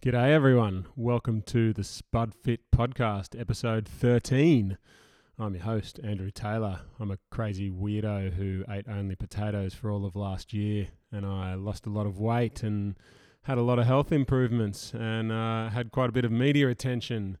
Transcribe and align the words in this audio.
G'day, 0.00 0.30
everyone. 0.30 0.86
Welcome 0.94 1.42
to 1.46 1.72
the 1.72 1.82
Spud 1.82 2.32
Fit 2.32 2.60
Podcast, 2.70 3.38
episode 3.38 3.88
13. 3.88 4.78
I'm 5.40 5.54
your 5.54 5.64
host, 5.64 5.98
Andrew 6.04 6.30
Taylor. 6.30 6.82
I'm 7.00 7.10
a 7.10 7.18
crazy 7.32 7.68
weirdo 7.68 8.34
who 8.34 8.64
ate 8.70 8.86
only 8.88 9.16
potatoes 9.16 9.74
for 9.74 9.90
all 9.90 10.06
of 10.06 10.14
last 10.14 10.54
year, 10.54 10.86
and 11.10 11.26
I 11.26 11.54
lost 11.54 11.86
a 11.86 11.90
lot 11.90 12.06
of 12.06 12.20
weight 12.20 12.62
and 12.62 12.94
had 13.42 13.58
a 13.58 13.62
lot 13.62 13.80
of 13.80 13.86
health 13.86 14.12
improvements 14.12 14.92
and 14.94 15.32
uh, 15.32 15.68
had 15.68 15.90
quite 15.90 16.10
a 16.10 16.12
bit 16.12 16.24
of 16.24 16.30
media 16.30 16.68
attention 16.68 17.36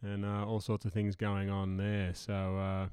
and 0.00 0.24
uh, 0.24 0.46
all 0.46 0.60
sorts 0.60 0.86
of 0.86 0.94
things 0.94 1.14
going 1.14 1.50
on 1.50 1.76
there. 1.76 2.12
So 2.14 2.32
uh, 2.32 2.86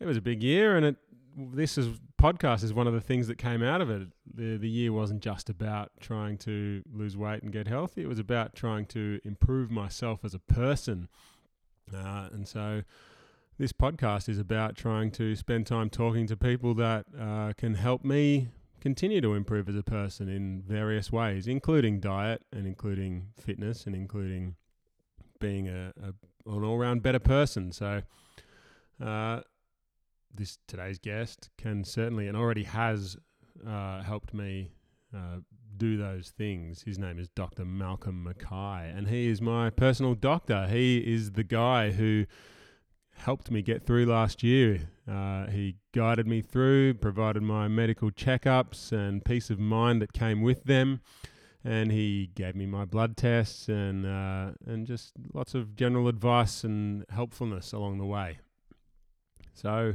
it 0.00 0.06
was 0.06 0.16
a 0.16 0.22
big 0.22 0.42
year, 0.42 0.78
and 0.78 0.86
it 0.86 0.96
this 1.36 1.78
is 1.78 1.98
podcast 2.20 2.62
is 2.62 2.72
one 2.72 2.86
of 2.86 2.92
the 2.92 3.00
things 3.00 3.26
that 3.26 3.36
came 3.38 3.62
out 3.62 3.80
of 3.80 3.90
it. 3.90 4.08
The 4.34 4.56
the 4.56 4.68
year 4.68 4.92
wasn't 4.92 5.22
just 5.22 5.48
about 5.48 5.92
trying 6.00 6.38
to 6.38 6.82
lose 6.92 7.16
weight 7.16 7.42
and 7.42 7.52
get 7.52 7.66
healthy. 7.66 8.02
It 8.02 8.08
was 8.08 8.18
about 8.18 8.54
trying 8.54 8.86
to 8.86 9.20
improve 9.24 9.70
myself 9.70 10.20
as 10.24 10.34
a 10.34 10.38
person. 10.38 11.08
Uh, 11.92 12.28
and 12.32 12.46
so 12.46 12.82
this 13.58 13.72
podcast 13.72 14.28
is 14.28 14.38
about 14.38 14.76
trying 14.76 15.10
to 15.12 15.36
spend 15.36 15.66
time 15.66 15.90
talking 15.90 16.26
to 16.26 16.36
people 16.36 16.74
that 16.74 17.06
uh, 17.18 17.52
can 17.56 17.74
help 17.74 18.04
me 18.04 18.48
continue 18.80 19.20
to 19.20 19.34
improve 19.34 19.68
as 19.68 19.76
a 19.76 19.82
person 19.82 20.28
in 20.28 20.62
various 20.66 21.12
ways, 21.12 21.46
including 21.46 22.00
diet 22.00 22.42
and 22.52 22.66
including 22.66 23.28
fitness 23.38 23.86
and 23.86 23.94
including 23.94 24.56
being 25.40 25.68
a, 25.68 25.92
a 26.02 26.14
an 26.50 26.64
all 26.64 26.78
round 26.78 27.02
better 27.02 27.20
person. 27.20 27.72
So. 27.72 28.02
Uh, 29.02 29.40
this 30.34 30.58
today's 30.66 30.98
guest 30.98 31.50
can 31.58 31.84
certainly 31.84 32.26
and 32.28 32.36
already 32.36 32.64
has 32.64 33.16
uh, 33.66 34.02
helped 34.02 34.32
me 34.34 34.72
uh, 35.14 35.38
do 35.76 35.96
those 35.96 36.30
things. 36.30 36.82
His 36.82 36.98
name 36.98 37.18
is 37.18 37.28
Dr. 37.28 37.64
Malcolm 37.64 38.24
Mackay, 38.24 38.90
and 38.90 39.08
he 39.08 39.28
is 39.28 39.40
my 39.40 39.70
personal 39.70 40.14
doctor. 40.14 40.66
He 40.66 40.98
is 40.98 41.32
the 41.32 41.44
guy 41.44 41.90
who 41.90 42.26
helped 43.14 43.50
me 43.50 43.62
get 43.62 43.84
through 43.84 44.06
last 44.06 44.42
year. 44.42 44.88
Uh, 45.10 45.46
he 45.46 45.76
guided 45.92 46.26
me 46.26 46.40
through, 46.40 46.94
provided 46.94 47.42
my 47.42 47.68
medical 47.68 48.10
checkups 48.10 48.92
and 48.92 49.24
peace 49.24 49.50
of 49.50 49.58
mind 49.58 50.00
that 50.02 50.12
came 50.12 50.42
with 50.42 50.64
them. 50.64 51.00
And 51.64 51.92
he 51.92 52.30
gave 52.34 52.56
me 52.56 52.66
my 52.66 52.84
blood 52.84 53.16
tests 53.16 53.68
and 53.68 54.04
uh, 54.04 54.50
and 54.66 54.84
just 54.84 55.12
lots 55.32 55.54
of 55.54 55.76
general 55.76 56.08
advice 56.08 56.64
and 56.64 57.04
helpfulness 57.08 57.72
along 57.72 57.98
the 57.98 58.04
way. 58.04 58.38
So, 59.54 59.94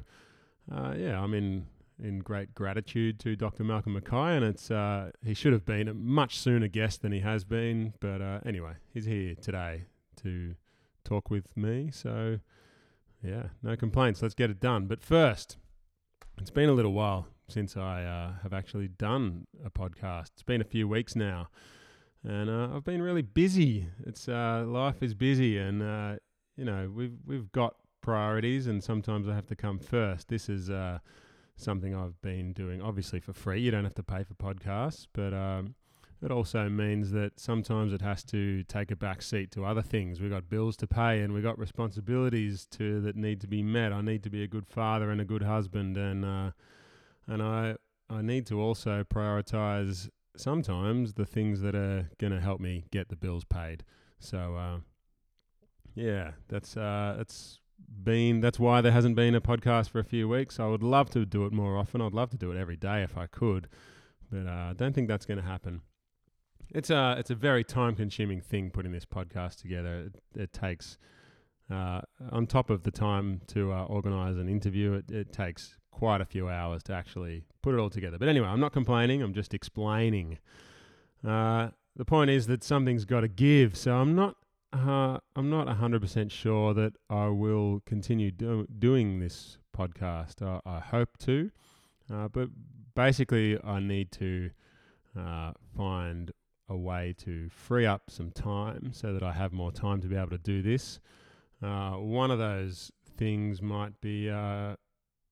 uh, 0.72 0.94
yeah, 0.98 1.22
I'm 1.22 1.34
in 1.34 1.66
in 2.04 2.20
great 2.20 2.54
gratitude 2.54 3.20
to 3.20 3.36
Dr. 3.36 3.64
Malcolm 3.64 3.94
Mackay, 3.94 4.36
and 4.36 4.46
it's 4.46 4.70
uh, 4.70 5.12
he 5.24 5.34
should 5.34 5.54
have 5.54 5.66
been 5.66 5.88
a 5.88 5.94
much 5.94 6.38
sooner 6.38 6.68
guest 6.68 7.02
than 7.02 7.12
he 7.12 7.22
has 7.22 7.44
been. 7.44 7.94
But 8.00 8.22
uh, 8.22 8.40
anyway, 8.46 8.74
he's 8.94 9.06
here 9.06 9.36
today 9.36 9.86
to 10.24 10.56
talk 11.04 11.30
with 11.30 11.56
me. 11.58 11.90
So 11.92 12.40
yeah, 13.24 13.48
no 13.64 13.76
complaints. 13.76 14.22
Let's 14.22 14.36
get 14.36 14.50
it 14.50 14.60
done. 14.60 14.88
But 14.88 15.02
first, 15.02 15.58
it's 16.40 16.52
been 16.52 16.70
a 16.70 16.74
little 16.74 16.94
while 16.94 17.28
since 17.48 17.78
I 17.78 18.04
uh, 18.04 18.34
have 18.44 18.54
actually 18.54 18.90
done 18.90 19.48
a 19.66 19.70
podcast. 19.70 20.32
It's 20.34 20.44
been 20.44 20.62
a 20.62 20.66
few 20.66 20.88
weeks 20.88 21.16
now, 21.16 21.48
and 22.24 22.50
uh, 22.50 22.76
I've 22.76 22.84
been 22.84 23.02
really 23.02 23.22
busy. 23.22 23.88
It's 24.06 24.28
uh, 24.28 24.66
life 24.68 25.02
is 25.02 25.14
busy, 25.14 25.58
and 25.58 25.82
uh, 25.82 26.16
you 26.56 26.66
know 26.66 26.92
we've 26.94 27.18
we've 27.26 27.52
got 27.52 27.76
priorities, 28.02 28.68
and 28.68 28.84
sometimes 28.84 29.28
I 29.28 29.36
have 29.36 29.48
to 29.48 29.56
come 29.56 29.80
first. 29.80 30.28
This 30.28 30.50
is 30.50 30.70
uh, 30.70 31.00
something 31.56 31.96
I've 31.96 32.22
been 32.22 32.54
doing, 32.54 32.82
obviously 32.82 33.20
for 33.20 33.34
free. 33.34 33.62
You 33.62 33.72
don't 33.72 33.84
have 33.84 33.96
to 33.96 34.04
pay 34.04 34.24
for 34.24 34.34
podcasts, 34.34 35.08
but 35.14 35.34
um, 35.34 35.76
it 36.22 36.32
also 36.32 36.70
means 36.70 37.12
that 37.12 37.40
sometimes 37.40 37.94
it 37.94 38.02
has 38.02 38.24
to 38.26 38.64
take 38.64 38.92
a 38.92 38.96
back 38.96 39.22
seat 39.22 39.52
to 39.52 39.66
other 39.66 39.82
things. 39.82 40.20
We've 40.20 40.32
got 40.32 40.50
bills 40.50 40.78
to 40.78 40.88
pay, 40.88 41.22
and 41.22 41.34
we've 41.34 41.44
got 41.44 41.60
responsibilities 41.60 42.68
to 42.72 43.02
that 43.02 43.16
need 43.16 43.42
to 43.42 43.48
be 43.48 43.64
met. 43.64 43.92
I 43.94 44.02
need 44.02 44.24
to 44.24 44.30
be 44.30 44.44
a 44.44 44.48
good 44.48 44.68
father 44.68 45.12
and 45.12 45.22
a 45.22 45.26
good 45.26 45.44
husband, 45.44 45.98
and 45.98 46.26
uh, 46.26 46.52
and 47.28 47.42
I 47.42 47.76
I 48.10 48.22
need 48.22 48.46
to 48.48 48.62
also 48.62 49.04
prioritize 49.04 50.10
sometimes 50.36 51.16
the 51.16 51.26
things 51.26 51.62
that 51.62 51.76
are 51.76 52.10
going 52.20 52.34
to 52.34 52.40
help 52.40 52.60
me 52.60 52.86
get 52.92 53.10
the 53.10 53.16
bills 53.16 53.44
paid. 53.44 53.84
So. 54.20 54.56
Uh, 54.56 54.80
yeah, 55.98 56.32
that's 56.48 56.78
uh, 56.78 57.16
that's 57.18 57.60
been 57.88 58.42
that's 58.42 58.60
why 58.60 58.82
there 58.82 58.92
hasn't 58.92 59.16
been 59.16 59.36
a 59.36 59.42
podcast 59.42 59.90
for 59.90 60.00
a 60.00 60.04
few 60.04 60.28
weeks. 60.28 60.60
I 60.60 60.68
would 60.68 60.84
love 60.84 61.10
to 61.12 61.26
do 61.26 61.46
it 61.46 61.54
more 61.54 61.78
often. 61.78 62.02
I'd 62.02 62.14
love 62.14 62.30
to 62.32 62.38
do 62.38 62.52
it 62.52 62.58
every 62.58 62.76
day 62.76 63.04
if 63.04 63.18
I 63.18 63.28
could, 63.28 63.68
but 64.32 64.48
uh, 64.48 64.70
I 64.70 64.74
don't 64.76 64.94
think 64.94 65.08
that's 65.08 65.26
going 65.26 65.40
to 65.40 65.46
happen. 65.46 65.82
It's 66.74 66.90
a 66.90 67.16
it's 67.18 67.30
a 67.30 67.36
very 67.36 67.64
time 67.64 67.96
consuming 67.96 68.42
thing 68.42 68.72
putting 68.72 68.92
this 68.92 69.06
podcast 69.06 69.62
together. 69.62 70.12
It, 70.36 70.42
it 70.42 70.54
takes 70.54 70.98
uh, 71.72 72.02
on 72.32 72.48
top 72.48 72.70
of 72.70 72.84
the 72.84 72.92
time 72.92 73.42
to 73.48 73.72
uh, 73.72 73.86
organize 73.86 74.38
an 74.38 74.50
interview. 74.50 74.94
It, 74.94 75.12
it 75.12 75.34
takes 75.34 75.78
quite 75.92 76.22
a 76.22 76.26
few 76.26 76.50
hours 76.50 76.84
to 76.84 76.94
actually 76.94 77.44
put 77.62 77.74
it 77.74 77.80
all 77.80 77.90
together. 77.90 78.18
But 78.18 78.28
anyway, 78.28 78.48
I'm 78.48 78.60
not 78.60 78.74
complaining. 78.74 79.22
I'm 79.22 79.34
just 79.34 79.54
explaining. 79.54 80.40
Uh, 81.26 81.70
the 81.96 82.06
point 82.06 82.30
is 82.30 82.48
that 82.48 82.64
something's 82.64 83.06
got 83.06 83.22
to 83.22 83.28
give. 83.28 83.76
So 83.76 83.96
I'm 83.96 84.14
not 84.14 84.36
uh, 84.74 85.18
I'm 85.36 85.50
not 85.50 85.68
100% 85.68 86.32
sure 86.32 86.74
that 86.74 86.94
I 87.10 87.28
will 87.28 87.82
continue 87.86 88.32
do- 88.32 88.68
doing 88.80 89.20
this 89.20 89.58
podcast. 89.76 90.42
I, 90.42 90.60
I 90.70 90.80
hope 90.80 91.18
to, 91.20 91.52
uh, 92.14 92.28
but 92.28 92.50
basically, 92.96 93.58
I 93.64 93.80
need 93.80 94.12
to 94.14 94.50
uh, 95.18 95.52
find 95.76 96.32
a 96.70 96.76
way 96.76 97.16
to 97.20 97.50
free 97.50 97.86
up 97.86 98.04
some 98.10 98.32
time 98.32 98.92
so 98.94 99.14
that 99.14 99.24
I 99.24 99.32
have 99.32 99.54
more 99.54 99.72
time 99.72 100.02
to 100.02 100.08
be 100.08 100.16
able 100.16 100.32
to 100.32 100.38
do 100.38 100.62
this. 100.62 101.00
Uh, 101.64 101.92
one 101.92 102.30
of 102.30 102.40
those 102.40 102.92
things 103.18 103.62
might 103.62 104.00
be 104.02 104.30
uh, 104.30 104.76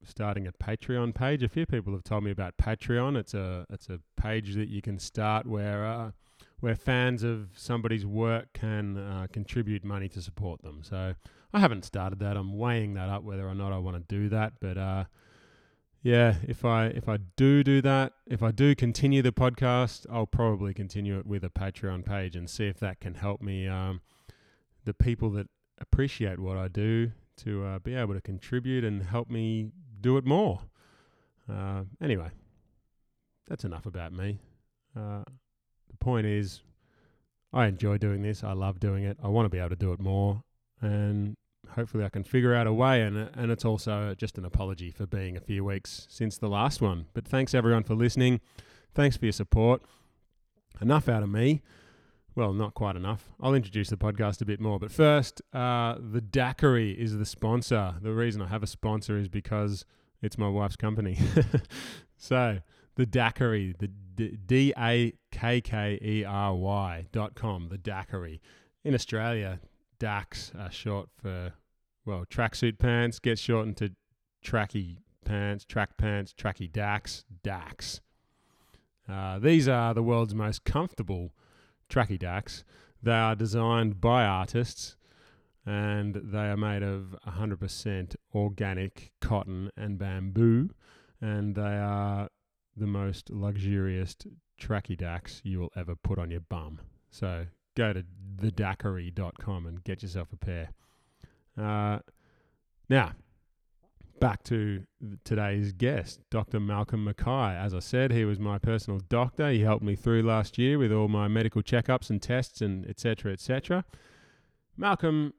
starting 0.03 0.47
a 0.47 0.52
Patreon 0.53 1.13
page. 1.13 1.44
A 1.44 1.50
few 1.50 1.66
people 1.66 1.94
have 1.94 2.03
told 2.03 2.23
me 2.23 2.31
about 2.31 2.57
Patreon. 2.57 3.17
It's 3.17 3.34
a 3.34 3.66
it's 3.69 3.90
a 3.90 4.00
page 4.16 4.56
that 4.56 4.69
you 4.69 4.81
can 4.81 4.97
start 4.97 5.46
where 5.46 5.85
uh, 5.85 6.12
where 6.65 6.75
fans 6.75 7.21
of 7.21 7.49
somebody's 7.55 8.07
work 8.07 8.51
can 8.53 8.97
uh, 8.97 9.27
contribute 9.31 9.83
money 9.83 10.09
to 10.09 10.19
support 10.19 10.63
them. 10.63 10.79
So 10.81 11.13
I 11.53 11.59
haven't 11.59 11.85
started 11.85 12.17
that. 12.21 12.35
I'm 12.35 12.57
weighing 12.57 12.95
that 12.95 13.07
up 13.07 13.21
whether 13.21 13.47
or 13.47 13.53
not 13.53 13.71
I 13.71 13.77
want 13.77 13.97
to 13.97 14.15
do 14.15 14.29
that. 14.29 14.53
But 14.59 14.75
uh, 14.75 15.03
yeah, 16.01 16.37
if 16.47 16.65
I 16.65 16.87
if 16.87 17.07
I 17.07 17.17
do 17.35 17.63
do 17.63 17.83
that, 17.83 18.13
if 18.25 18.41
I 18.41 18.49
do 18.49 18.73
continue 18.73 19.21
the 19.21 19.31
podcast, 19.31 20.07
I'll 20.11 20.25
probably 20.25 20.73
continue 20.73 21.19
it 21.19 21.27
with 21.27 21.43
a 21.43 21.49
Patreon 21.49 22.03
page 22.03 22.35
and 22.35 22.49
see 22.49 22.65
if 22.65 22.79
that 22.79 22.99
can 22.99 23.13
help 23.13 23.43
me. 23.43 23.67
Um, 23.67 24.01
the 24.85 24.95
people 24.95 25.29
that 25.33 25.47
appreciate 25.77 26.39
what 26.39 26.57
I 26.57 26.67
do 26.67 27.11
to 27.43 27.63
uh, 27.63 27.77
be 27.77 27.93
able 27.93 28.15
to 28.15 28.21
contribute 28.21 28.83
and 28.83 29.03
help 29.03 29.29
me 29.29 29.69
do 30.01 30.17
it 30.17 30.25
more. 30.25 30.61
Uh, 31.47 31.83
anyway, 32.01 32.31
that's 33.47 33.65
enough 33.65 33.85
about 33.85 34.13
me. 34.13 34.39
Uh, 34.97 35.25
the 35.97 36.03
point 36.03 36.28
is, 36.28 36.61
I 37.53 37.67
enjoy 37.67 37.97
doing 37.97 38.22
this. 38.22 38.44
I 38.44 38.53
love 38.53 38.79
doing 38.79 39.03
it. 39.03 39.17
I 39.23 39.28
want 39.29 39.45
to 39.45 39.50
be 39.50 39.59
able 39.59 39.69
to 39.69 39.75
do 39.75 39.94
it 39.94 40.00
more, 40.00 40.44
and 40.81 41.35
hopefully, 41.73 42.03
I 42.03 42.09
can 42.09 42.23
figure 42.23 42.53
out 42.53 42.67
a 42.67 42.73
way. 42.73 43.01
And 43.01 43.17
and 43.17 43.51
it's 43.51 43.66
also 43.66 44.13
just 44.16 44.38
an 44.38 44.45
apology 44.45 44.91
for 44.91 45.05
being 45.05 45.38
a 45.38 45.41
few 45.41 45.63
weeks 45.63 46.05
since 46.09 46.38
the 46.38 46.50
last 46.50 46.81
one. 46.81 47.05
But 47.13 47.28
thanks 47.28 47.53
everyone 47.53 47.84
for 47.84 47.95
listening. 47.95 48.41
Thanks 48.94 49.16
for 49.17 49.25
your 49.25 49.34
support. 49.34 49.81
Enough 50.81 51.07
out 51.07 51.23
of 51.23 51.29
me. 51.29 51.61
Well, 52.35 52.51
not 52.51 52.73
quite 52.73 52.97
enough. 52.97 53.29
I'll 53.41 53.53
introduce 53.53 53.89
the 53.89 53.95
podcast 53.95 54.41
a 54.41 54.45
bit 54.45 54.59
more. 54.59 54.78
But 54.78 54.91
first, 54.91 55.41
uh, 55.53 55.95
the 55.97 56.19
Dakkery 56.19 56.94
is 56.94 57.17
the 57.17 57.25
sponsor. 57.25 57.95
The 58.01 58.11
reason 58.11 58.41
I 58.41 58.47
have 58.47 58.61
a 58.61 58.67
sponsor 58.67 59.17
is 59.17 59.29
because 59.29 59.85
it's 60.22 60.38
my 60.38 60.50
wife's 60.50 60.75
company. 60.75 61.17
so, 62.17 62.59
the 62.95 63.05
Dakkery, 63.05 63.78
the 63.78 63.89
D 64.15 64.73
A 64.77 65.13
K 65.31 65.61
K 65.61 65.99
E 66.01 66.23
R 66.23 66.55
Y 66.55 67.07
dot 67.11 67.35
com, 67.35 67.69
the 67.69 67.77
Dakkery. 67.77 68.39
In 68.84 68.93
Australia, 68.93 69.59
DAX 69.99 70.51
are 70.57 70.72
short 70.72 71.09
for, 71.22 71.53
well, 72.05 72.25
tracksuit 72.29 72.78
pants, 72.78 73.19
get 73.19 73.40
shortened 73.40 73.78
to 73.78 73.91
tracky 74.43 74.97
pants, 75.25 75.66
track 75.66 75.97
pants, 75.97 76.34
tracky 76.34 76.72
DAX, 76.72 77.25
DAX. 77.43 78.01
Uh, 79.09 79.40
these 79.40 79.67
are 79.67 79.93
the 79.93 80.03
world's 80.03 80.35
most 80.35 80.63
comfortable 80.63 81.34
tracky 81.90 82.17
DAX. 82.17 82.63
They 83.01 83.11
are 83.11 83.35
designed 83.35 84.01
by 84.01 84.23
artists 84.23 84.95
and 85.66 86.16
they 86.16 86.49
are 86.49 86.57
made 86.57 86.84
of 86.84 87.16
100% 87.28 88.16
organic 88.34 89.11
cotton 89.19 89.72
and 89.75 89.97
bamboo 89.97 90.69
and 91.22 91.55
they 91.55 91.61
are 91.61 92.29
the 92.75 92.87
most 92.87 93.29
luxurious 93.29 94.16
tracky 94.59 94.97
dacks 94.97 95.41
you 95.43 95.59
will 95.59 95.72
ever 95.75 95.95
put 95.95 96.19
on 96.19 96.31
your 96.31 96.41
bum. 96.41 96.79
So 97.09 97.45
go 97.75 97.93
to 97.93 98.03
thedakkery.com 98.37 99.66
and 99.66 99.83
get 99.83 100.01
yourself 100.01 100.29
a 100.33 100.37
pair. 100.37 100.69
Uh, 101.57 101.99
now, 102.89 103.13
back 104.19 104.43
to 104.43 104.83
today's 105.23 105.73
guest, 105.73 106.19
Dr. 106.29 106.59
Malcolm 106.59 107.03
Mackay. 107.03 107.55
As 107.55 107.73
I 107.73 107.79
said, 107.79 108.11
he 108.11 108.25
was 108.25 108.39
my 108.39 108.57
personal 108.57 108.99
doctor. 109.09 109.49
He 109.51 109.61
helped 109.61 109.83
me 109.83 109.95
through 109.95 110.23
last 110.23 110.57
year 110.57 110.78
with 110.78 110.91
all 110.91 111.07
my 111.07 111.28
medical 111.28 111.61
checkups 111.61 112.09
and 112.09 112.21
tests 112.21 112.61
and 112.61 112.85
etc. 112.87 113.33
etc. 113.33 113.85
Malcolm, 114.78 115.33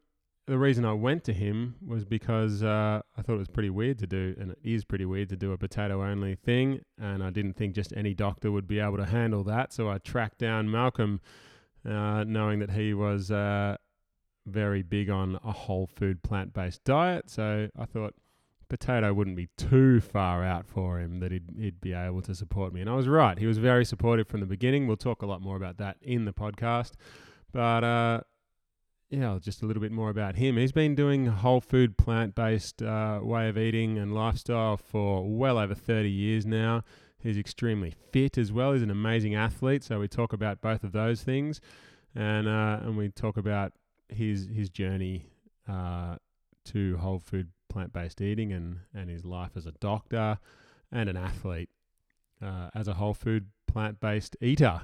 the 0.46 0.58
reason 0.58 0.84
I 0.84 0.92
went 0.92 1.24
to 1.24 1.32
him 1.32 1.74
was 1.84 2.04
because 2.04 2.62
uh, 2.62 3.00
I 3.16 3.22
thought 3.22 3.34
it 3.34 3.38
was 3.38 3.48
pretty 3.48 3.70
weird 3.70 3.98
to 3.98 4.06
do, 4.06 4.34
and 4.38 4.52
it 4.52 4.58
is 4.62 4.84
pretty 4.84 5.04
weird 5.04 5.28
to 5.30 5.36
do 5.36 5.52
a 5.52 5.58
potato 5.58 6.04
only 6.04 6.36
thing, 6.36 6.80
and 7.00 7.22
I 7.22 7.30
didn't 7.30 7.54
think 7.54 7.74
just 7.74 7.92
any 7.96 8.14
doctor 8.14 8.52
would 8.52 8.68
be 8.68 8.78
able 8.78 8.98
to 8.98 9.06
handle 9.06 9.42
that. 9.44 9.72
So 9.72 9.88
I 9.88 9.98
tracked 9.98 10.38
down 10.38 10.70
Malcolm, 10.70 11.20
uh, 11.84 12.24
knowing 12.24 12.60
that 12.60 12.70
he 12.70 12.94
was 12.94 13.30
uh, 13.32 13.76
very 14.46 14.82
big 14.82 15.10
on 15.10 15.38
a 15.44 15.50
whole 15.50 15.88
food 15.88 16.22
plant 16.22 16.54
based 16.54 16.84
diet. 16.84 17.28
So 17.28 17.68
I 17.76 17.84
thought 17.84 18.14
potato 18.68 19.12
wouldn't 19.12 19.36
be 19.36 19.48
too 19.56 20.00
far 20.00 20.44
out 20.44 20.66
for 20.68 21.00
him 21.00 21.18
that 21.20 21.32
he'd, 21.32 21.50
he'd 21.58 21.80
be 21.80 21.92
able 21.92 22.22
to 22.22 22.34
support 22.36 22.72
me. 22.72 22.80
And 22.80 22.90
I 22.90 22.94
was 22.94 23.08
right. 23.08 23.38
He 23.38 23.46
was 23.46 23.58
very 23.58 23.84
supportive 23.84 24.28
from 24.28 24.40
the 24.40 24.46
beginning. 24.46 24.86
We'll 24.86 24.96
talk 24.96 25.22
a 25.22 25.26
lot 25.26 25.40
more 25.40 25.56
about 25.56 25.78
that 25.78 25.96
in 26.00 26.24
the 26.24 26.32
podcast. 26.32 26.92
But 27.52 27.84
uh, 27.84 28.20
yeah, 29.10 29.38
just 29.40 29.62
a 29.62 29.66
little 29.66 29.80
bit 29.80 29.92
more 29.92 30.10
about 30.10 30.36
him. 30.36 30.56
He's 30.56 30.72
been 30.72 30.94
doing 30.94 31.26
whole 31.26 31.60
food, 31.60 31.96
plant 31.96 32.34
based 32.34 32.82
uh, 32.82 33.20
way 33.22 33.48
of 33.48 33.56
eating 33.56 33.98
and 33.98 34.12
lifestyle 34.12 34.76
for 34.76 35.24
well 35.24 35.58
over 35.58 35.74
30 35.74 36.10
years 36.10 36.44
now. 36.44 36.82
He's 37.18 37.38
extremely 37.38 37.94
fit 38.12 38.36
as 38.36 38.52
well. 38.52 38.72
He's 38.72 38.82
an 38.82 38.90
amazing 38.90 39.34
athlete. 39.34 39.84
So 39.84 40.00
we 40.00 40.08
talk 40.08 40.32
about 40.32 40.60
both 40.60 40.82
of 40.82 40.92
those 40.92 41.22
things. 41.22 41.60
And, 42.14 42.48
uh, 42.48 42.80
and 42.82 42.96
we 42.96 43.10
talk 43.10 43.36
about 43.36 43.72
his, 44.08 44.48
his 44.52 44.70
journey 44.70 45.26
uh, 45.68 46.16
to 46.66 46.96
whole 46.96 47.20
food 47.20 47.50
plant 47.68 47.92
based 47.92 48.20
eating 48.20 48.52
and, 48.52 48.78
and 48.94 49.10
his 49.10 49.24
life 49.24 49.50
as 49.56 49.66
a 49.66 49.72
doctor 49.72 50.38
and 50.90 51.08
an 51.08 51.16
athlete 51.16 51.68
uh, 52.42 52.70
as 52.74 52.88
a 52.88 52.94
whole 52.94 53.14
food 53.14 53.48
plant 53.66 54.00
based 54.00 54.36
eater. 54.40 54.82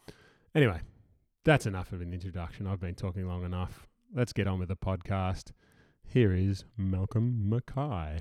Anyway, 0.54 0.82
that's 1.44 1.64
enough 1.64 1.92
of 1.92 2.02
an 2.02 2.12
introduction. 2.12 2.66
I've 2.66 2.80
been 2.80 2.94
talking 2.94 3.26
long 3.26 3.42
enough. 3.42 3.86
Let's 4.14 4.34
get 4.34 4.46
on 4.46 4.58
with 4.58 4.68
the 4.68 4.76
podcast. 4.76 5.52
Here 6.06 6.34
is 6.34 6.66
Malcolm 6.76 7.48
Mackay. 7.48 8.20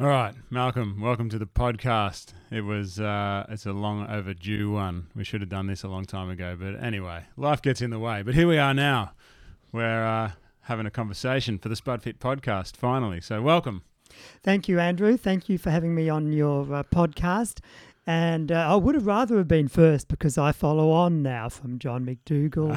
All 0.00 0.06
right, 0.06 0.34
Malcolm, 0.50 1.00
welcome 1.00 1.30
to 1.30 1.38
the 1.38 1.46
podcast. 1.46 2.34
It 2.50 2.60
was 2.60 3.00
uh, 3.00 3.46
it's 3.48 3.64
a 3.64 3.72
long 3.72 4.06
overdue 4.06 4.70
one. 4.72 5.06
We 5.16 5.24
should 5.24 5.40
have 5.40 5.48
done 5.48 5.66
this 5.66 5.82
a 5.82 5.88
long 5.88 6.04
time 6.04 6.28
ago, 6.28 6.58
but 6.60 6.74
anyway, 6.82 7.24
life 7.38 7.62
gets 7.62 7.80
in 7.80 7.88
the 7.88 7.98
way. 7.98 8.20
But 8.20 8.34
here 8.34 8.46
we 8.46 8.58
are 8.58 8.74
now. 8.74 9.12
We're 9.72 10.04
uh, 10.04 10.32
having 10.64 10.84
a 10.84 10.90
conversation 10.90 11.58
for 11.58 11.70
the 11.70 11.74
SpudFit 11.74 12.18
podcast 12.18 12.76
finally. 12.76 13.22
So 13.22 13.40
welcome. 13.40 13.82
Thank 14.42 14.68
you, 14.68 14.78
Andrew. 14.78 15.16
Thank 15.16 15.48
you 15.48 15.58
for 15.58 15.70
having 15.70 15.94
me 15.94 16.08
on 16.08 16.32
your 16.32 16.62
uh, 16.72 16.82
podcast. 16.84 17.60
And 18.06 18.50
uh, 18.50 18.72
I 18.72 18.74
would 18.74 18.94
have 18.94 19.06
rather 19.06 19.36
have 19.36 19.48
been 19.48 19.68
first 19.68 20.08
because 20.08 20.38
I 20.38 20.52
follow 20.52 20.90
on 20.90 21.22
now 21.22 21.50
from 21.50 21.78
John 21.78 22.06
McDougall, 22.06 22.72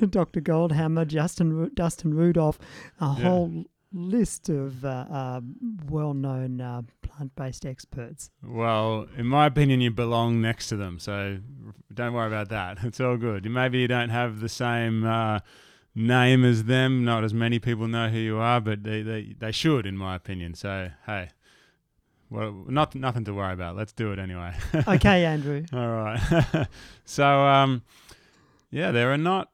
Dr. 0.10 0.40
Goldhamer, 0.40 1.06
Justin 1.08 1.72
Dustin 1.74 2.14
Rudolph, 2.14 2.60
a 3.00 3.16
yeah. 3.18 3.24
whole 3.24 3.64
list 3.92 4.48
of 4.48 4.84
uh, 4.84 5.06
uh, 5.10 5.40
well-known 5.88 6.60
uh, 6.60 6.82
plant-based 7.02 7.66
experts. 7.66 8.30
Well, 8.42 9.06
in 9.16 9.26
my 9.26 9.46
opinion, 9.46 9.80
you 9.80 9.90
belong 9.90 10.40
next 10.40 10.68
to 10.68 10.76
them, 10.76 10.98
so 10.98 11.38
don't 11.92 12.12
worry 12.12 12.28
about 12.28 12.48
that. 12.50 12.78
It's 12.84 13.00
all 13.00 13.16
good. 13.16 13.50
Maybe 13.50 13.78
you 13.78 13.88
don't 13.88 14.10
have 14.10 14.40
the 14.40 14.48
same 14.48 15.04
uh, 15.04 15.40
name 15.94 16.44
as 16.44 16.64
them. 16.64 17.04
Not 17.04 17.24
as 17.24 17.34
many 17.34 17.58
people 17.58 17.88
know 17.88 18.08
who 18.08 18.18
you 18.18 18.38
are, 18.38 18.60
but 18.60 18.82
they 18.82 19.02
they, 19.02 19.34
they 19.38 19.52
should, 19.52 19.86
in 19.86 19.96
my 19.96 20.14
opinion. 20.14 20.54
So 20.54 20.90
hey. 21.06 21.30
Well, 22.30 22.64
not 22.66 22.94
nothing 22.94 23.24
to 23.26 23.34
worry 23.34 23.52
about. 23.52 23.76
Let's 23.76 23.92
do 23.92 24.10
it 24.10 24.18
anyway. 24.18 24.54
okay, 24.88 25.26
Andrew. 25.26 25.66
All 25.70 25.86
right. 25.86 26.66
so, 27.04 27.26
um, 27.26 27.82
yeah, 28.70 28.90
there 28.90 29.12
are 29.12 29.18
not 29.18 29.50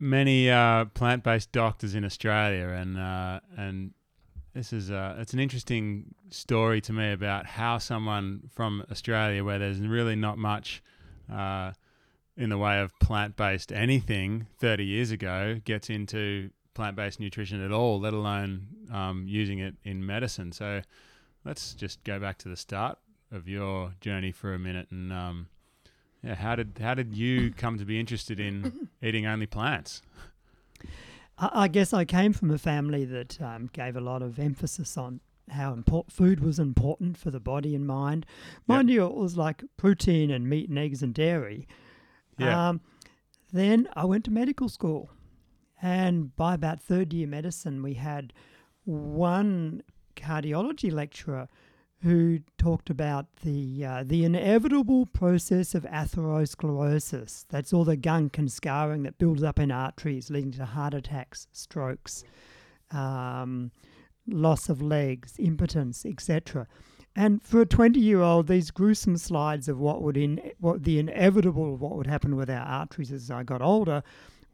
many 0.00 0.50
uh, 0.50 0.86
plant-based 0.86 1.52
doctors 1.52 1.94
in 1.94 2.04
Australia, 2.04 2.68
and 2.68 2.98
uh, 2.98 3.40
and 3.56 3.92
this 4.54 4.72
is 4.72 4.90
uh, 4.90 5.16
it's 5.18 5.34
an 5.34 5.40
interesting 5.40 6.14
story 6.30 6.80
to 6.80 6.92
me 6.92 7.12
about 7.12 7.46
how 7.46 7.78
someone 7.78 8.42
from 8.52 8.84
Australia, 8.90 9.44
where 9.44 9.58
there's 9.58 9.80
really 9.80 10.16
not 10.16 10.38
much 10.38 10.82
uh, 11.32 11.72
in 12.36 12.50
the 12.50 12.58
way 12.58 12.80
of 12.80 12.98
plant-based 13.00 13.72
anything 13.72 14.46
30 14.58 14.84
years 14.84 15.10
ago, 15.10 15.60
gets 15.64 15.88
into 15.88 16.50
plant-based 16.74 17.18
nutrition 17.18 17.64
at 17.64 17.72
all, 17.72 17.98
let 17.98 18.12
alone 18.12 18.66
um, 18.92 19.24
using 19.26 19.58
it 19.58 19.74
in 19.84 20.04
medicine. 20.04 20.52
So 20.52 20.82
let's 21.44 21.74
just 21.74 22.02
go 22.04 22.18
back 22.18 22.38
to 22.38 22.48
the 22.48 22.56
start 22.56 22.98
of 23.32 23.48
your 23.48 23.92
journey 24.00 24.32
for 24.32 24.54
a 24.54 24.58
minute 24.58 24.88
and 24.90 25.12
um, 25.12 25.48
yeah, 26.22 26.34
how 26.34 26.56
did 26.56 26.78
how 26.80 26.94
did 26.94 27.14
you 27.14 27.52
come 27.52 27.78
to 27.78 27.84
be 27.84 28.00
interested 28.00 28.40
in 28.40 28.88
eating 29.02 29.26
only 29.26 29.46
plants? 29.46 30.02
I 31.38 31.68
guess 31.68 31.92
I 31.92 32.06
came 32.06 32.32
from 32.32 32.50
a 32.50 32.58
family 32.58 33.04
that 33.04 33.40
um, 33.42 33.68
gave 33.72 33.94
a 33.94 34.00
lot 34.00 34.22
of 34.22 34.38
emphasis 34.38 34.96
on 34.96 35.20
how 35.50 35.72
important 35.74 36.12
food 36.12 36.40
was 36.40 36.58
important 36.58 37.18
for 37.18 37.30
the 37.30 37.38
body 37.38 37.74
and 37.74 37.86
mind. 37.86 38.24
Mind 38.66 38.88
yep. 38.88 38.94
you, 38.94 39.06
it 39.06 39.14
was 39.14 39.36
like 39.36 39.62
protein 39.76 40.30
and 40.30 40.48
meat 40.48 40.68
and 40.70 40.78
eggs 40.78 41.02
and 41.02 41.12
dairy. 41.14 41.68
Yeah. 42.38 42.68
Um, 42.68 42.80
then 43.52 43.88
I 43.94 44.04
went 44.04 44.24
to 44.24 44.30
medical 44.30 44.68
school, 44.68 45.10
and 45.80 46.34
by 46.36 46.54
about 46.54 46.80
third 46.82 47.12
year 47.12 47.26
medicine, 47.26 47.82
we 47.82 47.94
had 47.94 48.32
one 48.84 49.82
cardiology 50.16 50.90
lecturer 50.92 51.48
who 52.02 52.40
talked 52.58 52.90
about 52.90 53.26
the 53.42 53.84
uh, 53.84 54.04
the 54.06 54.24
inevitable 54.24 55.06
process 55.06 55.74
of 55.74 55.84
atherosclerosis. 55.84 57.46
That's 57.48 57.72
all 57.72 57.84
the 57.84 57.96
gunk 57.96 58.38
and 58.38 58.50
scarring 58.50 59.02
that 59.04 59.18
builds 59.18 59.42
up 59.42 59.58
in 59.58 59.70
arteries, 59.70 60.30
leading 60.30 60.52
to 60.52 60.66
heart 60.66 60.94
attacks, 60.94 61.46
strokes, 61.52 62.22
um, 62.90 63.70
loss 64.26 64.68
of 64.68 64.82
legs, 64.82 65.34
impotence, 65.38 66.04
etc. 66.04 66.66
And 67.18 67.42
for 67.42 67.62
a 67.62 67.66
20 67.66 67.98
year 67.98 68.20
old, 68.20 68.46
these 68.46 68.70
gruesome 68.70 69.16
slides 69.16 69.68
of 69.68 69.78
what 69.78 70.02
would 70.02 70.18
in 70.18 70.52
what 70.60 70.84
the 70.84 70.98
inevitable 70.98 71.74
of 71.74 71.80
what 71.80 71.96
would 71.96 72.06
happen 72.06 72.36
with 72.36 72.50
our 72.50 72.64
arteries 72.64 73.10
as 73.10 73.30
I 73.30 73.42
got 73.42 73.62
older 73.62 74.02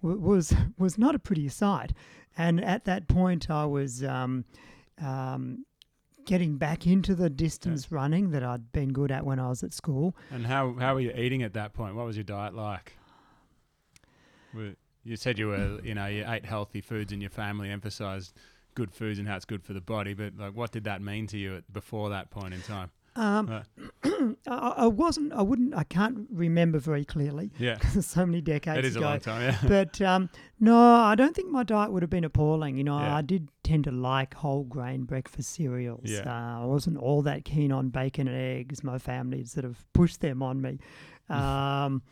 was 0.00 0.54
was 0.78 0.97
not 0.97 1.16
a 1.16 1.19
pretty 1.19 1.49
sight. 1.49 1.92
And 2.38 2.64
at 2.64 2.85
that 2.85 3.09
point, 3.09 3.50
I 3.50 3.66
was 3.66 4.04
um, 4.04 4.45
um, 5.02 5.66
getting 6.25 6.57
back 6.57 6.87
into 6.87 7.14
the 7.14 7.28
distance 7.28 7.88
yeah. 7.90 7.97
running 7.97 8.31
that 8.31 8.45
I'd 8.45 8.73
been 8.73 8.92
good 8.92 9.11
at 9.11 9.26
when 9.26 9.40
I 9.40 9.49
was 9.49 9.62
at 9.64 9.73
school. 9.73 10.16
And 10.31 10.47
how 10.47 10.75
how 10.78 10.95
were 10.95 11.00
you 11.00 11.12
eating 11.16 11.42
at 11.42 11.54
that 11.54 11.75
point? 11.75 11.97
What 11.97 12.07
was 12.07 12.16
your 12.16 12.25
diet 12.25 12.54
like? 12.54 12.97
You 15.04 15.16
said 15.16 15.37
you 15.37 15.49
were, 15.49 15.81
you 15.83 15.95
know, 15.95 16.07
you 16.07 16.25
ate 16.28 16.45
healthy 16.45 16.81
foods 16.81 17.12
and 17.12 17.21
your 17.21 17.31
family 17.31 17.71
emphasized 17.71 18.37
good 18.75 18.93
foods 18.93 19.19
and 19.19 19.29
how 19.29 19.37
it's 19.37 19.45
good 19.45 19.62
for 19.62 19.73
the 19.73 19.81
body. 19.81 20.14
But 20.14 20.37
like, 20.37 20.55
what 20.55 20.73
did 20.73 20.85
that 20.85 21.02
mean 21.02 21.26
to 21.29 21.38
you 21.38 21.57
at, 21.57 21.73
before 21.73 22.11
that 22.11 22.31
point 22.31 22.55
in 22.55 22.62
time? 22.62 22.91
Um, 23.14 23.62
I, 24.47 24.75
I, 24.76 24.87
wasn't. 24.87 25.33
I 25.35 25.43
wouldn't. 25.43 25.75
I 25.75 25.85
can't 25.85 26.26
remember 26.31 26.79
very 26.79 27.05
clearly. 27.05 27.50
Yeah, 27.59 27.79
so 28.00 28.25
many 28.25 28.41
decades. 28.41 28.79
It 28.79 28.85
is 28.87 28.97
ago. 28.97 29.05
a 29.05 29.09
long 29.09 29.21
time. 29.21 29.43
Yeah. 29.43 29.59
But 29.69 30.00
um, 30.00 30.31
no, 30.61 30.79
I 30.79 31.14
don't 31.14 31.37
think 31.37 31.50
my 31.50 31.62
diet 31.62 31.93
would 31.93 32.02
have 32.02 32.11
been 32.11 32.25
appalling. 32.25 32.79
You 32.79 32.85
know, 32.85 32.99
yeah. 32.99 33.17
I 33.17 33.23
did 33.23 33.49
tend 33.64 33.85
to 33.85 33.91
like 33.91 34.35
whole 34.35 34.64
grain 34.64 35.02
breakfast 35.05 35.55
cereals. 35.55 36.05
Yeah. 36.05 36.23
Uh, 36.26 36.62
I 36.62 36.64
wasn't 36.64 36.97
all 36.97 37.23
that 37.23 37.45
keen 37.45 37.71
on 37.71 37.91
bacon 37.91 38.29
and 38.29 38.37
eggs. 38.37 38.83
My 38.83 38.99
family 38.99 39.45
sort 39.45 39.67
of 39.67 39.85
pushed 39.93 40.21
them 40.21 40.43
on 40.43 40.61
me. 40.62 40.79
Um, 41.29 42.02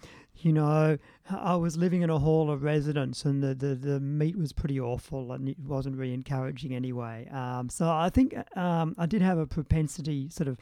you 0.45 0.53
know, 0.53 0.99
I 1.29 1.55
was 1.57 1.77
living 1.77 2.03
in 2.03 2.11
a 2.11 2.19
hall 2.19 2.51
of 2.51 2.63
residence 2.63 3.25
and 3.25 3.43
the, 3.43 3.55
the, 3.55 3.75
the 3.75 4.01
meat 4.01 4.37
was 4.37 4.53
pretty 4.53 4.81
awful 4.81 5.33
and 5.33 5.49
it 5.49 5.59
wasn't 5.59 5.97
really 5.97 6.15
encouraging 6.15 6.75
anyway. 6.75 7.29
Um, 7.31 7.69
so 7.69 7.91
I 7.91 8.11
think 8.11 8.35
um, 8.57 8.95
I 8.99 9.07
did 9.07 9.23
have 9.23 9.39
a 9.39 9.47
propensity 9.47 10.29
sort 10.31 10.49
of 10.49 10.59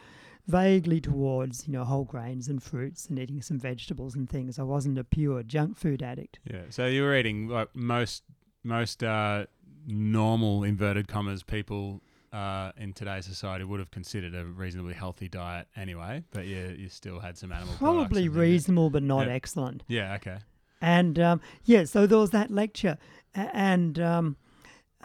vaguely 0.46 1.00
towards, 1.00 1.66
you 1.66 1.72
know, 1.72 1.84
whole 1.84 2.04
grains 2.04 2.48
and 2.48 2.62
fruits 2.62 3.06
and 3.06 3.18
eating 3.18 3.42
some 3.42 3.58
vegetables 3.58 4.14
and 4.14 4.28
things. 4.28 4.58
I 4.58 4.62
wasn't 4.62 4.98
a 4.98 5.04
pure 5.04 5.42
junk 5.42 5.76
food 5.76 6.02
addict. 6.02 6.38
Yeah. 6.50 6.62
So 6.70 6.86
you 6.86 7.02
were 7.02 7.16
eating 7.16 7.48
like 7.48 7.68
most, 7.74 8.24
most 8.64 9.04
uh, 9.04 9.46
normal 9.86 10.64
inverted 10.64 11.08
commas 11.08 11.42
people 11.42 12.00
uh, 12.32 12.72
in 12.76 12.92
today's 12.92 13.24
society 13.26 13.64
would 13.64 13.80
have 13.80 13.90
considered 13.90 14.34
a 14.34 14.44
reasonably 14.44 14.94
healthy 14.94 15.28
diet 15.28 15.68
anyway, 15.76 16.24
but 16.32 16.46
you 16.46 16.74
you 16.78 16.88
still 16.88 17.20
had 17.20 17.36
some 17.38 17.52
animal 17.52 17.74
Probably 17.78 18.28
reasonable, 18.28 18.90
but 18.90 19.02
not 19.02 19.26
Yeah. 19.26 19.32
excellent. 19.32 19.82
Yeah. 19.88 20.14
Okay. 20.16 20.38
And 20.80 21.18
um, 21.18 21.40
yeah, 21.64 21.84
so 21.84 22.06
there 22.06 22.18
was 22.18 22.30
that 22.30 22.50
lecture, 22.50 22.98
and 23.34 23.98
um, 23.98 24.36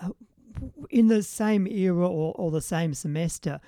uh, 0.01 0.09
in 0.89 1.07
the 1.07 1.23
same 1.23 1.65
era 1.65 2.07
or, 2.07 2.33
or 2.35 2.51
the 2.51 2.61
same 2.61 2.93
semester, 2.93 3.59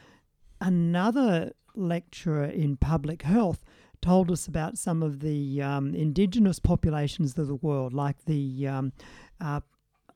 another 0.61 1.51
lecturer 1.75 2.45
in 2.45 2.77
public 2.77 3.23
health 3.23 3.63
told 4.01 4.29
us 4.31 4.47
about 4.47 4.77
some 4.77 5.01
of 5.01 5.19
the 5.19 5.61
um, 5.61 5.93
indigenous 5.95 6.59
populations 6.59 7.37
of 7.37 7.47
the 7.47 7.55
world, 7.55 7.93
like 7.93 8.23
the 8.25 8.67
um, 8.67 8.91
uh, 9.41 9.61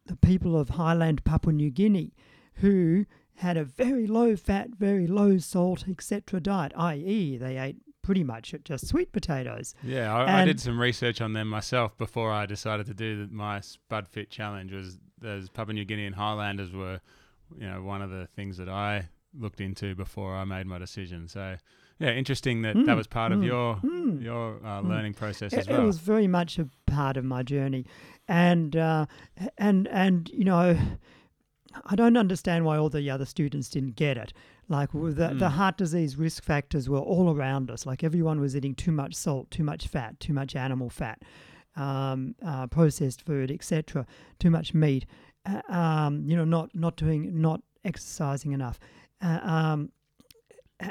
the 0.06 0.16
people 0.16 0.58
of 0.60 0.70
highland 0.70 1.24
Papua 1.24 1.54
New 1.54 1.70
Guinea, 1.72 2.14
who 2.56 3.06
had 3.40 3.58
a 3.58 3.64
very 3.64 4.06
low 4.08 4.36
fat, 4.36 4.70
very 4.78 5.08
low 5.08 5.38
salt, 5.38 5.86
etc. 5.88 6.40
diet, 6.40 6.72
i.e., 6.78 7.38
they 7.38 7.58
ate 7.58 7.78
pretty 8.02 8.24
much 8.24 8.54
just 8.64 8.88
sweet 8.88 9.12
potatoes. 9.12 9.76
Yeah, 9.84 10.14
I, 10.16 10.42
I 10.42 10.46
did 10.46 10.60
some 10.60 10.80
research 10.80 11.22
on 11.22 11.34
them 11.34 11.48
myself 11.48 11.98
before 11.98 12.32
I 12.32 12.46
decided 12.46 12.86
to 12.88 12.94
do 12.94 13.26
the, 13.26 13.34
my 13.34 13.60
Spud 13.62 14.08
Fit 14.08 14.30
challenge. 14.30 14.72
Was 14.74 14.98
those 15.20 15.50
Papua 15.50 15.74
New 15.74 15.86
Guinean 15.86 16.14
Highlanders 16.14 16.72
were, 16.72 17.00
you 17.58 17.68
know, 17.70 17.82
one 17.82 18.02
of 18.02 18.10
the 18.10 18.28
things 18.36 18.58
that 18.58 18.70
I 18.70 19.10
looked 19.38 19.62
into 19.62 19.94
before 19.96 20.36
I 20.36 20.44
made 20.44 20.66
my 20.66 20.80
decision. 20.80 21.28
So, 21.28 21.56
yeah, 22.00 22.12
interesting 22.12 22.64
that 22.64 22.74
that 22.86 22.94
Mm, 22.94 22.98
was 22.98 23.08
part 23.08 23.32
of 23.32 23.40
mm, 23.40 23.46
your 23.46 23.76
mm. 23.76 24.24
your 24.24 24.56
uh, 24.66 24.82
Mm. 24.82 24.90
learning 24.90 25.14
process 25.14 25.54
it, 25.54 25.60
as 25.60 25.68
well. 25.70 25.82
it 25.82 25.86
was 25.86 26.00
very 26.00 26.28
much 26.28 26.58
a 26.58 26.68
part 26.88 27.16
of 27.16 27.24
my 27.26 27.44
journey, 27.44 27.86
and 28.28 28.76
uh, 28.76 29.06
and 29.58 29.88
and 29.90 30.30
you 30.30 30.46
know, 30.46 30.78
I 31.86 31.96
don't 31.96 32.18
understand 32.18 32.66
why 32.66 32.78
all 32.78 32.90
the 32.90 33.10
other 33.10 33.26
students 33.26 33.70
didn't 33.70 33.96
get 33.96 34.18
it. 34.18 34.34
Like 34.68 34.92
the, 34.92 35.00
the 35.00 35.34
Mm. 35.50 35.52
heart 35.52 35.78
disease 35.78 36.16
risk 36.18 36.44
factors 36.44 36.90
were 36.90 37.00
all 37.00 37.36
around 37.36 37.70
us. 37.72 37.86
Like 37.86 38.04
everyone 38.04 38.40
was 38.40 38.56
eating 38.56 38.76
too 38.76 38.92
much 38.92 39.14
salt, 39.16 39.50
too 39.52 39.64
much 39.64 39.88
fat, 39.88 40.20
too 40.20 40.34
much 40.34 40.56
animal 40.56 40.90
fat, 40.90 41.22
um, 41.76 42.36
uh, 42.46 42.68
processed 42.68 43.22
food, 43.24 43.52
etc. 43.52 44.06
Too 44.40 44.50
much 44.50 44.74
meat. 44.74 45.06
Uh, 45.46 45.62
um, 45.72 46.24
you 46.28 46.36
know, 46.36 46.46
not 46.46 46.74
not 46.76 46.96
doing, 46.98 47.40
not 47.42 47.62
exercising 47.86 48.52
enough. 48.52 48.80
Uh, 49.22 49.40
um, 49.44 49.92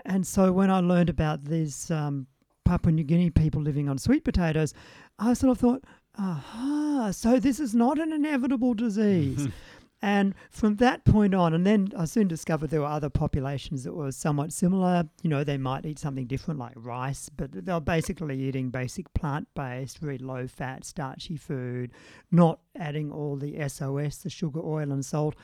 and 0.04 0.26
so 0.26 0.52
when 0.52 0.70
I 0.70 0.80
learned 0.80 1.10
about 1.10 1.44
these 1.44 1.90
um, 1.90 2.26
Papua 2.64 2.92
New 2.92 3.04
Guinea 3.04 3.30
people 3.30 3.60
living 3.62 3.88
on 3.88 3.98
sweet 3.98 4.24
potatoes, 4.24 4.74
I 5.18 5.34
sort 5.34 5.50
of 5.52 5.58
thought, 5.58 5.84
aha, 6.18 7.10
so 7.12 7.38
this 7.38 7.58
is 7.60 7.74
not 7.74 7.98
an 7.98 8.12
inevitable 8.12 8.74
disease. 8.74 9.48
and 10.00 10.34
from 10.50 10.76
that 10.76 11.04
point 11.04 11.34
on, 11.34 11.54
and 11.54 11.66
then 11.66 11.88
I 11.96 12.04
soon 12.04 12.28
discovered 12.28 12.70
there 12.70 12.82
were 12.82 12.86
other 12.86 13.10
populations 13.10 13.82
that 13.82 13.94
were 13.94 14.12
somewhat 14.12 14.52
similar. 14.52 15.08
You 15.22 15.30
know, 15.30 15.42
they 15.42 15.58
might 15.58 15.84
eat 15.86 15.98
something 15.98 16.26
different 16.26 16.60
like 16.60 16.74
rice, 16.76 17.28
but 17.28 17.50
they 17.52 17.72
were 17.72 17.80
basically 17.80 18.40
eating 18.40 18.70
basic 18.70 19.12
plant 19.12 19.48
based, 19.54 19.98
very 19.98 20.18
low 20.18 20.46
fat, 20.46 20.84
starchy 20.84 21.36
food, 21.36 21.90
not 22.30 22.60
adding 22.78 23.10
all 23.10 23.36
the 23.36 23.68
SOS, 23.68 24.18
the 24.18 24.30
sugar, 24.30 24.60
oil, 24.60 24.92
and 24.92 25.04
salt. 25.04 25.34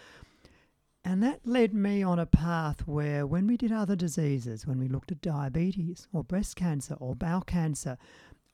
And 1.04 1.22
that 1.22 1.40
led 1.44 1.74
me 1.74 2.02
on 2.02 2.18
a 2.18 2.24
path 2.24 2.86
where, 2.86 3.26
when 3.26 3.46
we 3.46 3.56
did 3.56 3.72
other 3.72 3.96
diseases, 3.96 4.66
when 4.66 4.78
we 4.78 4.88
looked 4.88 5.12
at 5.12 5.20
diabetes 5.20 6.08
or 6.12 6.24
breast 6.24 6.56
cancer 6.56 6.96
or 6.98 7.14
bowel 7.14 7.42
cancer, 7.42 7.98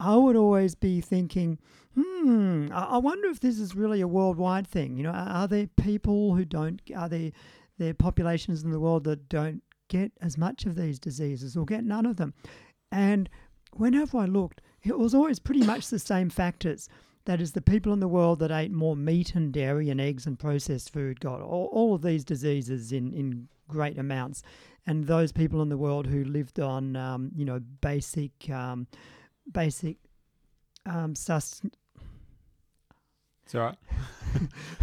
I 0.00 0.16
would 0.16 0.35
always 0.35 0.75
be 0.75 1.00
thinking, 1.02 1.59
hmm, 1.95 2.69
I 2.73 2.97
wonder 2.99 3.28
if 3.28 3.40
this 3.40 3.59
is 3.59 3.76
really 3.76 4.00
a 4.00 4.09
worldwide 4.09 4.66
thing. 4.66 4.97
You 4.97 5.02
know, 5.02 5.11
are 5.11 5.28
are 5.28 5.49
there 5.49 5.66
people 5.66 6.35
who 6.35 6.45
don't, 6.45 6.80
are 6.97 7.09
there, 7.09 7.33
there 7.78 7.95
populations 7.95 8.62
in 8.62 8.71
the 8.71 8.80
world 8.80 9.04
that 9.04 9.28
don't 9.28 9.62
get 9.88 10.12
as 10.23 10.38
much 10.38 10.64
of 10.64 10.75
these 10.75 10.99
diseases 10.99 11.57
or 11.57 11.66
get 11.66 11.85
none 11.85 12.07
of 12.07 12.16
them? 12.16 12.33
And 12.90 13.28
whenever 13.75 14.19
I 14.19 14.25
looked, 14.25 14.62
it 14.83 14.99
was 14.99 15.14
always 15.14 15.38
pretty 15.38 15.64
much 15.64 15.88
the 15.88 15.99
same 15.99 16.30
factors. 16.30 16.88
That 17.26 17.42
is, 17.42 17.52
the 17.52 17.61
people 17.61 17.92
in 17.92 18.00
the 18.00 18.09
world 18.09 18.38
that 18.38 18.50
ate 18.50 18.73
more 18.73 18.97
meat 18.97 19.35
and 19.35 19.52
dairy 19.52 19.90
and 19.90 20.00
eggs 20.00 20.26
and 20.26 20.38
processed 20.38 20.90
food 20.90 21.21
got 21.21 21.42
all, 21.42 21.69
all 21.71 21.95
of 21.95 22.00
these 22.00 22.25
diseases 22.25 22.92
in, 22.92 23.12
in 23.12 23.49
great 23.69 23.99
amounts. 23.99 24.42
And 24.87 25.07
those 25.07 25.30
people 25.30 25.61
in 25.61 25.69
the 25.69 25.76
world 25.76 26.07
who 26.07 26.25
lived 26.25 26.59
on, 26.59 26.97
um, 26.97 27.30
you 27.37 27.45
know, 27.45 27.61
basic, 27.83 28.49
um, 28.49 28.87
basic 29.51 29.97
um, 30.87 31.15
sus- 31.15 31.63
It's 33.45 33.55
all 33.55 33.61
right. 33.63 33.77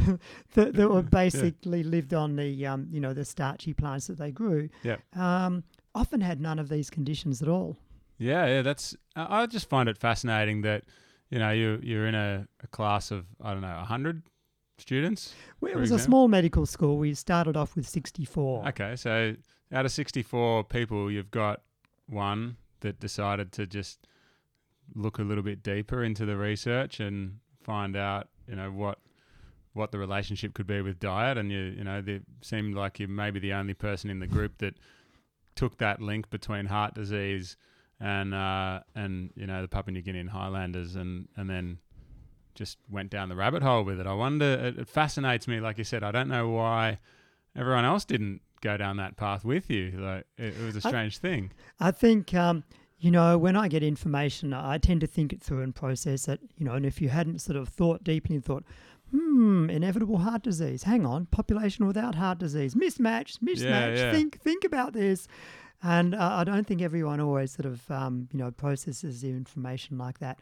that, 0.55 0.73
that 0.73 0.89
were 0.89 1.01
basically 1.23 1.83
lived 1.83 2.13
on 2.13 2.35
the, 2.35 2.65
um, 2.65 2.87
you 2.91 2.99
know, 2.99 3.13
the 3.13 3.25
starchy 3.25 3.73
plants 3.73 4.07
that 4.07 4.17
they 4.17 4.31
grew, 4.31 4.69
Yep. 4.83 5.01
um, 5.17 5.63
often 5.95 6.21
had 6.21 6.39
none 6.41 6.59
of 6.59 6.69
these 6.69 6.89
conditions 6.89 7.41
at 7.41 7.47
all. 7.47 7.77
Yeah, 8.19 8.45
yeah, 8.47 8.61
that's. 8.63 8.95
I 9.15 9.45
just 9.45 9.69
find 9.69 9.87
it 9.87 9.97
fascinating 9.97 10.61
that, 10.63 10.85
you 11.29 11.37
know, 11.37 11.51
you 11.51 11.79
you're 11.83 12.07
in 12.07 12.15
a, 12.15 12.47
a 12.63 12.67
class 12.67 13.11
of 13.11 13.25
I 13.41 13.53
don't 13.53 13.61
know 13.61 13.75
hundred 13.85 14.23
students. 14.79 15.35
Well, 15.61 15.71
It 15.71 15.77
was 15.77 15.91
a 15.91 15.99
small 15.99 16.27
medical 16.27 16.65
school. 16.65 16.97
We 16.97 17.13
started 17.13 17.55
off 17.55 17.75
with 17.75 17.87
64. 17.87 18.69
Okay, 18.69 18.95
so 18.95 19.35
out 19.71 19.85
of 19.85 19.91
64 19.91 20.63
people, 20.65 21.11
you've 21.11 21.29
got 21.31 21.61
one 22.07 22.57
that 22.79 22.99
decided 22.99 23.51
to 23.53 23.67
just 23.67 24.07
look 24.95 25.19
a 25.19 25.23
little 25.23 25.43
bit 25.43 25.63
deeper 25.63 26.03
into 26.03 26.25
the 26.25 26.37
research 26.37 26.99
and 26.99 27.39
find 27.63 27.95
out, 27.95 28.29
you 28.47 28.55
know, 28.55 28.71
what 28.71 28.99
what 29.73 29.91
the 29.91 29.99
relationship 29.99 30.53
could 30.53 30.65
be 30.67 30.81
with 30.81 30.99
diet. 30.99 31.37
And 31.37 31.51
you, 31.51 31.59
you 31.59 31.83
know, 31.83 32.03
it 32.05 32.23
seemed 32.41 32.75
like 32.75 32.99
you 32.99 33.07
may 33.07 33.29
be 33.29 33.39
the 33.39 33.53
only 33.53 33.75
person 33.75 34.09
in 34.09 34.19
the 34.19 34.27
group 34.27 34.57
that 34.57 34.75
took 35.55 35.77
that 35.77 36.01
link 36.01 36.29
between 36.29 36.65
heart 36.65 36.93
disease 36.93 37.57
and 37.99 38.33
uh, 38.33 38.81
and 38.95 39.31
you 39.35 39.47
know 39.47 39.61
the 39.61 39.67
Papua 39.67 39.93
New 39.93 40.01
Guinean 40.01 40.29
Highlanders, 40.29 40.95
and 40.95 41.27
and 41.35 41.49
then 41.49 41.79
just 42.55 42.77
went 42.89 43.09
down 43.09 43.29
the 43.29 43.35
rabbit 43.35 43.63
hole 43.63 43.83
with 43.83 43.99
it. 43.99 44.07
I 44.07 44.13
wonder. 44.13 44.45
It, 44.45 44.79
it 44.79 44.87
fascinates 44.87 45.47
me. 45.47 45.59
Like 45.59 45.77
you 45.77 45.83
said, 45.83 46.03
I 46.03 46.11
don't 46.11 46.27
know 46.27 46.49
why 46.49 46.99
everyone 47.55 47.85
else 47.85 48.05
didn't 48.05 48.41
go 48.61 48.77
down 48.77 48.97
that 48.97 49.17
path 49.17 49.43
with 49.43 49.69
you. 49.69 49.91
Like 49.97 50.25
it, 50.37 50.55
it 50.59 50.65
was 50.65 50.75
a 50.75 50.81
strange 50.81 51.17
thing. 51.17 51.51
I 51.79 51.91
think, 51.91 52.33
um, 52.33 52.63
you 52.99 53.11
know, 53.11 53.37
when 53.37 53.55
I 53.55 53.67
get 53.67 53.83
information, 53.83 54.53
I 54.53 54.77
tend 54.77 55.01
to 55.01 55.07
think 55.07 55.31
it 55.31 55.41
through 55.41 55.61
and 55.61 55.73
process 55.73 56.27
it, 56.27 56.39
you 56.57 56.65
know, 56.65 56.73
and 56.73 56.85
if 56.85 57.01
you 57.01 57.09
hadn't 57.09 57.39
sort 57.39 57.55
of 57.55 57.69
thought 57.69 58.03
deeply 58.03 58.35
and 58.35 58.43
thought, 58.43 58.63
hmm, 59.11 59.69
inevitable 59.69 60.17
heart 60.17 60.43
disease, 60.43 60.83
hang 60.83 61.05
on, 61.05 61.27
population 61.27 61.85
without 61.85 62.15
heart 62.15 62.39
disease, 62.39 62.73
mismatch, 62.73 63.37
mismatch, 63.39 63.97
yeah. 63.97 64.11
think, 64.11 64.41
think 64.41 64.63
about 64.63 64.93
this. 64.93 65.27
And 65.83 66.15
uh, 66.15 66.37
I 66.37 66.43
don't 66.43 66.65
think 66.65 66.81
everyone 66.81 67.19
always 67.19 67.51
sort 67.51 67.67
of, 67.67 67.89
um, 67.91 68.27
you 68.33 68.39
know, 68.39 68.49
processes 68.49 69.21
the 69.21 69.29
information 69.29 69.99
like 69.99 70.17
that. 70.19 70.39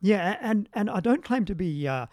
Yeah, 0.00 0.36
and, 0.40 0.68
and 0.72 0.88
I 0.88 1.00
don't 1.00 1.22
claim 1.22 1.44
to 1.44 1.54
be, 1.54 1.86
uh, 1.86 2.06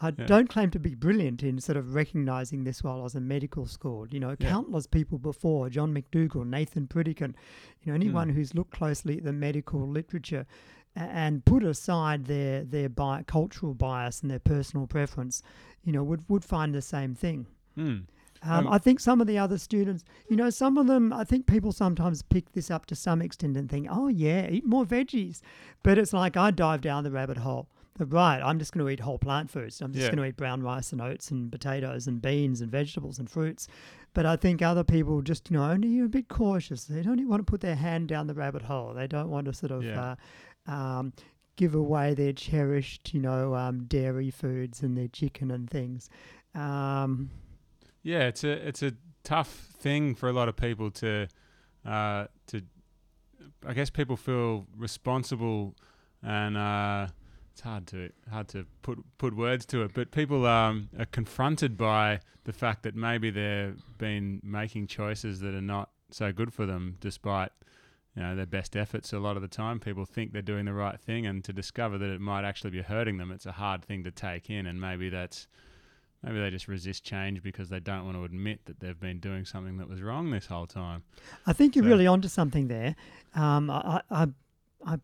I 0.00 0.08
Yeah. 0.08 0.26
don't 0.26 0.48
claim 0.48 0.70
to 0.70 0.78
be 0.80 0.94
brilliant 0.94 1.42
in 1.42 1.60
sort 1.60 1.76
of 1.76 1.94
recognizing 1.94 2.64
this 2.64 2.82
while 2.82 3.00
I 3.00 3.02
was 3.04 3.14
in 3.14 3.28
medical 3.28 3.64
school. 3.66 4.06
You 4.08 4.20
know, 4.20 4.30
Yeah. 4.38 4.48
countless 4.50 4.86
people 4.86 5.18
before, 5.18 5.70
John 5.70 5.94
McDougall, 5.94 6.46
Nathan 6.46 6.88
Pritikin, 6.88 7.34
you 7.82 7.90
know, 7.92 7.94
anyone 7.94 8.30
Mm. 8.30 8.34
who's 8.34 8.54
looked 8.54 8.72
closely 8.72 9.18
at 9.18 9.24
the 9.24 9.32
medical 9.32 9.88
literature 9.88 10.46
and 10.96 11.44
put 11.44 11.62
aside 11.64 12.26
their 12.26 12.64
their 12.64 12.88
bi- 12.88 13.22
cultural 13.24 13.74
bias 13.74 14.20
and 14.22 14.30
their 14.30 14.38
personal 14.40 14.86
preference, 14.86 15.42
you 15.82 15.92
know, 15.92 16.04
would 16.04 16.28
would 16.28 16.44
find 16.44 16.74
the 16.74 16.82
same 16.82 17.14
thing. 17.14 17.46
Hmm. 17.76 17.82
Um, 18.42 18.66
Um, 18.66 18.68
I 18.68 18.76
think 18.78 19.00
some 19.00 19.22
of 19.22 19.26
the 19.26 19.38
other 19.38 19.56
students, 19.56 20.04
you 20.28 20.36
know, 20.36 20.50
some 20.50 20.76
of 20.76 20.86
them, 20.86 21.12
I 21.14 21.24
think 21.24 21.46
people 21.46 21.72
sometimes 21.72 22.20
pick 22.22 22.52
this 22.52 22.70
up 22.70 22.84
to 22.86 22.94
some 22.94 23.22
extent 23.22 23.56
and 23.56 23.70
think, 23.70 23.86
oh, 23.90 24.08
yeah, 24.08 24.48
eat 24.50 24.66
more 24.66 24.84
veggies. 24.84 25.40
But 25.82 25.96
it's 25.96 26.12
like 26.12 26.36
I 26.36 26.50
dive 26.50 26.82
down 26.82 27.04
the 27.04 27.10
rabbit 27.10 27.38
hole. 27.38 27.68
Right, 27.98 28.40
I'm 28.42 28.58
just 28.58 28.72
going 28.72 28.84
to 28.84 28.90
eat 28.92 28.98
whole 29.00 29.18
plant 29.18 29.50
foods. 29.50 29.80
I'm 29.80 29.92
just 29.92 30.04
Yeah. 30.04 30.10
going 30.10 30.18
to 30.18 30.24
eat 30.28 30.36
brown 30.36 30.62
rice 30.62 30.90
and 30.90 31.00
oats 31.00 31.30
and 31.30 31.50
potatoes 31.52 32.08
and 32.08 32.20
beans 32.20 32.60
and 32.60 32.70
vegetables 32.70 33.20
and 33.20 33.30
fruits. 33.30 33.68
But 34.14 34.26
I 34.26 34.34
think 34.36 34.62
other 34.62 34.82
people 34.82 35.22
just, 35.22 35.48
you 35.50 35.56
know, 35.56 35.70
only 35.70 36.00
a 36.00 36.08
bit 36.08 36.28
cautious. 36.28 36.84
They 36.86 37.02
don't 37.02 37.28
want 37.28 37.40
to 37.40 37.50
put 37.50 37.60
their 37.60 37.76
hand 37.76 38.08
down 38.08 38.26
the 38.26 38.34
rabbit 38.34 38.62
hole. 38.62 38.94
They 38.94 39.06
don't 39.06 39.30
want 39.30 39.46
to 39.46 39.52
sort 39.52 39.70
of 39.70 39.84
Yeah. 39.84 40.16
uh, 40.66 40.70
um, 40.72 41.12
give 41.56 41.74
away 41.76 42.14
their 42.14 42.32
cherished, 42.32 43.14
you 43.14 43.20
know, 43.20 43.54
um, 43.54 43.84
dairy 43.84 44.30
foods 44.30 44.82
and 44.82 44.96
their 44.98 45.06
chicken 45.08 45.52
and 45.52 45.70
things. 45.70 46.10
Um, 46.54 47.30
Yeah, 48.02 48.26
it's 48.26 48.42
a 48.44 48.50
it's 48.68 48.82
a 48.82 48.92
tough 49.22 49.48
thing 49.78 50.14
for 50.16 50.28
a 50.28 50.32
lot 50.32 50.48
of 50.48 50.56
people 50.56 50.90
to 50.90 51.28
uh, 51.86 52.26
to. 52.48 52.62
I 53.66 53.72
guess 53.72 53.88
people 53.88 54.16
feel 54.16 54.66
responsible, 54.76 55.74
and 56.22 56.56
uh, 56.56 57.06
it's 57.54 57.60
hard 57.60 57.86
to 57.86 58.10
hard 58.30 58.48
to 58.48 58.66
put 58.82 58.98
put 59.16 59.36
words 59.36 59.64
to 59.66 59.82
it. 59.82 59.92
But 59.94 60.10
people 60.10 60.44
um, 60.44 60.88
are 60.98 61.04
confronted 61.04 61.76
by 61.76 62.18
the 62.42 62.52
fact 62.52 62.82
that 62.82 62.96
maybe 62.96 63.30
they've 63.30 63.80
been 63.96 64.40
making 64.42 64.88
choices 64.88 65.38
that 65.40 65.54
are 65.54 65.60
not 65.62 65.90
so 66.10 66.32
good 66.32 66.52
for 66.52 66.66
them, 66.66 66.96
despite 67.00 67.52
you 68.16 68.22
know 68.22 68.34
their 68.34 68.44
best 68.46 68.74
efforts. 68.74 69.12
A 69.12 69.20
lot 69.20 69.36
of 69.36 69.42
the 69.42 69.48
time, 69.48 69.78
people 69.78 70.04
think 70.04 70.32
they're 70.32 70.42
doing 70.42 70.64
the 70.64 70.72
right 70.74 70.98
thing, 71.00 71.26
and 71.26 71.44
to 71.44 71.52
discover 71.52 71.96
that 71.96 72.10
it 72.10 72.20
might 72.20 72.44
actually 72.44 72.70
be 72.70 72.82
hurting 72.82 73.18
them, 73.18 73.30
it's 73.30 73.46
a 73.46 73.52
hard 73.52 73.84
thing 73.84 74.02
to 74.02 74.10
take 74.10 74.50
in. 74.50 74.66
And 74.66 74.80
maybe 74.80 75.08
that's 75.08 75.46
maybe 76.24 76.40
they 76.40 76.50
just 76.50 76.66
resist 76.66 77.04
change 77.04 77.40
because 77.40 77.68
they 77.68 77.78
don't 77.78 78.04
want 78.04 78.16
to 78.16 78.24
admit 78.24 78.64
that 78.64 78.80
they've 78.80 78.98
been 78.98 79.20
doing 79.20 79.44
something 79.44 79.76
that 79.76 79.88
was 79.88 80.02
wrong 80.02 80.32
this 80.32 80.46
whole 80.46 80.66
time. 80.66 81.04
I 81.46 81.52
think 81.52 81.76
you're 81.76 81.84
So- 81.84 81.90
really 81.90 82.08
onto 82.08 82.26
something 82.26 82.66
there. 82.66 82.96
Um, 83.36 83.70
I, 83.70 84.00
I, 84.10 84.26
I 84.84 84.98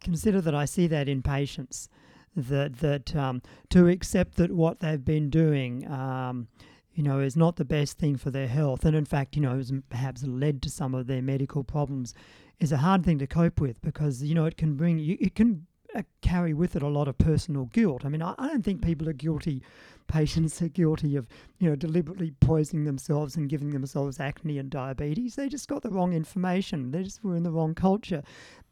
consider 0.00 0.40
that 0.40 0.54
I 0.54 0.64
see 0.64 0.86
that 0.88 1.08
in 1.08 1.22
patients 1.22 1.88
that 2.36 2.78
that 2.78 3.14
um, 3.16 3.42
to 3.70 3.88
accept 3.88 4.36
that 4.36 4.52
what 4.52 4.80
they've 4.80 5.04
been 5.04 5.30
doing, 5.30 5.90
um, 5.90 6.48
you 6.94 7.02
know, 7.02 7.20
is 7.20 7.36
not 7.36 7.56
the 7.56 7.64
best 7.64 7.98
thing 7.98 8.16
for 8.16 8.30
their 8.30 8.48
health, 8.48 8.84
and 8.84 8.96
in 8.96 9.04
fact, 9.04 9.36
you 9.36 9.42
know, 9.42 9.56
has 9.56 9.72
perhaps 9.88 10.24
led 10.24 10.62
to 10.62 10.70
some 10.70 10.94
of 10.94 11.06
their 11.06 11.22
medical 11.22 11.64
problems, 11.64 12.14
is 12.58 12.72
a 12.72 12.78
hard 12.78 13.04
thing 13.04 13.18
to 13.18 13.26
cope 13.26 13.60
with 13.60 13.80
because 13.82 14.22
you 14.22 14.34
know 14.34 14.44
it 14.44 14.56
can 14.56 14.76
bring 14.76 14.98
you 14.98 15.16
it 15.20 15.34
can 15.34 15.66
uh, 15.94 16.02
carry 16.22 16.54
with 16.54 16.76
it 16.76 16.82
a 16.82 16.88
lot 16.88 17.08
of 17.08 17.18
personal 17.18 17.64
guilt. 17.66 18.04
I 18.04 18.08
mean, 18.08 18.22
I, 18.22 18.34
I 18.38 18.48
don't 18.48 18.64
think 18.64 18.82
people 18.82 19.08
are 19.08 19.14
guilty. 19.14 19.62
Patients 20.06 20.60
are 20.62 20.68
guilty 20.68 21.16
of, 21.16 21.26
you 21.58 21.68
know, 21.68 21.76
deliberately 21.76 22.32
poisoning 22.40 22.84
themselves 22.84 23.36
and 23.36 23.48
giving 23.48 23.70
themselves 23.70 24.20
acne 24.20 24.58
and 24.58 24.70
diabetes. 24.70 25.36
They 25.36 25.48
just 25.48 25.68
got 25.68 25.82
the 25.82 25.90
wrong 25.90 26.12
information. 26.12 26.90
They 26.90 27.02
just 27.02 27.24
were 27.24 27.36
in 27.36 27.42
the 27.42 27.50
wrong 27.50 27.74
culture. 27.74 28.22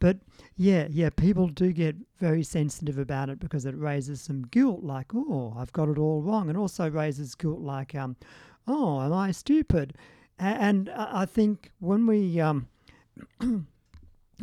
But 0.01 0.19
yeah, 0.57 0.87
yeah, 0.91 1.11
people 1.11 1.49
do 1.49 1.73
get 1.73 1.97
very 2.19 2.43
sensitive 2.43 2.99
about 2.99 3.29
it 3.31 3.41
because 3.41 3.67
it 3.67 3.77
raises 3.77 4.21
some 4.21 4.43
guilt, 4.43 4.83
like, 4.83 5.15
oh, 5.15 5.55
I've 5.57 5.73
got 5.73 5.89
it 5.89 5.99
all 5.99 6.23
wrong, 6.23 6.49
and 6.49 6.57
also 6.57 6.89
raises 6.89 7.35
guilt 7.35 7.61
like, 7.61 7.95
um, 7.95 8.17
oh, 8.67 9.01
am 9.01 9.13
I 9.13 9.33
stupid? 9.33 9.95
And 10.39 10.89
I 10.91 11.27
think 11.27 11.73
when 11.81 12.07
we 12.07 12.41
um, 12.41 12.69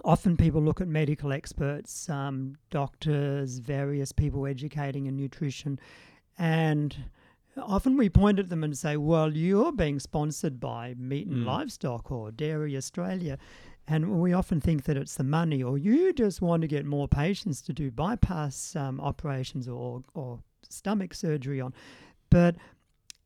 often 0.03 0.35
people 0.35 0.61
look 0.61 0.81
at 0.81 0.87
medical 0.89 1.31
experts, 1.31 2.09
um, 2.09 2.57
doctors, 2.69 3.59
various 3.59 4.11
people 4.11 4.45
educating 4.45 5.05
in 5.05 5.15
nutrition, 5.15 5.79
and 6.37 6.97
often 7.57 7.95
we 7.95 8.09
point 8.09 8.39
at 8.39 8.49
them 8.49 8.63
and 8.63 8.77
say, 8.77 8.97
well, 8.97 9.33
you're 9.33 9.71
being 9.71 9.99
sponsored 9.99 10.59
by 10.59 10.93
Meat 10.97 11.27
and 11.27 11.43
Mm. 11.43 11.45
Livestock 11.45 12.11
or 12.11 12.31
Dairy 12.31 12.75
Australia. 12.75 13.37
And 13.87 14.19
we 14.19 14.33
often 14.33 14.59
think 14.59 14.85
that 14.85 14.97
it's 14.97 15.15
the 15.15 15.23
money, 15.23 15.61
or 15.61 15.77
you 15.77 16.11
just 16.13 16.41
want 16.41 16.61
to 16.61 16.67
get 16.67 16.85
more 16.85 17.07
patients 17.07 17.61
to 17.63 17.73
do 17.73 17.91
bypass 17.91 18.75
um, 18.75 18.99
operations 18.99 19.67
or, 19.67 20.01
or 20.15 20.39
stomach 20.67 21.13
surgery 21.13 21.61
on. 21.61 21.71
But, 22.31 22.55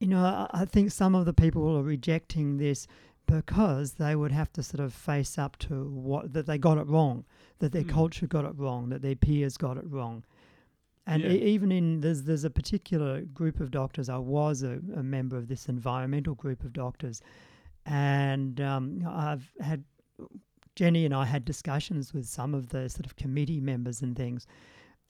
you 0.02 0.08
know, 0.08 0.20
I, 0.24 0.50
I 0.52 0.66
think 0.66 0.92
some 0.92 1.16
of 1.16 1.26
the 1.26 1.34
people 1.34 1.78
are 1.78 1.82
rejecting 1.84 2.58
this 2.58 2.88
because 3.26 3.94
they 3.94 4.16
would 4.16 4.32
have 4.34 4.52
to 4.54 4.64
sort 4.64 4.82
of 4.84 4.94
face 4.94 5.38
up 5.38 5.56
to 5.60 5.84
what 5.90 6.34
that 6.34 6.46
they 6.46 6.58
got 6.58 6.78
it 6.78 6.88
wrong, 6.88 7.24
that 7.60 7.72
their 7.72 7.84
Mm. 7.84 7.90
culture 7.90 8.28
got 8.28 8.44
it 8.44 8.58
wrong, 8.58 8.90
that 8.90 9.02
their 9.02 9.16
peers 9.16 9.56
got 9.56 9.78
it 9.78 9.86
wrong. 9.90 10.26
And 11.08 11.24
Yeah. 11.24 11.30
e- 11.32 11.44
even 11.54 11.72
in 11.72 12.02
there's 12.02 12.24
there's 12.24 12.44
a 12.44 12.50
particular 12.50 13.22
group 13.22 13.60
of 13.62 13.72
doctors. 13.72 14.10
I 14.10 14.18
was 14.18 14.62
a, 14.64 14.80
a 14.96 15.04
member 15.04 15.38
of 15.38 15.48
this 15.48 15.70
environmental 15.70 16.36
group 16.36 16.64
of 16.64 16.74
doctors, 16.74 17.22
and 17.86 18.60
um, 18.60 19.04
I've 19.08 19.52
had 19.62 19.84
Jenny 20.76 21.06
and 21.06 21.14
I 21.14 21.26
had 21.26 21.46
discussions 21.46 22.14
with 22.14 22.26
some 22.26 22.54
of 22.54 22.70
the 22.70 22.90
sort 22.90 23.06
of 23.06 23.16
committee 23.16 23.60
members 23.60 24.02
and 24.02 24.16
things, 24.16 24.48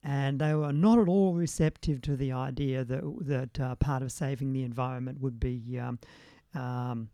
and 0.04 0.40
they 0.40 0.54
were 0.54 0.74
not 0.74 1.00
at 1.00 1.08
all 1.08 1.34
receptive 1.34 2.02
to 2.04 2.16
the 2.16 2.32
idea 2.32 2.84
that 2.84 3.04
that 3.22 3.60
uh, 3.60 3.76
part 3.76 4.02
of 4.02 4.12
saving 4.12 4.54
the 4.54 4.64
environment 4.64 5.20
would 5.22 5.40
be 5.40 5.80
um, 5.80 6.00
um, 6.56 7.10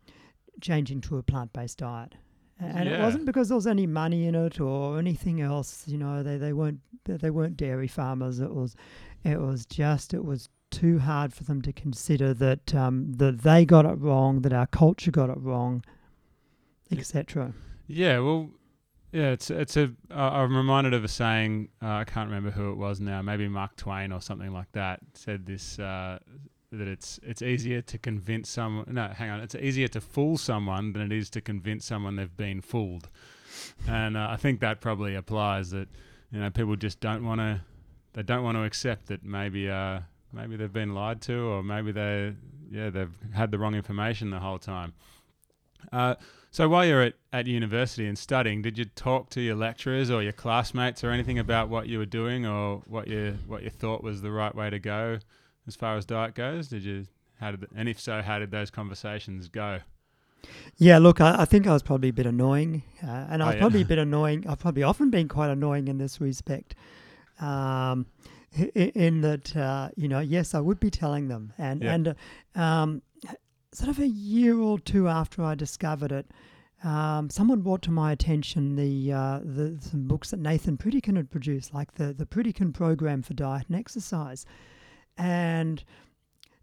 changing 0.61 1.01
to 1.01 1.17
a 1.17 1.23
plant-based 1.23 1.79
diet. 1.79 2.15
And 2.57 2.87
it 2.87 3.01
wasn't 3.01 3.25
because 3.25 3.49
there 3.49 3.55
was 3.55 3.67
any 3.67 3.85
money 3.85 4.27
in 4.27 4.35
it 4.35 4.61
or 4.61 4.97
anything 4.97 5.41
else. 5.41 5.83
You 5.87 5.97
know, 5.97 6.23
they, 6.23 6.37
they 6.37 6.53
weren't 6.53 6.79
they 7.03 7.29
weren't 7.29 7.57
dairy 7.57 7.87
farmers. 7.87 8.39
It 8.39 8.53
was 8.53 8.75
it 9.25 9.41
was 9.41 9.65
just 9.65 10.13
it 10.13 10.23
was 10.23 10.47
too 10.71 10.99
hard 10.99 11.33
for 11.33 11.43
them 11.43 11.61
to 11.63 11.73
consider 11.73 12.33
that 12.33 12.73
um, 12.73 13.11
that 13.13 13.41
they 13.41 13.65
got 13.65 13.85
it 13.85 13.99
wrong, 13.99 14.41
that 14.41 14.53
our 14.53 14.67
culture 14.67 15.11
got 15.11 15.29
it 15.29 15.37
wrong, 15.37 15.83
etc. 16.91 17.53
Yeah, 17.87 18.19
well, 18.19 18.49
yeah, 19.11 19.31
it's 19.31 19.49
it's 19.49 19.77
a. 19.77 19.91
I'm 20.11 20.55
reminded 20.55 20.93
of 20.93 21.03
a 21.03 21.07
saying. 21.07 21.69
Uh, 21.81 21.87
I 21.87 22.03
can't 22.03 22.27
remember 22.29 22.51
who 22.51 22.71
it 22.71 22.75
was 22.77 22.99
now. 22.99 23.21
Maybe 23.21 23.47
Mark 23.47 23.75
Twain 23.75 24.11
or 24.11 24.21
something 24.21 24.51
like 24.51 24.71
that 24.73 24.99
said 25.13 25.45
this. 25.45 25.79
Uh, 25.79 26.19
that 26.71 26.87
it's 26.87 27.19
it's 27.23 27.41
easier 27.41 27.81
to 27.81 27.97
convince 27.97 28.49
someone. 28.49 28.85
No, 28.89 29.07
hang 29.07 29.29
on. 29.29 29.39
It's 29.39 29.55
easier 29.55 29.87
to 29.89 30.01
fool 30.01 30.37
someone 30.37 30.93
than 30.93 31.03
it 31.03 31.11
is 31.11 31.29
to 31.31 31.41
convince 31.41 31.85
someone 31.85 32.15
they've 32.15 32.35
been 32.35 32.61
fooled. 32.61 33.07
And 33.87 34.17
uh, 34.17 34.27
I 34.29 34.35
think 34.35 34.59
that 34.59 34.81
probably 34.81 35.15
applies. 35.15 35.71
That 35.71 35.87
you 36.31 36.39
know 36.39 36.49
people 36.49 36.75
just 36.75 36.99
don't 36.99 37.23
want 37.23 37.39
to. 37.39 37.61
They 38.13 38.23
don't 38.23 38.43
want 38.43 38.57
to 38.57 38.63
accept 38.63 39.07
that 39.07 39.23
maybe 39.23 39.69
uh 39.69 39.99
maybe 40.33 40.57
they've 40.57 40.71
been 40.71 40.93
lied 40.93 41.21
to 41.21 41.37
or 41.37 41.63
maybe 41.63 41.91
they 41.91 42.33
yeah 42.69 42.89
they've 42.89 43.13
had 43.33 43.51
the 43.51 43.59
wrong 43.59 43.75
information 43.75 44.29
the 44.29 44.39
whole 44.39 44.59
time. 44.59 44.93
Uh, 45.91 46.15
so 46.55 46.69
while 46.69 46.85
you're 46.85 47.01
at, 47.01 47.15
at 47.33 47.47
university 47.47 48.07
and 48.07 48.17
studying, 48.17 48.61
did 48.61 48.77
you 48.77 48.85
talk 48.85 49.29
to 49.31 49.41
your 49.41 49.55
lecturers 49.55 50.09
or 50.09 50.23
your 50.23 50.31
classmates 50.31 51.03
or 51.03 51.11
anything 51.11 51.37
about 51.37 51.67
what 51.67 51.89
you 51.89 51.97
were 51.97 52.05
doing 52.05 52.45
or 52.45 52.81
what 52.87 53.09
you 53.09 53.37
what 53.45 53.61
you 53.61 53.69
thought 53.69 54.01
was 54.01 54.21
the 54.21 54.31
right 54.31 54.55
way 54.55 54.69
to 54.69 54.79
go 54.79 55.19
as 55.67 55.75
far 55.75 55.97
as 55.97 56.05
diet 56.05 56.33
goes? 56.33 56.69
Did 56.69 56.83
you 56.83 57.07
how 57.41 57.51
did 57.51 57.67
and 57.75 57.89
if 57.89 57.99
so, 57.99 58.21
how 58.21 58.39
did 58.39 58.51
those 58.51 58.71
conversations 58.71 59.49
go? 59.49 59.79
Yeah, 60.77 60.97
look, 60.97 61.19
I, 61.19 61.41
I 61.41 61.45
think 61.45 61.67
I 61.67 61.73
was 61.73 61.83
probably 61.83 62.07
a 62.07 62.13
bit 62.13 62.25
annoying, 62.25 62.83
uh, 63.03 63.27
and 63.29 63.43
I 63.43 63.45
Oh, 63.45 63.47
was 63.49 63.55
yeah. 63.55 63.59
probably 63.59 63.81
a 63.81 63.85
bit 63.85 63.97
annoying. 64.07 64.47
I've 64.47 64.59
probably 64.59 64.83
often 64.83 65.09
been 65.09 65.27
quite 65.27 65.49
annoying 65.49 65.89
in 65.89 65.97
this 65.97 66.21
respect. 66.21 66.73
Um, 67.41 68.05
in 68.73 69.19
that, 69.19 69.53
uh, 69.57 69.89
you 69.97 70.07
know, 70.07 70.21
yes, 70.21 70.55
I 70.55 70.61
would 70.61 70.79
be 70.79 70.89
telling 70.89 71.27
them, 71.27 71.51
and 71.57 71.83
Yeah. 71.83 71.93
and 71.93 72.07
uh, 72.07 72.59
um, 72.61 73.01
sort 73.75 73.89
of 73.89 73.99
a 73.99 74.07
year 74.07 74.59
or 74.59 74.79
two 74.79 75.07
after 75.07 75.43
I 75.43 75.55
discovered 75.55 76.11
it, 76.11 76.31
um, 76.83 77.29
someone 77.29 77.61
brought 77.61 77.81
to 77.83 77.91
my 77.91 78.11
attention 78.11 78.75
the 78.75 79.11
uh, 79.11 79.39
the 79.43 79.77
some 79.79 80.07
books 80.07 80.31
that 80.31 80.39
Nathan 80.39 80.77
Pritikin 80.77 81.15
had 81.15 81.29
produced, 81.29 81.73
like 81.73 81.93
the 81.93 82.13
the 82.13 82.25
Pritikin 82.25 82.73
program 82.73 83.21
for 83.21 83.33
diet 83.33 83.65
and 83.67 83.77
exercise, 83.77 84.45
and 85.17 85.83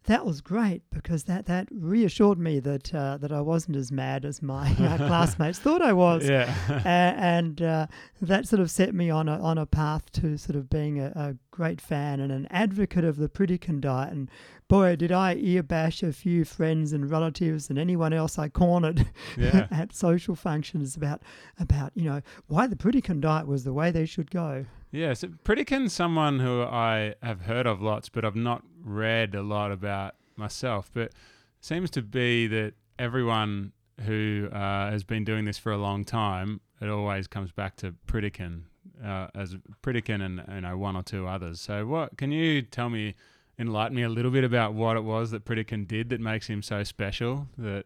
that 0.04 0.26
was 0.26 0.40
great 0.40 0.82
because 0.90 1.24
that, 1.24 1.46
that 1.46 1.68
reassured 1.70 2.38
me 2.38 2.58
that 2.60 2.92
uh, 2.94 3.18
that 3.18 3.30
I 3.32 3.40
wasn't 3.40 3.76
as 3.76 3.92
mad 3.92 4.24
as 4.24 4.42
my 4.42 4.72
uh, 4.72 4.96
classmates 5.08 5.58
thought 5.58 5.80
I 5.82 5.92
was, 5.92 6.28
Yeah. 6.28 6.52
A- 6.68 6.86
and 6.86 7.62
uh, 7.62 7.86
that 8.20 8.48
sort 8.48 8.60
of 8.60 8.70
set 8.70 8.94
me 8.94 9.10
on 9.10 9.28
a 9.28 9.38
on 9.40 9.58
a 9.58 9.66
path 9.66 10.10
to 10.12 10.36
sort 10.36 10.56
of 10.56 10.68
being 10.68 10.98
a, 11.00 11.12
a 11.14 11.36
great 11.50 11.80
fan 11.80 12.18
and 12.20 12.32
an 12.32 12.46
advocate 12.50 13.04
of 13.04 13.16
the 13.16 13.28
Pritikin 13.28 13.80
diet. 13.80 14.12
And 14.12 14.28
boy, 14.68 14.96
did 14.96 15.12
I 15.12 15.34
ear 15.34 15.62
bash 15.62 16.02
a 16.02 16.12
few 16.12 16.44
friends 16.44 16.92
and 16.92 17.08
relatives 17.10 17.70
and 17.70 17.78
anyone 17.78 18.12
else 18.12 18.38
I 18.38 18.48
cornered 18.48 19.06
yeah. 19.36 19.68
at 19.70 19.94
social 19.94 20.34
functions 20.34 20.96
about 20.96 21.22
about 21.60 21.92
you 21.94 22.04
know 22.04 22.22
why 22.48 22.66
the 22.66 22.76
Pritikin 22.76 23.20
diet 23.20 23.46
was 23.46 23.62
the 23.64 23.72
way 23.72 23.90
they 23.90 24.06
should 24.06 24.30
go. 24.30 24.66
Yeah, 24.90 25.14
so 25.14 25.28
Pritikin's 25.42 25.94
someone 25.94 26.40
who 26.40 26.62
I 26.62 27.14
have 27.22 27.42
heard 27.42 27.66
of 27.66 27.80
lots, 27.80 28.10
but 28.10 28.26
I've 28.26 28.36
not 28.36 28.62
read 28.82 29.34
a 29.34 29.42
lot 29.42 29.72
about 29.72 30.14
myself. 30.36 30.90
But 30.92 31.12
seems 31.60 31.90
to 31.90 32.02
be 32.02 32.46
that 32.48 32.74
everyone 32.98 33.72
who 34.00 34.48
uh, 34.52 34.90
has 34.90 35.04
been 35.04 35.24
doing 35.24 35.44
this 35.44 35.58
for 35.58 35.72
a 35.72 35.78
long 35.78 36.04
time, 36.04 36.60
it 36.80 36.88
always 36.88 37.26
comes 37.26 37.52
back 37.52 37.76
to 37.76 37.94
Pritikin 38.06 38.62
uh, 39.04 39.28
as 39.34 39.56
Pritikin 39.82 40.22
and 40.22 40.42
you 40.54 40.60
know 40.60 40.76
one 40.76 40.96
or 40.96 41.02
two 41.02 41.26
others. 41.26 41.60
So 41.60 41.86
what 41.86 42.16
can 42.16 42.32
you 42.32 42.62
tell 42.62 42.90
me? 42.90 43.14
Enlighten 43.58 43.94
me 43.94 44.02
a 44.02 44.08
little 44.08 44.30
bit 44.30 44.44
about 44.44 44.72
what 44.72 44.96
it 44.96 45.04
was 45.04 45.30
that 45.30 45.44
Pritikin 45.44 45.86
did 45.86 46.08
that 46.08 46.20
makes 46.20 46.46
him 46.46 46.62
so 46.62 46.82
special. 46.82 47.46
That 47.58 47.84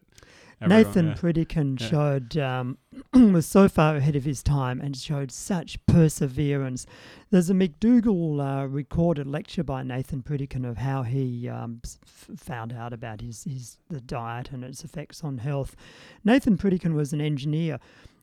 everyone- 0.61 0.83
Nathan 0.83 1.07
yeah. 1.07 1.13
Pritikin 1.15 1.79
Yeah. 1.79 1.87
showed 1.87 2.37
um, 2.37 2.77
was 3.13 3.45
so 3.45 3.67
far 3.67 3.95
ahead 3.95 4.15
of 4.15 4.23
his 4.23 4.41
time 4.41 4.81
and 4.81 4.95
showed 4.97 5.31
such 5.31 5.83
perseverance. 5.85 6.85
There's 7.29 7.49
a 7.49 7.53
McDougall 7.53 8.63
uh, 8.63 8.67
recorded 8.67 9.27
lecture 9.27 9.63
by 9.63 9.83
Nathan 9.83 10.23
Pritikin 10.23 10.67
of 10.67 10.77
how 10.77 11.03
he 11.03 11.47
um, 11.49 11.81
f- 11.85 12.29
found 12.37 12.73
out 12.73 12.93
about 12.93 13.21
his, 13.21 13.43
his 13.43 13.77
the 13.89 14.01
diet 14.01 14.51
and 14.51 14.63
its 14.63 14.83
effects 14.83 15.23
on 15.23 15.37
health. 15.39 15.75
Nathan 16.23 16.57
Pritikin 16.57 16.93
was 16.93 17.13
an 17.13 17.21
engineer 17.21 17.79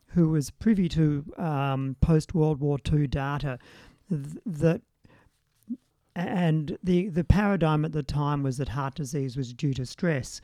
who 0.09 0.29
was 0.29 0.51
privy 0.51 0.88
to 0.90 1.25
um, 1.38 1.97
post 2.01 2.35
World 2.35 2.61
War 2.61 2.79
II 2.92 3.07
data 3.07 3.59
th- 4.11 4.23
that. 4.47 4.81
And 6.16 6.79
the, 6.83 7.09
the 7.09 7.25
paradigm 7.25 7.85
at 7.85 7.90
the 7.90 8.05
time 8.05 8.44
was 8.44 8.59
that 8.59 8.68
heart 8.68 8.94
disease 8.94 9.37
was 9.37 9.53
due 9.53 9.75
to 9.75 9.85
stress. 9.85 10.40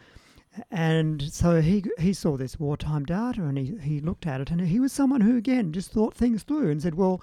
And 0.71 1.23
so 1.33 1.61
he 1.61 1.85
he 1.99 2.13
saw 2.13 2.37
this 2.37 2.59
wartime 2.59 3.05
data 3.05 3.43
and 3.45 3.57
he, 3.57 3.77
he 3.81 4.01
looked 4.01 4.27
at 4.27 4.41
it 4.41 4.51
and 4.51 4.61
he 4.61 4.81
was 4.81 4.93
someone 4.93 5.21
who 5.21 5.37
again 5.37 5.73
just 5.73 5.93
thought 5.93 6.15
things 6.15 6.43
through 6.43 6.71
and 6.71 6.83
said, 6.83 6.95
well, 6.97 7.23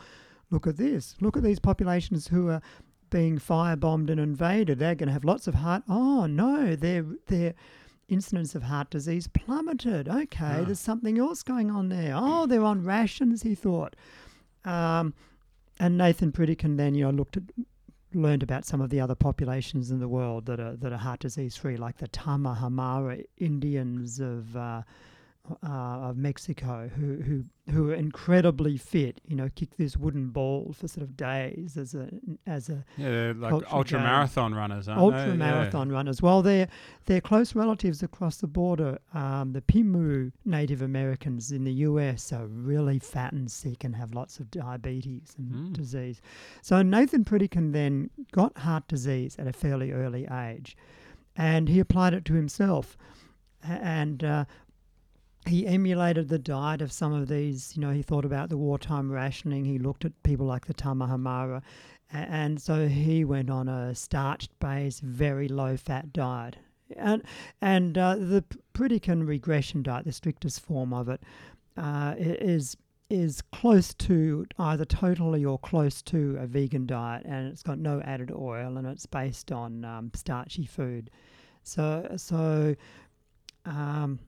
look 0.49 0.65
at 0.65 0.77
this, 0.77 1.15
look 1.19 1.35
at 1.35 1.43
these 1.43 1.59
populations 1.59 2.29
who 2.29 2.49
are 2.49 2.61
being 3.09 3.37
firebombed 3.37 4.09
and 4.09 4.19
invaded. 4.19 4.79
They're 4.79 4.95
going 4.95 5.07
to 5.07 5.13
have 5.13 5.25
lots 5.25 5.47
of 5.47 5.55
heart. 5.55 5.83
Oh 5.89 6.25
no, 6.25 6.75
their 6.75 7.05
their 7.27 7.53
incidence 8.07 8.55
of 8.55 8.63
heart 8.63 8.89
disease 8.89 9.27
plummeted. 9.27 10.07
Okay, 10.07 10.59
Ah. 10.61 10.63
there's 10.63 10.79
something 10.79 11.19
else 11.19 11.43
going 11.43 11.69
on 11.69 11.89
there. 11.89 12.13
Oh, 12.15 12.45
they're 12.45 12.63
on 12.63 12.83
rations. 12.83 13.43
He 13.43 13.55
thought. 13.55 13.95
Um, 14.63 15.13
and 15.79 15.97
Nathan 15.97 16.31
Pritikin 16.31 16.77
then 16.77 16.95
you 16.95 17.03
know 17.03 17.11
looked 17.11 17.35
at 17.37 17.43
learned 18.13 18.43
about 18.43 18.65
some 18.65 18.81
of 18.81 18.89
the 18.89 18.99
other 18.99 19.15
populations 19.15 19.91
in 19.91 19.99
the 19.99 20.07
world 20.07 20.45
that 20.45 20.59
are 20.59 20.75
that 20.75 20.91
are 20.93 20.97
heart 20.97 21.21
disease 21.21 21.55
free, 21.55 21.77
like 21.77 21.97
the 21.97 22.07
Tarahumara 22.07 23.25
Indians 23.37 24.19
of 24.19 24.55
uh, 24.55 24.81
uh, 25.63 25.67
of 26.10 26.17
Mexico, 26.17 26.89
who 26.95 27.21
who 27.21 27.45
who 27.71 27.89
are 27.91 27.93
incredibly 27.95 28.77
fit. 28.77 29.19
You 29.27 29.36
know, 29.36 29.49
kick 29.55 29.75
this 29.77 29.97
wooden 29.97 30.29
ball 30.29 30.73
for 30.73 30.88
sort 30.88 31.03
of 31.03 31.15
days 31.17 31.77
as 31.77 31.93
a 31.95 32.10
as 32.45 32.69
a 32.69 32.83
yeah, 32.97 33.33
like 33.36 33.63
ultra 33.71 33.99
marathon 33.99 34.53
runners, 34.55 34.88
aren't 34.88 35.01
ultra 35.01 35.31
they? 35.31 35.38
marathon 35.38 35.89
runners. 35.91 36.21
Well, 36.21 36.41
they're 36.41 36.67
they're 37.05 37.21
close 37.21 37.55
relatives 37.55 38.01
across 38.03 38.38
the 38.38 38.47
border. 38.47 38.99
Um, 39.13 39.53
the 39.53 39.62
Pima 39.62 40.31
Native 40.45 40.81
Americans 40.81 41.51
in 41.51 41.63
the 41.63 41.73
U.S. 41.73 42.31
are 42.33 42.45
really 42.47 42.99
fat 42.99 43.33
and 43.33 43.49
sick 43.51 43.83
and 43.83 43.95
have 43.95 44.13
lots 44.13 44.39
of 44.39 44.49
diabetes 44.51 45.36
and 45.38 45.47
Mm. 45.51 45.73
disease. 45.73 46.21
So 46.62 46.81
Nathan 46.81 47.23
Pritikin 47.25 47.71
then 47.73 48.10
got 48.31 48.57
heart 48.60 48.88
disease 48.88 49.36
at 49.39 49.47
a 49.47 49.53
fairly 49.53 49.91
early 49.91 50.27
age, 50.31 50.75
and 51.36 51.69
he 51.69 51.79
applied 51.79 52.13
it 52.13 52.25
to 52.25 52.33
himself, 52.33 52.97
and. 53.63 54.23
Uh, 54.23 54.45
he 55.47 55.65
emulated 55.65 56.27
the 56.29 56.39
diet 56.39 56.81
of 56.81 56.91
some 56.91 57.13
of 57.13 57.27
these. 57.27 57.75
You 57.75 57.81
know, 57.81 57.91
he 57.91 58.01
thought 58.01 58.25
about 58.25 58.49
the 58.49 58.57
wartime 58.57 59.12
rationing. 59.12 59.65
He 59.65 59.79
looked 59.79 60.05
at 60.05 60.23
people 60.23 60.45
like 60.45 60.65
the 60.67 60.73
Tarahumara, 60.73 61.62
a- 62.13 62.15
and 62.15 62.62
so 62.62 62.88
he 62.88 63.25
went 63.25 63.49
on 63.49 63.67
a 63.67 63.93
starch-based, 63.95 65.01
very 65.01 65.47
low-fat 65.47 66.13
diet. 66.13 66.57
And 66.95 67.23
and 67.62 67.97
uh, 67.97 68.15
the 68.15 68.43
Pritikin 68.73 69.27
regression 69.27 69.83
diet, 69.83 70.05
the 70.05 70.12
strictest 70.12 70.62
form 70.62 70.93
of 70.93 71.10
it, 71.10 71.21
uh, 71.75 72.15
is 72.17 72.77
is 73.10 73.41
close 73.53 73.93
to 73.93 74.45
either 74.60 74.86
totally 74.86 75.43
or 75.45 75.57
close 75.60 76.01
to 76.03 76.38
a 76.39 76.47
vegan 76.47 76.86
diet, 76.86 77.23
and 77.25 77.47
it's 77.47 77.63
got 77.63 77.79
no 77.79 78.01
added 78.01 78.31
oil, 78.31 78.77
and 78.77 78.88
it's 78.88 79.05
based 79.05 79.51
on 79.51 79.83
um, 79.83 80.12
starchy 80.13 80.65
food. 80.65 81.10
So 81.63 82.13
so. 82.17 82.75
Um, 83.65 84.19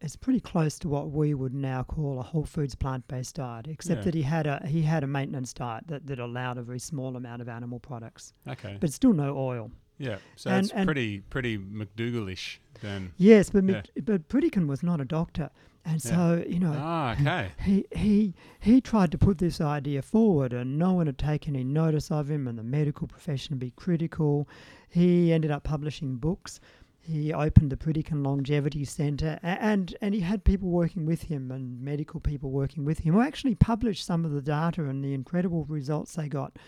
it's 0.00 0.16
pretty 0.16 0.40
close 0.40 0.78
to 0.80 0.88
what 0.88 1.10
we 1.10 1.34
would 1.34 1.54
now 1.54 1.82
call 1.82 2.18
a 2.20 2.22
whole 2.22 2.44
foods 2.44 2.74
plant-based 2.74 3.34
diet, 3.36 3.66
except 3.68 4.00
Yeah. 4.00 4.04
that 4.04 4.14
he 4.14 4.22
had 4.22 4.46
a 4.46 4.66
he 4.66 4.82
had 4.82 5.02
a 5.04 5.06
maintenance 5.06 5.52
diet 5.52 5.84
that, 5.88 6.06
that 6.06 6.18
allowed 6.18 6.58
a 6.58 6.62
very 6.62 6.78
small 6.78 7.16
amount 7.16 7.42
of 7.42 7.48
animal 7.48 7.80
products, 7.80 8.32
Okay. 8.46 8.76
but 8.80 8.92
still 8.92 9.12
no 9.12 9.36
oil. 9.36 9.70
yeah. 9.98 10.18
So 10.36 10.50
and- 10.50 10.64
it's 10.64 10.72
and- 10.72 10.86
pretty 10.86 11.20
pretty 11.20 11.58
McDougall-ish 11.58 12.60
then. 12.80 13.12
Yes, 13.16 13.50
but 13.50 13.64
Yeah. 13.64 13.82
Mc, 13.96 14.04
but 14.04 14.28
Pritikin 14.28 14.66
was 14.68 14.82
not 14.84 15.00
a 15.00 15.04
doctor, 15.04 15.50
and 15.84 15.94
Yeah. 16.04 16.10
so 16.10 16.44
you 16.48 16.60
know 16.60 16.74
Ah, 16.76 17.12
okay. 17.14 17.50
he 17.64 17.84
he 17.92 18.34
he 18.60 18.80
tried 18.80 19.10
to 19.10 19.18
put 19.18 19.38
this 19.38 19.60
idea 19.60 20.02
forward, 20.02 20.52
and 20.52 20.78
no 20.78 20.92
one 20.92 21.06
had 21.06 21.18
taken 21.18 21.56
any 21.56 21.64
notice 21.64 22.10
of 22.12 22.30
him, 22.30 22.46
and 22.46 22.56
the 22.56 22.62
medical 22.62 23.08
profession 23.08 23.54
would 23.54 23.60
be 23.60 23.72
critical. 23.72 24.48
He 24.88 25.32
ended 25.32 25.50
up 25.50 25.64
publishing 25.64 26.16
books. 26.16 26.60
He 27.10 27.32
opened 27.32 27.70
the 27.72 27.76
Pritikin 27.76 28.22
Longevity 28.24 28.84
Centre, 28.84 29.38
and 29.42 29.96
and 30.02 30.14
he 30.14 30.20
had 30.20 30.44
people 30.44 30.68
working 30.68 31.06
with 31.06 31.22
him 31.22 31.50
and 31.50 31.80
medical 31.80 32.20
people 32.20 32.50
working 32.50 32.84
with 32.84 32.98
him 32.98 33.14
who 33.14 33.22
actually 33.22 33.54
published 33.54 34.04
some 34.04 34.26
of 34.26 34.32
the 34.32 34.42
data 34.42 34.84
and 34.84 35.02
the 35.02 35.14
incredible 35.14 35.64
results 35.64 36.14
they 36.16 36.28
got 36.28 36.58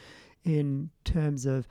in 0.44 0.88
terms 1.04 1.44
of 1.44 1.68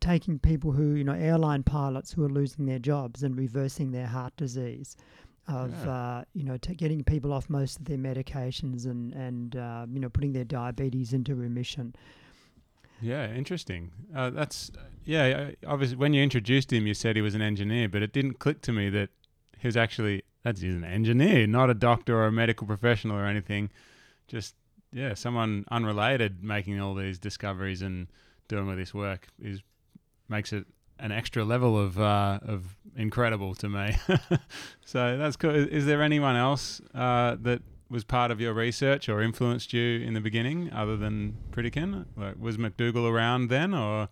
taking 0.00 0.38
people 0.38 0.72
who 0.72 0.94
you 0.94 1.04
know 1.04 1.12
airline 1.12 1.62
pilots 1.62 2.12
who 2.12 2.24
are 2.24 2.30
losing 2.30 2.64
their 2.64 2.78
jobs 2.78 3.22
and 3.22 3.36
reversing 3.36 3.90
their 3.90 4.06
heart 4.06 4.34
disease 4.36 4.96
of 5.46 5.70
Yeah. 5.84 5.90
uh, 5.90 6.24
you 6.32 6.44
know 6.44 6.56
t- 6.56 6.74
getting 6.74 7.04
people 7.04 7.32
off 7.32 7.50
most 7.50 7.78
of 7.78 7.84
their 7.84 7.98
medications 7.98 8.86
and 8.86 9.12
and 9.12 9.56
uh, 9.56 9.84
you 9.92 10.00
know 10.00 10.08
putting 10.08 10.32
their 10.32 10.44
diabetes 10.44 11.12
into 11.12 11.34
remission. 11.34 11.94
Yeah, 13.00 13.32
interesting. 13.32 13.92
Uh, 14.14 14.30
that's 14.30 14.70
yeah. 15.04 15.50
Obviously, 15.66 15.96
when 15.96 16.12
you 16.12 16.22
introduced 16.22 16.72
him, 16.72 16.86
you 16.86 16.94
said 16.94 17.16
he 17.16 17.22
was 17.22 17.34
an 17.34 17.42
engineer, 17.42 17.88
but 17.88 18.02
it 18.02 18.12
didn't 18.12 18.38
click 18.38 18.60
to 18.62 18.72
me 18.72 18.90
that 18.90 19.10
he 19.58 19.68
was 19.68 19.76
actually 19.76 20.22
that's 20.42 20.60
he's 20.60 20.74
an 20.74 20.84
engineer, 20.84 21.46
not 21.46 21.70
a 21.70 21.74
doctor 21.74 22.16
or 22.16 22.26
a 22.26 22.32
medical 22.32 22.66
professional 22.66 23.16
or 23.16 23.26
anything. 23.26 23.70
Just 24.26 24.54
yeah, 24.92 25.14
someone 25.14 25.64
unrelated 25.70 26.42
making 26.42 26.80
all 26.80 26.94
these 26.94 27.18
discoveries 27.18 27.82
and 27.82 28.08
doing 28.48 28.68
all 28.68 28.76
this 28.76 28.94
work 28.94 29.28
is 29.42 29.62
makes 30.28 30.52
it 30.52 30.64
an 30.98 31.12
extra 31.12 31.44
level 31.44 31.78
of 31.78 31.98
uh, 31.98 32.38
of 32.42 32.76
incredible 32.96 33.54
to 33.56 33.68
me. 33.68 33.96
so 34.84 35.16
that's 35.16 35.36
cool. 35.36 35.54
Is, 35.54 35.66
is 35.68 35.86
there 35.86 36.02
anyone 36.02 36.36
else 36.36 36.80
uh, 36.94 37.36
that 37.42 37.62
was 37.90 38.04
part 38.04 38.30
of 38.30 38.40
your 38.40 38.52
research 38.52 39.08
or 39.08 39.22
influenced 39.22 39.72
you 39.72 40.00
in 40.00 40.14
the 40.14 40.20
beginning, 40.20 40.70
other 40.72 40.96
than 40.96 41.36
Pritikin? 41.50 42.04
Like, 42.16 42.38
was 42.38 42.56
McDougall 42.56 43.10
around 43.10 43.48
then, 43.48 43.72
or 43.74 44.08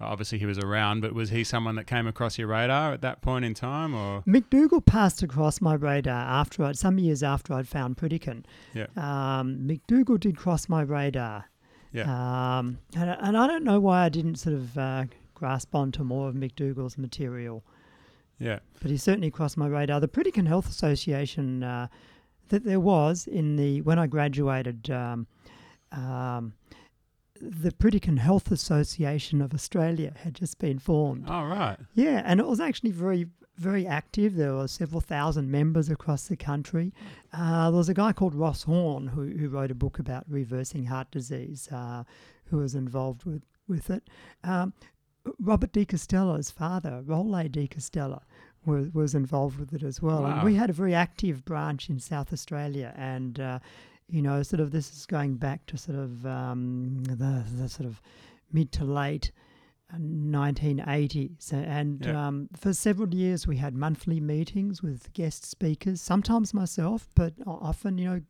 obviously 0.00 0.38
he 0.38 0.46
was 0.46 0.58
around, 0.58 1.02
but 1.02 1.12
was 1.12 1.30
he 1.30 1.44
someone 1.44 1.74
that 1.74 1.86
came 1.86 2.06
across 2.06 2.38
your 2.38 2.48
radar 2.48 2.92
at 2.92 3.02
that 3.02 3.20
point 3.20 3.44
in 3.44 3.52
time, 3.52 3.94
or 3.94 4.22
McDougall 4.22 4.84
passed 4.84 5.22
across 5.22 5.60
my 5.60 5.74
radar 5.74 6.20
after 6.20 6.64
I, 6.64 6.72
some 6.72 6.98
years 6.98 7.22
after 7.22 7.52
I'd 7.54 7.68
found 7.68 7.96
Pritikin. 7.96 8.44
Yeah. 8.74 8.86
Um, 8.96 9.58
McDougall 9.66 10.18
did 10.18 10.36
cross 10.36 10.68
my 10.68 10.82
radar. 10.82 11.50
Yeah. 11.92 12.04
Um, 12.04 12.78
and, 12.96 13.10
and 13.10 13.36
I 13.36 13.46
don't 13.46 13.64
know 13.64 13.80
why 13.80 14.04
I 14.04 14.08
didn't 14.08 14.36
sort 14.36 14.54
of 14.54 14.78
uh, 14.78 15.04
grasp 15.34 15.74
onto 15.74 16.04
more 16.04 16.28
of 16.28 16.34
McDougall's 16.34 16.96
material. 16.96 17.64
yeah, 18.38 18.60
but 18.80 18.90
he 18.90 18.96
certainly 18.96 19.30
crossed 19.30 19.56
my 19.56 19.66
radar. 19.66 20.00
The 20.00 20.08
Pritikin 20.08 20.46
Health 20.46 20.68
Association 20.70 21.64
uh, 21.64 21.88
that 22.50 22.64
there 22.64 22.80
was 22.80 23.26
in 23.26 23.56
the 23.56 23.80
when 23.82 23.98
I 23.98 24.06
graduated, 24.06 24.90
um, 24.90 25.26
um, 25.92 26.52
the 27.40 27.72
Pritikin 27.72 28.18
Health 28.18 28.52
Association 28.52 29.40
of 29.40 29.54
Australia 29.54 30.12
had 30.22 30.34
just 30.34 30.58
been 30.58 30.78
formed. 30.78 31.24
oh 31.28 31.44
right, 31.44 31.78
Yeah, 31.94 32.22
and 32.24 32.38
it 32.38 32.46
was 32.46 32.60
actually 32.60 32.90
very 32.90 33.26
very 33.56 33.86
active. 33.86 34.36
There 34.36 34.54
were 34.54 34.68
several 34.68 35.00
thousand 35.02 35.50
members 35.50 35.90
across 35.90 36.28
the 36.28 36.36
country. 36.36 36.94
Uh, 37.32 37.70
there 37.70 37.76
was 37.76 37.90
a 37.90 37.94
guy 37.94 38.12
called 38.12 38.34
Ross 38.34 38.62
Horn 38.62 39.08
who, 39.08 39.26
who 39.36 39.50
wrote 39.50 39.70
a 39.70 39.74
book 39.74 39.98
about 39.98 40.24
reversing 40.28 40.86
heart 40.86 41.10
disease, 41.10 41.68
uh, 41.70 42.04
who 42.46 42.58
was 42.58 42.74
involved 42.74 43.24
with 43.24 43.42
with 43.68 43.90
it. 43.90 44.08
Um, 44.44 44.72
Robert 45.38 45.72
De 45.72 45.84
Castella's 45.84 46.50
father, 46.50 47.02
Rolet 47.04 47.52
De 47.52 47.68
Castella, 47.68 48.22
was, 48.66 48.88
was 48.92 49.14
involved 49.14 49.58
with 49.58 49.72
it 49.72 49.82
as 49.82 50.00
well. 50.02 50.22
Wow. 50.22 50.32
And 50.36 50.42
we 50.44 50.54
had 50.54 50.70
a 50.70 50.72
very 50.72 50.94
active 50.94 51.44
branch 51.44 51.88
in 51.88 51.98
South 51.98 52.32
Australia. 52.32 52.92
And, 52.96 53.38
uh, 53.40 53.58
you 54.08 54.22
know, 54.22 54.42
sort 54.42 54.60
of 54.60 54.70
this 54.70 54.92
is 54.92 55.06
going 55.06 55.36
back 55.36 55.66
to 55.66 55.78
sort 55.78 55.98
of 55.98 56.26
um, 56.26 57.02
the, 57.04 57.44
the 57.56 57.68
sort 57.68 57.86
of 57.86 58.00
mid 58.52 58.70
to 58.72 58.84
late 58.84 59.30
uh, 59.92 59.96
1980s. 59.98 61.52
And 61.52 62.04
Yeah. 62.04 62.26
um, 62.28 62.48
for 62.56 62.72
several 62.72 63.14
years, 63.14 63.46
we 63.46 63.56
had 63.56 63.74
monthly 63.74 64.20
meetings 64.20 64.82
with 64.82 65.12
guest 65.12 65.44
speakers, 65.44 66.00
sometimes 66.00 66.52
myself, 66.54 67.08
but 67.14 67.34
often, 67.46 67.98
you 67.98 68.04
know, 68.08 68.20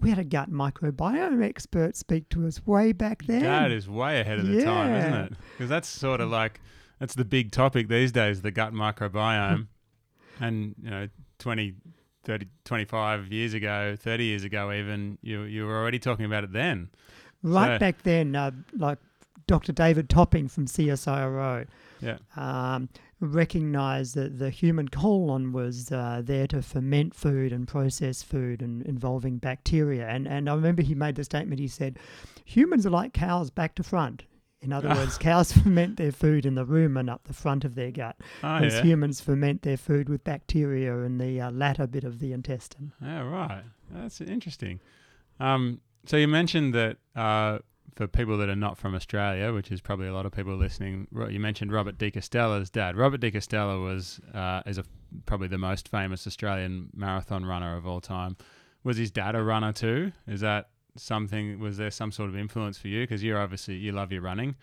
we 0.00 0.08
had 0.10 0.18
a 0.18 0.24
gut 0.24 0.50
microbiome 0.50 1.44
expert 1.44 1.96
speak 1.96 2.28
to 2.30 2.46
us 2.46 2.66
way 2.66 2.90
back 2.92 3.22
then. 3.26 3.42
that 3.42 3.70
is 3.70 3.88
way 3.88 4.20
ahead 4.20 4.40
of 4.40 4.46
the 4.48 4.64
time, 4.64 4.94
isn't 4.94 5.14
it? 5.14 5.32
Because 5.52 5.68
that's 5.68 5.86
sort 5.88 6.20
of 6.20 6.28
like 6.30 6.60
that's 7.02 7.16
the 7.16 7.24
big 7.24 7.50
topic 7.50 7.88
these 7.88 8.12
days, 8.12 8.42
the 8.42 8.52
gut 8.52 8.72
microbiome, 8.72 9.66
and 10.40 10.76
you 10.80 10.88
know, 10.88 11.08
20, 11.40 11.74
30, 12.22 12.46
25 12.64 13.32
years 13.32 13.54
ago, 13.54 13.96
thirty 13.98 14.26
years 14.26 14.44
ago, 14.44 14.70
even 14.70 15.18
you 15.20 15.42
you 15.42 15.66
were 15.66 15.76
already 15.76 15.98
talking 15.98 16.24
about 16.26 16.44
it 16.44 16.52
then. 16.52 16.90
Right 17.42 17.74
So- 17.74 17.78
back 17.80 18.02
then, 18.04 18.36
uh, 18.36 18.52
like 18.76 18.98
Dr. 19.48 19.72
David 19.72 20.08
Topping 20.08 20.46
from 20.46 20.66
CSIRO 20.66 21.66
Yeah, 22.00 22.18
um, 22.36 22.88
recognized 23.18 24.14
that 24.14 24.38
the 24.38 24.50
human 24.50 24.86
colon 24.88 25.50
was 25.52 25.90
uh, 25.90 26.22
there 26.24 26.46
to 26.46 26.62
ferment 26.62 27.16
food 27.16 27.52
and 27.52 27.66
process 27.66 28.22
food 28.22 28.62
and 28.62 28.82
involving 28.86 29.38
bacteria. 29.38 30.06
And, 30.06 30.28
and 30.28 30.48
I 30.48 30.54
remember 30.54 30.82
he 30.82 30.94
made 30.94 31.16
the 31.16 31.24
statement 31.24 31.58
he 31.58 31.66
said, 31.66 31.98
humans 32.44 32.86
are 32.86 32.90
like 32.90 33.12
cows 33.12 33.50
back 33.50 33.74
to 33.74 33.82
front. 33.82 34.22
In 34.62 34.72
other 34.72 34.88
words, 34.94 35.18
cows 35.18 35.52
ferment 35.62 35.96
their 35.96 36.12
food 36.12 36.46
in 36.46 36.54
the 36.54 36.64
rumen 36.64 37.10
up 37.10 37.24
the 37.24 37.34
front 37.34 37.64
of 37.64 37.74
their 37.74 37.90
gut, 37.90 38.16
oh 38.42 38.54
whereas 38.54 38.74
yeah, 38.74 38.82
humans 38.82 39.20
ferment 39.20 39.62
their 39.62 39.76
food 39.76 40.08
with 40.08 40.24
bacteria 40.24 40.96
in 40.98 41.18
the 41.18 41.40
uh, 41.40 41.50
latter 41.50 41.86
bit 41.86 42.04
of 42.04 42.18
the 42.20 42.32
intestine. 42.32 42.92
yeah, 43.02 43.22
right. 43.22 43.64
That's 43.90 44.20
interesting. 44.20 44.80
Um, 45.40 45.80
so 46.06 46.16
you 46.16 46.28
mentioned 46.28 46.74
that 46.74 46.96
uh, 47.14 47.58
for 47.94 48.06
people 48.06 48.38
that 48.38 48.48
are 48.48 48.56
not 48.56 48.78
from 48.78 48.94
Australia, 48.94 49.52
which 49.52 49.70
is 49.70 49.80
probably 49.80 50.06
a 50.06 50.14
lot 50.14 50.26
of 50.26 50.32
people 50.32 50.56
listening, 50.56 51.06
you 51.28 51.38
mentioned 51.40 51.72
Robert 51.72 51.98
De 51.98 52.10
Castella's 52.10 52.70
dad. 52.70 52.96
Robert 52.96 53.20
De 53.20 53.30
Castella 53.30 53.82
was 53.82 54.20
uh, 54.34 54.62
is 54.66 54.78
a, 54.78 54.84
probably 55.26 55.48
the 55.48 55.58
most 55.58 55.88
famous 55.88 56.26
Australian 56.26 56.88
marathon 56.94 57.44
runner 57.44 57.76
of 57.76 57.86
all 57.86 58.00
time. 58.00 58.36
Was 58.84 58.96
his 58.96 59.10
dad 59.10 59.34
a 59.34 59.42
runner 59.42 59.72
too? 59.72 60.12
Is 60.26 60.40
that 60.40 60.70
something? 60.96 61.58
Was 61.58 61.76
there 61.76 61.90
some 61.90 62.12
sort 62.12 62.28
of 62.28 62.36
influence 62.36 62.78
for 62.78 62.88
you? 62.88 63.02
Because 63.02 63.22
you're 63.22 63.40
obviously 63.40 63.74
you 63.76 63.92
love 63.92 64.12
your 64.12 64.22
running. 64.22 64.56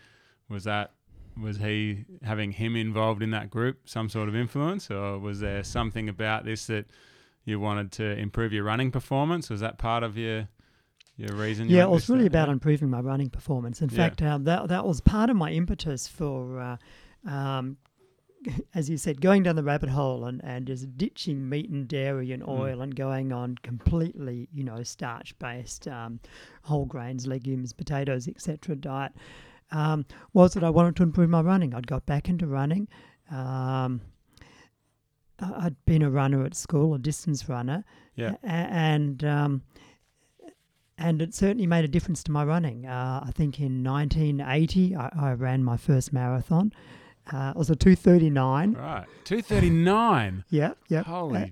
Was 0.49 0.63
that 0.65 0.91
was 1.41 1.57
he 1.57 2.05
having 2.23 2.51
him 2.51 2.75
involved 2.75 3.21
in 3.21 3.31
that 3.31 3.49
group 3.49 3.87
some 3.87 4.09
sort 4.09 4.27
of 4.27 4.35
influence, 4.35 4.91
or 4.91 5.19
was 5.19 5.39
there 5.39 5.63
something 5.63 6.09
about 6.09 6.43
this 6.45 6.65
that 6.67 6.85
you 7.45 7.59
wanted 7.59 7.91
to 7.93 8.03
improve 8.17 8.51
your 8.51 8.63
running 8.63 8.91
performance? 8.91 9.49
Was 9.49 9.61
that 9.61 9.77
part 9.77 10.03
of 10.03 10.17
your 10.17 10.47
your 11.17 11.33
reason? 11.35 11.69
You 11.69 11.77
Yeah, 11.77 11.83
it 11.83 11.89
was 11.89 12.09
really 12.09 12.25
about 12.25 12.47
Yeah. 12.47 12.53
improving 12.53 12.89
my 12.89 12.99
running 13.01 13.29
performance. 13.29 13.81
In 13.81 13.89
Yeah. 13.89 13.95
fact, 13.95 14.21
um, 14.21 14.43
that 14.45 14.67
that 14.69 14.85
was 14.85 15.01
part 15.01 15.29
of 15.29 15.35
my 15.35 15.51
impetus 15.51 16.07
for, 16.07 16.59
uh, 16.59 16.77
um, 17.29 17.77
as 18.73 18.89
you 18.89 18.97
said, 18.97 19.21
going 19.21 19.43
down 19.43 19.55
the 19.55 19.63
rabbit 19.63 19.89
hole 19.89 20.25
and, 20.25 20.41
and 20.43 20.65
just 20.67 20.97
ditching 20.97 21.47
meat 21.49 21.69
and 21.69 21.87
dairy 21.87 22.31
and 22.31 22.43
Mm. 22.43 22.49
oil 22.59 22.81
and 22.81 22.95
going 22.95 23.31
on 23.33 23.55
completely, 23.63 24.47
you 24.53 24.63
know, 24.63 24.81
starch 24.83 25.37
based 25.39 25.87
um, 25.87 26.19
whole 26.63 26.85
grains, 26.85 27.27
legumes, 27.27 27.73
potatoes, 27.73 28.27
etc. 28.27 28.75
diet. 28.75 29.11
Um, 29.71 30.05
was 30.33 30.53
that 30.55 30.63
I 30.63 30.69
wanted 30.69 30.95
to 30.97 31.03
improve 31.03 31.29
my 31.29 31.41
running. 31.41 31.73
I'd 31.75 31.85
got 31.87 32.05
back 32.05 32.27
into 32.29 32.47
running. 32.47 32.87
Um, 33.29 34.01
I'd 35.39 35.75
been 35.85 36.01
a 36.01 36.09
runner 36.09 36.43
at 36.43 36.55
school, 36.55 36.93
a 36.95 36.99
distance 36.99 37.47
runner, 37.47 37.85
Yeah. 38.15 38.35
a- 38.43 38.47
and 38.47 39.23
um, 39.23 39.61
and 40.97 41.21
it 41.21 41.33
certainly 41.33 41.65
made 41.65 41.85
a 41.85 41.87
difference 41.87 42.23
to 42.23 42.31
my 42.31 42.43
running. 42.43 42.85
Uh, 42.85 43.23
I 43.25 43.31
think 43.31 43.59
in 43.59 43.83
1980 43.83 44.95
I, 44.97 45.09
I 45.15 45.31
ran 45.33 45.63
my 45.63 45.77
first 45.77 46.11
marathon. 46.11 46.73
Uh, 47.31 47.51
it 47.55 47.57
was 47.57 47.69
a 47.69 47.75
239. 47.75 48.73
Right. 48.73 49.05
239. 49.25 50.43
Yeah, 50.49 50.73
yeah. 50.89 51.03
Holy. 51.03 51.51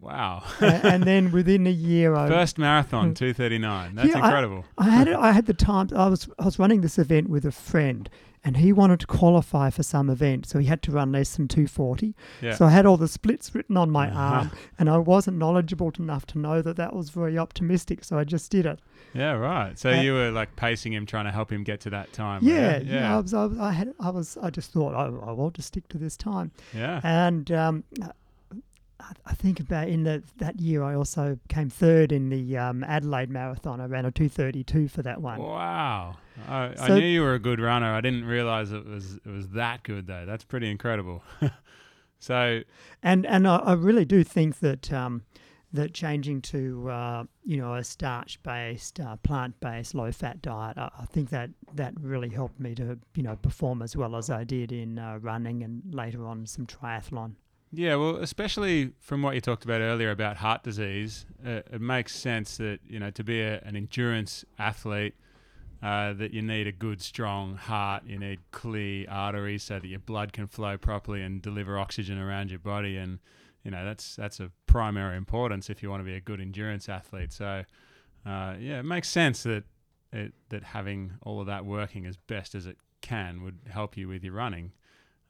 wow. 0.00 0.42
and 0.60 1.04
then 1.04 1.32
within 1.32 1.66
a 1.66 1.70
year, 1.70 2.14
I 2.14 2.28
First 2.28 2.58
marathon, 2.58 3.14
239. 3.14 3.94
That's 3.94 4.08
Yeah, 4.08 4.20
I- 4.20 4.26
incredible. 4.26 4.64
I 4.78 4.90
had 4.90 5.08
it, 5.08 5.16
I 5.16 5.32
had 5.32 5.46
the 5.46 5.54
time. 5.54 5.88
I 5.94 6.08
was 6.08 6.28
I 6.38 6.44
was 6.44 6.58
running 6.58 6.80
this 6.82 6.98
event 6.98 7.28
with 7.30 7.44
a 7.44 7.52
friend, 7.52 8.08
and 8.44 8.56
he 8.58 8.72
wanted 8.72 9.00
to 9.00 9.06
qualify 9.06 9.70
for 9.70 9.82
some 9.82 10.10
event, 10.10 10.46
so 10.46 10.58
he 10.58 10.66
had 10.66 10.82
to 10.82 10.92
run 10.92 11.12
less 11.12 11.36
than 11.36 11.48
two 11.48 11.66
forty. 11.66 12.14
Yeah. 12.42 12.54
So 12.54 12.66
I 12.66 12.70
had 12.70 12.84
all 12.86 12.96
the 12.96 13.08
splits 13.08 13.54
written 13.54 13.76
on 13.76 13.90
my 13.90 14.08
Uh-huh. 14.08 14.20
arm, 14.20 14.50
and 14.78 14.90
I 14.90 14.98
wasn't 14.98 15.38
knowledgeable 15.38 15.92
enough 15.98 16.26
to 16.26 16.38
know 16.38 16.60
that 16.62 16.76
that 16.76 16.94
was 16.94 17.10
very 17.10 17.38
optimistic. 17.38 18.04
So 18.04 18.18
I 18.18 18.24
just 18.24 18.50
did 18.50 18.66
it. 18.66 18.80
yeah, 19.14 19.32
right. 19.32 19.78
So 19.78 19.90
Uh, 19.90 20.00
you 20.02 20.12
were 20.14 20.30
like 20.30 20.54
pacing 20.56 20.92
him, 20.92 21.06
trying 21.06 21.24
to 21.24 21.32
help 21.32 21.50
him 21.50 21.64
get 21.64 21.80
to 21.80 21.90
that 21.90 22.12
time. 22.12 22.40
Yeah, 22.42 22.72
right? 22.74 22.84
yeah. 22.84 23.16
I 23.16 23.20
was, 23.20 23.32
I 23.34 23.44
was, 23.46 23.58
I 23.58 23.72
had, 23.72 23.94
I 24.00 24.10
was, 24.10 24.36
I 24.42 24.50
just 24.50 24.72
thought, 24.72 24.94
I, 24.94 25.04
I 25.06 25.32
want 25.32 25.54
to 25.54 25.62
stick 25.62 25.88
to 25.88 25.98
this 25.98 26.16
time. 26.16 26.50
Yeah. 26.74 27.00
And 27.02 27.50
um, 27.52 27.84
I, 29.26 29.30
I 29.30 29.34
think 29.34 29.60
about 29.60 29.88
in 29.88 30.04
the, 30.04 30.22
that 30.38 30.60
year, 30.60 30.82
I 30.82 30.94
also 30.94 31.38
came 31.48 31.68
third 31.70 32.12
in 32.12 32.28
the 32.30 32.56
um, 32.56 32.82
Adelaide 32.84 33.30
Marathon. 33.30 33.80
I 33.80 33.86
ran 33.86 34.04
a 34.06 34.10
two 34.10 34.28
thirty 34.28 34.64
two 34.64 34.88
for 34.88 35.02
that 35.02 35.20
one. 35.20 35.40
Wow. 35.40 36.16
I, 36.48 36.72
I 36.78 36.86
So- 36.88 36.98
knew 36.98 37.06
you 37.06 37.22
were 37.22 37.34
a 37.34 37.38
good 37.38 37.60
runner. 37.60 37.92
I 37.94 38.00
didn't 38.00 38.24
realize 38.24 38.72
it 38.72 38.86
was 38.86 39.16
it 39.16 39.30
was 39.30 39.48
that 39.50 39.82
good 39.82 40.06
though. 40.06 40.24
That's 40.26 40.44
pretty 40.44 40.70
incredible. 40.70 41.22
so 42.18 42.60
And 43.02 43.26
and 43.26 43.46
I, 43.46 43.56
I 43.56 43.72
really 43.74 44.04
do 44.04 44.24
think 44.24 44.60
that 44.60 44.92
um, 44.92 45.22
that 45.72 45.92
changing 45.92 46.40
to 46.42 46.88
uh, 46.88 47.24
you 47.44 47.56
know 47.56 47.74
a 47.74 47.84
starch 47.84 48.42
based, 48.42 49.00
uh, 49.00 49.16
plant 49.16 49.58
based, 49.60 49.94
low 49.94 50.10
fat 50.12 50.40
diet, 50.40 50.78
I, 50.78 50.90
I 51.00 51.04
think 51.06 51.30
that 51.30 51.50
that 51.74 51.94
really 52.00 52.28
helped 52.30 52.60
me 52.60 52.74
to 52.76 52.98
you 53.14 53.22
know 53.22 53.36
perform 53.36 53.82
as 53.82 53.96
well 53.96 54.16
as 54.16 54.30
I 54.30 54.44
did 54.44 54.72
in 54.72 54.98
uh, 54.98 55.18
running 55.20 55.62
and 55.62 55.82
later 55.94 56.26
on 56.26 56.46
some 56.46 56.66
triathlon. 56.66 57.34
Yeah, 57.74 57.96
well, 57.96 58.16
especially 58.16 58.92
from 59.00 59.22
what 59.22 59.34
you 59.34 59.40
talked 59.40 59.64
about 59.64 59.80
earlier 59.80 60.10
about 60.10 60.36
heart 60.36 60.62
disease, 60.62 61.26
uh, 61.46 61.62
it 61.72 61.80
makes 61.80 62.14
sense 62.14 62.56
that 62.58 62.80
you 62.86 62.98
know 62.98 63.10
to 63.10 63.24
be 63.24 63.40
a, 63.40 63.60
an 63.60 63.76
endurance 63.76 64.44
athlete. 64.58 65.14
Uh, 65.82 66.14
that 66.14 66.32
you 66.32 66.40
need 66.40 66.66
a 66.66 66.72
good, 66.72 67.02
strong 67.02 67.56
heart. 67.56 68.04
You 68.06 68.18
need 68.18 68.38
clear 68.52 69.04
arteries 69.06 69.64
so 69.64 69.78
that 69.78 69.86
your 69.86 69.98
blood 69.98 70.32
can 70.32 70.46
flow 70.46 70.78
properly 70.78 71.20
and 71.20 71.42
deliver 71.42 71.78
oxygen 71.78 72.18
around 72.18 72.48
your 72.48 72.60
body. 72.60 72.96
And 72.96 73.18
you 73.64 73.70
know 73.70 73.84
that's 73.84 74.16
that's 74.16 74.40
of 74.40 74.52
primary 74.66 75.16
importance 75.18 75.68
if 75.68 75.82
you 75.82 75.90
want 75.90 76.00
to 76.00 76.04
be 76.04 76.14
a 76.14 76.20
good 76.20 76.40
endurance 76.40 76.88
athlete. 76.88 77.34
So 77.34 77.64
uh, 78.24 78.54
yeah, 78.58 78.78
it 78.78 78.84
makes 78.84 79.08
sense 79.08 79.42
that 79.42 79.64
it, 80.12 80.32
that 80.48 80.62
having 80.62 81.12
all 81.22 81.40
of 81.40 81.46
that 81.48 81.64
working 81.64 82.06
as 82.06 82.16
best 82.16 82.54
as 82.54 82.66
it 82.66 82.78
can 83.00 83.42
would 83.42 83.58
help 83.68 83.96
you 83.96 84.08
with 84.08 84.24
your 84.24 84.34
running. 84.34 84.72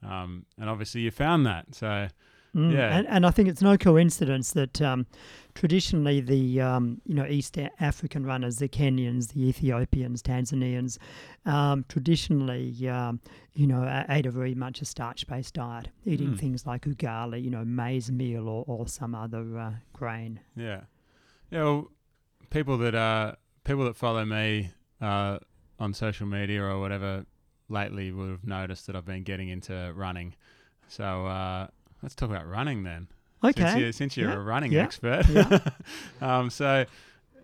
Um, 0.02 0.46
and 0.60 0.68
obviously 0.68 1.00
you 1.00 1.10
found 1.10 1.46
that. 1.46 1.74
So 1.74 2.08
Mm, 2.54 2.72
Yeah. 2.72 2.96
and, 2.96 3.06
and 3.08 3.26
I 3.26 3.30
think 3.30 3.48
it's 3.48 3.62
no 3.62 3.76
coincidence 3.76 4.52
that 4.52 4.80
um, 4.80 5.06
traditionally 5.54 6.20
the 6.20 6.60
um, 6.60 7.00
you 7.04 7.14
know 7.14 7.26
East 7.26 7.58
African 7.80 8.24
runners, 8.24 8.56
the 8.58 8.68
Kenyans, 8.68 9.32
the 9.32 9.48
Ethiopians, 9.48 10.22
Tanzanians, 10.22 10.98
um, 11.46 11.84
traditionally 11.88 12.88
um, 12.88 13.20
you 13.54 13.66
know 13.66 14.04
ate 14.08 14.26
a 14.26 14.30
very 14.30 14.54
much 14.54 14.80
a 14.82 14.84
starch-based 14.84 15.54
diet, 15.54 15.88
eating 16.04 16.34
Mm. 16.34 16.38
things 16.38 16.66
like 16.66 16.82
ugali, 16.86 17.42
you 17.42 17.50
know 17.50 17.64
maize 17.64 18.10
meal 18.10 18.48
or, 18.48 18.64
or 18.66 18.86
some 18.88 19.14
other 19.14 19.58
uh, 19.58 19.72
grain. 19.92 20.40
Yeah, 20.56 20.82
yeah. 21.50 21.62
Well, 21.64 21.90
people 22.50 22.78
that 22.78 22.94
uh, 22.94 23.34
people 23.64 23.84
that 23.84 23.96
follow 23.96 24.24
me 24.24 24.70
uh, 25.00 25.38
on 25.78 25.92
social 25.92 26.26
media 26.26 26.62
or 26.62 26.78
whatever 26.80 27.26
lately 27.68 28.12
would 28.12 28.30
have 28.30 28.44
noticed 28.46 28.86
that 28.86 28.94
I've 28.94 29.04
been 29.06 29.22
getting 29.24 29.48
into 29.48 29.92
running. 29.96 30.34
So 30.86 31.26
uh, 31.26 31.68
let's 32.04 32.14
talk 32.14 32.30
about 32.30 32.46
running 32.48 32.84
then. 32.84 33.08
Since, 33.42 33.58
Okay. 33.58 33.80
you, 33.80 33.92
since 33.92 34.16
you're 34.16 34.30
Yeah. 34.30 34.36
a 34.36 34.40
running 34.40 34.72
Yeah. 34.72 34.82
expert. 34.84 35.26
Yeah. 35.28 35.58
um, 36.20 36.48
so 36.50 36.84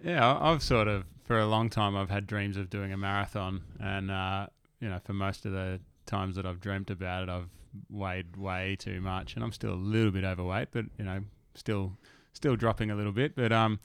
yeah, 0.05 0.39
I've 0.41 0.63
sort 0.63 0.87
of 0.89 1.05
for 1.25 1.39
a 1.39 1.47
long 1.47 1.69
time 1.69 1.97
I've 1.97 2.11
had 2.11 2.27
dreams 2.27 2.57
of 2.57 2.71
doing 2.71 2.93
a 2.93 2.97
marathon, 2.97 3.63
and 3.81 4.11
uh, 4.11 4.47
you 4.81 4.89
know, 4.89 4.99
for 5.05 5.13
most 5.13 5.45
of 5.47 5.53
the 5.53 5.81
times 6.07 6.37
that 6.37 6.47
I've 6.47 6.61
dreamt 6.61 6.91
about 6.91 7.25
it, 7.25 7.29
I've 7.29 7.49
weighed 7.91 8.37
way 8.37 8.77
too 8.77 9.01
much, 9.01 9.35
and 9.35 9.45
I'm 9.45 9.53
still 9.53 9.73
a 9.75 9.83
little 9.95 10.11
bit 10.11 10.25
overweight, 10.25 10.69
but 10.73 10.87
you 10.99 11.05
know, 11.05 11.21
still 11.55 11.97
still 12.33 12.57
dropping 12.57 12.91
a 12.91 12.95
little 12.95 13.13
bit. 13.13 13.35
But 13.37 13.53
um, 13.53 13.79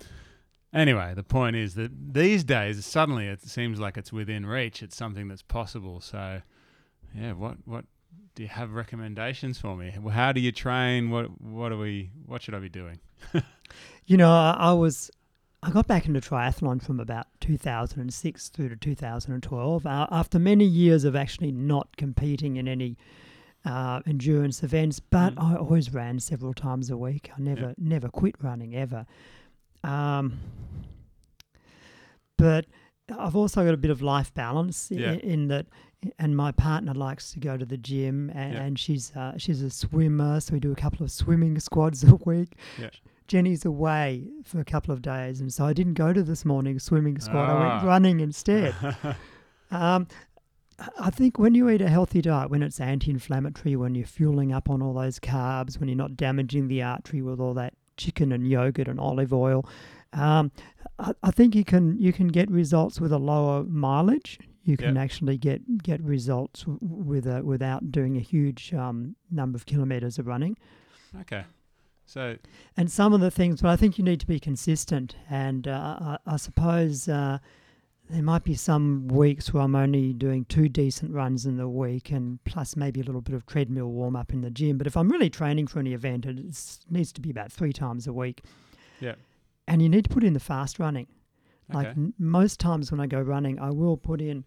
anyway, 0.74 1.14
the 1.16 1.24
point 1.24 1.56
is 1.56 1.76
that 1.76 1.92
these 2.14 2.44
days 2.44 2.86
suddenly 2.86 3.28
it 3.28 3.42
seems 3.42 3.80
like 3.80 3.98
it's 3.98 4.14
within 4.14 4.46
reach. 4.46 4.82
It's 4.82 4.96
something 4.96 5.28
that's 5.28 5.42
possible. 5.44 6.00
So 6.02 6.42
yeah, 7.14 7.34
what 7.34 7.58
what 7.66 7.86
do 8.36 8.44
you 8.44 8.50
have 8.50 8.74
recommendations 8.74 9.58
for 9.58 9.76
me? 9.76 9.94
How 10.12 10.32
do 10.32 10.40
you 10.42 10.52
train? 10.52 11.10
What 11.10 11.42
what 11.42 11.72
are 11.72 11.78
we? 11.78 12.12
What 12.26 12.42
should 12.42 12.54
I 12.56 12.60
be 12.60 12.70
doing? 12.70 13.00
You 14.08 14.18
know, 14.18 14.30
I, 14.32 14.56
I 14.60 14.74
was. 14.74 15.10
I 15.64 15.72
got 15.72 15.88
back 15.88 16.06
into 16.06 16.22
triathlon 16.22 16.80
from 16.80 17.00
about 17.00 17.26
2006 17.40 18.50
through 18.50 18.70
to 18.70 18.76
2012. 18.76 19.86
Uh, 19.88 20.08
after 20.12 20.38
many 20.38 20.64
years 20.64 21.04
of 21.06 21.16
actually 21.16 21.52
not 21.52 21.98
competing 21.98 22.58
in 22.58 22.68
any 22.68 22.98
uh, 23.66 24.02
endurance 24.06 24.62
events, 24.62 25.00
but 25.00 25.34
Mm. 25.34 25.44
I 25.44 25.56
always 25.56 25.92
ran 25.92 26.20
several 26.20 26.54
times 26.54 26.92
a 26.92 26.98
week. 26.98 27.32
I 27.36 27.42
never 27.42 27.74
never 27.80 28.10
quit 28.10 28.36
running 28.44 28.76
ever. 28.76 29.08
Um, 29.84 30.40
but 32.38 32.66
I've 33.18 33.36
also 33.36 33.64
got 33.64 33.74
a 33.74 33.78
bit 33.78 33.92
of 33.92 34.02
life 34.02 34.34
balance 34.34 34.90
Yeah. 34.92 35.14
in 35.14 35.48
that, 35.50 35.68
and 36.20 36.36
my 36.36 36.52
partner 36.52 36.94
likes 36.94 37.32
to 37.34 37.40
go 37.40 37.56
to 37.58 37.66
the 37.66 37.78
gym, 37.78 38.32
and, 38.34 38.54
Yeah. 38.54 38.62
and 38.64 38.80
she's 38.80 39.16
uh, 39.16 39.34
she's 39.38 39.62
a 39.62 39.70
swimmer, 39.70 40.40
so 40.40 40.54
we 40.54 40.60
do 40.60 40.72
a 40.72 40.76
couple 40.76 41.04
of 41.04 41.12
swimming 41.12 41.60
squads 41.60 42.04
a 42.12 42.16
week. 42.26 42.56
Yeah. 42.80 42.90
Jenny's 43.28 43.66
away 43.66 44.28
for 44.44 44.60
a 44.60 44.66
couple 44.66 44.94
of 44.94 45.02
days, 45.02 45.42
and 45.42 45.52
so 45.52 45.66
I 45.66 45.74
didn't 45.74 45.96
go 45.96 46.14
to 46.14 46.22
this 46.24 46.46
morning's 46.46 46.84
swimming 46.84 47.20
squad. 47.20 47.50
I 47.50 47.54
went 47.54 47.84
Ah. 47.84 47.88
running 47.88 48.20
instead. 48.20 48.74
Um, 49.72 50.08
I 51.00 51.10
think 51.10 51.40
when 51.40 51.56
you 51.56 51.70
eat 51.70 51.82
a 51.82 51.90
healthy 51.90 52.22
diet, 52.22 52.50
when 52.52 52.62
it's 52.62 52.80
anti-inflammatory, 52.80 53.76
when 53.76 53.96
you're 53.96 54.06
fueling 54.06 54.52
up 54.54 54.70
on 54.70 54.82
all 54.82 54.94
those 54.94 55.20
carbs, 55.20 55.80
when 55.80 55.90
you're 55.90 55.98
not 55.98 56.16
damaging 56.18 56.68
the 56.68 56.84
artery 56.84 57.22
with 57.22 57.40
all 57.40 57.54
that 57.56 57.74
chicken 57.98 58.32
and 58.32 58.48
yogurt 58.48 58.88
and 58.88 59.00
olive 59.00 59.34
oil, 59.34 59.66
um, 60.16 60.52
I, 60.98 61.12
I 61.24 61.32
think 61.32 61.56
you 61.56 61.64
can 61.66 61.98
you 62.00 62.12
can 62.14 62.28
get 62.30 62.50
results 62.50 63.00
with 63.02 63.12
a 63.12 63.18
lower 63.20 63.64
mileage. 63.64 64.40
You 64.64 64.78
can 64.78 64.96
Yep. 64.96 65.04
actually 65.04 65.38
get 65.38 65.84
get 65.84 66.02
results 66.02 66.62
w- 66.62 66.80
with 66.82 67.28
a, 67.28 67.44
without 67.44 67.92
doing 67.92 68.18
a 68.18 68.22
huge 68.22 68.74
um, 68.74 69.16
number 69.30 69.56
of 69.58 69.66
kilometres 69.66 70.18
of 70.18 70.26
running. 70.26 70.58
okay, 71.22 71.44
so 72.06 72.38
And 72.78 72.90
some 72.92 73.14
of 73.14 73.20
the 73.22 73.30
things, 73.32 73.62
but 73.62 73.70
I 73.70 73.76
think 73.76 73.98
you 73.98 74.04
need 74.04 74.20
to 74.22 74.28
be 74.28 74.40
consistent. 74.40 75.16
And 75.30 75.68
uh, 75.68 75.98
I, 76.02 76.18
I 76.34 76.38
suppose 76.38 77.08
uh, 77.08 77.38
there 78.10 78.24
might 78.24 78.44
be 78.44 78.56
some 78.56 79.08
weeks 79.08 79.54
where 79.54 79.64
I'm 79.64 79.76
only 79.76 80.14
doing 80.14 80.46
two 80.46 80.68
decent 80.70 81.12
runs 81.12 81.46
in 81.46 81.58
the 81.58 81.68
week, 81.70 82.10
and 82.12 82.44
plus 82.46 82.76
maybe 82.76 83.02
a 83.02 83.04
little 83.04 83.22
bit 83.22 83.36
of 83.36 83.46
treadmill 83.46 83.92
warm 83.92 84.16
up 84.16 84.32
in 84.34 84.42
the 84.42 84.50
gym. 84.52 84.78
But 84.78 84.88
if 84.88 84.96
I'm 84.98 85.10
really 85.10 85.30
training 85.30 85.68
for 85.68 85.80
any 85.80 85.94
event, 85.94 86.26
it 86.26 86.38
needs 86.90 87.12
to 87.14 87.22
be 87.22 87.30
about 87.30 87.52
three 87.52 87.74
times 87.74 88.08
a 88.08 88.14
week. 88.14 88.44
Yeah. 89.00 89.16
And 89.68 89.82
you 89.82 89.90
need 89.90 90.06
to 90.06 90.10
put 90.10 90.24
in 90.24 90.34
the 90.34 90.40
fast 90.40 90.80
running. 90.80 91.08
Like 91.74 91.88
okay, 91.88 92.00
n- 92.00 92.14
most 92.20 92.60
times 92.60 92.92
when 92.92 93.00
I 93.00 93.08
go 93.08 93.20
running, 93.20 93.60
I 93.60 93.72
will 93.72 93.98
put 93.98 94.22
in 94.22 94.46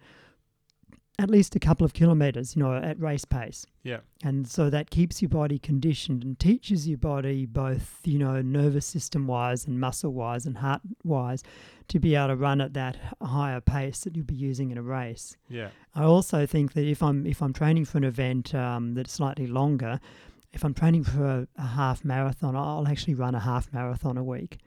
at 1.21 1.29
least 1.29 1.57
a 1.57 1.59
couple 1.59 1.85
of 1.85 1.93
kilometers, 1.93 2.55
you 2.55 2.63
know, 2.63 2.77
at 2.77 3.01
race 3.01 3.25
pace. 3.25 3.67
Yeah. 3.83 3.99
And 4.23 4.47
so 4.47 4.71
that 4.71 4.91
keeps 4.91 5.21
your 5.21 5.29
body 5.29 5.59
conditioned 5.59 6.23
and 6.23 6.39
teaches 6.39 6.87
your 6.87 6.99
body 6.99 7.45
both, 7.45 7.99
you 8.05 8.19
know, 8.19 8.41
nervous 8.41 8.87
system 8.87 9.27
wise 9.27 9.67
and 9.67 9.81
muscle 9.81 10.13
wise 10.13 10.47
and 10.47 10.59
heart 10.59 10.81
wise 11.03 11.43
to 11.89 11.99
be 11.99 12.15
able 12.15 12.29
to 12.29 12.37
run 12.37 12.61
at 12.61 12.75
that 12.75 12.99
higher 13.21 13.61
pace 13.61 14.01
that 14.01 14.15
you'll 14.15 14.27
be 14.27 14.35
using 14.35 14.71
in 14.71 14.79
a 14.79 14.83
race. 14.83 15.37
yeah, 15.49 15.69
I 15.95 16.05
also 16.05 16.47
think 16.47 16.75
that 16.75 16.85
if 16.85 17.03
I'm 17.03 17.27
if 17.27 17.43
I'm 17.43 17.53
training 17.53 17.87
for 17.87 17.99
an 17.99 18.05
event 18.05 18.55
um, 18.55 18.95
that's 18.95 19.13
slightly 19.13 19.49
longer, 19.49 19.99
if 20.53 20.65
I'm 20.65 20.75
training 20.75 21.03
for 21.05 21.25
a, 21.25 21.49
a 21.57 21.67
half 21.67 22.05
marathon, 22.05 22.55
I'll 22.55 22.87
actually 22.87 23.15
run 23.15 23.35
a 23.35 23.41
half 23.41 23.73
marathon 23.73 24.17
a 24.17 24.23
week 24.23 24.59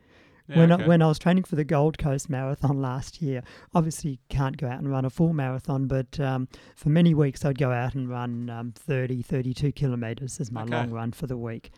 Yeah, 0.52 0.58
when 0.60 0.72
okay. 0.72 0.84
I, 0.84 0.88
when 0.88 1.02
I 1.02 1.08
was 1.08 1.18
training 1.20 1.44
for 1.46 1.56
the 1.56 1.64
Gold 1.64 1.98
Coast 1.98 2.30
Marathon 2.30 2.82
last 2.82 3.22
year, 3.22 3.42
obviously 3.74 4.20
can't 4.30 4.58
go 4.58 4.68
out 4.68 4.80
and 4.80 4.90
run 4.92 5.06
a 5.06 5.10
full 5.10 5.34
marathon, 5.34 5.88
but 5.88 6.20
um, 6.20 6.48
for 6.76 6.90
many 6.90 7.14
weeks 7.14 7.44
I'd 7.44 7.58
go 7.58 7.72
out 7.72 7.96
and 7.96 8.10
run 8.10 8.50
um, 8.50 8.74
30, 8.76 9.22
32 9.22 9.72
kilometres 9.72 10.40
as 10.40 10.52
my 10.52 10.64
Okay. 10.64 10.76
long 10.76 10.92
run 10.92 11.12
for 11.12 11.26
the 11.28 11.38
week. 11.38 11.72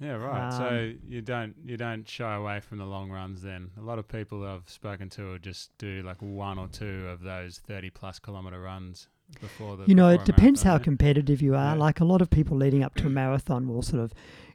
Yeah, 0.00 0.12
right. 0.14 0.52
so 0.52 0.66
Um, 0.68 0.98
you 1.06 1.20
don't 1.20 1.54
you 1.64 1.76
don't 1.76 2.08
shy 2.08 2.34
away 2.34 2.58
from 2.60 2.78
the 2.78 2.84
long 2.86 3.10
runs 3.10 3.40
then. 3.42 3.70
A 3.78 3.82
lot 3.82 3.98
of 4.00 4.08
people 4.08 4.44
I've 4.44 4.68
spoken 4.68 5.08
to 5.10 5.22
will 5.30 5.38
just 5.38 5.76
do 5.78 6.02
like 6.02 6.20
one 6.20 6.58
or 6.58 6.66
two 6.66 7.06
of 7.08 7.20
those 7.22 7.58
thirty 7.58 7.88
plus 7.90 8.18
kilometer 8.18 8.60
runs 8.60 9.06
before 9.40 9.76
the. 9.76 9.84
You 9.86 9.94
know, 9.94 10.08
it 10.08 10.24
depends 10.24 10.64
how 10.64 10.70
marathon, 10.72 10.84
competitive 10.84 11.40
you 11.40 11.54
are. 11.54 11.74
Yeah. 11.76 11.80
Like 11.80 12.00
a 12.00 12.04
lot 12.04 12.20
of 12.20 12.30
people 12.30 12.56
leading 12.56 12.82
up 12.82 12.96
to 12.96 13.06
a 13.06 13.10
marathon 13.22 13.68
will 13.68 13.82
sort 13.82 14.02
of 14.02 14.12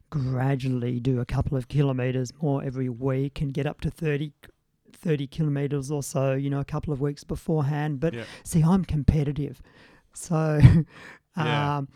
gradually 0.09 0.99
do 0.99 1.19
a 1.19 1.25
couple 1.25 1.57
of 1.57 1.67
kilometres 1.67 2.31
more 2.41 2.63
every 2.63 2.89
week 2.89 3.41
and 3.41 3.53
get 3.53 3.65
up 3.65 3.81
to 3.81 3.89
30, 3.89 4.31
30 4.93 5.27
kilometres 5.27 5.91
or 5.91 6.01
so, 6.03 6.33
you 6.33 6.49
know, 6.49 6.59
a 6.59 6.65
couple 6.65 6.93
of 6.93 7.01
weeks 7.01 7.23
beforehand. 7.23 7.99
But 7.99 8.13
Yeah. 8.13 8.23
see, 8.43 8.63
I'm 8.63 8.85
competitive. 8.85 9.61
So, 10.13 10.59
Yeah. 11.37 11.77
um, 11.77 11.87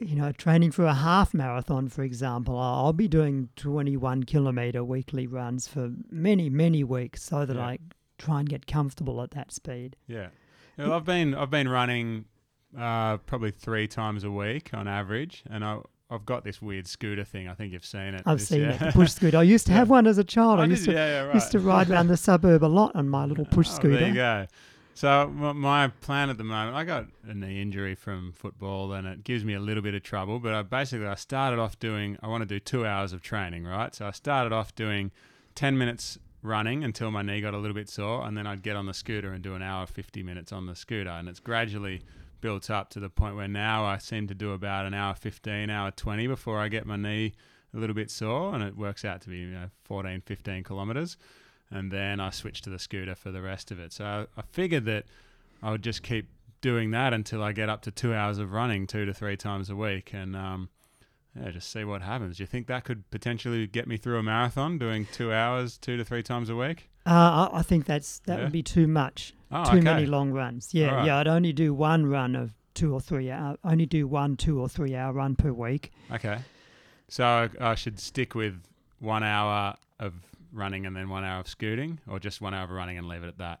you 0.00 0.14
know, 0.16 0.32
training 0.32 0.70
for 0.72 0.84
a 0.84 0.94
half 0.94 1.34
marathon, 1.34 1.88
for 1.88 2.02
example, 2.02 2.56
I'll 2.58 2.92
be 2.92 3.08
doing 3.08 3.48
21 3.56 4.24
kilometre 4.24 4.82
weekly 4.84 5.26
runs 5.26 5.66
for 5.68 5.90
many, 6.10 6.48
many 6.48 6.84
weeks 6.84 7.22
so 7.22 7.44
that 7.44 7.56
Yeah. 7.56 7.64
I 7.66 7.78
try 8.16 8.40
and 8.40 8.48
get 8.48 8.66
comfortable 8.66 9.20
at 9.22 9.32
that 9.32 9.52
speed. 9.52 9.96
Yeah. 10.06 10.28
Well, 10.76 10.92
I've 10.92 11.04
been 11.04 11.34
I've 11.34 11.50
been 11.50 11.68
running 11.68 12.26
uh, 12.76 13.16
probably 13.18 13.50
three 13.50 13.88
times 13.88 14.22
a 14.22 14.30
week 14.30 14.70
on 14.72 14.86
average, 14.86 15.42
and 15.50 15.64
I 15.64 15.78
I've 16.10 16.24
got 16.24 16.42
this 16.44 16.62
weird 16.62 16.86
scooter 16.86 17.24
thing. 17.24 17.48
I 17.48 17.54
think 17.54 17.72
you've 17.72 17.84
seen 17.84 18.14
it. 18.14 18.22
I've 18.24 18.38
This- 18.38 18.48
seen 18.48 18.62
yeah. 18.62 18.72
it, 18.72 18.78
the 18.78 18.92
push 18.92 19.12
scooter. 19.12 19.38
I 19.38 19.42
used 19.42 19.66
to 19.66 19.72
have 19.78 19.90
one 19.90 20.06
as 20.06 20.16
a 20.18 20.24
child. 20.24 20.58
Oh, 20.58 20.62
I 20.62 20.66
used 20.66 20.84
to 20.86 20.92
yeah, 20.92 21.06
yeah, 21.06 21.20
right. 21.26 21.34
used 21.34 21.50
to 21.52 21.58
ride 21.58 21.90
around 21.90 22.08
the 22.08 22.16
suburb 22.28 22.64
a 22.64 22.66
lot 22.66 22.92
on 22.94 23.08
my 23.08 23.24
little 23.26 23.44
push 23.44 23.68
Oh, 23.70 23.74
scooter. 23.74 23.98
There 23.98 24.08
you 24.08 24.14
go. 24.14 24.46
So 24.94 25.28
my 25.28 25.88
plan 26.00 26.28
at 26.28 26.38
the 26.38 26.44
moment, 26.44 26.74
I 26.76 26.82
got 26.82 27.06
a 27.28 27.32
knee 27.32 27.62
injury 27.62 27.94
from 27.94 28.32
football, 28.32 28.92
and 28.94 29.06
it 29.06 29.22
gives 29.22 29.44
me 29.44 29.54
a 29.54 29.60
little 29.60 29.82
bit 29.82 29.94
of 29.94 30.02
trouble. 30.02 30.40
But 30.40 30.54
I 30.54 30.62
basically 30.62 31.06
I 31.06 31.14
started 31.14 31.60
off 31.60 31.78
doing. 31.78 32.16
I 32.20 32.26
want 32.26 32.42
to 32.42 32.46
do 32.46 32.58
two 32.58 32.84
hours 32.84 33.12
of 33.12 33.22
training, 33.22 33.64
right? 33.64 33.94
So 33.94 34.06
I 34.06 34.10
started 34.10 34.52
off 34.52 34.74
doing 34.74 35.12
ten 35.54 35.78
minutes 35.78 36.18
running 36.42 36.82
until 36.82 37.10
my 37.12 37.22
knee 37.22 37.40
got 37.40 37.54
a 37.54 37.58
little 37.58 37.74
bit 37.76 37.88
sore, 37.88 38.26
and 38.26 38.36
then 38.36 38.46
I'd 38.46 38.62
get 38.62 38.74
on 38.74 38.86
the 38.86 38.94
scooter 38.94 39.32
and 39.32 39.40
do 39.42 39.54
an 39.54 39.62
hour 39.62 39.86
fifty 39.86 40.24
minutes 40.24 40.50
on 40.52 40.66
the 40.66 40.74
scooter, 40.74 41.10
and 41.10 41.28
it's 41.28 41.38
gradually 41.38 42.02
built 42.40 42.70
up 42.70 42.90
to 42.90 43.00
the 43.00 43.08
point 43.08 43.36
where 43.36 43.48
now 43.48 43.84
I 43.84 43.98
seem 43.98 44.26
to 44.28 44.34
do 44.34 44.52
about 44.52 44.86
an 44.86 44.94
hour 44.94 45.14
fifteen, 45.14 45.70
hour 45.70 45.90
twenty 45.90 46.26
before 46.26 46.58
I 46.58 46.68
get 46.68 46.86
my 46.86 46.96
knee 46.96 47.34
a 47.74 47.78
little 47.78 47.94
bit 47.94 48.10
sore, 48.10 48.54
and 48.54 48.62
it 48.62 48.76
works 48.76 49.04
out 49.04 49.20
to 49.22 49.28
be 49.28 49.38
you 49.38 49.48
know 49.48 49.70
14, 49.84 50.22
15 50.24 50.64
kilometers 50.64 51.16
and 51.70 51.90
then 51.90 52.20
I 52.20 52.30
switch 52.30 52.62
to 52.62 52.70
the 52.70 52.78
scooter 52.78 53.14
for 53.14 53.30
the 53.30 53.42
rest 53.42 53.70
of 53.70 53.78
it. 53.78 53.92
So 53.92 54.04
I, 54.04 54.26
I 54.36 54.42
figured 54.52 54.84
that 54.86 55.04
I 55.62 55.70
would 55.70 55.82
just 55.82 56.02
keep 56.02 56.28
doing 56.60 56.90
that 56.92 57.12
until 57.12 57.42
I 57.42 57.52
get 57.52 57.68
up 57.68 57.82
to 57.82 57.90
two 57.90 58.14
hours 58.14 58.38
of 58.38 58.52
running 58.52 58.86
two 58.86 59.04
to 59.04 59.14
three 59.14 59.36
times 59.36 59.70
a 59.70 59.76
week, 59.76 60.12
and 60.12 60.34
um, 60.34 60.68
yeah, 61.34 61.50
just 61.50 61.70
see 61.70 61.84
what 61.84 62.02
happens. 62.02 62.36
Do 62.36 62.42
you 62.42 62.46
think 62.46 62.66
that 62.68 62.84
could 62.84 63.08
potentially 63.10 63.66
get 63.66 63.86
me 63.86 63.96
through 63.96 64.18
a 64.18 64.22
marathon, 64.22 64.78
doing 64.78 65.06
two 65.12 65.32
hours, 65.32 65.78
two 65.78 65.96
to 65.96 66.04
three 66.04 66.22
times 66.22 66.48
a 66.50 66.56
week? 66.56 66.88
Uh, 67.06 67.48
I, 67.52 67.58
I 67.58 67.62
think 67.62 67.86
that's 67.86 68.18
that 68.20 68.38
Yeah. 68.38 68.44
would 68.44 68.52
be 68.52 68.62
too 68.62 68.86
much. 68.86 69.34
Oh, 69.50 69.64
too 69.64 69.70
okay. 69.78 69.80
many 69.80 70.06
long 70.06 70.30
runs. 70.32 70.74
Yeah, 70.74 70.90
Alright. 70.90 71.06
yeah. 71.06 71.18
I'd 71.18 71.28
only 71.28 71.52
do 71.52 71.72
one 71.72 72.06
run 72.06 72.36
of 72.36 72.54
two 72.74 72.92
or 72.92 73.00
three 73.00 73.30
hour. 73.30 73.56
Only 73.64 73.86
do 73.86 74.06
one 74.06 74.36
two 74.36 74.60
or 74.60 74.68
three 74.68 74.94
hour 74.94 75.12
run 75.12 75.34
per 75.36 75.52
week. 75.52 75.90
Okay, 76.12 76.38
so 77.08 77.24
I, 77.24 77.48
I 77.60 77.74
should 77.74 77.98
stick 77.98 78.34
with 78.34 78.60
one 78.98 79.22
hour 79.22 79.74
of 80.00 80.12
running 80.52 80.86
and 80.86 80.94
then 80.96 81.08
one 81.08 81.24
hour 81.24 81.40
of 81.40 81.48
scooting, 81.48 81.98
or 82.08 82.18
just 82.18 82.40
one 82.40 82.52
hour 82.54 82.64
of 82.64 82.70
running 82.70 82.98
and 82.98 83.06
leave 83.08 83.22
it 83.22 83.28
at 83.28 83.38
that. 83.38 83.60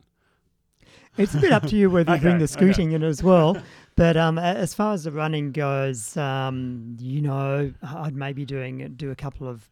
It's 1.16 1.34
a 1.34 1.38
bit 1.40 1.52
up 1.52 1.64
to 1.66 1.76
you 1.76 1.90
whether 1.90 2.14
you 2.14 2.20
bring 2.20 2.34
Okay, 2.36 2.44
the 2.46 2.52
okay. 2.52 2.52
scooting 2.72 2.92
in 2.92 3.02
as 3.02 3.22
well. 3.22 3.60
But 3.96 4.16
um, 4.16 4.38
as 4.38 4.74
far 4.74 4.92
as 4.94 5.04
the 5.04 5.10
running 5.10 5.50
goes, 5.50 6.16
um, 6.16 6.96
you 7.00 7.20
know, 7.20 7.72
I'd 7.82 8.14
maybe 8.14 8.44
doing 8.44 8.94
do 8.96 9.10
a 9.10 9.16
couple 9.16 9.48
of 9.48 9.68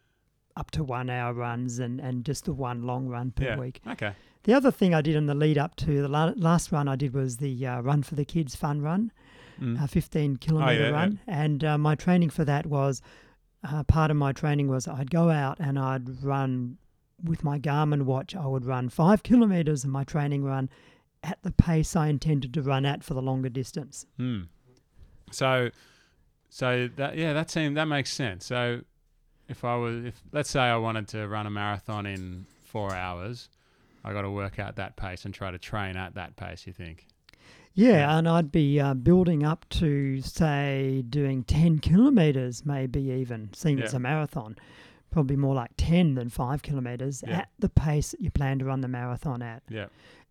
up 0.57 0.71
to 0.73 0.83
one 0.83 1.09
hour 1.11 1.33
runs 1.35 1.79
and, 1.79 2.01
and 2.01 2.25
just 2.25 2.47
the 2.47 2.53
one 2.53 2.83
long 2.83 3.07
run 3.07 3.31
per 3.31 3.45
yeah. 3.45 3.59
week. 3.59 3.81
Okay. 3.87 4.13
The 4.45 4.55
other 4.55 4.71
thing 4.71 4.95
I 4.95 5.03
did 5.03 5.15
in 5.17 5.27
the 5.27 5.35
lead 5.35 5.59
up 5.59 5.77
to 5.77 6.03
the 6.03 6.09
la- 6.09 6.33
last 6.37 6.73
run 6.73 6.89
I 6.89 6.97
did 6.97 7.13
was 7.15 7.37
the 7.37 7.67
uh, 7.67 7.81
Run 7.81 8.03
for 8.03 8.15
the 8.15 8.25
Kids 8.25 8.57
fun 8.57 8.81
run, 8.81 9.13
Mm. 9.61 9.83
a 9.83 9.89
15 9.89 10.37
kilometer 10.37 10.75
yeah, 10.83 10.89
yeah. 10.89 10.95
run. 10.95 11.21
And 11.27 11.65
uh, 11.65 11.79
my 11.79 11.95
training 11.95 12.29
for 12.31 12.45
that 12.45 12.67
was 12.67 13.01
uh, 13.65 13.83
part 13.85 14.11
of 14.11 14.17
my 14.19 14.33
training 14.33 14.69
was 14.69 14.87
I'd 14.87 15.11
go 15.11 15.31
out 15.31 15.59
and 15.59 15.79
I'd 15.79 16.23
run 16.23 16.77
with 17.25 17.43
my 17.43 17.59
Garmin 17.59 18.03
watch. 18.03 18.37
I 18.37 18.47
would 18.47 18.67
run 18.67 18.89
five 18.91 19.23
kilometers 19.23 19.83
in 19.85 19.91
my 19.91 20.05
training 20.05 20.45
run 20.45 20.69
at 21.27 21.43
the 21.43 21.51
pace 21.51 21.95
I 21.97 22.09
intended 22.09 22.55
to 22.55 22.63
run 22.63 22.85
at 22.87 23.03
for 23.05 23.15
the 23.15 23.23
longer 23.23 23.49
distance. 23.49 24.07
Hmm. 24.17 24.43
So, 25.31 25.71
so 26.49 26.89
that 26.97 27.17
yeah, 27.17 27.33
that 27.33 27.51
seemed 27.51 27.77
that 27.77 27.87
makes 27.87 28.13
sense. 28.13 28.47
So, 28.47 28.83
if 29.49 29.65
I 29.65 29.77
was, 29.77 30.05
if 30.05 30.23
let's 30.33 30.51
say 30.51 30.61
I 30.61 30.77
wanted 30.77 31.09
to 31.09 31.27
run 31.29 31.47
a 31.47 31.51
marathon 31.51 32.07
in 32.07 32.47
four 32.65 32.95
hours, 32.95 33.49
I 34.05 34.13
got 34.13 34.23
to 34.23 34.31
work 34.31 34.59
out 34.59 34.77
that 34.77 34.97
pace 34.97 35.25
and 35.25 35.35
try 35.35 35.51
to 35.51 35.59
train 35.59 35.97
at 35.97 36.15
that 36.15 36.37
pace. 36.37 36.67
You 36.67 36.73
think? 36.73 37.07
Yeah, 37.75 38.17
and 38.17 38.27
I'd 38.27 38.51
be 38.51 38.81
uh, 38.81 38.95
building 38.95 39.45
up 39.45 39.67
to 39.71 40.23
say 40.23 41.05
doing 41.11 41.45
10 41.45 41.81
kilometers, 41.81 42.65
maybe 42.65 43.03
even, 43.03 43.51
seeing 43.53 43.81
as 43.83 43.93
Yeah. 43.93 43.97
a 43.97 44.01
marathon. 44.01 44.57
Probably 45.11 45.37
more 45.37 45.55
like 45.55 45.73
10 45.77 46.15
than 46.15 46.31
5 46.31 46.63
kilometers 46.63 47.23
Yeah. 47.27 47.41
at 47.41 47.49
the 47.59 47.69
pace 47.69 48.13
that 48.13 48.21
you 48.23 48.31
plan 48.31 48.59
to 48.61 48.65
run 48.65 48.81
the 48.81 48.89
marathon 48.89 49.43
at. 49.43 49.63
Yeah. 49.69 49.87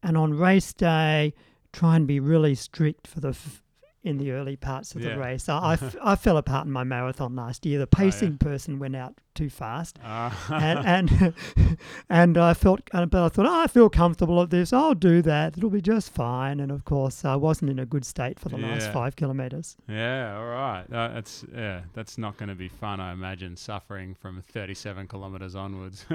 And 0.05 0.15
on 0.17 0.33
race 0.33 0.71
day, 0.73 1.33
try 1.73 1.95
and 1.97 2.07
be 2.07 2.19
really 2.19 2.55
strict 2.55 3.07
for 3.07 3.19
the 3.19 3.29
f- 3.29 3.61
in 4.03 4.19
the 4.19 4.29
early 4.31 4.55
parts 4.55 4.93
of 4.93 5.01
Yeah. 5.01 5.15
the 5.15 5.19
race. 5.19 5.49
I, 5.49 5.57
I, 5.57 5.73
f- 5.81 5.95
I 5.99 6.15
fell 6.15 6.37
apart 6.37 6.67
in 6.67 6.71
my 6.71 6.83
marathon 6.83 7.35
last 7.35 7.65
year. 7.65 7.79
The 7.79 7.85
Oh, 7.85 7.89
yeah. 7.97 8.05
pacing 8.11 8.37
person 8.37 8.77
went 8.77 8.95
out 8.95 9.15
too 9.33 9.49
fast. 9.49 9.97
Uh, 10.03 10.29
and 10.53 10.79
and 10.85 11.33
and 12.09 12.37
I 12.37 12.53
felt, 12.53 12.81
uh, 12.93 13.07
but 13.07 13.23
I 13.25 13.29
thought, 13.29 13.47
oh, 13.47 13.61
I 13.63 13.65
feel 13.65 13.89
comfortable 13.89 14.39
at 14.43 14.51
this. 14.51 14.71
I'll 14.71 14.93
do 14.93 15.23
that. 15.23 15.57
It'll 15.57 15.71
be 15.71 15.81
just 15.81 16.11
fine. 16.13 16.59
And 16.59 16.71
of 16.71 16.85
course, 16.85 17.25
I 17.25 17.35
wasn't 17.35 17.71
in 17.71 17.79
a 17.79 17.85
good 17.87 18.05
state 18.05 18.39
for 18.39 18.49
the 18.49 18.57
last 18.57 18.91
five 18.93 19.15
kilometers. 19.15 19.75
yeah. 19.89 20.37
All 20.37 20.45
right. 20.45 20.83
Uh, 20.93 21.07
that's 21.15 21.43
yeah. 21.51 21.81
That's 21.93 22.19
not 22.19 22.37
going 22.37 22.49
to 22.49 22.55
be 22.55 22.67
fun. 22.69 22.99
I 22.99 23.11
imagine 23.11 23.57
suffering 23.57 24.13
from 24.13 24.43
thirty-seven 24.43 25.07
kilometers 25.07 25.55
onwards. 25.55 26.05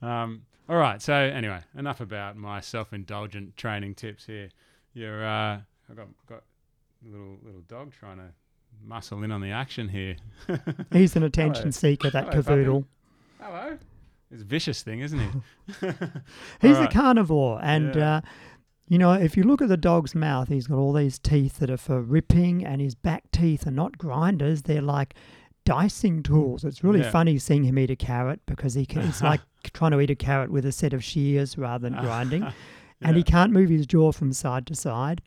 um. 0.00 0.42
All 0.70 0.76
right. 0.76 1.02
So 1.02 1.12
anyway, 1.12 1.58
enough 1.76 2.00
about 2.00 2.36
my 2.36 2.60
self-indulgent 2.60 3.56
training 3.56 3.96
tips 3.96 4.24
here. 4.26 4.50
You're. 4.94 5.24
Uh, 5.26 5.58
I 5.90 5.94
got 5.96 6.06
got 6.28 6.44
a 7.04 7.10
little 7.10 7.38
little 7.42 7.62
dog 7.62 7.92
trying 7.92 8.18
to 8.18 8.28
muscle 8.84 9.22
in 9.24 9.32
on 9.32 9.40
the 9.40 9.50
action 9.50 9.88
here. 9.88 10.14
He's 10.92 11.16
an 11.16 11.24
attention 11.24 11.72
seeker, 11.72 12.08
that 12.10 12.28
Hello, 12.28 12.42
puppy. 12.42 12.54
cavoodle. 12.62 12.84
Hello. 13.40 13.78
It's 14.30 14.42
a 14.42 14.44
vicious 14.44 14.82
thing, 14.82 15.00
isn't 15.00 15.18
he? 15.18 15.28
He's 16.60 16.76
Alright. 16.76 16.88
a 16.88 16.92
carnivore, 16.96 17.58
and 17.62 17.92
Yeah. 17.96 18.16
uh, 18.16 18.20
you 18.86 18.96
know, 18.98 19.12
if 19.12 19.36
you 19.36 19.42
look 19.42 19.60
at 19.60 19.68
the 19.68 19.76
dog's 19.76 20.14
mouth, 20.14 20.48
he's 20.48 20.68
got 20.68 20.76
all 20.78 20.92
these 20.92 21.18
teeth 21.18 21.58
that 21.58 21.68
are 21.68 21.76
for 21.76 22.00
ripping, 22.00 22.64
and 22.64 22.80
his 22.80 22.94
back 22.94 23.24
teeth 23.32 23.66
are 23.66 23.72
not 23.72 23.98
grinders; 23.98 24.62
they're 24.62 24.80
like 24.80 25.14
dicing 25.64 26.22
tools. 26.22 26.64
It's 26.64 26.84
really 26.84 27.00
Yeah. 27.00 27.10
funny 27.10 27.38
seeing 27.38 27.64
him 27.64 27.76
eat 27.76 27.90
a 27.90 27.96
carrot 27.96 28.40
because 28.46 28.74
he 28.74 28.86
can, 28.86 29.02
it's 29.02 29.20
like 29.22 29.40
trying 29.72 29.90
to 29.92 30.00
eat 30.00 30.10
a 30.10 30.14
carrot 30.14 30.50
with 30.50 30.64
a 30.64 30.72
set 30.72 30.92
of 30.92 31.02
shears 31.04 31.56
rather 31.58 31.88
than 31.88 31.98
grinding, 32.04 32.46
and 33.00 33.16
he 33.16 33.22
can't 33.22 33.52
move 33.52 33.70
his 33.70 33.86
jaw 33.86 34.12
from 34.12 34.32
side 34.32 34.66
to 34.68 34.74
side. 34.74 35.22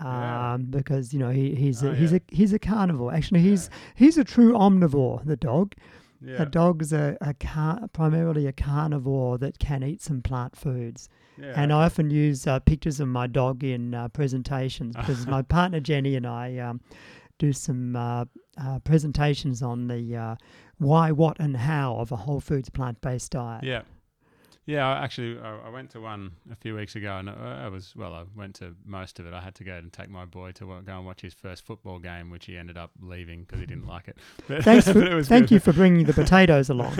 Yeah. 0.00 0.54
Um, 0.54 0.64
because 0.64 1.12
you 1.12 1.20
know 1.20 1.30
he, 1.30 1.54
he's 1.54 1.82
a, 1.84 1.90
Oh, 1.90 1.94
he's 1.94 2.10
yeah. 2.12 2.18
a 2.32 2.34
he's 2.34 2.52
a 2.52 2.58
carnivore. 2.58 3.14
Actually, 3.14 3.40
he's 3.40 3.70
he's 3.94 4.18
a 4.18 4.24
true 4.24 4.52
omnivore. 4.54 5.24
The 5.24 5.36
dog. 5.36 5.74
yeah. 6.20 6.42
A 6.42 6.46
dog's 6.46 6.92
a, 6.92 7.16
a 7.20 7.32
car, 7.34 7.86
primarily 7.92 8.46
a 8.48 8.52
carnivore 8.52 9.38
that 9.38 9.58
can 9.60 9.84
eat 9.84 10.02
some 10.02 10.20
plant 10.20 10.56
foods. 10.56 11.08
yeah. 11.40 11.52
And 11.54 11.72
I 11.72 11.84
often 11.84 12.10
use 12.10 12.46
uh, 12.48 12.58
pictures 12.58 12.98
of 12.98 13.06
my 13.06 13.28
dog 13.28 13.62
in 13.62 13.94
uh, 13.94 14.08
presentations 14.08 14.96
because 14.96 15.26
my 15.28 15.42
partner 15.56 15.78
Jenny 15.78 16.16
and 16.16 16.26
I 16.26 16.58
um, 16.58 16.80
do 17.38 17.52
some 17.52 17.94
uh, 17.94 18.24
uh, 18.58 18.78
presentations 18.80 19.62
on 19.62 19.86
the 19.86 20.16
uh, 20.16 20.34
why, 20.78 21.12
what, 21.12 21.38
and 21.38 21.56
how 21.56 21.96
of 21.96 22.12
a 22.12 22.16
whole 22.16 22.40
foods 22.40 22.68
plant 22.68 23.00
based 23.00 23.32
diet. 23.32 23.64
Yeah. 23.64 23.82
Yeah, 24.66 24.88
I 24.88 25.04
actually, 25.04 25.38
I 25.38 25.58
I 25.66 25.68
went 25.68 25.90
to 25.90 26.00
one 26.00 26.32
a 26.50 26.56
few 26.56 26.74
weeks 26.74 26.96
ago, 26.96 27.18
and 27.18 27.28
I 27.28 27.64
I 27.64 27.68
was 27.68 27.94
well. 27.94 28.14
I 28.14 28.24
went 28.34 28.54
to 28.56 28.74
most 28.86 29.20
of 29.20 29.26
it. 29.26 29.34
I 29.34 29.42
had 29.42 29.54
to 29.56 29.64
go 29.64 29.74
and 29.74 29.92
take 29.92 30.08
my 30.08 30.24
boy 30.24 30.52
to 30.52 30.64
go 30.64 30.96
and 30.96 31.04
watch 31.04 31.20
his 31.20 31.34
first 31.34 31.66
football 31.66 31.98
game, 31.98 32.30
which 32.30 32.46
he 32.46 32.56
ended 32.56 32.78
up 32.78 32.90
leaving 32.98 33.42
because 33.42 33.60
he 33.60 33.66
didn't 33.66 33.86
like 33.86 34.08
it. 34.08 34.16
But, 34.48 34.64
Thanks 34.64 34.88
for, 34.90 35.02
it 35.18 35.26
thank 35.26 35.48
good. 35.48 35.54
you 35.56 35.60
for 35.60 35.74
bringing 35.74 36.06
the 36.06 36.14
potatoes 36.14 36.70
along. 36.70 36.96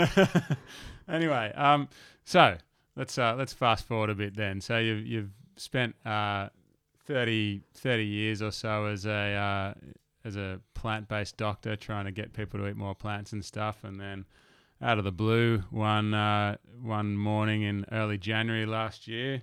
anyway, 1.09 1.55
um, 1.57 1.89
so 2.25 2.59
let's 2.97 3.17
uh, 3.17 3.35
let's 3.39 3.55
fast 3.55 3.87
forward 3.87 4.11
a 4.11 4.15
bit 4.15 4.37
then. 4.37 4.61
So 4.61 4.77
you've 4.77 5.07
you've 5.07 5.31
spent 5.57 5.95
uh, 6.05 6.51
30, 7.07 7.63
30 7.73 8.05
years 8.05 8.43
or 8.43 8.51
so 8.51 8.87
as 8.87 9.07
a 9.07 9.11
uh, 9.11 9.75
as 10.25 10.37
a 10.37 10.61
plant 10.75 11.09
based 11.09 11.37
doctor, 11.37 11.77
trying 11.77 12.07
to 12.07 12.13
get 12.13 12.33
people 12.33 12.61
to 12.61 12.69
eat 12.69 12.77
more 12.77 12.95
plants 12.95 13.33
and 13.33 13.45
stuff, 13.45 13.85
and 13.85 14.01
then 14.01 14.25
out 14.81 14.99
of 14.99 15.05
the 15.05 15.13
blue 15.13 15.63
one 15.71 16.15
uh, 16.15 16.57
one 16.83 17.17
morning 17.17 17.63
in 17.63 17.85
early 17.93 18.19
January 18.19 18.67
last 18.67 19.07
year. 19.09 19.43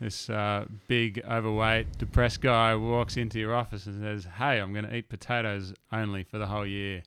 This 0.00 0.30
uh, 0.30 0.66
big, 0.86 1.20
overweight, 1.28 1.98
depressed 1.98 2.40
guy 2.40 2.76
walks 2.76 3.16
into 3.16 3.40
your 3.40 3.54
office 3.54 3.86
and 3.86 4.00
says, 4.00 4.28
"Hey, 4.36 4.60
I'm 4.60 4.72
going 4.72 4.86
to 4.86 4.94
eat 4.94 5.08
potatoes 5.08 5.74
only 5.92 6.22
for 6.22 6.38
the 6.38 6.46
whole 6.46 6.66
year. 6.66 7.02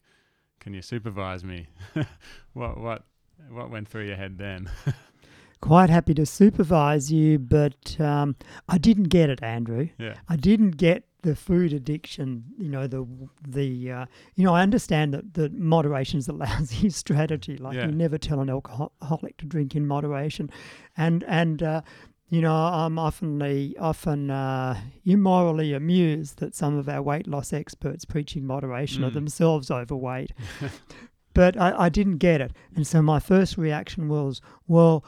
Can 0.59 0.73
you 0.73 0.81
supervise 0.81 1.43
me?" 1.43 1.67
what 2.53 2.77
what 2.77 3.03
what 3.49 3.69
went 3.69 3.87
through 3.87 4.07
your 4.07 4.17
head 4.17 4.37
then? 4.37 4.69
Quite 5.61 5.89
happy 5.91 6.13
to 6.15 6.25
supervise 6.25 7.11
you, 7.11 7.37
but 7.39 7.99
um, 8.01 8.35
I 8.67 8.77
didn't 8.77 9.09
get 9.09 9.29
it, 9.29 9.41
Andrew. 9.43 9.89
yeah, 9.99 10.15
I 10.27 10.35
didn't 10.35 10.71
get 10.77 11.03
the 11.21 11.35
food 11.35 11.71
addiction. 11.71 12.43
You 12.57 12.67
know 12.69 12.87
the 12.87 13.05
the 13.47 13.91
uh, 13.91 14.05
you 14.35 14.43
know 14.43 14.55
I 14.55 14.63
understand 14.63 15.13
that 15.13 15.35
that 15.35 15.53
moderation 15.53 16.17
is 16.17 16.27
a 16.27 16.33
lousy 16.45 16.89
strategy. 16.89 17.57
Like 17.57 17.75
Yeah. 17.75 17.85
you 17.85 17.91
never 17.91 18.17
tell 18.17 18.39
an 18.41 18.49
alcoholic 18.49 19.37
to 19.37 19.45
drink 19.45 19.75
in 19.75 19.87
moderation, 19.87 20.49
and 20.97 21.23
and. 21.25 21.61
Uh, 21.63 21.81
you 22.33 22.39
know, 22.39 22.55
I'm 22.55 22.95
oftenly, 22.95 23.73
often 23.77 24.31
uh, 24.31 24.79
immorally 25.03 25.73
amused 25.73 26.39
that 26.39 26.55
some 26.55 26.77
of 26.77 26.87
our 26.87 27.01
weight 27.01 27.27
loss 27.27 27.51
experts 27.51 28.05
preaching 28.05 28.47
moderation 28.47 29.03
are 29.03 29.09
Mm. 29.11 29.15
themselves 29.15 29.69
overweight. 29.69 30.31
but 31.33 31.57
I, 31.59 31.73
I 31.77 31.89
didn't 31.89 32.19
get 32.19 32.39
it. 32.39 32.53
And 32.73 32.87
so 32.87 33.01
my 33.01 33.19
first 33.19 33.57
reaction 33.57 34.07
was, 34.07 34.39
well, 34.65 35.03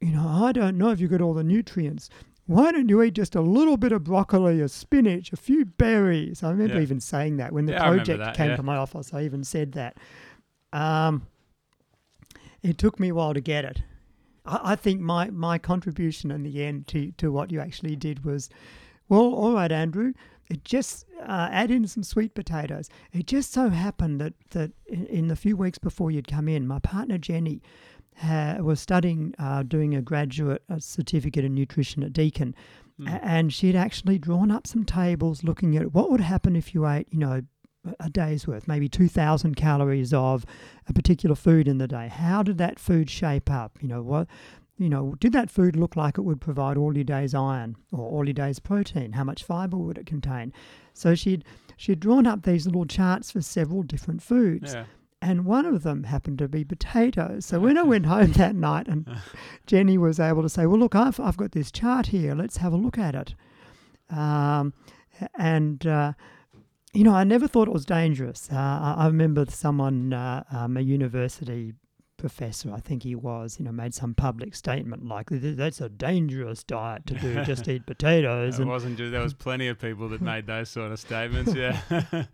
you 0.00 0.10
know, 0.12 0.26
I 0.28 0.52
don't 0.52 0.78
know 0.78 0.90
if 0.90 1.00
you 1.00 1.08
got 1.08 1.20
all 1.20 1.34
the 1.34 1.44
nutrients. 1.44 2.08
Why 2.46 2.72
don't 2.72 2.88
you 2.88 3.02
eat 3.02 3.14
just 3.14 3.34
a 3.34 3.40
little 3.42 3.76
bit 3.76 3.92
of 3.92 4.04
broccoli, 4.04 4.60
a 4.60 4.68
spinach, 4.68 5.32
a 5.32 5.36
few 5.36 5.64
berries? 5.66 6.42
I 6.42 6.50
remember 6.50 6.76
Yeah. 6.76 6.80
even 6.82 7.00
saying 7.00 7.36
that 7.36 7.52
when 7.52 7.66
the 7.66 7.72
Yeah, 7.72 7.86
project 7.88 8.18
that, 8.20 8.34
came 8.36 8.50
yeah. 8.50 8.56
to 8.56 8.62
my 8.62 8.76
office. 8.76 9.12
I 9.12 9.22
even 9.24 9.44
said 9.44 9.72
that. 9.72 9.96
Um, 10.72 11.26
it 12.62 12.78
took 12.78 12.98
me 12.98 13.08
a 13.08 13.14
while 13.14 13.34
to 13.34 13.40
get 13.40 13.64
it. 13.64 13.82
I, 14.46 14.72
I 14.72 14.76
think 14.76 15.00
my, 15.00 15.30
my 15.30 15.58
contribution 15.58 16.30
in 16.30 16.42
the 16.42 16.64
end 16.64 16.86
to, 16.88 17.12
to 17.12 17.30
what 17.30 17.52
you 17.52 17.60
actually 17.60 17.96
did 17.96 18.24
was, 18.24 18.48
well, 19.08 19.34
all 19.34 19.52
right, 19.54 19.70
Andrew, 19.70 20.12
it 20.48 20.64
just 20.64 21.04
uh, 21.20 21.48
add 21.52 21.70
in 21.70 21.86
some 21.86 22.02
sweet 22.02 22.34
potatoes. 22.34 22.88
It 23.12 23.26
just 23.26 23.52
so 23.52 23.68
happened 23.68 24.20
that, 24.20 24.32
that 24.50 24.72
in, 24.86 25.06
in 25.06 25.28
the 25.28 25.36
few 25.36 25.56
weeks 25.56 25.78
before 25.78 26.10
you'd 26.10 26.28
come 26.28 26.48
in, 26.48 26.66
my 26.66 26.78
partner 26.78 27.18
Jenny 27.18 27.60
was 28.60 28.80
studying, 28.80 29.34
uh, 29.38 29.62
doing 29.62 29.94
a 29.94 30.02
graduate 30.02 30.62
uh, 30.68 30.78
certificate 30.78 31.44
in 31.44 31.54
nutrition 31.54 32.02
at 32.02 32.12
Deakin, 32.12 32.54
Mm. 33.00 33.06
a- 33.14 33.24
and 33.24 33.52
she'd 33.52 33.76
actually 33.76 34.18
drawn 34.18 34.50
up 34.50 34.66
some 34.66 34.84
tables 34.84 35.44
looking 35.44 35.76
at 35.76 35.94
what 35.94 36.10
would 36.10 36.20
happen 36.20 36.56
if 36.56 36.74
you 36.74 36.84
ate, 36.84 37.06
you 37.12 37.18
know, 37.20 37.42
a- 37.84 37.94
a 38.00 38.10
day's 38.10 38.46
worth, 38.48 38.66
maybe 38.66 38.88
2,000 38.88 39.54
calories 39.54 40.12
of 40.12 40.44
a 40.88 40.92
particular 40.92 41.36
food 41.36 41.68
in 41.68 41.78
the 41.78 41.86
day. 41.86 42.08
How 42.08 42.42
did 42.42 42.58
that 42.58 42.80
food 42.80 43.08
shape 43.08 43.48
up? 43.52 43.78
You 43.80 43.86
know, 43.86 44.02
what, 44.02 44.26
you 44.78 44.88
know, 44.88 45.14
did 45.20 45.32
that 45.32 45.48
food 45.48 45.76
look 45.76 45.94
like 45.94 46.18
it 46.18 46.22
would 46.22 46.40
provide 46.40 46.76
all 46.76 46.96
your 46.96 47.04
day's 47.04 47.34
iron 47.34 47.76
or 47.92 48.00
all 48.10 48.24
your 48.26 48.34
day's 48.34 48.58
protein? 48.58 49.12
How 49.12 49.22
much 49.22 49.44
fiber 49.44 49.76
would 49.76 49.96
it 49.98 50.06
contain? 50.06 50.52
So 50.92 51.14
she'd 51.14 51.44
she'd 51.76 52.00
drawn 52.00 52.26
up 52.26 52.42
these 52.42 52.66
little 52.66 52.84
charts 52.86 53.30
for 53.30 53.40
several 53.40 53.84
different 53.84 54.20
foods, 54.22 54.74
yeah, 54.74 54.86
and 55.20 55.44
one 55.44 55.66
of 55.66 55.82
them 55.82 56.04
happened 56.04 56.38
to 56.38 56.48
be 56.48 56.64
potatoes. 56.64 57.46
So 57.46 57.60
when 57.60 57.76
I 57.76 57.82
went 57.94 58.06
home 58.06 58.32
that 58.32 58.54
night, 58.54 58.88
and 58.88 59.08
Jenny 59.66 59.98
was 59.98 60.20
able 60.20 60.42
to 60.42 60.48
say, 60.48 60.66
"Well, 60.66 60.78
look, 60.78 60.94
I've 60.94 61.18
I've 61.20 61.36
got 61.36 61.52
this 61.52 61.70
chart 61.70 62.06
here. 62.06 62.34
Let's 62.34 62.58
have 62.58 62.72
a 62.72 62.76
look 62.76 62.98
at 62.98 63.14
it." 63.14 63.34
Um, 64.10 64.72
and 65.36 65.86
uh, 65.86 66.12
you 66.92 67.04
know, 67.04 67.14
I 67.14 67.24
never 67.24 67.46
thought 67.46 67.68
it 67.68 67.74
was 67.74 67.84
dangerous. 67.84 68.48
Uh, 68.50 68.94
I, 68.98 69.06
remember 69.06 69.44
someone, 69.48 70.12
uh, 70.12 70.44
um, 70.50 70.76
a 70.76 70.80
university 70.80 71.74
professor, 72.18 72.70
I 72.72 72.80
think 72.80 73.04
he 73.04 73.14
was, 73.14 73.58
you 73.58 73.64
know, 73.64 73.72
made 73.72 73.94
some 73.94 74.12
public 74.14 74.54
statement 74.54 75.06
like, 75.06 75.28
"That's 75.30 75.80
a 75.80 75.88
dangerous 75.88 76.62
diet 76.62 77.06
to 77.06 77.14
do. 77.14 77.42
Just 77.44 77.66
eat 77.74 77.86
potatoes." 77.86 78.58
it 78.58 78.62
And 78.62 78.70
wasn't 78.70 78.98
just 78.98 79.12
there 79.12 79.22
was 79.22 79.32
plenty 79.34 79.68
of 79.68 79.78
people 79.80 80.08
that 80.10 80.20
made 80.20 80.46
those 80.46 80.68
sort 80.68 80.92
of 80.92 81.00
statements. 81.00 81.54
Yeah, 81.54 81.80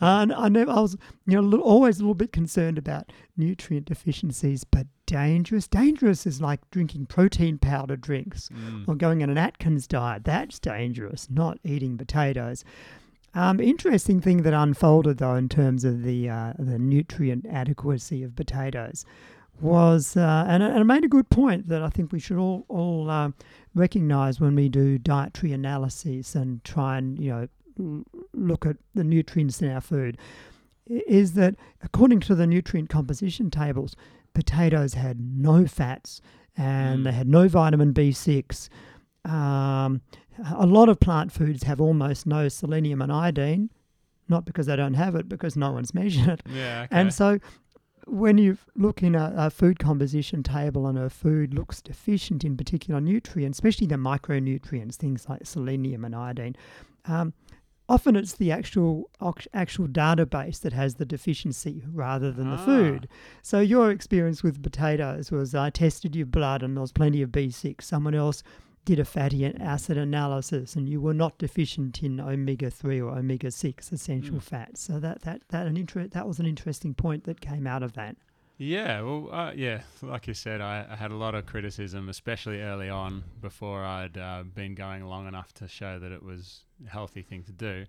And 0.00 0.32
I 0.32 0.48
never, 0.48 0.70
I 0.70 0.80
was, 0.80 0.96
you 1.26 1.40
know, 1.40 1.58
always 1.60 1.98
a 1.98 2.02
little 2.02 2.14
bit 2.14 2.32
concerned 2.32 2.78
about 2.78 3.12
nutrient 3.36 3.86
deficiencies, 3.86 4.64
but 4.64 4.86
dangerous. 5.06 5.66
Dangerous 5.68 6.26
is 6.26 6.40
like 6.40 6.68
drinking 6.70 7.06
protein 7.06 7.58
powder 7.58 7.96
drinks 7.96 8.48
Mm. 8.50 8.88
or 8.88 8.94
going 8.96 9.22
on 9.22 9.30
an 9.30 9.38
Atkins 9.38 9.86
diet. 9.86 10.24
That's 10.24 10.58
dangerous, 10.58 11.28
not 11.30 11.58
eating 11.64 11.96
potatoes. 11.96 12.64
Um, 13.34 13.58
interesting 13.60 14.20
thing 14.20 14.42
that 14.42 14.54
unfolded 14.54 15.18
though 15.18 15.34
in 15.34 15.48
terms 15.48 15.84
of 15.84 16.02
the 16.02 16.28
uh, 16.28 16.52
the 16.58 16.78
nutrient 16.78 17.46
adequacy 17.46 18.22
of 18.22 18.36
potatoes 18.36 19.04
was, 19.60 20.16
uh, 20.16 20.44
and, 20.48 20.62
and 20.62 20.78
it 20.78 20.84
made 20.84 21.04
a 21.04 21.08
good 21.08 21.28
point 21.30 21.68
that 21.68 21.80
I 21.82 21.88
think 21.88 22.12
we 22.12 22.18
should 22.20 22.38
all 22.38 22.64
all 22.68 23.10
uh, 23.10 23.30
recognise 23.74 24.40
when 24.40 24.54
we 24.54 24.68
do 24.68 24.98
dietary 24.98 25.52
analyses 25.52 26.34
and 26.34 26.62
try 26.64 26.98
and 26.98 27.18
you 27.18 27.30
know 27.76 28.04
look 28.32 28.66
at 28.66 28.76
the 28.94 29.02
nutrients 29.04 29.60
in 29.60 29.68
our 29.70 29.80
food, 29.80 30.16
is 30.88 31.32
that 31.34 31.56
according 31.82 32.20
to 32.20 32.34
the 32.36 32.46
nutrient 32.46 32.88
composition 32.88 33.50
tables, 33.50 33.96
potatoes 34.32 34.94
had 34.94 35.18
no 35.20 35.66
fats 35.66 36.20
and 36.56 37.00
Mm. 37.00 37.04
they 37.04 37.12
had 37.12 37.26
no 37.28 37.48
vitamin 37.48 37.92
B6. 37.92 38.68
Um, 39.24 40.00
a 40.50 40.66
lot 40.66 40.88
of 40.88 41.00
plant 41.00 41.32
foods 41.32 41.62
have 41.64 41.80
almost 41.80 42.26
no 42.26 42.48
selenium 42.48 43.00
and 43.02 43.12
iodine, 43.12 43.70
not 44.28 44.44
because 44.44 44.66
they 44.66 44.76
don't 44.76 44.94
have 44.94 45.14
it, 45.14 45.28
because 45.28 45.56
no 45.56 45.72
one's 45.72 45.94
measured 46.00 46.28
it. 46.28 46.42
yeah. 46.52 46.82
Okay. 46.84 46.88
And 47.00 47.12
so 47.14 47.38
when 48.06 48.36
you 48.36 48.58
look 48.76 49.02
in 49.02 49.14
a, 49.14 49.32
a 49.36 49.50
food 49.50 49.78
composition 49.78 50.42
table 50.42 50.86
and 50.86 50.98
a 50.98 51.08
food 51.08 51.54
looks 51.54 51.80
deficient 51.80 52.44
in 52.44 52.56
particular 52.56 53.00
nutrients, 53.00 53.56
especially 53.58 53.86
the 53.86 53.94
micronutrients, 53.96 54.96
things 54.96 55.26
like 55.28 55.46
selenium 55.46 56.04
and 56.04 56.14
iodine, 56.14 56.54
um, 57.06 57.32
often 57.88 58.16
it's 58.16 58.34
the 58.34 58.50
actual 58.50 59.10
actual 59.54 59.86
database 59.86 60.60
that 60.60 60.72
has 60.72 60.96
the 60.96 61.04
deficiency 61.06 61.82
rather 61.92 62.30
than 62.32 62.50
the 62.50 62.56
Ah. 62.56 62.64
food. 62.64 63.08
So 63.42 63.60
your 63.60 63.90
experience 63.90 64.42
with 64.42 64.62
potatoes 64.62 65.30
was 65.30 65.54
I 65.54 65.70
tested 65.70 66.14
your 66.16 66.26
blood 66.26 66.62
and 66.62 66.76
there 66.76 66.80
was 66.82 66.92
plenty 66.92 67.22
of 67.22 67.30
B6. 67.30 67.82
Someone 67.82 68.14
else 68.14 68.42
did 68.84 68.98
a 68.98 69.04
fatty 69.04 69.44
acid 69.46 69.96
analysis 69.96 70.76
and 70.76 70.88
you 70.88 71.00
were 71.00 71.14
not 71.14 71.38
deficient 71.38 72.02
in 72.02 72.20
omega 72.20 72.70
3 72.70 73.00
or 73.00 73.16
omega 73.18 73.50
6 73.50 73.92
essential 73.92 74.36
Mm. 74.36 74.42
fats. 74.42 74.80
So 74.82 75.00
that 75.00 75.22
that 75.22 75.42
that 75.48 75.66
an 75.66 75.76
inter- 75.76 76.06
that 76.08 76.26
was 76.28 76.38
an 76.38 76.46
interesting 76.46 76.94
point 76.94 77.24
that 77.24 77.40
came 77.40 77.66
out 77.66 77.82
of 77.82 77.94
that. 77.94 78.16
Yeah, 78.56 79.00
well, 79.00 79.28
uh, 79.32 79.52
yeah, 79.56 79.80
like 80.00 80.28
you 80.28 80.34
said, 80.34 80.60
I, 80.60 80.86
I 80.88 80.94
had 80.94 81.10
a 81.10 81.16
lot 81.16 81.34
of 81.34 81.44
criticism, 81.44 82.08
especially 82.08 82.60
early 82.60 82.88
on, 82.88 83.24
before 83.40 83.82
I'd 83.84 84.16
uh, 84.16 84.44
been 84.44 84.76
going 84.76 85.04
long 85.06 85.26
enough 85.26 85.52
to 85.54 85.66
show 85.66 85.98
that 85.98 86.12
it 86.12 86.22
was 86.22 86.60
a 86.86 86.88
healthy 86.88 87.22
thing 87.22 87.42
to 87.44 87.52
do. 87.52 87.84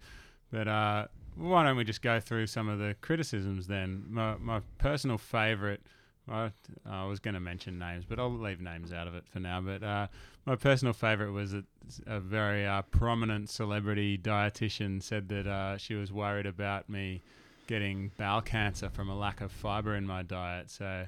But 0.52 0.68
uh, 0.68 1.06
why 1.36 1.64
don't 1.64 1.78
we 1.78 1.84
just 1.84 2.02
go 2.02 2.20
through 2.20 2.48
some 2.48 2.68
of 2.68 2.80
the 2.80 2.96
criticisms 3.02 3.68
then? 3.68 4.06
My, 4.10 4.38
my 4.38 4.62
personal 4.80 5.20
favourite, 5.20 5.82
I, 6.28 6.52
I 6.84 7.06
was 7.06 7.20
going 7.20 7.36
to 7.36 7.40
mention 7.40 7.78
names, 7.78 8.04
but 8.04 8.18
I'll 8.18 8.32
leave 8.36 8.60
names 8.60 8.92
out 8.92 9.08
of 9.08 9.14
it 9.14 9.26
for 9.28 9.40
now. 9.40 9.62
But 9.62 9.84
uh, 9.84 10.08
my 10.46 10.56
personal 10.56 10.94
favourite 10.94 11.32
was 11.32 11.52
that 11.52 11.66
a 12.08 12.20
very 12.20 12.66
uh, 12.66 12.82
prominent 12.84 13.50
celebrity 13.50 14.18
dietitian 14.18 15.02
said 15.02 15.30
that 15.30 15.48
uh, 15.48 15.78
she 15.78 15.94
was 15.96 16.12
worried 16.12 16.46
about 16.46 16.90
me 16.90 17.22
getting 17.68 18.12
bowel 18.18 18.42
cancer 18.42 18.90
from 18.90 19.10
a 19.10 19.16
lack 19.18 19.42
of 19.42 19.52
fiber 19.52 19.96
in 19.96 20.06
my 20.06 20.22
diet. 20.24 20.70
So, 20.70 21.06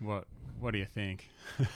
what 0.00 0.24
what 0.60 0.70
do 0.72 0.78
you 0.78 0.86
think? 0.86 1.28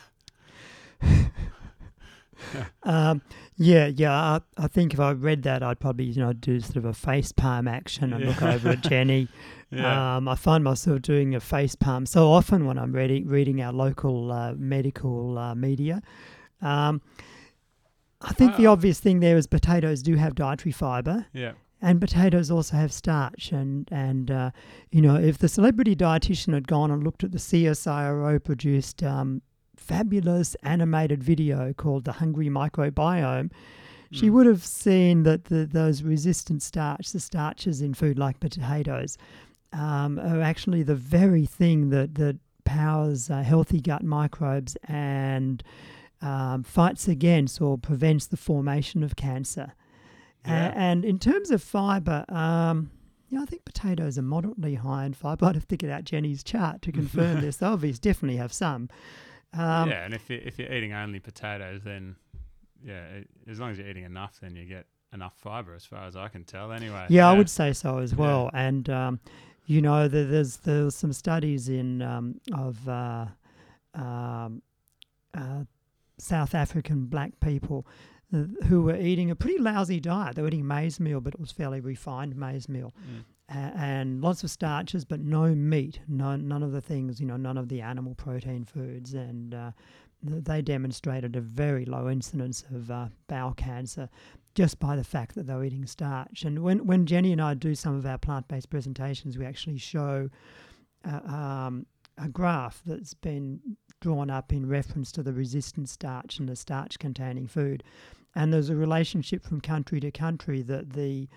Um, 2.82 3.22
yeah, 3.56 3.86
yeah. 3.86 4.12
I, 4.12 4.40
I 4.58 4.66
think 4.66 4.92
if 4.94 4.98
I 5.00 5.12
read 5.12 5.44
that, 5.44 5.62
I'd 5.62 5.78
probably 5.78 6.06
you 6.06 6.20
know 6.20 6.32
do 6.32 6.58
sort 6.60 6.76
of 6.76 6.84
a 6.84 6.92
face 6.92 7.30
palm 7.30 7.68
action 7.68 8.12
and 8.12 8.24
look 8.24 8.42
over 8.42 8.70
at 8.70 8.80
Jenny. 8.82 9.28
Yeah, 9.74 10.16
Um, 10.16 10.28
I 10.28 10.34
find 10.34 10.62
myself 10.62 11.00
doing 11.00 11.34
a 11.34 11.40
face 11.40 11.74
palm 11.76 12.04
so 12.04 12.30
often 12.30 12.66
when 12.66 12.78
I'm 12.78 12.92
reading 12.92 13.26
reading 13.26 13.62
our 13.62 13.72
local 13.72 14.30
uh, 14.30 14.52
medical 14.54 15.38
uh, 15.38 15.54
media. 15.54 16.02
Um, 16.62 17.00
I 18.20 18.32
think 18.32 18.56
the 18.56 18.66
obvious 18.66 19.00
thing 19.00 19.20
there 19.20 19.36
is 19.36 19.46
potatoes 19.48 20.02
do 20.02 20.14
have 20.14 20.34
dietary 20.36 20.70
fiber, 20.72 21.26
yeah, 21.32 21.52
and 21.80 22.00
potatoes 22.00 22.50
also 22.50 22.76
have 22.76 22.92
starch. 22.92 23.50
And 23.50 23.88
and 23.90 24.30
uh, 24.30 24.50
you 24.90 25.02
know, 25.02 25.16
if 25.16 25.38
the 25.38 25.48
celebrity 25.48 25.96
dietitian 25.96 26.54
had 26.54 26.68
gone 26.68 26.90
and 26.92 27.02
looked 27.02 27.24
at 27.24 27.32
the 27.32 27.38
CSIRO 27.38 28.42
produced 28.44 29.02
um, 29.02 29.42
fabulous 29.76 30.54
animated 30.62 31.22
video 31.22 31.72
called 31.72 32.04
"The 32.04 32.12
Hungry 32.12 32.48
Microbiome," 32.48 33.50
she 34.12 34.28
Mm. 34.28 34.32
would 34.34 34.46
have 34.46 34.64
seen 34.64 35.24
that 35.24 35.46
the, 35.46 35.66
those 35.66 36.02
resistant 36.04 36.62
starch, 36.62 37.10
the 37.12 37.18
starches 37.20 37.80
in 37.82 37.92
food 37.94 38.18
like 38.18 38.38
potatoes, 38.38 39.18
um, 39.72 40.18
are 40.20 40.40
actually 40.42 40.82
the 40.84 40.94
very 40.94 41.44
thing 41.46 41.90
that 41.90 42.14
that 42.14 42.36
powers 42.64 43.28
uh, 43.30 43.42
healthy 43.42 43.80
gut 43.80 44.04
microbes 44.04 44.76
and 44.84 45.64
um, 46.22 46.62
fights 46.62 47.08
against 47.08 47.60
or 47.60 47.76
prevents 47.76 48.26
the 48.26 48.36
formation 48.36 49.02
of 49.02 49.16
cancer. 49.16 49.74
A- 50.44 50.48
and 50.48 51.04
in 51.04 51.18
terms 51.18 51.50
of 51.50 51.62
fiber, 51.62 52.24
um, 52.28 52.90
yeah, 53.28 53.42
I 53.42 53.44
think 53.44 53.64
potatoes 53.64 54.18
are 54.18 54.22
moderately 54.22 54.76
high 54.76 55.04
in 55.04 55.14
fibre. 55.14 55.46
I'd 55.50 55.54
have 55.56 55.68
to 55.68 55.76
get 55.76 55.90
out 55.90 56.04
Jenny's 56.04 56.42
chart 56.42 56.82
to 56.82 56.92
confirm 56.92 57.40
this. 57.42 57.58
They 57.58 57.66
obviously 57.66 58.00
definitely 58.00 58.38
have 58.38 58.52
some. 58.52 58.88
Um, 59.54 59.90
yeah, 59.90 60.04
and 60.04 60.14
if 60.14 60.30
you 60.30 60.40
if 60.42 60.58
you're 60.58 60.72
eating 60.72 60.94
only 60.94 61.20
potatoes, 61.20 61.82
then 61.84 62.16
yeah, 62.84 63.04
it, 63.04 63.28
as 63.48 63.60
long 63.60 63.70
as 63.70 63.78
you're 63.78 63.88
eating 63.88 64.04
enough, 64.04 64.38
then 64.40 64.56
you 64.56 64.64
get 64.64 64.86
enough 65.12 65.34
fibre, 65.36 65.74
as 65.74 65.84
far 65.84 66.04
as 66.06 66.16
I 66.16 66.28
can 66.28 66.44
tell. 66.44 66.72
Anyway. 66.72 67.06
Yeah, 67.08 67.24
yeah. 67.24 67.30
I 67.30 67.34
would 67.36 67.50
say 67.50 67.72
so 67.72 67.98
as 67.98 68.14
well. 68.14 68.50
Yeah. 68.52 68.66
And 68.66 68.90
um, 68.90 69.20
you 69.66 69.82
know, 69.82 70.08
there's 70.08 70.56
there's 70.58 70.94
some 70.94 71.12
studies 71.12 71.68
in 71.68 72.02
um, 72.02 72.40
of 72.54 72.88
uh, 72.88 73.26
um, 73.94 74.62
uh, 75.34 75.64
South 76.22 76.54
African 76.54 77.06
black 77.06 77.38
people 77.40 77.86
uh, 78.32 78.44
who 78.66 78.82
were 78.82 78.96
eating 78.96 79.30
a 79.30 79.36
pretty 79.36 79.58
lousy 79.58 80.00
diet. 80.00 80.36
They 80.36 80.42
were 80.42 80.48
eating 80.48 80.66
maize 80.66 81.00
meal, 81.00 81.20
but 81.20 81.34
it 81.34 81.40
was 81.40 81.52
fairly 81.52 81.80
refined 81.80 82.36
maize 82.36 82.68
meal. 82.68 82.94
Mm. 83.06 83.24
Uh, 83.54 83.70
and 83.76 84.22
lots 84.22 84.42
of 84.42 84.50
starches, 84.50 85.04
but 85.04 85.20
no 85.20 85.54
meat, 85.54 86.00
no, 86.08 86.36
none 86.36 86.62
of 86.62 86.72
the 86.72 86.80
things, 86.80 87.20
you 87.20 87.26
know, 87.26 87.36
none 87.36 87.58
of 87.58 87.68
the 87.68 87.82
animal 87.82 88.14
protein 88.14 88.64
foods. 88.64 89.12
And 89.12 89.54
uh, 89.54 89.72
they 90.22 90.62
demonstrated 90.62 91.36
a 91.36 91.40
very 91.40 91.84
low 91.84 92.08
incidence 92.08 92.64
of 92.74 92.90
uh, 92.90 93.08
bowel 93.26 93.52
cancer 93.52 94.08
just 94.54 94.78
by 94.78 94.96
the 94.96 95.04
fact 95.04 95.34
that 95.34 95.46
they 95.46 95.54
were 95.54 95.64
eating 95.64 95.86
starch. 95.86 96.44
And 96.44 96.62
when, 96.62 96.86
when 96.86 97.04
Jenny 97.04 97.32
and 97.32 97.42
I 97.42 97.54
do 97.54 97.74
some 97.74 97.94
of 97.96 98.06
our 98.06 98.18
plant 98.18 98.48
based 98.48 98.70
presentations, 98.70 99.36
we 99.36 99.44
actually 99.44 99.78
show 99.78 100.30
uh, 101.04 101.20
um, 101.30 101.86
a 102.22 102.28
graph 102.28 102.82
that's 102.86 103.14
been 103.14 103.60
drawn 104.00 104.30
up 104.30 104.52
in 104.52 104.68
reference 104.68 105.12
to 105.12 105.22
the 105.22 105.32
resistant 105.32 105.88
starch 105.88 106.38
and 106.38 106.48
the 106.48 106.56
starch 106.56 106.98
containing 106.98 107.46
food. 107.46 107.82
And 108.34 108.52
there's 108.52 108.70
a 108.70 108.76
relationship 108.76 109.44
from 109.44 109.60
country 109.60 110.00
to 110.00 110.10
country 110.10 110.62
that 110.62 110.92
the 110.94 111.28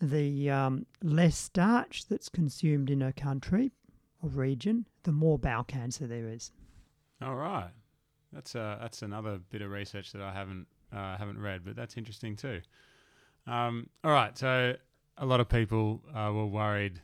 the 0.00 0.50
um, 0.50 0.86
less 1.02 1.36
starch 1.36 2.06
that's 2.08 2.28
consumed 2.28 2.90
in 2.90 3.00
a 3.00 3.12
country 3.12 3.72
or 4.22 4.28
region, 4.28 4.86
the 5.04 5.12
more 5.12 5.38
bowel 5.38 5.64
cancer 5.64 6.06
there 6.06 6.28
is. 6.28 6.50
All 7.22 7.36
right, 7.36 7.70
that's 8.32 8.54
uh, 8.54 8.76
that's 8.80 9.02
another 9.02 9.38
bit 9.50 9.62
of 9.62 9.70
research 9.70 10.12
that 10.12 10.20
I 10.20 10.32
haven't 10.32 10.66
uh, 10.92 11.16
haven't 11.16 11.40
read, 11.40 11.64
but 11.64 11.76
that's 11.76 11.96
interesting 11.96 12.36
too. 12.36 12.60
Um, 13.46 13.88
all 14.02 14.10
right, 14.10 14.36
so 14.36 14.74
a 15.18 15.26
lot 15.26 15.40
of 15.40 15.48
people 15.48 16.02
uh, 16.14 16.30
were 16.32 16.46
worried 16.46 17.00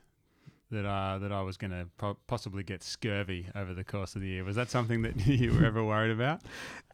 that 0.71 0.87
uh, 0.87 1.18
that 1.18 1.33
I 1.33 1.43
was 1.43 1.57
going 1.57 1.73
to 1.73 1.87
pro- 1.97 2.16
possibly 2.27 2.62
get 2.62 2.83
scurvy 2.83 3.47
over 3.55 3.75
the 3.75 3.85
course 3.85 4.14
of 4.14 4.23
the 4.23 4.29
year. 4.29 4.45
Was 4.45 4.57
that 4.57 4.71
something 4.71 5.03
that 5.03 5.16
you 5.27 5.53
were 5.53 5.64
ever 5.64 5.85
worried 5.85 6.12
about? 6.12 6.43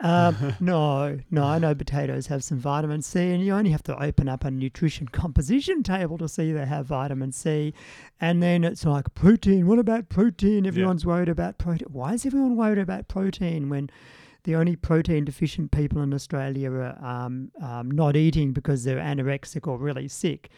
Um, 0.01 0.55
no, 0.61 1.19
no. 1.31 1.45
I 1.45 1.59
know 1.59 1.75
potatoes 1.75 2.27
have 2.29 2.43
some 2.43 2.59
vitamin 2.59 3.03
C, 3.03 3.31
and 3.31 3.45
you 3.45 3.53
only 3.53 3.71
have 3.71 3.83
to 3.85 4.03
open 4.03 4.29
up 4.29 4.45
a 4.45 4.51
nutrition 4.51 5.09
composition 5.09 5.83
table 5.83 6.19
to 6.19 6.29
see 6.29 6.53
they 6.53 6.67
have 6.67 6.87
vitamin 6.87 7.33
C. 7.33 7.75
And 8.21 8.43
then 8.43 8.65
it's 8.65 8.85
like 8.85 9.15
protein. 9.15 9.67
What 9.67 9.79
about 9.79 10.09
protein? 10.09 10.67
Everyone's 10.67 11.05
yeah. 11.05 11.09
worried 11.09 11.29
about 11.29 11.59
protein. 11.59 11.89
Why 11.91 12.15
is 12.15 12.25
everyone 12.25 12.57
worried 12.57 12.79
about 12.79 13.09
protein 13.09 13.69
when 13.69 13.91
the 14.47 14.55
only 14.55 14.77
protein 14.77 15.25
deficient 15.25 15.73
people 15.73 16.01
in 16.03 16.15
Australia 16.15 16.71
are 16.71 17.05
um, 17.05 17.51
um, 17.61 17.91
not 17.91 18.15
eating 18.15 18.53
because 18.53 18.85
they're 18.85 18.99
anorexic 18.99 19.67
or 19.67 19.77
really 19.77 20.07
sick, 20.07 20.51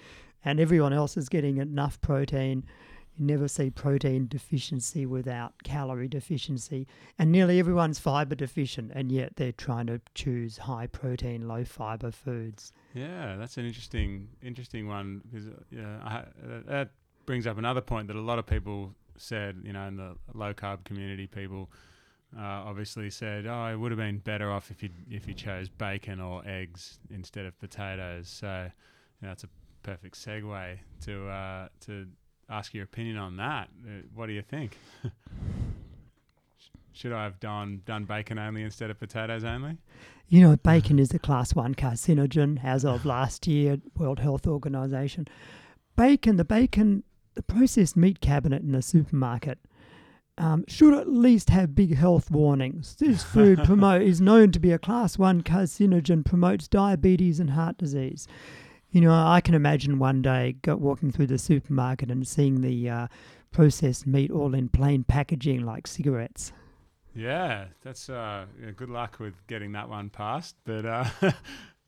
and 0.45 0.61
everyone 0.61 0.93
else 0.93 1.17
is 1.17 1.29
getting 1.31 1.57
enough 1.57 1.99
protein. 2.03 2.65
You 3.19 3.27
never 3.27 3.49
see 3.49 3.69
protein 3.71 4.29
deficiency 4.29 5.05
without 5.05 5.63
calorie 5.65 6.09
deficiency, 6.09 6.87
and 7.19 7.33
nearly 7.33 7.59
everyone's 7.59 7.99
fiber 7.99 8.37
deficient, 8.37 8.93
and 8.95 9.11
yet 9.11 9.37
they're 9.37 9.53
trying 9.53 9.89
to 9.89 10.01
choose 10.15 10.59
high 10.59 10.87
protein, 10.87 11.49
low 11.49 11.65
fiber 11.65 12.13
foods. 12.13 12.73
Yeah, 12.95 13.37
that's 13.37 13.57
an 13.57 13.67
interesting, 13.67 14.29
interesting 14.41 14.87
one 14.87 15.23
because 15.25 15.49
yeah, 15.71 15.99
I, 16.05 16.17
uh, 16.19 16.61
that 16.67 16.91
brings 17.27 17.47
up 17.47 17.59
another 17.59 17.81
point 17.81 18.07
that 18.07 18.17
a 18.17 18.21
lot 18.21 18.39
of 18.39 18.47
people 18.47 18.95
said, 19.17 19.63
you 19.65 19.73
know, 19.73 19.87
in 19.89 19.97
the 19.97 20.17
low 20.33 20.55
carb 20.55 20.85
community, 20.85 21.27
people 21.27 21.71
uh, 22.37 22.41
obviously 22.43 23.11
said, 23.11 23.47
"Oh, 23.47 23.67
it 23.67 23.77
would 23.77 23.91
have 23.91 23.99
been 23.99 24.19
better 24.19 24.53
off 24.53 24.71
if 24.71 24.83
you 24.83 24.91
if 25.11 25.27
you 25.27 25.35
chose 25.35 25.69
bacon 25.69 26.21
or 26.21 26.43
eggs 26.47 26.99
instead 27.11 27.47
of 27.47 27.59
potatoes." 27.59 28.29
So, 28.29 28.71
you 29.21 29.27
know, 29.27 29.33
it's 29.33 29.45
a 29.45 29.49
perfect 29.83 30.15
segue 30.17 30.79
to 31.05 31.29
uh, 31.29 31.69
to 31.81 32.07
ask 32.49 32.75
your 32.75 32.85
opinion 32.85 33.17
on 33.17 33.37
that. 33.37 33.69
Uh, 33.85 34.03
what 34.15 34.27
do 34.27 34.33
you 34.33 34.43
think? 34.43 34.77
Should 36.93 37.13
I 37.13 37.25
have 37.25 37.39
done 37.39 37.83
done 37.85 38.05
bacon 38.05 38.39
only 38.39 38.63
instead 38.63 38.91
of 38.91 38.99
potatoes 38.99 39.45
only? 39.45 39.79
You 40.29 40.43
know, 40.43 40.57
bacon 40.57 40.99
is 40.99 41.15
a 41.15 41.19
class 41.19 41.55
one 41.55 41.75
carcinogen 41.75 42.63
as 42.65 42.85
of 42.85 43.07
last 43.07 43.47
year, 43.47 43.79
World 43.97 44.19
Health 44.19 44.47
Organization. 44.47 45.29
Bacon, 45.97 46.37
the 46.37 46.45
bacon, 46.45 47.05
the 47.35 47.43
processed 47.43 47.97
meat 47.97 48.21
cabinet 48.21 48.63
in 48.63 48.73
the 48.73 48.83
supermarket 48.83 49.59
um, 50.39 50.65
should 50.69 50.95
at 50.95 51.09
least 51.09 51.51
have 51.51 51.75
big 51.75 51.97
health 51.97 52.31
warnings. 52.31 52.97
This 52.97 53.23
food 53.35 53.65
promote 53.65 54.03
is 54.03 54.21
known 54.21 54.53
to 54.53 54.61
be 54.61 54.73
a 54.73 54.79
class 54.79 55.19
one 55.19 55.43
carcinogen, 55.43 56.25
promotes 56.25 56.69
diabetes 56.69 57.41
and 57.41 57.51
heart 57.51 57.79
disease. 57.79 58.27
You 58.91 59.03
know, 59.03 59.13
I 59.13 59.41
can 59.41 59.55
imagine 59.55 59.99
one 59.99 60.23
day 60.23 60.57
walking 60.67 61.11
through 61.11 61.27
the 61.27 61.39
supermarket 61.39 62.11
and 62.11 62.27
seeing 62.27 62.63
the 62.63 62.89
uh, 62.89 63.09
processed 63.53 64.07
meat 64.07 64.31
all 64.31 64.55
in 64.55 64.69
plain 64.69 65.05
packaging 65.05 65.65
like 65.65 65.87
cigarettes. 65.87 66.53
Yeah, 67.15 67.67
that's 67.83 68.09
uh, 68.09 68.47
yeah, 68.63 68.71
good 68.71 68.91
luck 68.91 69.19
with 69.19 69.35
getting 69.47 69.73
that 69.73 69.89
one 69.89 70.09
passed. 70.09 70.57
But 70.65 70.87
uh, 70.87 71.05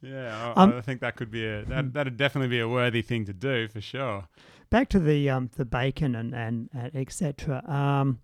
yeah, 0.03 0.53
I, 0.57 0.63
um, 0.63 0.75
I, 0.77 0.81
think 0.81 1.01
that 1.01 1.17
could 1.17 1.31
be 1.31 1.47
a 1.47 1.65
that 1.67 1.93
that'd 1.93 2.17
definitely 2.17 2.49
be 2.49 2.61
a 2.61 2.69
worthy 2.69 3.03
thing 3.03 3.25
to 3.27 3.33
do 3.33 3.69
for 3.69 3.81
sure. 3.81 4.29
Back 4.71 4.89
to 4.91 4.99
the 4.99 5.31
um, 5.31 5.51
the 5.57 5.65
bacon 5.65 6.15
and 6.15 6.35
and, 6.35 6.69
and 6.75 6.95
etc. 6.95 7.65
Um, 7.69 8.19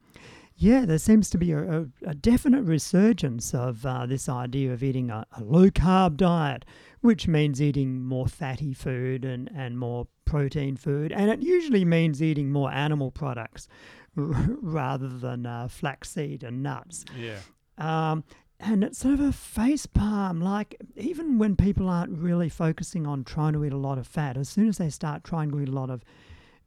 yeah, 0.58 0.86
there 0.86 0.98
seems 0.98 1.28
to 1.30 1.38
be 1.38 1.52
a, 1.52 1.80
a, 1.80 1.86
a 2.06 2.14
definite 2.14 2.62
resurgence 2.62 3.54
of 3.54 3.84
uh, 3.84 4.06
this 4.06 4.28
idea 4.28 4.72
of 4.72 4.82
eating 4.82 5.10
a, 5.10 5.26
a, 5.36 5.44
low 5.44 5.68
carb 5.68 6.16
diet, 6.16 6.64
which 7.06 7.28
means 7.28 7.62
eating 7.62 8.04
more 8.04 8.26
fatty 8.26 8.72
food 8.72 9.24
and, 9.24 9.48
and 9.54 9.78
more 9.78 10.08
protein 10.24 10.76
food. 10.76 11.12
And 11.12 11.30
it 11.30 11.40
usually 11.40 11.84
means 11.84 12.20
eating 12.20 12.50
more 12.50 12.72
animal 12.72 13.12
products 13.12 13.68
rather 14.16 15.08
than 15.08 15.46
uh, 15.46 15.68
flaxseed 15.68 16.42
and 16.42 16.64
nuts. 16.64 17.04
Yeah. 17.16 17.38
Um, 17.78 18.24
and 18.58 18.82
it's 18.82 18.98
sort 18.98 19.14
of 19.14 19.20
a 19.20 19.32
face 19.32 19.86
palm. 19.86 20.40
Like, 20.40 20.76
even 20.96 21.38
when 21.38 21.54
people 21.54 21.88
aren't 21.88 22.18
really 22.18 22.48
focusing 22.48 23.06
on 23.06 23.22
trying 23.22 23.52
to 23.52 23.64
eat 23.64 23.72
a 23.72 23.78
lot 23.78 23.98
of 23.98 24.06
fat, 24.08 24.36
as 24.36 24.48
soon 24.48 24.68
as 24.68 24.78
they 24.78 24.90
start 24.90 25.22
trying 25.22 25.52
to 25.52 25.60
eat 25.60 25.68
a 25.68 25.72
lot 25.72 25.90
of 25.90 26.02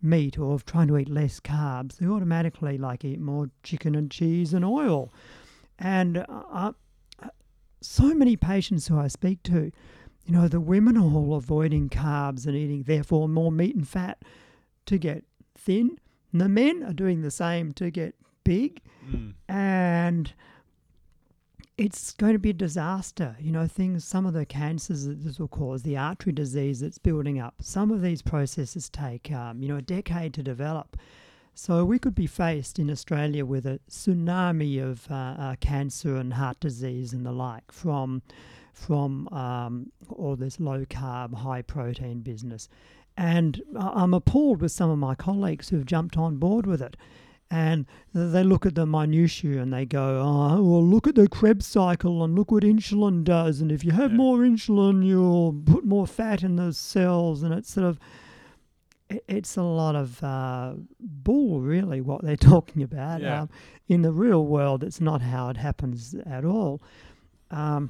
meat 0.02 0.40
or 0.40 0.54
of 0.54 0.66
trying 0.66 0.88
to 0.88 0.98
eat 0.98 1.10
less 1.10 1.42
carbs, 1.42 1.98
they 1.98 2.08
automatically 2.08 2.78
like 2.78 3.04
eat 3.04 3.20
more 3.20 3.50
chicken 3.64 3.94
and 3.94 4.10
cheese 4.10 4.54
and 4.54 4.64
oil. 4.64 5.12
And 5.78 6.20
uh, 6.20 6.44
uh, 6.50 6.72
so 7.82 8.14
many 8.14 8.38
patients 8.38 8.88
who 8.88 8.98
I 8.98 9.08
speak 9.08 9.44
to, 9.44 9.72
you 10.30 10.36
know, 10.36 10.48
the 10.48 10.60
women 10.60 10.96
are 10.96 11.12
all 11.12 11.34
avoiding 11.34 11.90
carbs 11.90 12.46
and 12.46 12.56
eating 12.56 12.84
therefore 12.84 13.28
more 13.28 13.52
meat 13.52 13.76
and 13.76 13.88
fat 13.88 14.22
to 14.86 15.00
get 15.00 15.24
thin. 15.58 15.98
And 16.32 16.40
the 16.40 16.48
men 16.48 16.84
are 16.84 16.94
doing 16.94 17.24
the 17.24 17.32
same 17.32 17.74
to 17.74 17.90
get 17.90 18.14
big. 18.44 18.80
Mm. 19.10 19.34
And 19.48 20.32
it's 21.80 22.14
going 22.14 22.34
to 22.34 22.40
be 22.40 22.52
a 22.52 22.54
disaster. 22.54 23.36
You 23.40 23.52
know, 23.52 23.66
things, 23.66 24.06
some 24.06 24.28
of 24.28 24.34
the 24.34 24.46
cancers 24.46 25.06
that 25.06 25.24
this 25.24 25.40
will 25.40 25.48
cause, 25.48 25.82
the 25.82 25.98
artery 25.98 26.32
disease 26.32 26.82
that's 26.82 27.00
building 27.00 27.40
up, 27.40 27.56
some 27.62 27.90
of 27.90 28.04
these 28.04 28.22
processes 28.22 28.88
take, 28.88 29.32
um, 29.32 29.64
you 29.64 29.68
know, 29.68 29.78
a 29.78 29.82
decade 29.82 30.36
to 30.36 30.44
develop. 30.44 30.96
So 31.56 31.84
we 31.84 31.98
could 31.98 32.14
be 32.14 32.28
faced 32.28 32.78
in 32.78 32.92
Australia 32.92 33.48
with 33.48 33.66
a 33.66 33.80
tsunami 33.90 34.80
of 34.80 35.10
uh, 35.10 35.16
uh, 35.16 35.56
cancer 35.60 36.18
and 36.18 36.36
heart 36.36 36.60
disease 36.60 37.14
and 37.14 37.26
the 37.26 37.32
like 37.32 37.72
from 37.72 38.22
from 38.80 39.28
um, 39.30 39.92
all 40.10 40.36
this 40.36 40.60
low 40.60 40.86
carb, 40.86 41.34
high 41.34 41.62
protein 41.62 42.22
business. 42.22 42.70
And 43.18 43.62
I'm 43.76 44.14
appalled 44.14 44.62
with 44.62 44.72
some 44.72 44.90
of 44.90 44.98
my 44.98 45.16
colleagues 45.16 45.70
who've 45.70 45.86
jumped 45.86 46.18
on 46.18 46.38
board 46.38 46.66
with 46.66 46.82
it 46.82 46.96
and 47.52 47.88
they 48.14 48.44
look 48.44 48.66
at 48.66 48.76
the 48.76 48.86
minutiae 48.86 49.60
and 49.60 49.74
they 49.74 49.86
go, 49.86 50.22
oh, 50.22 50.62
well, 50.62 50.86
look 50.86 51.08
at 51.08 51.16
the 51.16 51.28
Krebs 51.28 51.66
cycle 51.66 52.24
and 52.24 52.36
look 52.36 52.52
what 52.52 52.64
insulin 52.64 53.24
does. 53.24 53.60
And 53.60 53.72
if 53.72 53.84
you 53.84 53.92
have 53.92 54.12
yeah. 54.12 54.18
more 54.18 54.38
insulin, 54.40 55.04
you'll 55.04 55.54
put 55.66 55.84
more 55.84 56.06
fat 56.06 56.44
in 56.44 56.58
those 56.58 56.78
cells. 56.78 57.42
And 57.42 57.52
it's 57.54 57.74
sort 57.74 57.88
of, 57.88 58.00
it's 59.28 59.58
a 59.58 59.64
lot 59.64 59.96
of 59.96 60.24
uh, 60.24 60.74
bull, 61.00 61.60
really, 61.60 62.02
what 62.02 62.24
they're 62.24 62.36
talking 62.38 62.84
about. 62.84 63.22
Yeah. 63.22 63.42
Um, 63.42 63.50
in 63.88 64.04
the 64.04 64.12
real 64.12 64.46
world, 64.46 64.84
it's 64.84 65.02
not 65.02 65.22
how 65.24 65.50
it 65.50 65.58
happens 65.58 66.16
at 66.28 66.46
all. 66.46 66.84
Um, 67.50 67.90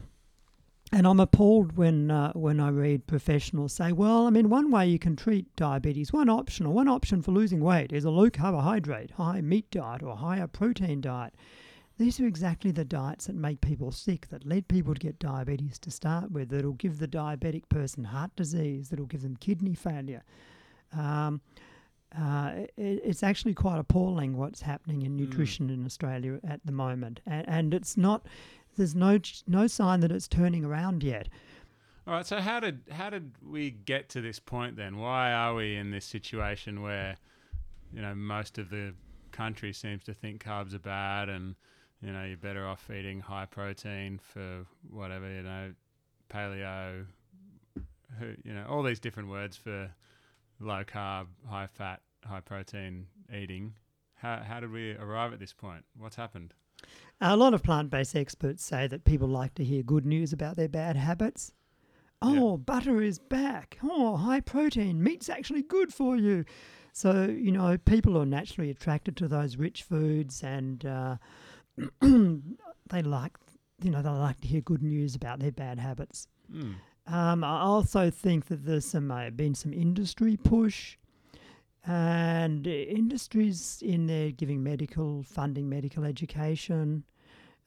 and 0.91 1.05
I'm 1.07 1.19
appalled 1.19 1.77
when 1.77 2.09
uh, 2.11 2.31
when 2.33 2.59
I 2.59 2.69
read 2.69 3.07
professionals 3.07 3.73
say, 3.73 3.91
"Well, 3.91 4.25
I 4.27 4.29
mean, 4.29 4.49
one 4.49 4.71
way 4.71 4.87
you 4.87 4.99
can 4.99 5.15
treat 5.15 5.55
diabetes, 5.55 6.11
one 6.11 6.29
option 6.29 6.65
or 6.65 6.73
one 6.73 6.87
option 6.87 7.21
for 7.21 7.31
losing 7.31 7.61
weight 7.61 7.91
is 7.91 8.05
a 8.05 8.09
low 8.09 8.29
carbohydrate, 8.29 9.11
high 9.11 9.41
meat 9.41 9.69
diet, 9.71 10.01
or 10.03 10.15
higher 10.15 10.47
protein 10.47 11.01
diet." 11.01 11.33
These 11.97 12.21
are 12.21 12.25
exactly 12.27 12.71
the 12.71 12.85
diets 12.85 13.25
that 13.27 13.35
make 13.35 13.59
people 13.59 13.91
sick, 13.91 14.29
that 14.29 14.45
lead 14.45 14.69
people 14.69 14.93
to 14.93 14.99
get 14.99 15.19
diabetes 15.19 15.77
to 15.79 15.91
start 15.91 16.31
with, 16.31 16.47
that'll 16.49 16.71
give 16.71 16.97
the 16.99 17.09
diabetic 17.09 17.67
person 17.67 18.05
heart 18.05 18.33
disease, 18.37 18.87
that'll 18.87 19.05
give 19.05 19.21
them 19.21 19.35
kidney 19.35 19.73
failure. 19.73 20.23
Um, 20.97 21.41
uh, 22.17 22.51
it, 22.77 23.01
it's 23.03 23.21
actually 23.21 23.53
quite 23.53 23.79
appalling 23.79 24.37
what's 24.37 24.61
happening 24.61 25.01
in 25.01 25.11
Mm. 25.11 25.19
nutrition 25.19 25.69
in 25.69 25.85
Australia 25.85 26.39
at 26.47 26.61
the 26.65 26.71
moment, 26.71 27.19
and, 27.25 27.47
and 27.49 27.73
it's 27.73 27.97
not. 27.97 28.25
There's 28.79 28.95
no 28.95 29.19
no 29.45 29.67
sign 29.67 29.99
that 29.99 30.11
it's 30.11 30.29
turning 30.29 30.63
around 30.63 31.03
yet. 31.03 31.27
All 32.07 32.13
right. 32.13 32.25
So 32.25 32.39
how 32.39 32.61
did 32.61 32.79
how 32.89 33.09
did 33.09 33.33
we 33.45 33.71
get 33.71 34.07
to 34.09 34.21
this 34.21 34.39
point 34.39 34.77
then? 34.77 34.97
Why 34.97 35.33
are 35.33 35.53
we 35.53 35.75
in 35.75 35.91
this 35.91 36.05
situation 36.05 36.81
where, 36.81 37.17
you 37.93 38.01
know, 38.01 38.15
most 38.15 38.57
of 38.57 38.69
the 38.69 38.93
country 39.33 39.73
seems 39.73 40.05
to 40.05 40.13
think 40.13 40.41
carbs 40.41 40.73
are 40.73 40.79
bad, 40.79 41.27
and 41.27 41.55
you 42.01 42.13
know 42.13 42.23
you're 42.23 42.37
better 42.37 42.65
off 42.65 42.89
eating 42.89 43.19
high 43.19 43.47
protein 43.47 44.17
for 44.17 44.65
whatever 44.89 45.29
you 45.29 45.43
know, 45.43 45.73
paleo, 46.29 47.05
you 48.45 48.53
know, 48.53 48.65
all 48.69 48.81
these 48.81 49.01
different 49.01 49.27
words 49.27 49.57
for 49.57 49.91
low 50.61 50.85
carb, 50.85 51.27
high 51.49 51.67
fat, 51.67 51.99
high 52.25 52.39
protein 52.39 53.07
eating. 53.37 53.73
How 54.15 54.37
how 54.37 54.61
did 54.61 54.71
we 54.71 54.95
arrive 54.95 55.33
at 55.33 55.39
this 55.39 55.51
point? 55.51 55.83
What's 55.97 56.15
happened? 56.15 56.53
A 57.21 57.35
lot 57.35 57.53
of 57.53 57.63
plant 57.63 57.89
based 57.89 58.15
experts 58.15 58.63
say 58.63 58.87
that 58.87 59.03
people 59.03 59.27
like 59.27 59.53
to 59.55 59.63
hear 59.63 59.83
good 59.83 60.05
news 60.05 60.31
about 60.31 60.55
their 60.55 60.69
bad 60.69 60.95
habits. 60.95 61.53
Yeah. 62.23 62.39
Oh, 62.39 62.57
butter 62.57 63.01
is 63.01 63.19
back. 63.19 63.77
Oh, 63.83 64.17
high 64.17 64.41
protein. 64.41 65.01
Meat's 65.03 65.29
actually 65.29 65.63
good 65.63 65.93
for 65.93 66.15
you. 66.17 66.45
So, 66.93 67.25
you 67.25 67.51
know, 67.51 67.77
people 67.77 68.17
are 68.17 68.25
naturally 68.25 68.69
attracted 68.69 69.15
to 69.17 69.27
those 69.27 69.57
rich 69.57 69.83
foods 69.83 70.43
and 70.43 70.85
uh, 70.85 71.15
they 72.01 73.01
like, 73.01 73.37
you 73.81 73.89
know, 73.89 74.01
they 74.01 74.09
like 74.09 74.41
to 74.41 74.47
hear 74.47 74.61
good 74.61 74.83
news 74.83 75.15
about 75.15 75.39
their 75.39 75.51
bad 75.51 75.79
habits. 75.79 76.27
Mm. 76.53 76.75
Um, 77.07 77.43
I 77.43 77.61
also 77.61 78.09
think 78.09 78.47
that 78.47 78.65
there's 78.65 78.85
some 78.85 79.11
uh, 79.11 79.29
been 79.31 79.55
some 79.55 79.73
industry 79.73 80.37
push, 80.37 80.97
and 81.85 82.67
industries 82.67 83.81
in 83.85 84.07
there 84.07 84.31
giving 84.31 84.63
medical 84.63 85.23
funding, 85.23 85.69
medical 85.69 86.03
education. 86.03 87.03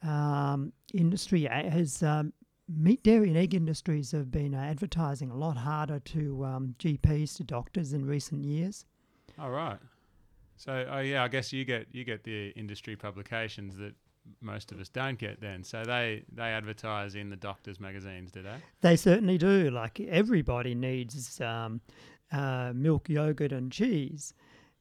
Um, 0.03 0.73
industry 0.93 1.43
has 1.43 2.03
um, 2.03 2.33
meat, 2.67 3.03
dairy, 3.03 3.29
and 3.29 3.37
egg 3.37 3.53
industries 3.53 4.11
have 4.11 4.31
been 4.31 4.53
uh, 4.53 4.59
advertising 4.59 5.31
a 5.31 5.35
lot 5.35 5.57
harder 5.57 5.99
to 5.99 6.45
um, 6.45 6.75
GPs 6.79 7.35
to 7.37 7.43
doctors 7.43 7.93
in 7.93 8.05
recent 8.05 8.43
years. 8.43 8.85
All 9.39 9.49
right. 9.49 9.79
So, 10.55 10.85
oh 10.89 10.99
yeah, 10.99 11.23
I 11.23 11.27
guess 11.27 11.51
you 11.51 11.65
get 11.65 11.87
you 11.91 12.03
get 12.03 12.23
the 12.23 12.49
industry 12.51 12.95
publications 12.95 13.75
that 13.77 13.93
most 14.41 14.71
of 14.71 14.79
us 14.79 14.89
don't 14.89 15.17
get. 15.17 15.41
Then, 15.41 15.63
so 15.63 15.83
they 15.83 16.23
they 16.31 16.43
advertise 16.43 17.15
in 17.15 17.29
the 17.29 17.35
doctors' 17.35 17.79
magazines, 17.79 18.31
do 18.31 18.43
they? 18.43 18.55
They 18.81 18.95
certainly 18.95 19.37
do. 19.37 19.71
Like 19.71 19.99
everybody 19.99 20.75
needs 20.75 21.41
um, 21.41 21.81
uh, 22.33 22.71
milk, 22.73 23.07
yogurt, 23.07 23.51
and 23.51 23.71
cheese. 23.71 24.33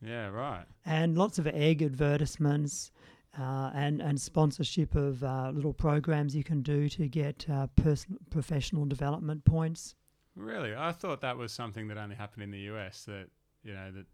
Yeah, 0.04 0.28
right. 0.30 0.64
and 0.84 1.16
lots 1.16 1.38
of 1.38 1.46
egg 1.46 1.80
advertisements 1.80 2.90
uh, 3.38 3.70
and 3.72 4.02
and 4.02 4.20
sponsorship 4.20 4.94
of 4.96 5.22
uh, 5.22 5.52
little 5.54 5.72
programs 5.72 6.34
you 6.34 6.42
can 6.42 6.60
do 6.60 6.88
to 6.88 7.08
get 7.08 7.46
uh, 7.48 7.68
person 7.68 8.18
professional 8.30 8.84
development 8.84 9.44
points. 9.44 9.94
Really, 10.34 10.74
I 10.74 10.92
thought 10.92 11.20
that 11.20 11.36
was 11.36 11.52
something 11.52 11.88
that 11.88 11.98
only 11.98 12.16
happened 12.16 12.42
in 12.42 12.50
the 12.50 12.60
US. 12.72 13.04
That 13.04 13.28
you 13.62 13.74
know 13.74 13.92
that 13.92 14.06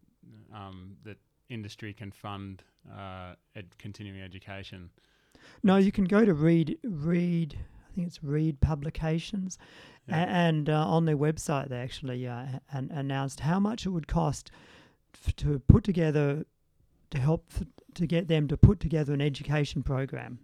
um, 0.54 0.96
that 1.04 1.16
industry 1.48 1.94
can 1.94 2.10
fund 2.10 2.62
uh, 2.92 3.34
ed- 3.56 3.76
continuing 3.78 4.20
education. 4.20 4.90
No, 5.62 5.76
you 5.76 5.92
can 5.92 6.04
go 6.04 6.24
to 6.24 6.34
read 6.34 6.78
read. 6.84 7.56
Think 7.98 8.06
it's 8.08 8.22
Reed 8.22 8.60
Publications, 8.60 9.58
a- 10.08 10.12
and 10.14 10.70
uh, 10.70 10.86
on 10.86 11.04
their 11.04 11.16
website 11.16 11.68
they 11.68 11.78
actually 11.78 12.26
uh, 12.28 12.46
an- 12.72 12.92
announced 12.94 13.40
how 13.40 13.58
much 13.58 13.86
it 13.86 13.90
would 13.90 14.06
cost 14.06 14.52
f- 15.14 15.34
to 15.36 15.58
put 15.58 15.82
together 15.82 16.44
to 17.10 17.18
help 17.18 17.44
f- 17.56 17.66
to 17.94 18.06
get 18.06 18.28
them 18.28 18.46
to 18.48 18.56
put 18.56 18.78
together 18.78 19.12
an 19.12 19.20
education 19.20 19.82
program. 19.82 20.38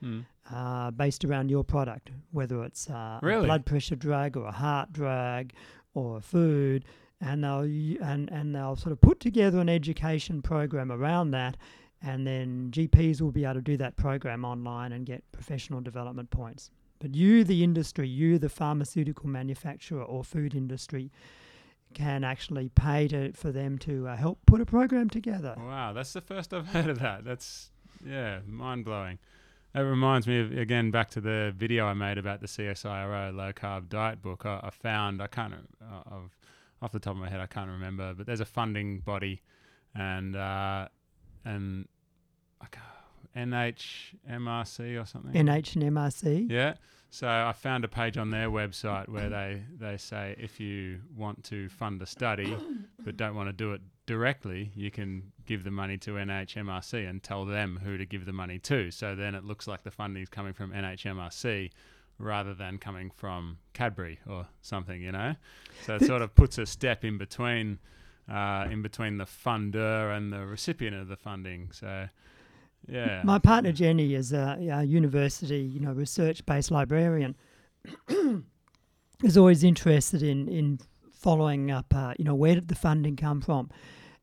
Hmm. 0.00 0.20
uh, 0.52 0.90
based 0.92 1.24
around 1.24 1.50
your 1.50 1.64
product, 1.64 2.10
whether 2.30 2.62
it's 2.64 2.88
uh, 2.88 3.18
a 3.42 3.46
blood 3.46 3.64
pressure 3.66 3.96
drug 3.96 4.36
or 4.36 4.46
a 4.46 4.52
heart 4.52 4.92
drug 4.92 5.50
or 5.94 6.20
food, 6.20 6.84
and 7.20 7.42
they'll 7.44 7.60
and 7.62 8.28
and 8.30 8.54
they'll 8.54 8.76
sort 8.76 8.92
of 8.92 9.00
put 9.00 9.18
together 9.20 9.58
an 9.60 9.68
education 9.68 10.40
program 10.42 10.90
around 10.92 11.32
that, 11.32 11.56
and 12.02 12.26
then 12.26 12.70
GPs 12.72 13.20
will 13.20 13.32
be 13.32 13.44
able 13.44 13.54
to 13.54 13.60
do 13.60 13.76
that 13.76 13.96
program 13.96 14.44
online 14.44 14.92
and 14.92 15.04
get 15.04 15.22
professional 15.32 15.80
development 15.80 16.30
points. 16.30 16.70
But 17.00 17.14
you, 17.14 17.44
the 17.44 17.62
industry, 17.62 18.08
you, 18.08 18.38
the 18.38 18.48
pharmaceutical 18.48 19.28
manufacturer 19.28 20.02
or 20.02 20.24
food 20.24 20.54
industry, 20.54 21.10
can 21.94 22.24
actually 22.24 22.68
pay 22.68 23.08
to 23.08 23.32
for 23.32 23.50
them 23.50 23.78
to 23.78 24.08
uh, 24.08 24.16
help 24.16 24.38
put 24.46 24.60
a 24.60 24.66
program 24.66 25.08
together. 25.08 25.54
Wow, 25.58 25.92
that's 25.92 26.12
the 26.12 26.20
first 26.20 26.52
I've 26.52 26.68
heard 26.74 26.88
of 26.88 26.98
that. 27.00 27.24
That's 27.24 27.70
yeah, 28.06 28.40
mind 28.46 28.84
blowing. 28.84 29.18
That 29.74 29.80
reminds 29.80 30.26
me 30.26 30.40
of 30.40 30.52
again 30.56 30.90
back 30.90 31.10
to 31.10 31.20
the 31.20 31.52
video 31.56 31.86
I 31.86 31.94
made 31.94 32.18
about 32.18 32.40
the 32.40 32.46
CSIRO 32.46 33.34
low 33.34 33.52
carb 33.52 33.88
diet 33.88 34.22
book. 34.22 34.44
I, 34.44 34.60
I 34.64 34.70
found 34.70 35.22
I 35.22 35.26
can't 35.26 35.54
uh, 35.82 36.16
off 36.82 36.92
the 36.92 36.98
top 36.98 37.12
of 37.12 37.18
my 37.18 37.28
head 37.28 37.40
I 37.40 37.46
can't 37.46 37.70
remember, 37.70 38.14
but 38.14 38.26
there's 38.26 38.40
a 38.40 38.46
funding 38.46 39.00
body, 39.00 39.42
and 39.94 40.36
uh, 40.36 40.88
and 41.44 41.88
I 42.60 42.66
ca- 42.66 42.97
NHMRC 43.38 45.00
or 45.00 45.06
something. 45.06 45.32
NH 45.32 45.76
and 45.76 45.96
MRC. 45.96 46.50
Yeah. 46.50 46.74
So 47.10 47.26
I 47.26 47.52
found 47.52 47.84
a 47.84 47.88
page 47.88 48.18
on 48.18 48.30
their 48.30 48.50
website 48.50 49.08
where 49.08 49.30
they, 49.30 49.62
they 49.78 49.96
say 49.96 50.34
if 50.38 50.60
you 50.60 51.00
want 51.16 51.42
to 51.44 51.68
fund 51.70 52.02
a 52.02 52.06
study 52.06 52.54
but 53.04 53.16
don't 53.16 53.34
want 53.34 53.48
to 53.48 53.52
do 53.54 53.72
it 53.72 53.80
directly, 54.04 54.72
you 54.74 54.90
can 54.90 55.32
give 55.46 55.64
the 55.64 55.70
money 55.70 55.96
to 55.98 56.12
NHMRC 56.12 57.08
and 57.08 57.22
tell 57.22 57.46
them 57.46 57.80
who 57.82 57.96
to 57.96 58.04
give 58.04 58.26
the 58.26 58.32
money 58.32 58.58
to. 58.60 58.90
So 58.90 59.14
then 59.14 59.34
it 59.34 59.44
looks 59.44 59.66
like 59.66 59.84
the 59.84 59.90
funding 59.90 60.22
is 60.22 60.28
coming 60.28 60.52
from 60.52 60.72
NHMRC 60.72 61.70
rather 62.18 62.52
than 62.52 62.78
coming 62.78 63.10
from 63.10 63.58
Cadbury 63.72 64.18
or 64.28 64.46
something, 64.60 65.00
you 65.00 65.12
know. 65.12 65.34
So 65.86 65.96
it 65.96 66.04
sort 66.04 66.20
of 66.20 66.34
puts 66.34 66.58
a 66.58 66.66
step 66.66 67.04
in 67.04 67.16
between, 67.16 67.78
uh, 68.30 68.66
in 68.70 68.82
between 68.82 69.16
the 69.16 69.24
funder 69.24 70.14
and 70.14 70.32
the 70.32 70.44
recipient 70.44 70.96
of 70.96 71.08
the 71.08 71.16
funding. 71.16 71.70
So, 71.72 72.08
yeah. 72.86 73.22
My 73.24 73.38
partner 73.38 73.72
Jenny 73.72 74.14
is 74.14 74.32
a, 74.32 74.56
a 74.70 74.84
university, 74.84 75.60
you 75.60 75.80
know, 75.80 75.92
research-based 75.92 76.70
librarian. 76.70 77.36
is 79.22 79.36
always 79.36 79.64
interested 79.64 80.22
in 80.22 80.48
in 80.48 80.78
following 81.12 81.70
up, 81.70 81.92
uh, 81.94 82.14
you 82.18 82.24
know, 82.24 82.34
where 82.34 82.54
did 82.54 82.68
the 82.68 82.74
funding 82.74 83.16
come 83.16 83.40
from? 83.40 83.68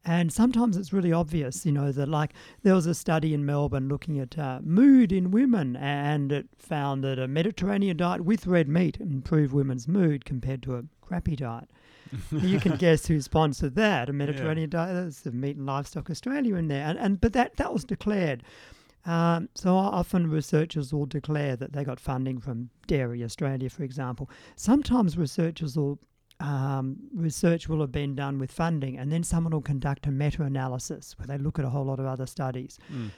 And 0.05 0.31
sometimes 0.31 0.77
it's 0.77 0.93
really 0.93 1.11
obvious, 1.11 1.65
you 1.65 1.71
know, 1.71 1.91
that 1.91 2.07
like 2.07 2.33
there 2.61 2.75
was 2.75 2.85
a 2.85 2.93
study 2.93 3.33
in 3.33 3.45
Melbourne 3.45 3.89
looking 3.89 4.19
at 4.19 4.37
uh, 4.37 4.59
mood 4.63 5.11
in 5.11 5.31
women, 5.31 5.75
and 5.75 6.31
it 6.31 6.47
found 6.57 7.03
that 7.03 7.17
a 7.17 7.27
Mediterranean 7.27 7.97
diet 7.97 8.21
with 8.21 8.45
red 8.45 8.69
meat 8.69 8.97
improved 8.99 9.51
women's 9.51 9.87
mood 9.87 10.23
compared 10.23 10.61
to 10.63 10.75
a 10.75 10.83
crappy 11.01 11.35
diet. 11.35 11.69
You 12.31 12.59
can 12.59 12.75
guess 12.77 13.05
who 13.07 13.21
sponsored 13.21 13.75
that. 13.75 14.09
A 14.09 14.13
Mediterranean 14.13 14.69
diet. 14.69 14.93
There's 14.93 15.21
the 15.21 15.31
Meat 15.31 15.57
and 15.57 15.65
Livestock 15.65 16.09
Australia 16.09 16.55
in 16.55 16.67
there, 16.67 16.85
and, 16.85 16.97
and 16.99 17.21
but 17.21 17.33
that 17.33 17.55
that 17.57 17.73
was 17.73 17.83
declared. 17.83 18.43
Um, 19.05 19.49
so 19.53 19.75
often 19.75 20.31
researchers 20.31 20.91
will 20.91 21.05
declare 21.05 21.55
that 21.57 21.73
they 21.73 21.83
got 21.83 21.99
funding 21.99 22.39
from 22.39 22.71
Dairy 22.87 23.23
Australia, 23.23 23.69
for 23.69 23.83
example. 23.83 24.29
Sometimes 24.55 25.15
researchers 25.17 25.77
will 25.77 25.99
um, 26.39 26.97
research 27.13 27.69
will 27.69 27.79
have 27.79 27.91
been 27.91 28.15
done 28.15 28.39
with 28.39 28.51
funding, 28.51 28.97
and 28.97 29.11
then 29.11 29.23
someone 29.23 29.53
will 29.53 29.61
conduct 29.61 30.05
a 30.05 30.11
meta-analysis 30.11 31.15
where 31.17 31.27
they 31.27 31.37
look 31.37 31.59
at 31.59 31.65
a 31.65 31.69
whole 31.69 31.85
lot 31.85 31.99
of 31.99 32.05
other 32.05 32.25
studies. 32.25 32.77
Mm. 32.91 33.11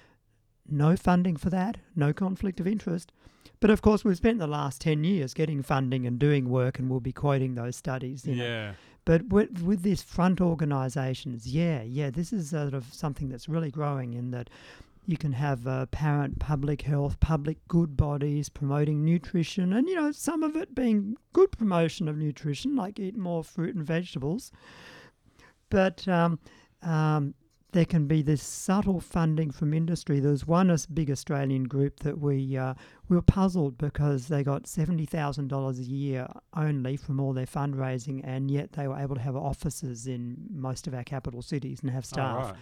No 0.70 0.95
funding 0.95 1.38
for 1.38 1.49
that, 1.49 1.78
no 1.95 2.13
conflict 2.13 2.59
of 2.59 2.68
interest. 2.68 3.11
But 3.59 3.70
of 3.70 3.82
course, 3.82 4.03
we've 4.03 4.18
spent 4.18 4.39
the 4.39 4.47
last 4.47 4.82
10 4.82 5.03
years 5.03 5.34
getting 5.34 5.63
funding 5.63 6.05
and 6.05 6.20
doing 6.20 6.49
work, 6.49 6.78
and 6.78 6.89
we'll 6.89 6.99
be 6.99 7.13
quoting 7.13 7.55
those 7.55 7.76
studies. 7.76 8.26
You 8.26 8.36
know. 8.36 8.43
Yeah. 8.43 8.74
But 9.05 9.28
with, 9.30 9.61
with 9.61 9.84
these 9.84 10.01
front 10.01 10.41
organisations, 10.41 11.47
yeah, 11.47 11.82
yeah, 11.82 12.09
this 12.09 12.34
is 12.34 12.49
sort 12.49 12.74
of 12.74 12.93
something 12.93 13.30
that's 13.30 13.47
really 13.47 13.72
growing 13.72 14.13
in 14.13 14.32
that 14.32 14.49
you 15.07 15.18
can 15.18 15.32
have 15.32 15.65
uh, 15.65 15.86
parent 15.88 16.39
public 16.39 16.82
health, 16.82 17.20
public 17.22 17.57
good 17.70 17.95
bodies 17.95 18.49
promoting 18.49 19.05
nutrition, 19.05 19.72
and 19.72 19.88
you 19.88 19.95
know 19.95 20.11
some 20.11 20.43
of 20.43 20.57
it 20.57 20.76
being 20.76 21.15
good 21.32 21.49
promotion 21.57 22.09
of 22.09 22.18
nutrition, 22.18 22.76
like 22.76 22.99
eat 22.99 23.15
more 23.15 23.43
fruit 23.45 23.74
and 23.74 23.86
vegetables. 23.86 24.51
But 25.70 26.05
um, 26.09 26.39
um, 26.82 27.34
there 27.78 27.86
can 27.86 28.07
be 28.07 28.23
this 28.23 28.41
subtle 28.41 28.99
funding 28.99 29.51
from 29.51 29.71
industry. 29.71 30.19
There 30.19 30.32
was 30.32 30.47
one 30.47 30.75
big 30.95 31.11
Australian 31.11 31.65
group 31.65 31.99
that 31.99 32.17
we 32.19 32.57
uh, 32.57 32.73
we 33.07 33.15
were 33.15 33.21
puzzled 33.21 33.78
because 33.78 34.30
they 34.30 34.43
got 34.43 34.65
seventy 34.65 35.05
thousand 35.05 35.49
dollars 35.49 35.78
a 35.78 35.84
year 35.84 36.28
only 36.55 36.97
from 36.97 37.19
all 37.19 37.34
their 37.34 37.45
fundraising, 37.45 38.21
and 38.23 38.49
yet 38.49 38.71
they 38.71 38.88
were 38.88 38.97
able 38.97 39.13
to 39.13 39.21
have 39.21 39.36
offices 39.36 40.07
in 40.07 40.38
most 40.49 40.88
of 40.88 40.95
our 40.95 41.03
capital 41.03 41.43
cities 41.43 41.82
and 41.84 41.91
have 41.91 42.03
Oh, 42.05 42.13
staff. 42.13 42.45
right. 42.45 42.55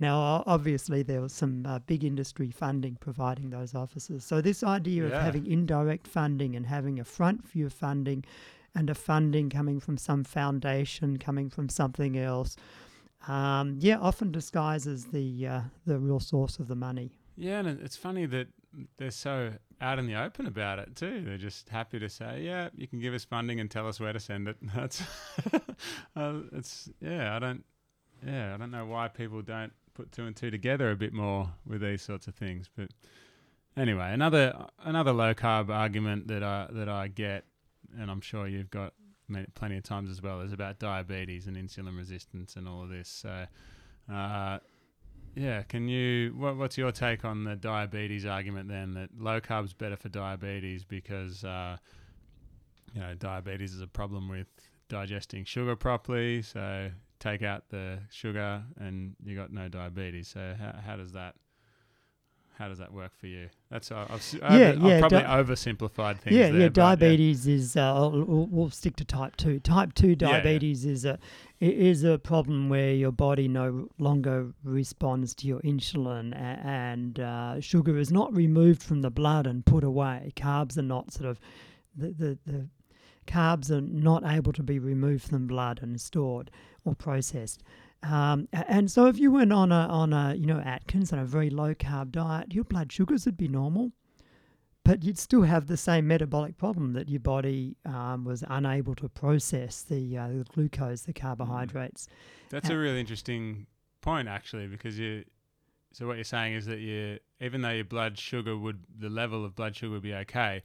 Now, 0.00 0.42
obviously, 0.44 1.04
there 1.04 1.20
was 1.20 1.32
some 1.32 1.64
uh, 1.64 1.78
big 1.78 2.02
industry 2.02 2.50
funding 2.50 2.96
providing 3.00 3.50
those 3.50 3.76
offices. 3.76 4.24
So 4.24 4.40
this 4.40 4.64
idea 4.64 5.06
of 5.06 5.12
having 5.12 5.46
indirect 5.46 6.08
funding 6.08 6.56
and 6.56 6.66
having 6.66 6.98
a 6.98 7.04
front 7.04 7.46
view 7.46 7.70
funding, 7.70 8.24
and 8.74 8.90
a 8.90 8.94
funding 8.94 9.50
coming 9.50 9.78
from 9.78 9.96
some 9.98 10.24
foundation, 10.24 11.16
coming 11.16 11.48
from 11.48 11.68
something 11.68 12.18
else. 12.18 12.56
Um, 13.28 13.76
yeah, 13.78 13.98
often 13.98 14.32
disguises 14.32 15.06
the 15.06 15.46
uh, 15.46 15.60
the 15.86 15.98
real 15.98 16.18
source 16.18 16.58
of 16.58 16.66
the 16.66 16.74
money. 16.74 17.12
Yeah, 17.36 17.60
and 17.60 17.80
it's 17.80 17.96
funny 17.96 18.26
that 18.26 18.48
they're 18.96 19.10
so 19.10 19.52
out 19.80 19.98
in 19.98 20.06
the 20.06 20.14
open 20.14 20.46
about 20.46 20.78
it 20.78 20.96
too. 20.96 21.22
They're 21.24 21.36
just 21.36 21.68
happy 21.68 21.98
to 21.98 22.08
say, 22.08 22.42
"Yeah, 22.42 22.70
you 22.74 22.88
can 22.88 23.00
give 23.00 23.14
us 23.14 23.24
funding 23.24 23.60
and 23.60 23.70
tell 23.70 23.86
us 23.86 24.00
where 24.00 24.12
to 24.12 24.20
send 24.20 24.48
it." 24.48 24.56
That's 24.74 25.02
uh, 26.16 26.40
it's 26.52 26.88
yeah. 27.00 27.36
I 27.36 27.38
don't 27.38 27.64
yeah. 28.26 28.54
I 28.54 28.56
don't 28.56 28.70
know 28.70 28.86
why 28.86 29.08
people 29.08 29.42
don't 29.42 29.72
put 29.92 30.10
two 30.10 30.24
and 30.24 30.34
two 30.34 30.50
together 30.50 30.90
a 30.90 30.96
bit 30.96 31.12
more 31.12 31.50
with 31.66 31.82
these 31.82 32.02
sorts 32.02 32.28
of 32.28 32.34
things. 32.34 32.70
But 32.74 32.90
anyway, 33.76 34.10
another 34.12 34.66
another 34.84 35.12
low 35.12 35.34
carb 35.34 35.68
argument 35.68 36.28
that 36.28 36.42
I 36.42 36.68
that 36.70 36.88
I 36.88 37.08
get, 37.08 37.44
and 37.98 38.10
I'm 38.10 38.22
sure 38.22 38.48
you've 38.48 38.70
got 38.70 38.94
plenty 39.54 39.76
of 39.76 39.84
times 39.84 40.10
as 40.10 40.22
well, 40.22 40.40
is 40.40 40.52
about 40.52 40.78
diabetes 40.78 41.46
and 41.46 41.56
insulin 41.56 41.96
resistance 41.96 42.56
and 42.56 42.68
all 42.68 42.82
of 42.82 42.88
this. 42.88 43.08
So. 43.08 43.46
Uh, 44.12 44.58
yeah, 45.34 45.62
can 45.62 45.88
you? 45.88 46.34
What, 46.36 46.56
what's 46.56 46.76
your 46.76 46.90
take 46.90 47.24
on 47.24 47.44
the 47.44 47.54
diabetes 47.54 48.26
argument 48.26 48.68
then? 48.68 48.94
That 48.94 49.10
low 49.18 49.40
carb's 49.40 49.72
better 49.72 49.96
for 49.96 50.08
diabetes 50.08 50.84
because 50.84 51.44
uh, 51.44 51.76
you 52.92 53.00
know 53.00 53.14
diabetes 53.14 53.74
is 53.74 53.80
a 53.80 53.86
problem 53.86 54.28
with 54.28 54.48
digesting 54.88 55.44
sugar 55.44 55.76
properly. 55.76 56.42
So 56.42 56.90
take 57.20 57.42
out 57.42 57.68
the 57.68 57.98
sugar 58.10 58.62
and 58.78 59.14
you 59.24 59.36
got 59.36 59.52
no 59.52 59.68
diabetes. 59.68 60.28
So 60.28 60.54
how, 60.58 60.74
how 60.84 60.96
does 60.96 61.12
that? 61.12 61.34
How 62.58 62.66
does 62.66 62.78
that 62.78 62.92
work 62.92 63.12
for 63.16 63.28
you? 63.28 63.48
That's 63.70 63.92
uh, 63.92 64.06
I've, 64.10 64.40
I've, 64.42 64.58
yeah, 64.58 64.70
I've 64.70 65.00
probably 65.00 65.20
di- 65.20 65.24
oversimplified 65.24 66.18
things. 66.18 66.34
Yeah, 66.34 66.50
there, 66.50 66.62
yeah. 66.62 66.68
Diabetes 66.68 67.46
is. 67.46 67.76
Uh, 67.76 68.10
we'll, 68.12 68.48
we'll 68.50 68.70
stick 68.70 68.96
to 68.96 69.04
type 69.04 69.36
two. 69.36 69.60
Type 69.60 69.94
two 69.94 70.08
yeah. 70.08 70.14
diabetes 70.16 70.84
is 70.84 71.04
a 71.04 71.20
is 71.60 72.02
a 72.02 72.18
problem 72.18 72.68
where 72.68 72.92
your 72.94 73.12
body 73.12 73.46
no 73.46 73.88
longer 73.98 74.52
responds 74.64 75.36
to 75.36 75.46
your 75.46 75.60
insulin, 75.60 76.32
a- 76.32 76.60
and 76.66 77.20
uh, 77.20 77.60
sugar 77.60 77.96
is 77.96 78.10
not 78.10 78.34
removed 78.34 78.82
from 78.82 79.02
the 79.02 79.10
blood 79.10 79.46
and 79.46 79.64
put 79.64 79.84
away. 79.84 80.32
Carbs 80.34 80.76
are 80.76 80.82
not 80.82 81.12
sort 81.12 81.30
of 81.30 81.38
the 81.96 82.08
the, 82.08 82.38
the 82.44 82.68
carbs 83.28 83.70
are 83.70 83.80
not 83.82 84.24
able 84.26 84.52
to 84.52 84.64
be 84.64 84.80
removed 84.80 85.22
from 85.22 85.46
blood 85.46 85.78
and 85.80 86.00
stored 86.00 86.50
or 86.84 86.96
processed. 86.96 87.62
Um, 88.02 88.48
and 88.52 88.90
so, 88.90 89.06
if 89.06 89.18
you 89.18 89.30
went 89.32 89.52
on 89.52 89.72
a 89.72 89.86
on 89.88 90.12
a 90.12 90.34
you 90.34 90.46
know 90.46 90.60
Atkins 90.60 91.12
on 91.12 91.18
a 91.18 91.24
very 91.24 91.50
low 91.50 91.74
carb 91.74 92.12
diet, 92.12 92.54
your 92.54 92.64
blood 92.64 92.92
sugars 92.92 93.26
would 93.26 93.36
be 93.36 93.48
normal 93.48 93.92
but 94.84 95.04
you'd 95.04 95.18
still 95.18 95.42
have 95.42 95.66
the 95.66 95.76
same 95.76 96.06
metabolic 96.08 96.56
problem 96.56 96.94
that 96.94 97.10
your 97.10 97.20
body 97.20 97.76
um, 97.84 98.24
was 98.24 98.42
unable 98.48 98.94
to 98.94 99.06
process 99.06 99.82
the, 99.82 100.16
uh, 100.16 100.28
the 100.28 100.44
glucose, 100.54 101.02
the 101.02 101.12
carbohydrates. 101.12 102.08
That's 102.48 102.70
Uh, 102.70 102.72
a 102.72 102.78
really 102.78 102.98
interesting 102.98 103.66
point, 104.00 104.28
actually, 104.28 104.66
because 104.66 104.98
you. 104.98 105.24
So 105.92 106.06
what 106.06 106.14
you're 106.14 106.24
saying 106.24 106.54
is 106.54 106.64
that 106.64 106.78
you, 106.78 107.18
even 107.38 107.60
though 107.60 107.70
your 107.70 107.84
blood 107.84 108.16
sugar 108.16 108.56
would, 108.56 108.82
the 108.98 109.10
level 109.10 109.44
of 109.44 109.54
blood 109.54 109.76
sugar 109.76 109.92
would 109.92 110.02
be 110.02 110.14
okay, 110.14 110.62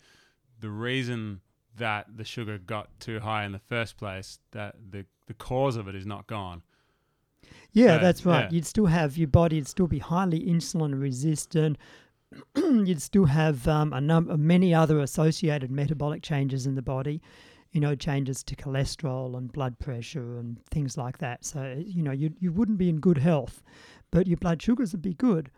the 0.58 0.70
reason 0.70 1.42
that 1.76 2.16
the 2.16 2.24
sugar 2.24 2.58
got 2.58 2.98
too 3.02 3.20
high 3.20 3.44
in 3.44 3.52
the 3.52 3.60
first 3.60 3.98
place, 3.98 4.40
that 4.52 4.76
the 4.92 5.06
the 5.28 5.34
cause 5.34 5.76
of 5.76 5.90
it 5.90 5.96
is 5.96 6.06
not 6.06 6.28
gone. 6.28 6.62
Yeah, 7.72 7.98
So, 7.98 8.04
that's 8.04 8.26
right. 8.26 8.44
yeah. 8.44 8.50
You'd 8.52 8.66
still 8.66 8.86
have 8.88 9.18
your 9.18 9.28
body; 9.28 9.58
would 9.58 9.68
still 9.68 9.88
be 9.88 10.00
highly 10.00 10.40
insulin 10.46 11.00
resistant. 11.02 11.78
you'd 12.56 13.02
still 13.02 13.26
have 13.26 13.68
um, 13.68 13.94
a 13.94 14.02
number, 14.02 14.36
many 14.38 14.74
other 14.74 15.00
associated 15.00 15.70
metabolic 15.72 16.22
changes 16.24 16.66
in 16.66 16.76
the 16.76 16.82
body. 16.82 17.22
You 17.72 17.80
know, 17.82 17.96
changes 17.96 18.44
to 18.44 18.56
cholesterol 18.56 19.36
and 19.36 19.52
blood 19.52 19.80
pressure 19.80 20.38
and 20.38 20.64
things 20.70 20.96
like 20.98 21.18
that. 21.20 21.44
So 21.44 21.82
you 21.86 22.04
know, 22.04 22.12
you 22.12 22.32
you 22.40 22.52
wouldn't 22.52 22.78
be 22.78 22.90
in 22.90 23.00
good 23.00 23.18
health, 23.18 23.64
but 24.12 24.28
your 24.28 24.38
blood 24.38 24.62
sugars 24.62 24.92
would 24.92 25.02
be 25.02 25.16
good. 25.16 25.50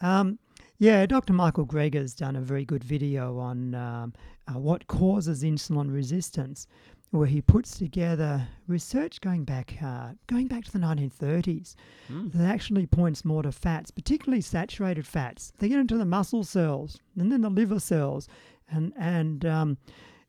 Um, 0.00 0.38
yeah, 0.78 1.06
Dr. 1.06 1.32
Michael 1.32 1.64
Greger's 1.64 2.14
done 2.14 2.34
a 2.34 2.40
very 2.40 2.64
good 2.64 2.82
video 2.82 3.38
on 3.38 3.76
um, 3.76 4.12
uh, 4.48 4.58
what 4.58 4.88
causes 4.88 5.44
insulin 5.44 5.92
resistance, 5.94 6.66
where 7.12 7.26
he 7.28 7.40
puts 7.40 7.78
together 7.78 8.48
research 8.66 9.20
going 9.20 9.44
back 9.44 9.76
uh, 9.82 10.08
going 10.26 10.46
back 10.48 10.64
to 10.64 10.72
the 10.72 10.78
1930s 10.78 11.74
Mm. 12.10 12.32
that 12.32 12.44
actually 12.44 12.86
points 12.86 13.24
more 13.24 13.42
to 13.44 13.52
fats, 13.52 13.90
particularly 13.92 14.40
saturated 14.40 15.06
fats. 15.06 15.52
They 15.58 15.68
get 15.68 15.78
into 15.78 15.96
the 15.96 16.04
muscle 16.04 16.42
cells 16.42 16.98
and 17.16 17.30
then 17.30 17.42
the 17.42 17.50
liver 17.50 17.78
cells, 17.80 18.28
and 18.68 18.92
and 18.98 19.44
um, 19.44 19.76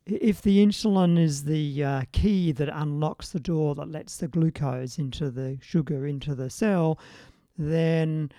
if 0.06 0.42
the 0.42 0.58
insulin 0.66 1.18
is 1.18 1.46
the 1.46 1.84
uh, 1.84 2.02
key 2.12 2.52
that 2.52 2.70
unlocks 2.70 3.30
the 3.32 3.40
door 3.40 3.74
that 3.76 3.90
lets 3.90 4.18
the 4.18 4.28
glucose 4.28 4.98
into 5.00 5.32
the 5.32 5.58
sugar 5.62 6.06
into 6.06 6.36
the 6.36 6.50
cell, 6.50 7.00
then 7.58 8.30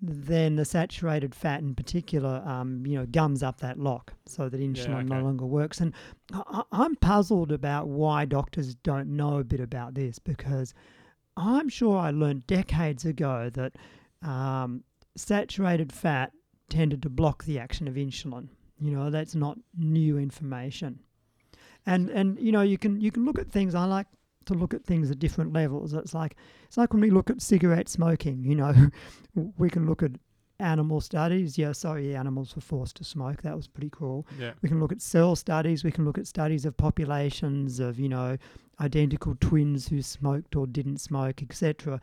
then 0.00 0.56
the 0.56 0.64
saturated 0.64 1.34
fat 1.34 1.60
in 1.60 1.74
particular, 1.74 2.42
um, 2.44 2.84
you 2.86 2.98
know, 2.98 3.06
gums 3.06 3.42
up 3.42 3.60
that 3.60 3.78
lock 3.78 4.12
so 4.26 4.48
that 4.48 4.60
insulin 4.60 5.06
no 5.08 5.16
okay. 5.16 5.24
longer 5.24 5.46
works. 5.46 5.80
And 5.80 5.92
I, 6.32 6.42
I- 6.50 6.82
I'm 6.84 6.96
puzzled 6.96 7.50
about 7.50 7.88
why 7.88 8.24
doctors 8.26 8.74
don't 8.74 9.16
know 9.16 9.38
a 9.38 9.44
bit 9.44 9.60
about 9.60 9.94
this 9.94 10.18
because 10.18 10.74
I'm 11.36 11.68
sure 11.68 11.98
I 11.98 12.10
learned 12.10 12.46
decades 12.46 13.04
ago 13.04 13.50
that 13.54 13.74
um, 14.22 14.84
saturated 15.16 15.92
fat 15.92 16.32
tended 16.68 17.02
to 17.02 17.10
block 17.10 17.44
the 17.44 17.58
action 17.58 17.88
of 17.88 17.94
insulin. 17.94 18.48
You 18.78 18.90
know, 18.90 19.10
that's 19.10 19.34
not 19.34 19.58
new 19.76 20.18
information. 20.18 21.00
And 21.86 22.10
and 22.10 22.38
you 22.38 22.52
know, 22.52 22.62
you 22.62 22.76
can 22.76 23.00
you 23.00 23.10
can 23.10 23.24
look 23.24 23.38
at 23.38 23.50
things. 23.50 23.74
I 23.74 23.84
like 23.84 24.06
to 24.46 24.54
look 24.54 24.74
at 24.74 24.84
things 24.84 25.10
at 25.10 25.18
different 25.18 25.52
levels. 25.52 25.92
It's 25.94 26.14
like 26.14 26.36
it's 26.66 26.76
like 26.76 26.92
when 26.92 27.02
we 27.02 27.10
look 27.10 27.30
at 27.30 27.42
cigarette 27.42 27.88
smoking. 27.88 28.44
You 28.44 28.56
know, 28.56 28.74
we 29.58 29.70
can 29.70 29.86
look 29.86 30.02
at 30.02 30.12
animal 30.58 31.00
studies. 31.00 31.58
Yeah, 31.58 31.72
sorry, 31.72 32.14
animals 32.14 32.54
were 32.54 32.62
forced 32.62 32.96
to 32.96 33.04
smoke. 33.04 33.42
That 33.42 33.56
was 33.56 33.66
pretty 33.66 33.90
cruel. 33.90 34.26
Yeah. 34.38 34.52
We 34.62 34.68
can 34.68 34.80
look 34.80 34.92
at 34.92 35.00
cell 35.00 35.36
studies. 35.36 35.84
We 35.84 35.90
can 35.90 36.04
look 36.04 36.18
at 36.18 36.26
studies 36.26 36.64
of 36.64 36.76
populations 36.76 37.80
of, 37.80 37.98
you 37.98 38.08
know, 38.08 38.36
identical 38.80 39.36
twins 39.40 39.88
who 39.88 40.02
smoked 40.02 40.56
or 40.56 40.66
didn't 40.66 40.98
smoke, 40.98 41.42
etc. 41.42 42.00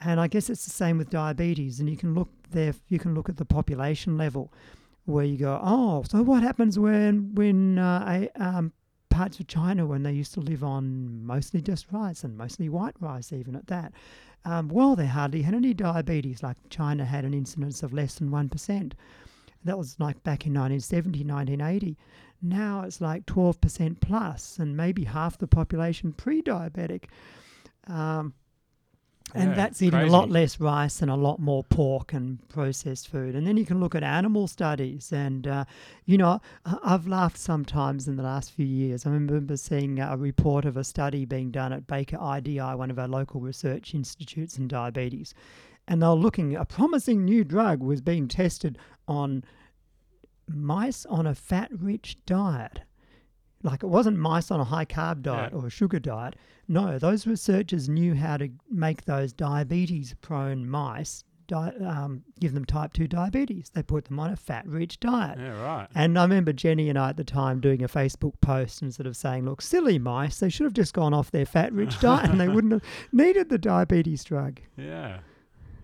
And 0.00 0.18
I 0.18 0.28
guess 0.28 0.48
it's 0.48 0.64
the 0.64 0.70
same 0.70 0.98
with 0.98 1.10
diabetes. 1.10 1.80
And 1.80 1.88
you 1.88 1.96
can 1.96 2.14
look 2.14 2.30
there. 2.50 2.74
You 2.88 2.98
can 2.98 3.14
look 3.14 3.28
at 3.28 3.36
the 3.36 3.44
population 3.44 4.16
level, 4.16 4.52
where 5.04 5.24
you 5.24 5.36
go, 5.36 5.60
oh, 5.62 6.04
so 6.08 6.22
what 6.22 6.42
happens 6.42 6.78
when 6.78 7.34
when 7.34 7.78
uh, 7.78 8.28
a, 8.36 8.42
um, 8.42 8.72
parts 9.10 9.38
of 9.40 9.46
China 9.46 9.86
when 9.86 10.02
they 10.02 10.12
used 10.12 10.32
to 10.34 10.40
live 10.40 10.64
on 10.64 11.24
mostly 11.24 11.60
just 11.60 11.86
rice 11.92 12.24
and 12.24 12.38
mostly 12.38 12.68
white 12.68 12.94
rice, 13.00 13.32
even 13.32 13.54
at 13.54 13.66
that. 13.66 13.92
Um, 14.44 14.68
well, 14.68 14.96
they 14.96 15.06
hardly 15.06 15.42
had 15.42 15.54
any 15.54 15.74
diabetes. 15.74 16.42
Like 16.42 16.56
China 16.70 17.04
had 17.04 17.24
an 17.24 17.34
incidence 17.34 17.82
of 17.82 17.92
less 17.92 18.14
than 18.14 18.30
one 18.30 18.48
percent. 18.48 18.94
That 19.64 19.76
was 19.76 20.00
like 20.00 20.22
back 20.22 20.46
in 20.46 20.54
1970, 20.54 21.24
1980. 21.24 21.98
Now 22.42 22.82
it's 22.86 23.02
like 23.02 23.26
12% 23.26 24.00
plus, 24.00 24.58
and 24.58 24.74
maybe 24.74 25.04
half 25.04 25.36
the 25.36 25.46
population 25.46 26.12
pre-diabetic. 26.12 27.04
Um, 27.86 28.32
and 29.34 29.50
Yeah, 29.50 29.54
that's 29.54 29.82
eating 29.82 30.00
a 30.00 30.06
lot 30.06 30.30
less 30.30 30.60
rice 30.60 31.02
and 31.02 31.10
a 31.10 31.16
lot 31.16 31.38
more 31.38 31.64
pork 31.64 32.12
and 32.12 32.46
processed 32.48 33.08
food. 33.08 33.34
And 33.34 33.46
then 33.46 33.56
you 33.56 33.64
can 33.64 33.80
look 33.80 33.94
at 33.94 34.02
animal 34.02 34.46
studies. 34.46 35.12
And, 35.12 35.46
uh, 35.46 35.64
you 36.04 36.18
know, 36.18 36.40
I've 36.64 37.06
laughed 37.06 37.38
sometimes 37.38 38.08
in 38.08 38.16
the 38.16 38.22
last 38.22 38.52
few 38.52 38.66
years. 38.66 39.06
I 39.06 39.10
remember 39.10 39.56
seeing 39.56 39.98
a 40.00 40.16
report 40.16 40.64
of 40.64 40.76
a 40.76 40.84
study 40.84 41.24
being 41.24 41.50
done 41.50 41.72
at 41.72 41.86
Baker 41.86 42.18
IDI, 42.20 42.58
one 42.58 42.90
of 42.90 42.98
our 42.98 43.08
local 43.08 43.40
research 43.40 43.94
institutes 43.94 44.58
in 44.58 44.68
diabetes. 44.68 45.34
And 45.88 46.02
they 46.02 46.06
were 46.06 46.14
looking, 46.14 46.54
a 46.56 46.64
promising 46.64 47.24
new 47.24 47.44
drug 47.44 47.82
was 47.82 48.00
being 48.00 48.28
tested 48.28 48.78
on 49.08 49.44
mice 50.48 51.06
on 51.06 51.26
a 51.26 51.34
fat 51.34 51.70
rich 51.72 52.18
diet. 52.26 52.80
Like 53.62 53.82
it 53.82 53.88
wasn't 53.88 54.18
mice 54.18 54.50
on 54.50 54.60
a 54.60 54.64
high 54.64 54.86
carb 54.86 55.22
diet 55.22 55.52
Yeah. 55.52 55.58
or 55.58 55.66
a 55.66 55.70
sugar 55.70 55.98
diet. 55.98 56.36
No, 56.68 56.98
those 56.98 57.26
researchers 57.26 57.88
knew 57.88 58.14
how 58.14 58.36
to 58.38 58.48
make 58.70 59.04
those 59.04 59.32
diabetes 59.32 60.14
prone 60.20 60.68
mice, 60.68 61.24
di- 61.48 61.74
um, 61.84 62.22
give 62.38 62.54
them 62.54 62.64
type 62.64 62.92
2 62.92 63.06
diabetes. 63.08 63.70
They 63.74 63.82
put 63.82 64.04
them 64.06 64.18
on 64.20 64.30
a 64.30 64.36
fat 64.36 64.66
rich 64.66 65.00
diet. 65.00 65.38
Yeah, 65.38 65.60
right. 65.62 65.88
And 65.94 66.18
I 66.18 66.22
remember 66.22 66.52
Jenny 66.52 66.88
and 66.88 66.98
I 66.98 67.10
at 67.10 67.16
the 67.16 67.24
time 67.24 67.60
doing 67.60 67.82
a 67.82 67.88
Facebook 67.88 68.40
post 68.40 68.80
and 68.82 68.94
sort 68.94 69.06
of 69.08 69.16
saying, 69.16 69.44
look, 69.44 69.60
silly 69.60 69.98
mice, 69.98 70.38
they 70.38 70.48
should 70.48 70.64
have 70.64 70.72
just 70.72 70.94
gone 70.94 71.12
off 71.12 71.30
their 71.32 71.44
fat 71.46 71.72
rich 71.72 71.98
diet 72.00 72.30
and 72.30 72.40
they 72.40 72.48
wouldn't 72.48 72.72
have 72.72 72.82
needed 73.12 73.48
the 73.50 73.58
diabetes 73.58 74.22
drug. 74.24 74.60
Yeah. 74.76 75.18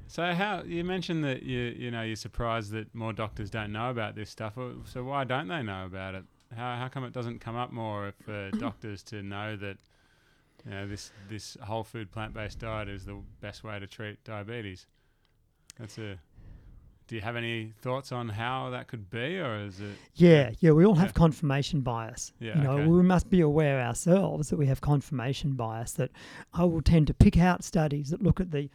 So 0.06 0.32
how 0.34 0.62
you 0.64 0.84
mentioned 0.84 1.24
that 1.24 1.42
you 1.42 1.74
you 1.76 1.90
know 1.90 2.02
you're 2.02 2.14
surprised 2.14 2.70
that 2.70 2.94
more 2.94 3.12
doctors 3.12 3.50
don't 3.50 3.72
know 3.72 3.90
about 3.90 4.14
this 4.14 4.30
stuff. 4.30 4.54
So 4.84 5.02
why 5.02 5.24
don't 5.24 5.48
they 5.48 5.64
know 5.64 5.84
about 5.84 6.14
it? 6.14 6.24
How 6.56 6.76
how 6.76 6.88
come 6.88 7.04
it 7.04 7.12
doesn't 7.12 7.40
come 7.40 7.56
up 7.56 7.72
more 7.72 8.12
for 8.24 8.50
uh, 8.52 8.56
doctors 8.58 9.02
to 9.04 9.22
know 9.22 9.56
that 9.56 9.76
you 10.64 10.70
know 10.70 10.88
this 10.88 11.12
this 11.28 11.56
whole 11.62 11.84
food 11.84 12.10
plant 12.10 12.34
based 12.34 12.58
diet 12.58 12.88
is 12.88 13.04
the 13.04 13.18
best 13.40 13.62
way 13.64 13.78
to 13.78 13.86
treat 13.86 14.22
diabetes? 14.24 14.86
That's 15.78 15.98
a 15.98 16.18
do 17.08 17.14
you 17.14 17.20
have 17.20 17.36
any 17.36 17.72
thoughts 17.82 18.10
on 18.10 18.28
how 18.28 18.70
that 18.70 18.88
could 18.88 19.08
be, 19.10 19.38
or 19.38 19.60
is 19.60 19.78
it? 19.80 19.96
Yeah, 20.14 20.50
yeah, 20.58 20.72
we 20.72 20.84
all 20.84 20.96
have 20.96 21.10
Yeah. 21.10 21.12
confirmation 21.12 21.82
bias. 21.82 22.32
Yeah, 22.40 22.56
you 22.56 22.64
know, 22.64 22.78
okay. 22.78 22.86
we 22.88 23.02
must 23.02 23.30
be 23.30 23.40
aware 23.40 23.80
ourselves 23.80 24.50
that 24.50 24.56
we 24.56 24.66
have 24.66 24.80
confirmation 24.80 25.52
bias. 25.52 25.92
That 25.92 26.10
I 26.52 26.64
will 26.64 26.82
tend 26.82 27.06
to 27.06 27.14
pick 27.14 27.38
out 27.38 27.62
studies 27.62 28.10
that 28.10 28.22
look 28.22 28.40
at 28.40 28.50
the 28.50 28.70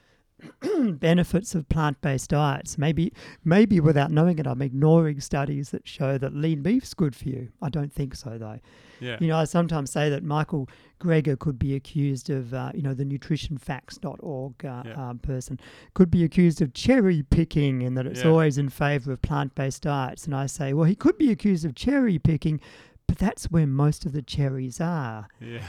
benefits 0.99 1.55
of 1.55 1.67
plant-based 1.69 2.29
diets. 2.29 2.77
Maybe, 2.77 3.13
maybe 3.43 3.79
without 3.79 4.11
knowing 4.11 4.39
it, 4.39 4.47
I'm 4.47 4.61
ignoring 4.61 5.19
studies 5.21 5.69
that 5.71 5.87
show 5.87 6.17
that 6.17 6.33
lean 6.35 6.61
beef's 6.61 6.93
good 6.93 7.15
for 7.15 7.29
you. 7.29 7.49
I 7.61 7.69
don't 7.69 7.91
think 7.93 8.15
so, 8.15 8.37
though. 8.37 8.59
Yeah. 8.99 9.17
You 9.19 9.27
know, 9.27 9.37
I 9.37 9.45
sometimes 9.45 9.91
say 9.91 10.09
that 10.09 10.23
Michael 10.23 10.69
Greger 10.99 11.37
could 11.37 11.57
be 11.57 11.73
accused 11.75 12.29
of, 12.29 12.53
uh, 12.53 12.71
you 12.75 12.81
know, 12.83 12.93
the 12.93 13.03
nutritionfacts.org 13.05 14.65
uh, 14.65 14.83
Yeah. 14.85 15.09
um, 15.09 15.19
person 15.19 15.59
could 15.93 16.11
be 16.11 16.23
accused 16.23 16.61
of 16.61 16.73
cherry 16.73 17.23
picking 17.23 17.83
and 17.83 17.97
that 17.97 18.05
it's 18.05 18.23
Yeah. 18.23 18.29
always 18.29 18.57
in 18.57 18.69
favour 18.69 19.11
of 19.13 19.21
plant 19.21 19.55
based 19.55 19.83
diets. 19.83 20.25
And 20.25 20.35
I 20.35 20.45
say, 20.45 20.73
well, 20.73 20.85
he 20.85 20.95
could 20.95 21.17
be 21.17 21.31
accused 21.31 21.65
of 21.65 21.75
cherry 21.75 22.19
picking, 22.19 22.59
but 23.07 23.17
that's 23.17 23.49
where 23.51 23.67
most 23.67 24.05
of 24.05 24.13
the 24.13 24.21
cherries 24.21 24.79
are. 24.79 25.27
Yeah. 25.39 25.63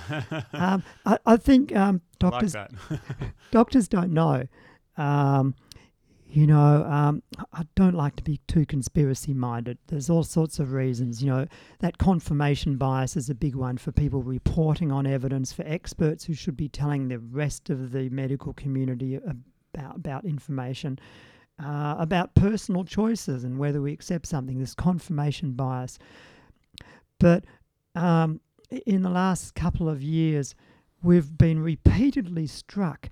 um, 0.52 0.82
I, 1.06 1.18
I 1.26 1.36
think 1.36 1.74
um, 1.74 2.02
like 2.22 2.32
doctors 2.32 2.52
that. 2.52 2.70
doctors 3.50 3.88
don't 3.88 4.12
know. 4.12 4.46
Um, 4.96 5.54
you 6.28 6.46
know, 6.46 6.84
um, 6.84 7.22
I- 7.52 7.66
don't 7.74 7.94
like 7.94 8.16
to 8.16 8.22
be 8.22 8.40
too 8.48 8.64
conspiracy 8.64 9.34
minded. 9.34 9.76
There's 9.88 10.08
all 10.08 10.22
sorts 10.22 10.58
of 10.58 10.72
reasons. 10.72 11.22
You 11.22 11.30
know, 11.30 11.46
that 11.80 11.98
confirmation 11.98 12.76
bias 12.76 13.16
is 13.16 13.28
a 13.28 13.34
big 13.34 13.54
one 13.54 13.76
for 13.76 13.92
people 13.92 14.22
reporting 14.22 14.90
on 14.90 15.06
evidence, 15.06 15.52
for 15.52 15.62
experts 15.66 16.24
who 16.24 16.32
should 16.32 16.56
be 16.56 16.68
telling 16.68 17.08
the 17.08 17.18
rest 17.18 17.68
of 17.68 17.92
the 17.92 18.08
medical 18.08 18.54
community 18.54 19.16
about, 19.16 19.96
about 19.96 20.24
information, 20.24 20.98
uh, 21.62 21.96
about 21.98 22.34
personal 22.34 22.84
choices 22.84 23.44
and 23.44 23.58
whether 23.58 23.82
we 23.82 23.92
accept 23.92 24.26
something. 24.26 24.58
This 24.58 24.74
confirmation 24.74 25.52
bias. 25.52 25.98
But 27.18 27.44
um, 27.94 28.40
in 28.86 29.02
the 29.02 29.10
last 29.10 29.54
couple 29.54 29.88
of 29.88 30.02
years, 30.02 30.54
we've 31.02 31.36
been 31.36 31.60
repeatedly 31.60 32.46
struck 32.46 33.10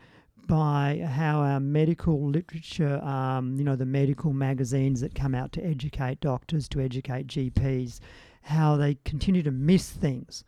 by 0.50 1.06
how 1.08 1.38
our 1.38 1.60
medical 1.60 2.28
literature, 2.28 3.00
um, 3.04 3.54
you 3.56 3.62
know, 3.62 3.76
the 3.76 3.86
medical 3.86 4.32
magazines 4.32 5.00
that 5.00 5.14
come 5.14 5.32
out 5.32 5.52
to 5.52 5.64
educate 5.64 6.18
doctors, 6.18 6.68
to 6.68 6.80
educate 6.80 7.28
GPs, 7.28 8.00
how 8.42 8.76
they 8.76 8.98
continue 9.04 9.44
to 9.44 9.52
miss 9.52 9.90
things. 9.90 10.42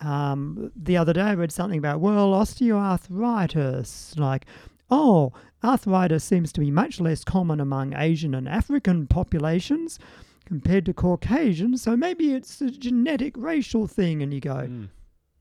Um, 0.00 0.70
the 0.76 0.96
other 0.96 1.12
day, 1.12 1.22
I 1.22 1.34
read 1.34 1.50
something 1.50 1.78
about, 1.78 1.98
well, 1.98 2.32
osteoarthritis, 2.34 4.16
like, 4.16 4.46
oh, 4.92 5.32
arthritis 5.64 6.22
seems 6.22 6.52
to 6.52 6.60
be 6.60 6.70
much 6.70 7.00
less 7.00 7.24
common 7.24 7.58
among 7.58 7.94
Asian 7.96 8.36
and 8.36 8.48
African 8.48 9.08
populations 9.08 9.98
compared 10.44 10.86
to 10.86 10.94
Caucasian, 10.94 11.76
so 11.76 11.96
maybe 11.96 12.32
it's 12.32 12.60
a 12.60 12.70
genetic 12.70 13.34
racial 13.36 13.88
thing. 13.88 14.22
And 14.22 14.32
you 14.32 14.40
go, 14.40 14.68
Mm. 14.68 14.88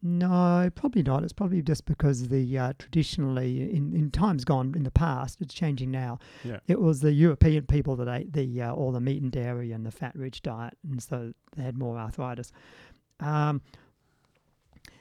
No, 0.03 0.69
probably 0.75 1.03
not. 1.03 1.23
It's 1.23 1.33
probably 1.33 1.61
just 1.61 1.85
because 1.85 2.29
the 2.29 2.57
uh, 2.57 2.73
traditionally, 2.79 3.61
in, 3.71 3.93
in 3.95 4.09
times 4.11 4.43
gone 4.45 4.73
in 4.75 4.83
the 4.83 4.91
past, 4.91 5.39
it's 5.41 5.53
changing 5.53 5.91
now. 5.91 6.19
Yeah. 6.43 6.59
It 6.67 6.81
was 6.81 7.01
the 7.01 7.11
European 7.13 7.65
people 7.65 7.95
that 7.97 8.07
ate 8.07 8.33
the 8.33 8.61
uh, 8.61 8.73
all 8.73 8.91
the 8.91 8.99
meat 9.01 9.21
and 9.21 9.31
dairy 9.31 9.71
and 9.71 9.85
the 9.85 9.91
fat-rich 9.91 10.41
diet, 10.41 10.77
and 10.89 11.01
so 11.01 11.33
they 11.55 11.63
had 11.63 11.77
more 11.77 11.97
arthritis. 11.97 12.51
Um, 13.19 13.61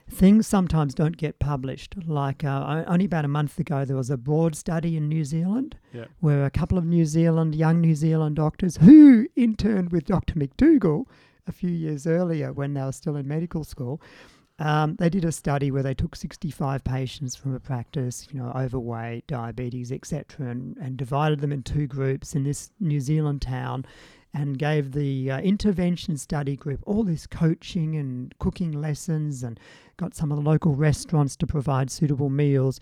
things 0.08 0.46
sometimes 0.46 0.92
don't 0.94 1.16
get 1.16 1.38
published. 1.38 1.94
Like 2.06 2.44
uh, 2.44 2.84
only 2.86 3.04
about 3.04 3.24
a 3.24 3.28
month 3.28 3.58
ago, 3.58 3.84
there 3.84 3.96
was 3.96 4.10
a 4.10 4.16
broad 4.16 4.56
study 4.56 4.96
in 4.96 5.08
New 5.08 5.24
Zealand 5.24 5.76
Yeah. 5.92 6.06
where 6.20 6.44
a 6.44 6.50
couple 6.50 6.76
of 6.78 6.84
New 6.84 7.04
Zealand 7.06 7.54
young 7.54 7.80
New 7.80 7.94
Zealand 7.94 8.36
doctors 8.36 8.76
who 8.78 9.28
interned 9.36 9.92
with 9.92 10.04
Dr. 10.06 10.34
McDougall 10.34 11.04
a 11.46 11.52
few 11.52 11.70
years 11.70 12.06
earlier 12.06 12.52
when 12.52 12.74
they 12.74 12.82
were 12.82 12.92
still 12.92 13.16
in 13.16 13.26
medical 13.28 13.64
school. 13.64 14.00
Um, 14.60 14.96
they 14.96 15.08
did 15.08 15.24
a 15.24 15.32
study 15.32 15.70
where 15.70 15.82
they 15.82 15.94
took 15.94 16.14
65 16.14 16.84
patients 16.84 17.34
from 17.34 17.54
a 17.54 17.60
practice, 17.60 18.28
you 18.30 18.38
know, 18.38 18.52
overweight, 18.54 19.26
diabetes, 19.26 19.90
etc., 19.90 20.50
and, 20.50 20.76
and 20.76 20.98
divided 20.98 21.40
them 21.40 21.50
in 21.50 21.62
two 21.62 21.86
groups 21.86 22.34
in 22.34 22.44
this 22.44 22.70
New 22.78 23.00
Zealand 23.00 23.40
town 23.40 23.86
and 24.34 24.58
gave 24.58 24.92
the 24.92 25.30
uh, 25.30 25.40
intervention 25.40 26.18
study 26.18 26.56
group 26.56 26.80
all 26.84 27.02
this 27.02 27.26
coaching 27.26 27.96
and 27.96 28.34
cooking 28.38 28.72
lessons 28.72 29.42
and 29.42 29.58
got 29.96 30.14
some 30.14 30.30
of 30.30 30.36
the 30.36 30.48
local 30.48 30.74
restaurants 30.74 31.36
to 31.36 31.46
provide 31.46 31.90
suitable 31.90 32.28
meals. 32.28 32.80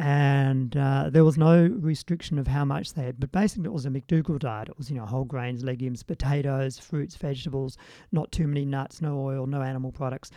And 0.00 0.76
uh, 0.76 1.08
there 1.10 1.24
was 1.24 1.38
no 1.38 1.66
restriction 1.66 2.36
of 2.36 2.48
how 2.48 2.64
much 2.64 2.94
they 2.94 3.04
had, 3.04 3.20
but 3.20 3.30
basically 3.30 3.66
it 3.66 3.72
was 3.72 3.86
a 3.86 3.90
McDougall 3.90 4.40
diet. 4.40 4.68
It 4.68 4.76
was, 4.76 4.90
you 4.90 4.96
know, 4.96 5.06
whole 5.06 5.24
grains, 5.24 5.62
legumes, 5.62 6.02
potatoes, 6.02 6.80
fruits, 6.80 7.14
vegetables, 7.14 7.78
not 8.10 8.32
too 8.32 8.48
many 8.48 8.64
nuts, 8.64 9.00
no 9.00 9.20
oil, 9.20 9.46
no 9.46 9.62
animal 9.62 9.92
products. 9.92 10.32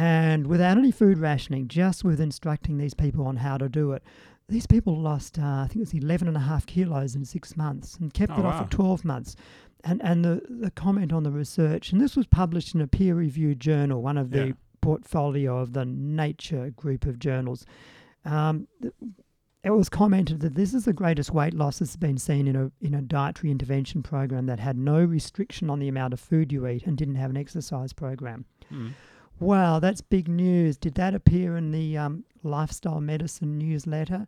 And 0.00 0.46
without 0.46 0.78
any 0.78 0.92
food 0.92 1.18
rationing, 1.18 1.66
just 1.66 2.04
with 2.04 2.20
instructing 2.20 2.78
these 2.78 2.94
people 2.94 3.26
on 3.26 3.36
how 3.36 3.58
to 3.58 3.68
do 3.68 3.92
it, 3.92 4.02
these 4.48 4.66
people 4.66 4.96
lost, 4.96 5.38
uh, 5.38 5.42
I 5.42 5.66
think 5.66 5.76
it 5.76 5.80
was 5.80 5.94
11 5.94 6.28
and 6.28 6.36
a 6.36 6.40
half 6.40 6.66
kilos 6.66 7.16
in 7.16 7.24
six 7.24 7.56
months 7.56 7.96
and 7.96 8.14
kept 8.14 8.32
Oh, 8.36 8.38
it 8.40 8.44
off 8.46 8.62
for 8.64 8.70
12 8.70 9.04
months. 9.04 9.34
And, 9.84 10.00
and 10.04 10.24
the, 10.24 10.42
the 10.48 10.70
comment 10.70 11.12
on 11.12 11.24
the 11.24 11.30
research, 11.32 11.90
and 11.92 12.00
this 12.00 12.16
was 12.16 12.26
published 12.26 12.74
in 12.74 12.80
a 12.80 12.86
peer 12.86 13.14
reviewed 13.16 13.58
journal, 13.60 14.00
one 14.00 14.16
of 14.16 14.30
the 14.30 14.46
Yeah. 14.48 14.52
portfolio 14.80 15.58
of 15.58 15.72
the 15.72 15.84
Nature 15.84 16.70
group 16.70 17.04
of 17.04 17.18
journals. 17.18 17.66
Um, 18.24 18.68
it 19.64 19.70
was 19.70 19.88
commented 19.88 20.40
that 20.40 20.54
this 20.54 20.72
is 20.74 20.84
the 20.84 20.92
greatest 20.92 21.32
weight 21.32 21.54
loss 21.54 21.80
that's 21.80 21.96
been 21.96 22.18
seen 22.18 22.46
in 22.46 22.54
a 22.56 22.70
in 22.80 22.94
a 22.94 23.02
dietary 23.02 23.50
intervention 23.50 24.02
program 24.02 24.46
that 24.46 24.60
had 24.60 24.76
no 24.78 25.02
restriction 25.04 25.68
on 25.68 25.80
the 25.80 25.88
amount 25.88 26.12
of 26.14 26.20
food 26.20 26.52
you 26.52 26.66
eat 26.68 26.86
and 26.86 26.96
didn't 26.96 27.16
have 27.16 27.30
an 27.30 27.36
exercise 27.36 27.92
program. 27.92 28.44
Mm. 28.72 28.92
Wow, 29.40 29.78
that's 29.78 30.00
big 30.00 30.28
news. 30.28 30.76
Did 30.76 30.94
that 30.94 31.14
appear 31.14 31.56
in 31.56 31.70
the 31.70 31.96
um, 31.96 32.24
lifestyle 32.42 33.00
medicine 33.00 33.58
newsletter, 33.58 34.26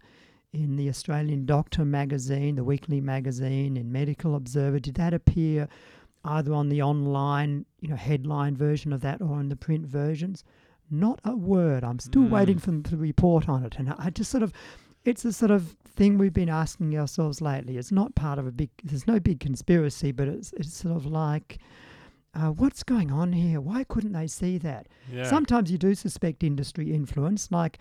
in 0.52 0.76
the 0.76 0.88
Australian 0.88 1.46
Doctor 1.46 1.84
magazine, 1.84 2.56
the 2.56 2.64
weekly 2.64 3.00
magazine, 3.00 3.76
in 3.76 3.90
Medical 3.90 4.34
Observer? 4.34 4.78
Did 4.78 4.94
that 4.96 5.14
appear 5.14 5.68
either 6.24 6.52
on 6.52 6.68
the 6.68 6.82
online, 6.82 7.64
you 7.80 7.88
know, 7.88 7.96
headline 7.96 8.56
version 8.56 8.92
of 8.92 9.00
that 9.00 9.20
or 9.20 9.40
in 9.40 9.48
the 9.48 9.56
print 9.56 9.86
versions? 9.86 10.44
Not 10.90 11.20
a 11.24 11.36
word. 11.36 11.84
I'm 11.84 11.98
still 12.00 12.22
Mm. 12.22 12.30
waiting 12.30 12.58
for 12.58 12.66
them 12.66 12.82
to 12.84 12.96
report 12.96 13.48
on 13.48 13.64
it, 13.64 13.76
and 13.78 13.90
I 13.98 14.10
just 14.10 14.30
sort 14.30 14.42
of. 14.42 14.52
It's 15.02 15.24
a 15.24 15.32
sort 15.32 15.50
of 15.50 15.76
thing 15.96 16.18
we've 16.18 16.32
been 16.34 16.50
asking 16.50 16.94
ourselves 16.98 17.40
lately. 17.40 17.78
It's 17.78 17.90
not 17.90 18.14
part 18.14 18.38
of 18.38 18.46
a 18.46 18.52
big. 18.52 18.68
There's 18.84 19.06
no 19.06 19.18
big 19.18 19.40
conspiracy, 19.40 20.12
but 20.12 20.28
it's 20.28 20.52
it's 20.54 20.74
sort 20.74 20.94
of 20.94 21.06
like, 21.06 21.58
uh, 22.34 22.48
what's 22.48 22.82
going 22.82 23.10
on 23.10 23.32
here? 23.32 23.60
Why 23.60 23.84
couldn't 23.84 24.12
they 24.12 24.26
see 24.26 24.58
that? 24.58 24.86
Yeah. 25.12 25.24
Sometimes 25.24 25.70
you 25.70 25.78
do 25.78 25.94
suspect 25.94 26.42
industry 26.44 26.92
influence. 26.92 27.50
Like 27.50 27.78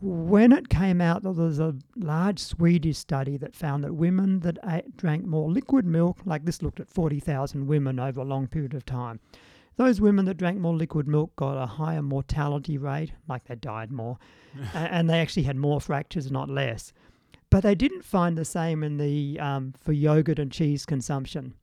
when 0.00 0.52
it 0.52 0.68
came 0.68 1.00
out 1.00 1.22
that 1.22 1.32
there 1.34 1.46
was 1.46 1.60
a 1.60 1.74
large 1.96 2.38
Swedish 2.38 2.98
study 2.98 3.36
that 3.36 3.54
found 3.54 3.84
that 3.84 3.94
women 3.94 4.40
that 4.40 4.58
ate, 4.68 4.96
drank 4.96 5.24
more 5.24 5.50
liquid 5.50 5.84
milk, 5.84 6.18
like 6.24 6.44
this 6.44 6.62
looked 6.62 6.80
at 6.80 6.88
40,000 6.88 7.66
women 7.66 7.98
over 7.98 8.20
a 8.20 8.24
long 8.24 8.46
period 8.46 8.74
of 8.74 8.84
time, 8.84 9.20
those 9.76 10.00
women 10.00 10.24
that 10.24 10.36
drank 10.36 10.58
more 10.58 10.74
liquid 10.74 11.06
milk 11.06 11.34
got 11.36 11.56
a 11.56 11.66
higher 11.66 12.02
mortality 12.02 12.78
rate, 12.78 13.12
like 13.28 13.44
they 13.44 13.54
died 13.54 13.92
more, 13.92 14.18
and 14.74 15.08
they 15.08 15.20
actually 15.20 15.44
had 15.44 15.56
more 15.56 15.80
fractures, 15.80 16.30
not 16.30 16.48
less. 16.48 16.92
But 17.50 17.62
they 17.62 17.74
didn't 17.74 18.04
find 18.04 18.36
the 18.36 18.44
same 18.44 18.82
in 18.82 18.98
the 18.98 19.38
um, 19.40 19.72
for 19.80 19.92
yogurt 19.92 20.38
and 20.38 20.52
cheese 20.52 20.84
consumption. 20.84 21.54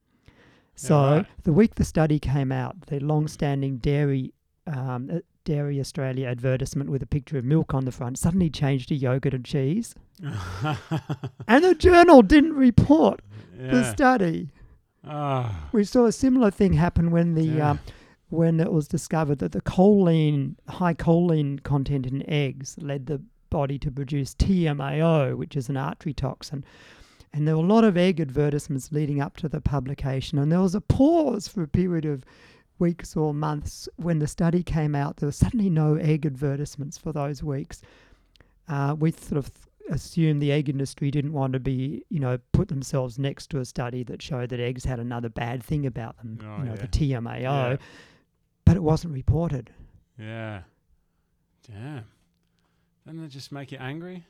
So 0.76 0.96
right. 1.00 1.26
the 1.44 1.54
week 1.54 1.76
the 1.76 1.86
study 1.86 2.20
came 2.20 2.52
out, 2.52 2.88
the 2.88 3.00
long-standing 3.00 3.78
dairy 3.78 4.34
um, 4.68 5.10
uh, 5.14 5.20
Dairy 5.44 5.80
Australia 5.80 6.28
advertisement 6.28 6.90
with 6.90 7.04
a 7.04 7.06
picture 7.06 7.38
of 7.38 7.46
milk 7.46 7.74
on 7.76 7.86
the 7.86 7.92
front 7.92 8.18
suddenly 8.18 8.50
changed 8.50 8.90
to 8.90 8.96
yogurt 8.96 9.34
and 9.36 9.46
cheese, 9.46 9.94
and 11.48 11.64
the 11.64 11.76
journal 11.76 12.22
didn't 12.24 12.54
report 12.54 13.22
the 13.58 13.84
study. 13.92 14.50
Ah, 15.08 15.68
We 15.72 15.84
saw 15.84 16.06
a 16.06 16.12
similar 16.12 16.50
thing 16.50 16.74
happen 16.74 17.12
when 17.12 17.36
the 17.36 17.44
Yeah. 17.44 17.72
um, 17.72 17.80
when 18.30 18.60
it 18.60 18.72
was 18.72 18.88
discovered 18.88 19.38
that 19.38 19.52
the 19.52 19.62
choline, 19.62 20.56
high 20.68 20.96
choline 20.96 21.62
content 21.62 22.08
in 22.08 22.28
eggs 22.28 22.76
led 22.82 23.06
the 23.06 23.22
body 23.52 23.78
to 23.78 23.92
produce 23.92 24.34
TMAO, 24.34 25.38
which 25.38 25.56
is 25.56 25.70
an 25.70 25.78
artery 25.78 26.14
toxin. 26.14 26.66
And 27.36 27.46
there 27.46 27.58
were 27.58 27.64
a 27.64 27.68
lot 27.68 27.84
of 27.84 27.98
egg 27.98 28.22
advertisements 28.22 28.94
leading 28.94 29.20
up 29.20 29.36
to 29.38 29.50
the 29.50 29.60
publication, 29.60 30.38
and 30.40 30.50
there 30.50 30.62
was 30.62 30.74
a 30.74 30.80
pause 30.80 31.50
for 31.50 31.62
a 31.64 31.68
period 31.68 32.06
of 32.06 32.24
weeks 32.80 33.18
or 33.18 33.34
months 33.34 33.90
when 33.98 34.20
the 34.20 34.28
study 34.28 34.64
came 34.64 34.96
out. 34.96 35.18
There 35.18 35.28
were 35.28 35.32
suddenly 35.34 35.70
no 35.70 35.96
egg 35.96 36.26
advertisements 36.26 36.98
for 36.98 37.12
those 37.12 37.44
weeks. 37.44 37.82
Uh, 38.70 38.96
we 38.98 39.12
sort 39.12 39.38
of 39.38 39.52
assumed 39.92 40.42
the 40.42 40.52
egg 40.54 40.70
industry 40.70 41.12
didn't 41.12 41.34
want 41.34 41.52
to 41.54 41.60
be, 41.60 42.06
you 42.10 42.22
know, 42.22 42.38
put 42.54 42.70
themselves 42.70 43.20
next 43.20 43.48
to 43.50 43.60
a 43.60 43.66
study 43.66 44.04
that 44.04 44.22
showed 44.22 44.48
that 44.50 44.62
eggs 44.62 44.86
had 44.86 45.00
another 45.02 45.28
bad 45.30 45.62
thing 45.62 45.86
about 45.86 46.16
them, 46.18 46.40
Oh, 46.42 46.58
you 46.60 46.64
know, 46.64 46.72
yeah. 46.72 46.82
the 46.82 46.88
TMAO, 46.88 47.42
yeah. 47.42 47.76
but 48.66 48.78
it 48.78 48.82
wasn't 48.84 49.14
reported. 49.14 49.72
Yeah. 50.18 50.62
Damn. 51.68 52.06
Doesn't 53.06 53.26
it 53.26 53.28
just 53.28 53.52
make 53.52 53.74
you 53.74 53.78
angry? 53.78 54.26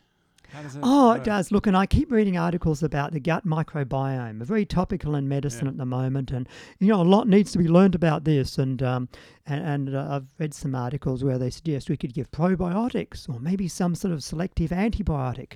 It 0.54 0.80
Oh, 0.84 1.10
work? 1.10 1.18
it 1.20 1.24
does. 1.24 1.52
Look, 1.52 1.68
and 1.68 1.76
I 1.78 1.86
keep 1.86 2.12
reading 2.12 2.38
articles 2.38 2.84
about 2.84 3.12
the 3.12 3.20
gut 3.20 3.46
microbiome, 3.46 4.42
very 4.44 4.66
topical 4.66 5.16
in 5.16 5.28
medicine 5.28 5.66
Yeah. 5.66 5.72
at 5.72 5.78
the 5.78 5.86
moment, 5.86 6.32
and 6.32 6.48
you 6.80 6.88
know 6.88 7.02
a 7.02 7.04
lot 7.04 7.28
needs 7.28 7.52
to 7.54 7.58
be 7.58 7.68
learned 7.68 7.96
about 7.96 8.24
this. 8.24 8.58
And 8.58 8.82
um, 8.84 9.10
and, 9.46 9.64
and 9.88 9.96
uh, 9.96 10.08
I've 10.10 10.28
read 10.40 10.54
some 10.54 10.76
articles 10.76 11.24
where 11.24 11.38
they 11.38 11.50
suggest 11.50 11.90
we 11.90 11.98
could 11.98 12.14
give 12.14 12.32
probiotics, 12.32 13.28
or 13.30 13.40
maybe 13.40 13.68
some 13.68 13.96
sort 13.96 14.14
of 14.14 14.24
selective 14.24 14.72
antibiotic, 14.72 15.54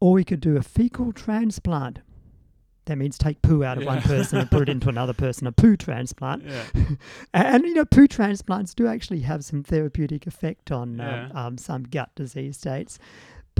or 0.00 0.12
we 0.12 0.24
could 0.24 0.40
do 0.40 0.56
a 0.56 0.62
fecal 0.62 1.12
transplant. 1.12 2.00
That 2.86 2.96
means 2.96 3.18
take 3.18 3.40
poo 3.42 3.62
out 3.62 3.78
of 3.78 3.84
one 3.84 4.00
person 4.02 4.38
and 4.38 4.50
put 4.50 4.62
it 4.62 4.68
into 4.68 4.88
another 4.88 5.12
person, 5.12 5.46
a 5.46 5.52
poo 5.52 5.76
transplant. 5.76 6.42
Yeah. 6.44 6.64
And, 7.34 7.64
you 7.64 7.74
know, 7.74 7.84
poo 7.84 8.08
transplants 8.08 8.74
do 8.74 8.88
actually 8.88 9.20
have 9.20 9.44
some 9.44 9.62
therapeutic 9.62 10.26
effect 10.26 10.72
on 10.72 10.96
Yeah. 10.98 11.26
um, 11.26 11.36
um, 11.36 11.58
some 11.58 11.84
gut 11.84 12.10
disease 12.16 12.56
states. 12.56 12.98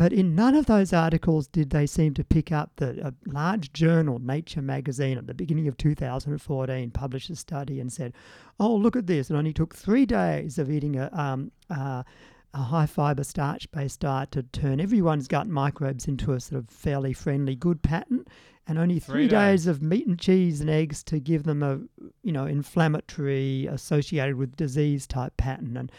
But 0.00 0.14
in 0.14 0.34
none 0.34 0.54
of 0.54 0.64
those 0.64 0.94
articles 0.94 1.46
did 1.46 1.68
they 1.68 1.84
seem 1.84 2.14
to 2.14 2.24
pick 2.24 2.50
up 2.50 2.70
that 2.76 2.96
a 2.96 3.12
large 3.26 3.70
journal, 3.74 4.18
Nature 4.18 4.62
magazine, 4.62 5.18
at 5.18 5.26
the 5.26 5.34
beginning 5.34 5.68
of 5.68 5.76
2014, 5.76 6.90
published 6.90 7.28
a 7.28 7.36
study 7.36 7.78
and 7.80 7.92
said, 7.92 8.14
"Oh, 8.58 8.74
look 8.74 8.96
at 8.96 9.06
this! 9.06 9.30
It 9.30 9.34
only 9.34 9.52
took 9.52 9.74
three 9.74 10.06
days 10.06 10.56
of 10.56 10.70
eating 10.70 10.96
a 10.96 11.10
um, 11.12 11.52
uh, 11.68 12.02
a 12.54 12.62
high 12.62 12.86
fiber 12.86 13.24
starch 13.24 13.70
based 13.72 14.00
diet 14.00 14.30
to 14.30 14.42
turn 14.42 14.80
everyone's 14.80 15.28
gut 15.28 15.48
microbes 15.48 16.08
into 16.08 16.32
a 16.32 16.40
sort 16.40 16.62
of 16.62 16.70
fairly 16.70 17.12
friendly 17.12 17.54
good 17.54 17.82
pattern, 17.82 18.24
and 18.66 18.78
only 18.78 19.00
three, 19.00 19.12
Three 19.12 19.28
days. 19.28 19.64
days 19.64 19.66
of 19.66 19.82
meat 19.82 20.06
and 20.06 20.18
cheese 20.18 20.62
and 20.62 20.70
eggs 20.70 21.02
to 21.04 21.20
give 21.20 21.42
them 21.42 21.62
a 21.62 21.78
you 22.22 22.32
know 22.32 22.46
inflammatory 22.46 23.66
associated 23.66 24.36
with 24.36 24.56
disease 24.56 25.06
type 25.06 25.36
pattern 25.36 25.76
and 25.76 25.92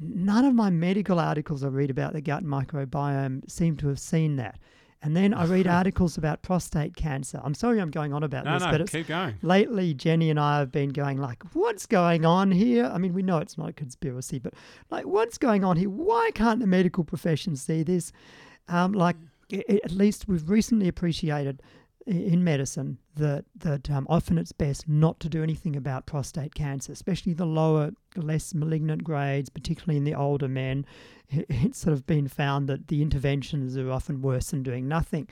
none 0.00 0.44
of 0.44 0.54
my 0.54 0.70
medical 0.70 1.20
articles 1.20 1.62
I 1.62 1.68
read 1.68 1.90
about 1.90 2.12
the 2.12 2.20
gut 2.20 2.44
microbiome 2.44 3.48
seem 3.50 3.76
to 3.78 3.88
have 3.88 3.98
seen 3.98 4.36
that. 4.36 4.58
And 5.02 5.16
then 5.16 5.32
I 5.32 5.44
read 5.46 5.66
articles 5.80 6.18
about 6.18 6.42
prostate 6.42 6.94
cancer. 6.96 7.40
I'm 7.42 7.54
sorry 7.54 7.80
I'm 7.80 7.90
going 7.90 8.12
on 8.12 8.22
about 8.22 8.44
No, 8.44 8.54
this, 8.54 8.62
no, 8.64 8.70
but 8.70 8.80
it's 8.82 8.92
keep 8.92 9.06
going. 9.08 9.34
lately 9.42 9.94
Jenny 9.94 10.28
and 10.30 10.38
I 10.38 10.58
have 10.58 10.70
been 10.70 10.90
going 10.90 11.18
like, 11.18 11.42
what's 11.54 11.86
going 11.86 12.24
on 12.26 12.50
here? 12.50 12.84
I 12.84 12.98
mean, 12.98 13.14
we 13.14 13.22
know 13.22 13.38
it's 13.38 13.56
not 13.56 13.68
a 13.68 13.72
conspiracy, 13.72 14.38
but 14.38 14.54
like, 14.90 15.06
what's 15.06 15.38
going 15.38 15.64
on 15.64 15.76
here? 15.76 15.88
Why 15.88 16.30
can't 16.34 16.60
the 16.60 16.66
medical 16.66 17.04
profession 17.04 17.56
see 17.56 17.82
this? 17.82 18.12
Um, 18.68 18.92
like, 18.92 19.16
at 19.52 19.90
least 19.90 20.28
we've 20.28 20.48
recently 20.48 20.86
appreciated 20.86 21.62
in 22.06 22.42
medicine 22.44 22.98
that 23.16 23.44
that 23.56 23.90
um, 23.90 24.06
often 24.08 24.38
it's 24.38 24.52
best 24.52 24.88
not 24.88 25.18
to 25.20 25.28
do 25.28 25.42
anything 25.42 25.76
about 25.76 26.06
prostate 26.06 26.54
cancer, 26.54 26.92
especially 26.92 27.32
the 27.32 27.46
lower, 27.46 27.90
less 28.16 28.54
malignant 28.54 29.04
grades, 29.04 29.48
particularly 29.48 29.96
in 29.96 30.04
the 30.04 30.14
older 30.14 30.48
men. 30.48 30.86
It's 31.48 31.78
sort 31.78 31.92
of 31.92 32.06
been 32.06 32.26
found 32.26 32.68
that 32.68 32.88
the 32.88 33.02
interventions 33.02 33.76
are 33.76 33.90
often 33.90 34.20
worse 34.20 34.50
than 34.50 34.64
doing 34.64 34.88
nothing. 34.88 35.28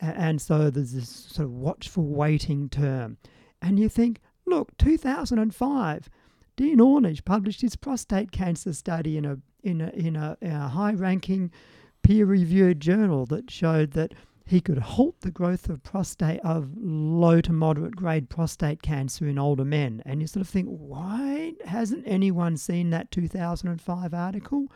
And 0.00 0.40
so 0.40 0.70
there's 0.70 0.92
this 0.92 1.08
sort 1.08 1.46
of 1.46 1.52
watchful 1.52 2.06
waiting 2.06 2.68
term. 2.68 3.16
And 3.60 3.78
you 3.78 3.88
think, 3.88 4.20
look, 4.46 4.76
2005, 4.78 6.10
Dean 6.56 6.78
Ornish 6.78 7.24
published 7.24 7.62
his 7.62 7.74
prostate 7.76 8.30
cancer 8.30 8.72
study 8.72 9.16
in 9.16 9.24
a 9.24 9.38
in 9.62 9.80
a 9.80 9.88
in 9.90 10.16
a, 10.16 10.36
a 10.42 10.68
high-ranking 10.68 11.50
peer-reviewed 12.02 12.80
journal 12.80 13.26
that 13.26 13.50
showed 13.50 13.92
that 13.92 14.12
he 14.46 14.60
could 14.60 14.78
halt 14.78 15.20
the 15.20 15.30
growth 15.30 15.68
of 15.70 15.82
prostate 15.82 16.40
of 16.40 16.70
low 16.76 17.40
to 17.40 17.52
moderate 17.52 17.96
grade 17.96 18.28
prostate 18.28 18.82
cancer 18.82 19.26
in 19.26 19.38
older 19.38 19.64
men. 19.64 20.02
And 20.04 20.20
you 20.20 20.26
sort 20.26 20.42
of 20.42 20.48
think, 20.48 20.68
why 20.68 21.54
hasn't 21.64 22.04
anyone 22.06 22.56
seen 22.56 22.90
that 22.90 23.10
2005 23.10 24.12
article? 24.12 24.70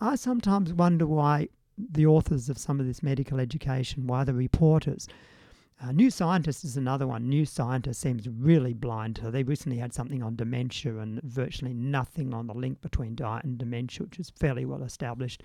I 0.00 0.16
sometimes 0.16 0.72
wonder 0.72 1.06
why 1.06 1.48
the 1.76 2.06
authors 2.06 2.48
of 2.48 2.58
some 2.58 2.80
of 2.80 2.86
this 2.86 3.02
medical 3.02 3.38
education, 3.40 4.06
why 4.06 4.24
the 4.24 4.34
reporters. 4.34 5.06
Uh, 5.82 5.92
New 5.92 6.10
Scientist 6.10 6.62
is 6.62 6.76
another 6.76 7.06
one. 7.06 7.26
New 7.26 7.46
Scientist 7.46 8.02
seems 8.02 8.28
really 8.28 8.74
blind 8.74 9.16
to. 9.16 9.30
They 9.30 9.42
recently 9.42 9.78
had 9.78 9.94
something 9.94 10.22
on 10.22 10.36
dementia 10.36 10.98
and 10.98 11.22
virtually 11.22 11.72
nothing 11.72 12.34
on 12.34 12.46
the 12.46 12.52
link 12.52 12.82
between 12.82 13.14
diet 13.14 13.44
and 13.44 13.56
dementia, 13.56 14.04
which 14.04 14.18
is 14.18 14.28
fairly 14.28 14.66
well 14.66 14.82
established. 14.82 15.42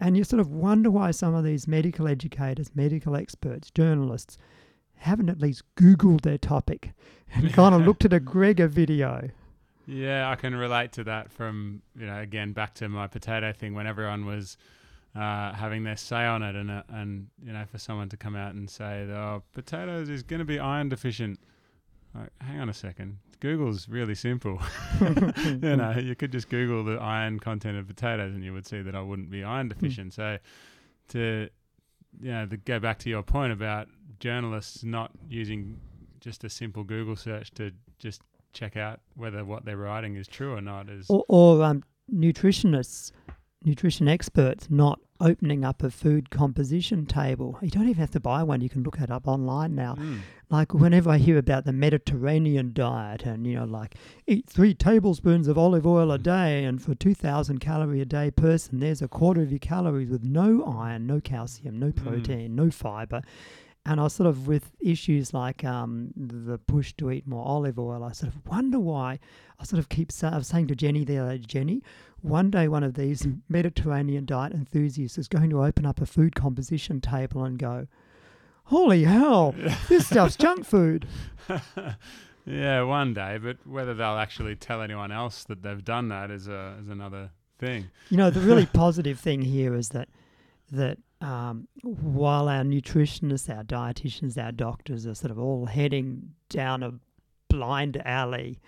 And 0.00 0.16
you 0.16 0.24
sort 0.24 0.40
of 0.40 0.50
wonder 0.50 0.90
why 0.90 1.12
some 1.12 1.36
of 1.36 1.44
these 1.44 1.68
medical 1.68 2.08
educators, 2.08 2.74
medical 2.74 3.14
experts, 3.14 3.70
journalists 3.70 4.38
haven't 4.96 5.28
at 5.28 5.40
least 5.40 5.62
Googled 5.76 6.22
their 6.22 6.38
topic 6.38 6.92
and 7.32 7.52
kind 7.52 7.72
of 7.72 7.82
looked 7.82 8.04
at 8.04 8.12
a 8.12 8.18
Greger 8.18 8.68
video. 8.68 9.30
Yeah, 9.86 10.28
I 10.30 10.34
can 10.34 10.54
relate 10.56 10.92
to 10.92 11.04
that 11.04 11.30
from, 11.30 11.82
you 11.96 12.06
know, 12.06 12.18
again, 12.18 12.52
back 12.52 12.74
to 12.74 12.88
my 12.88 13.06
potato 13.06 13.52
thing 13.52 13.74
when 13.74 13.86
everyone 13.86 14.26
was 14.26 14.56
uh, 15.14 15.52
having 15.52 15.84
their 15.84 15.96
say 15.96 16.24
on 16.24 16.42
it. 16.42 16.54
And, 16.54 16.70
uh, 16.70 16.82
and, 16.88 17.28
you 17.42 17.52
know, 17.52 17.64
for 17.70 17.78
someone 17.78 18.08
to 18.10 18.16
come 18.16 18.36
out 18.36 18.54
and 18.54 18.68
say, 18.68 19.06
oh, 19.10 19.42
potatoes 19.52 20.08
is 20.08 20.22
going 20.22 20.38
to 20.38 20.44
be 20.44 20.58
iron 20.58 20.88
deficient. 20.88 21.40
Like, 22.14 22.30
hang 22.40 22.60
on 22.60 22.68
a 22.68 22.74
second. 22.74 23.18
Google's 23.40 23.88
really 23.88 24.14
simple. 24.14 24.60
you 25.00 25.76
know, 25.76 25.94
you 25.98 26.14
could 26.14 26.32
just 26.32 26.48
Google 26.48 26.84
the 26.84 26.96
iron 26.96 27.40
content 27.40 27.78
of 27.78 27.86
potatoes 27.86 28.34
and 28.34 28.44
you 28.44 28.52
would 28.52 28.66
see 28.66 28.82
that 28.82 28.94
I 28.94 29.00
wouldn't 29.00 29.30
be 29.30 29.42
iron 29.42 29.68
deficient. 29.68 30.12
So 30.12 30.38
to, 31.08 31.48
you 32.20 32.30
know, 32.32 32.46
to 32.46 32.56
go 32.56 32.78
back 32.78 32.98
to 33.00 33.08
your 33.08 33.22
point 33.22 33.52
about 33.52 33.88
journalists 34.18 34.84
not 34.84 35.10
using 35.28 35.80
just 36.20 36.44
a 36.44 36.50
simple 36.50 36.84
Google 36.84 37.16
search 37.16 37.50
to 37.52 37.72
just 37.98 38.22
check 38.52 38.76
out 38.76 39.00
whether 39.16 39.44
what 39.44 39.64
they're 39.64 39.76
writing 39.76 40.16
is 40.16 40.28
true 40.28 40.54
or 40.54 40.60
not 40.60 40.88
is 40.88 41.08
or, 41.08 41.24
or 41.28 41.62
um, 41.62 41.82
nutritionists, 42.12 43.12
nutrition 43.64 44.08
experts 44.08 44.68
not 44.70 45.00
opening 45.20 45.64
up 45.64 45.82
a 45.82 45.90
food 45.90 46.30
composition 46.30 47.04
table. 47.04 47.58
You 47.60 47.68
don't 47.68 47.88
even 47.88 48.00
have 48.00 48.10
to 48.12 48.20
buy 48.20 48.42
one. 48.42 48.62
You 48.62 48.70
can 48.70 48.82
look 48.82 48.98
it 48.98 49.10
up 49.10 49.28
online 49.28 49.74
now. 49.74 49.96
Mm. 49.96 50.20
Like 50.48 50.72
whenever 50.72 51.10
I 51.10 51.18
hear 51.18 51.36
about 51.36 51.64
the 51.64 51.72
Mediterranean 51.72 52.72
diet 52.72 53.24
and, 53.24 53.46
you 53.46 53.54
know, 53.54 53.64
like 53.64 53.96
eat 54.26 54.48
three 54.48 54.74
tablespoons 54.74 55.46
of 55.46 55.58
olive 55.58 55.86
oil 55.86 56.10
a 56.10 56.18
day 56.18 56.64
and 56.64 56.82
for 56.82 56.94
2,000 56.94 57.58
calorie 57.58 58.00
a 58.00 58.06
day 58.06 58.30
person, 58.30 58.80
there's 58.80 59.02
a 59.02 59.08
quarter 59.08 59.42
of 59.42 59.52
your 59.52 59.58
calories 59.58 60.08
with 60.08 60.24
no 60.24 60.64
iron, 60.64 61.06
no 61.06 61.20
calcium, 61.20 61.78
no 61.78 61.92
protein, 61.92 62.54
no 62.56 62.70
fiber. 62.70 63.22
And 63.86 63.98
I 63.98 64.08
sort 64.08 64.28
of, 64.28 64.46
with 64.46 64.72
issues 64.80 65.32
like 65.32 65.64
um, 65.64 66.10
the 66.14 66.58
push 66.58 66.92
to 66.98 67.10
eat 67.10 67.26
more 67.26 67.44
olive 67.44 67.78
oil, 67.78 68.04
I 68.04 68.12
sort 68.12 68.34
of 68.34 68.46
wonder 68.46 68.78
why. 68.78 69.18
I 69.58 69.64
sort 69.64 69.78
of 69.80 69.88
keep 69.88 70.12
sa- 70.12 70.30
I 70.30 70.36
was 70.36 70.48
saying 70.48 70.66
to 70.68 70.74
Jenny 70.76 71.04
the 71.04 71.18
other 71.18 71.38
day, 71.38 71.44
Jenny, 71.46 71.82
one 72.20 72.50
day 72.50 72.68
one 72.68 72.82
of 72.82 72.94
these 72.94 73.26
Mediterranean 73.48 74.26
diet 74.26 74.52
enthusiasts 74.52 75.16
is 75.16 75.28
going 75.28 75.48
to 75.50 75.64
open 75.64 75.86
up 75.86 76.00
a 76.00 76.06
food 76.06 76.34
composition 76.36 77.00
table 77.00 77.42
and 77.42 77.58
go, 77.58 77.86
holy 78.64 79.04
hell, 79.04 79.54
this 79.88 80.06
stuff's 80.06 80.36
junk 80.44 80.66
food. 80.66 81.06
yeah, 82.46 82.82
one 82.82 83.14
day, 83.14 83.38
but 83.42 83.66
whether 83.66 83.94
they'll 83.94 84.18
actually 84.18 84.56
tell 84.56 84.82
anyone 84.82 85.10
else 85.10 85.44
that 85.44 85.62
they've 85.62 85.84
done 85.84 86.08
that 86.08 86.30
is 86.30 86.48
a 86.48 86.76
is 86.80 86.88
another 86.88 87.30
thing. 87.58 87.90
You 88.10 88.16
know, 88.18 88.30
the 88.30 88.40
really 88.40 88.66
positive 88.74 89.18
thing 89.18 89.42
here 89.42 89.74
is 89.74 89.88
that 89.90 90.08
that 90.70 90.98
um, 91.20 91.68
while 91.82 92.48
our 92.48 92.62
nutritionists, 92.62 93.54
our 93.54 93.62
dietitians, 93.62 94.42
our 94.42 94.52
doctors 94.52 95.06
are 95.06 95.14
sort 95.14 95.30
of 95.30 95.38
all 95.38 95.66
heading 95.66 96.30
down 96.48 96.82
a 96.82 96.94
blind 97.48 98.00
alley 98.06 98.58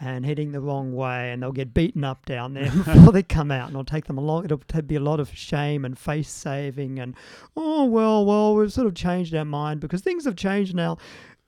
and 0.00 0.26
heading 0.26 0.50
the 0.50 0.60
wrong 0.60 0.92
way, 0.92 1.30
and 1.30 1.42
they'll 1.42 1.52
get 1.52 1.72
beaten 1.72 2.02
up 2.02 2.26
down 2.26 2.54
there 2.54 2.70
before 2.70 3.12
they 3.12 3.22
come 3.22 3.50
out, 3.50 3.68
and 3.68 3.74
it'll 3.74 3.84
take 3.84 4.06
them 4.06 4.18
a 4.18 4.20
long. 4.20 4.44
It'll 4.44 4.60
be 4.82 4.96
a 4.96 5.00
lot 5.00 5.20
of 5.20 5.30
shame 5.36 5.84
and 5.84 5.96
face 5.96 6.28
saving, 6.28 6.98
and 6.98 7.14
oh 7.56 7.84
well, 7.84 8.24
well, 8.26 8.56
we've 8.56 8.72
sort 8.72 8.88
of 8.88 8.94
changed 8.94 9.34
our 9.34 9.44
mind 9.44 9.80
because 9.80 10.02
things 10.02 10.24
have 10.24 10.36
changed 10.36 10.74
now. 10.74 10.98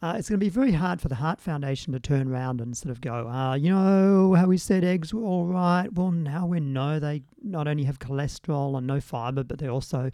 Uh, 0.03 0.15
it's 0.19 0.29
going 0.29 0.39
to 0.39 0.45
be 0.45 0.51
very 0.51 0.73
hard 0.73 1.01
for 1.01 1.09
the 1.09 1.15
Heart 1.15 1.41
Foundation 1.41 1.93
to 1.95 1.99
turn 2.01 2.29
around 2.31 2.61
and 2.61 2.77
sort 2.77 2.91
of 2.91 3.01
go, 3.01 3.29
uh, 3.29 3.55
you 3.55 3.71
know, 3.71 4.35
how 4.35 4.47
we 4.47 4.59
said 4.59 4.85
eggs 4.85 5.15
were 5.15 5.23
all 5.23 5.47
right. 5.47 5.91
Well, 5.93 6.11
now 6.11 6.47
we 6.47 6.61
know 6.61 6.99
they 6.99 7.23
not 7.43 7.67
only 7.67 7.85
have 7.85 7.99
cholesterol 7.99 8.77
and 8.77 8.87
no 8.87 9.01
fiber, 9.01 9.43
but 9.43 9.59
they 9.59 9.69
also 9.69 10.11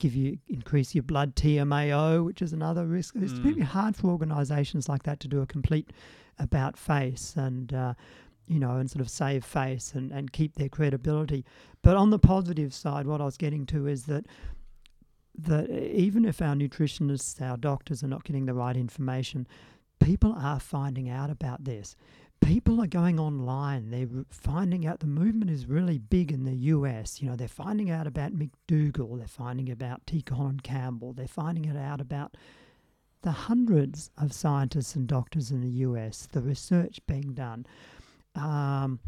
give 0.00 0.16
you 0.16 0.38
increase 0.48 0.92
your 0.96 1.04
blood 1.04 1.36
TMAO, 1.36 2.24
which 2.24 2.42
is 2.42 2.52
another 2.52 2.84
risk. 2.84 3.14
It's 3.14 3.34
Mm. 3.34 3.44
really 3.44 3.60
hard 3.62 3.94
for 3.94 4.08
organisations 4.08 4.88
like 4.88 5.04
that 5.04 5.20
to 5.20 5.28
do 5.28 5.40
a 5.40 5.46
complete 5.46 5.92
about 6.40 6.76
face 6.76 7.34
and 7.36 7.72
uh, 7.72 7.94
you 8.48 8.58
know 8.58 8.76
and 8.78 8.90
sort 8.90 9.00
of 9.02 9.08
save 9.08 9.44
face 9.44 9.92
and, 9.94 10.10
and 10.10 10.32
keep 10.32 10.56
their 10.56 10.68
credibility. 10.68 11.44
But 11.82 11.96
on 11.96 12.10
the 12.10 12.18
positive 12.18 12.74
side, 12.74 13.06
what 13.06 13.20
I 13.20 13.24
was 13.24 13.36
getting 13.36 13.66
to 13.66 13.86
is 13.86 14.06
that 14.06 14.26
that 15.38 15.70
even 15.70 16.24
if 16.24 16.42
our 16.42 16.54
nutritionists, 16.54 17.40
our 17.40 17.56
doctors 17.56 18.02
are 18.02 18.08
not 18.08 18.24
getting 18.24 18.46
the 18.46 18.54
right 18.54 18.76
information, 18.76 19.46
people 20.00 20.34
are 20.36 20.60
finding 20.60 21.08
out 21.08 21.30
about 21.30 21.64
this. 21.64 21.96
People 22.40 22.82
are 22.82 22.88
going 22.88 23.20
online. 23.20 23.90
They're 23.90 24.24
finding 24.30 24.84
out 24.84 24.98
the 24.98 25.06
movement 25.06 25.50
is 25.50 25.66
really 25.66 25.98
big 25.98 26.32
in 26.32 26.44
the 26.44 26.54
US. 26.54 27.22
You 27.22 27.30
know, 27.30 27.36
they're 27.36 27.46
finding 27.46 27.90
out 27.90 28.06
about 28.06 28.32
McDougall. 28.32 29.16
They're 29.18 29.28
finding 29.28 29.70
about 29.70 30.06
T. 30.06 30.22
Colin 30.22 30.58
Campbell. 30.60 31.12
They're 31.12 31.28
finding 31.28 31.66
it 31.66 31.76
out 31.76 32.00
about 32.00 32.36
the 33.22 33.30
hundreds 33.30 34.10
of 34.18 34.32
scientists 34.32 34.96
and 34.96 35.06
doctors 35.06 35.52
in 35.52 35.60
the 35.60 35.70
US, 35.86 36.26
the 36.32 36.42
research 36.42 37.00
being 37.06 37.32
done. 37.32 37.64
Um, 38.34 38.98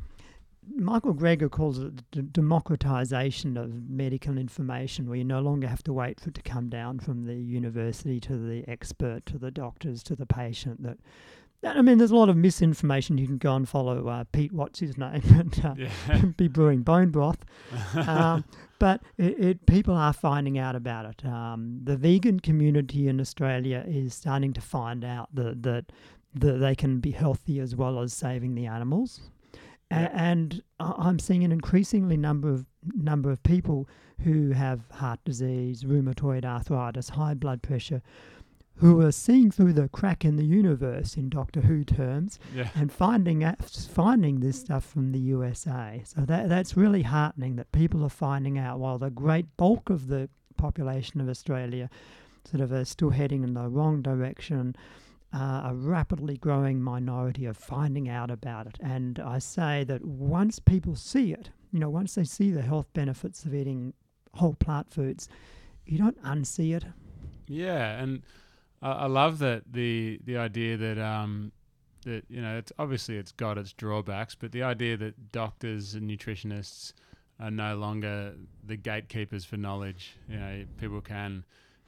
Michael 0.76 1.14
Greger 1.14 1.50
calls 1.50 1.78
it 1.78 1.92
the 2.12 2.22
democratization 2.22 3.56
of 3.56 3.88
medical 3.88 4.38
information, 4.38 5.08
where 5.08 5.16
you 5.18 5.24
no 5.24 5.40
longer 5.40 5.68
have 5.68 5.82
to 5.84 5.92
wait 5.92 6.20
for 6.20 6.28
it 6.30 6.34
to 6.34 6.42
come 6.42 6.68
down 6.68 6.98
from 6.98 7.24
the 7.26 7.34
university 7.34 8.20
to 8.20 8.36
the 8.36 8.64
expert 8.68 9.26
to 9.26 9.38
the 9.38 9.50
doctors 9.50 10.02
to 10.04 10.16
the 10.16 10.26
patient. 10.26 10.82
That 10.82 10.98
I 11.66 11.80
mean, 11.80 11.96
there's 11.96 12.10
a 12.10 12.16
lot 12.16 12.28
of 12.28 12.36
misinformation. 12.36 13.16
You 13.16 13.26
can 13.26 13.38
go 13.38 13.54
and 13.56 13.66
follow 13.66 14.06
uh, 14.08 14.24
Pete, 14.32 14.52
what's 14.52 14.80
his 14.80 14.98
name, 14.98 15.22
and 15.30 15.64
uh, 15.64 15.74
Yeah. 15.78 16.18
be 16.36 16.46
brewing 16.48 16.82
bone 16.82 17.10
broth. 17.10 17.38
um, 18.06 18.44
but 18.78 19.02
it, 19.16 19.38
it, 19.38 19.66
people 19.66 19.94
are 19.94 20.12
finding 20.12 20.58
out 20.58 20.76
about 20.76 21.06
it. 21.06 21.24
Um, 21.24 21.80
the 21.82 21.96
vegan 21.96 22.40
community 22.40 23.08
in 23.08 23.18
Australia 23.18 23.82
is 23.86 24.12
starting 24.14 24.52
to 24.52 24.60
find 24.60 25.04
out 25.04 25.34
that, 25.34 25.62
that 25.62 25.86
that 26.36 26.54
they 26.58 26.74
can 26.74 26.98
be 26.98 27.12
healthy 27.12 27.60
as 27.60 27.76
well 27.76 28.00
as 28.00 28.12
saving 28.12 28.56
the 28.56 28.66
animals. 28.66 29.20
A- 29.96 30.00
Yeah. 30.02 30.10
And 30.30 30.62
I'm 30.80 31.18
seeing 31.18 31.44
an 31.44 31.52
increasingly 31.52 32.16
number 32.16 32.48
of 32.50 32.66
number 32.94 33.30
of 33.30 33.42
people 33.42 33.88
who 34.20 34.50
have 34.50 34.80
heart 34.90 35.20
disease, 35.24 35.84
rheumatoid 35.84 36.44
arthritis, 36.44 37.10
high 37.10 37.34
blood 37.34 37.62
pressure, 37.62 38.02
who 38.76 39.00
are 39.00 39.12
seeing 39.12 39.50
through 39.50 39.72
the 39.72 39.88
crack 39.88 40.24
in 40.24 40.36
the 40.36 40.44
universe, 40.44 41.16
in 41.16 41.28
Doctor 41.28 41.60
Who 41.62 41.84
terms, 41.84 42.38
yeah. 42.54 42.68
and 42.74 42.92
finding 42.92 43.42
out, 43.44 43.64
finding 43.64 44.40
this 44.40 44.58
stuff 44.60 44.84
from 44.84 45.12
the 45.12 45.18
USA. 45.20 46.02
So 46.04 46.22
that 46.22 46.48
that's 46.48 46.76
really 46.76 47.02
heartening 47.02 47.56
that 47.56 47.70
people 47.72 48.02
are 48.04 48.08
finding 48.10 48.58
out 48.58 48.78
while 48.80 48.98
the 48.98 49.10
great 49.10 49.56
bulk 49.56 49.90
of 49.90 50.08
the 50.08 50.28
population 50.56 51.20
of 51.20 51.28
Australia 51.28 51.88
sort 52.44 52.60
of 52.60 52.72
are 52.72 52.84
still 52.84 53.10
heading 53.10 53.42
in 53.44 53.54
the 53.54 53.68
wrong 53.68 54.02
direction. 54.02 54.76
Uh, 55.34 55.62
a 55.64 55.74
rapidly 55.74 56.36
growing 56.36 56.80
minority 56.80 57.44
are 57.46 57.54
finding 57.54 58.08
out 58.08 58.30
about 58.30 58.68
it, 58.68 58.78
and 58.80 59.18
I 59.18 59.40
say 59.40 59.82
that 59.84 60.04
once 60.04 60.60
people 60.60 60.94
see 60.94 61.32
it, 61.32 61.50
you 61.72 61.80
know, 61.80 61.90
once 61.90 62.14
they 62.14 62.22
see 62.22 62.52
the 62.52 62.62
health 62.62 62.86
benefits 62.92 63.44
of 63.44 63.52
eating 63.52 63.94
whole 64.34 64.54
plant 64.54 64.92
foods, 64.92 65.28
you 65.86 65.98
don't 65.98 66.22
unsee 66.22 66.76
it. 66.76 66.84
Yeah, 67.48 67.98
and 68.00 68.22
I, 68.80 68.92
I 68.92 69.06
love 69.06 69.38
that 69.40 69.72
the 69.72 70.20
the 70.24 70.36
idea 70.36 70.76
that 70.76 70.98
um 70.98 71.50
that 72.04 72.24
you 72.28 72.40
know 72.40 72.56
it's 72.56 72.72
obviously 72.78 73.16
it's 73.16 73.32
got 73.32 73.58
its 73.58 73.72
drawbacks, 73.72 74.34
but 74.34 74.52
the 74.52 74.62
idea 74.62 74.96
that 74.98 75.32
doctors 75.32 75.94
and 75.94 76.08
nutritionists 76.08 76.92
are 77.40 77.50
no 77.50 77.76
longer 77.76 78.34
the 78.64 78.76
gatekeepers 78.76 79.44
for 79.44 79.56
knowledge. 79.56 80.16
You 80.28 80.36
know, 80.36 80.64
people 80.78 81.00
can 81.00 81.44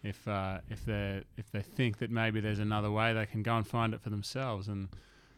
if 0.08 0.26
uh, 0.28 0.58
if 0.70 0.84
they 0.84 1.22
if 1.36 1.50
they 1.50 1.62
think 1.62 1.98
that 1.98 2.10
maybe 2.10 2.40
there's 2.40 2.58
another 2.58 2.90
way, 2.90 3.12
they 3.12 3.26
can 3.26 3.42
go 3.42 3.56
and 3.56 3.66
find 3.66 3.94
it 3.94 4.00
for 4.00 4.10
themselves. 4.10 4.68
And 4.68 4.88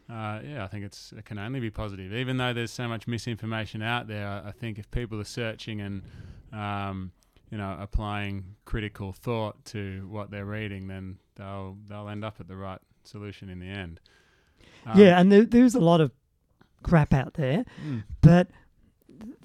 uh, 0.09 0.39
yeah, 0.43 0.63
I 0.63 0.67
think 0.67 0.85
it's 0.85 1.11
it 1.17 1.25
can 1.25 1.37
only 1.39 1.59
be 1.59 1.69
positive. 1.69 2.13
Even 2.13 2.37
though 2.37 2.53
there's 2.53 2.71
so 2.71 2.87
much 2.87 3.07
misinformation 3.07 3.81
out 3.81 4.07
there, 4.07 4.27
I, 4.27 4.49
I 4.49 4.51
think 4.51 4.77
if 4.79 4.89
people 4.91 5.19
are 5.19 5.25
searching 5.25 5.81
and 5.81 6.03
um, 6.51 7.11
you 7.51 7.57
know 7.57 7.77
applying 7.79 8.55
critical 8.65 9.13
thought 9.13 9.63
to 9.65 10.07
what 10.09 10.31
they're 10.31 10.45
reading, 10.45 10.87
then 10.87 11.17
they'll 11.35 11.77
they'll 11.87 12.09
end 12.09 12.23
up 12.23 12.37
at 12.39 12.47
the 12.47 12.55
right 12.55 12.79
solution 13.03 13.49
in 13.49 13.59
the 13.59 13.67
end. 13.67 13.99
Um, 14.85 14.99
yeah, 14.99 15.19
and 15.19 15.31
there, 15.31 15.45
there's 15.45 15.75
a 15.75 15.79
lot 15.79 15.99
of 16.01 16.11
crap 16.83 17.13
out 17.13 17.33
there. 17.33 17.65
mm, 17.85 18.03
But 18.21 18.47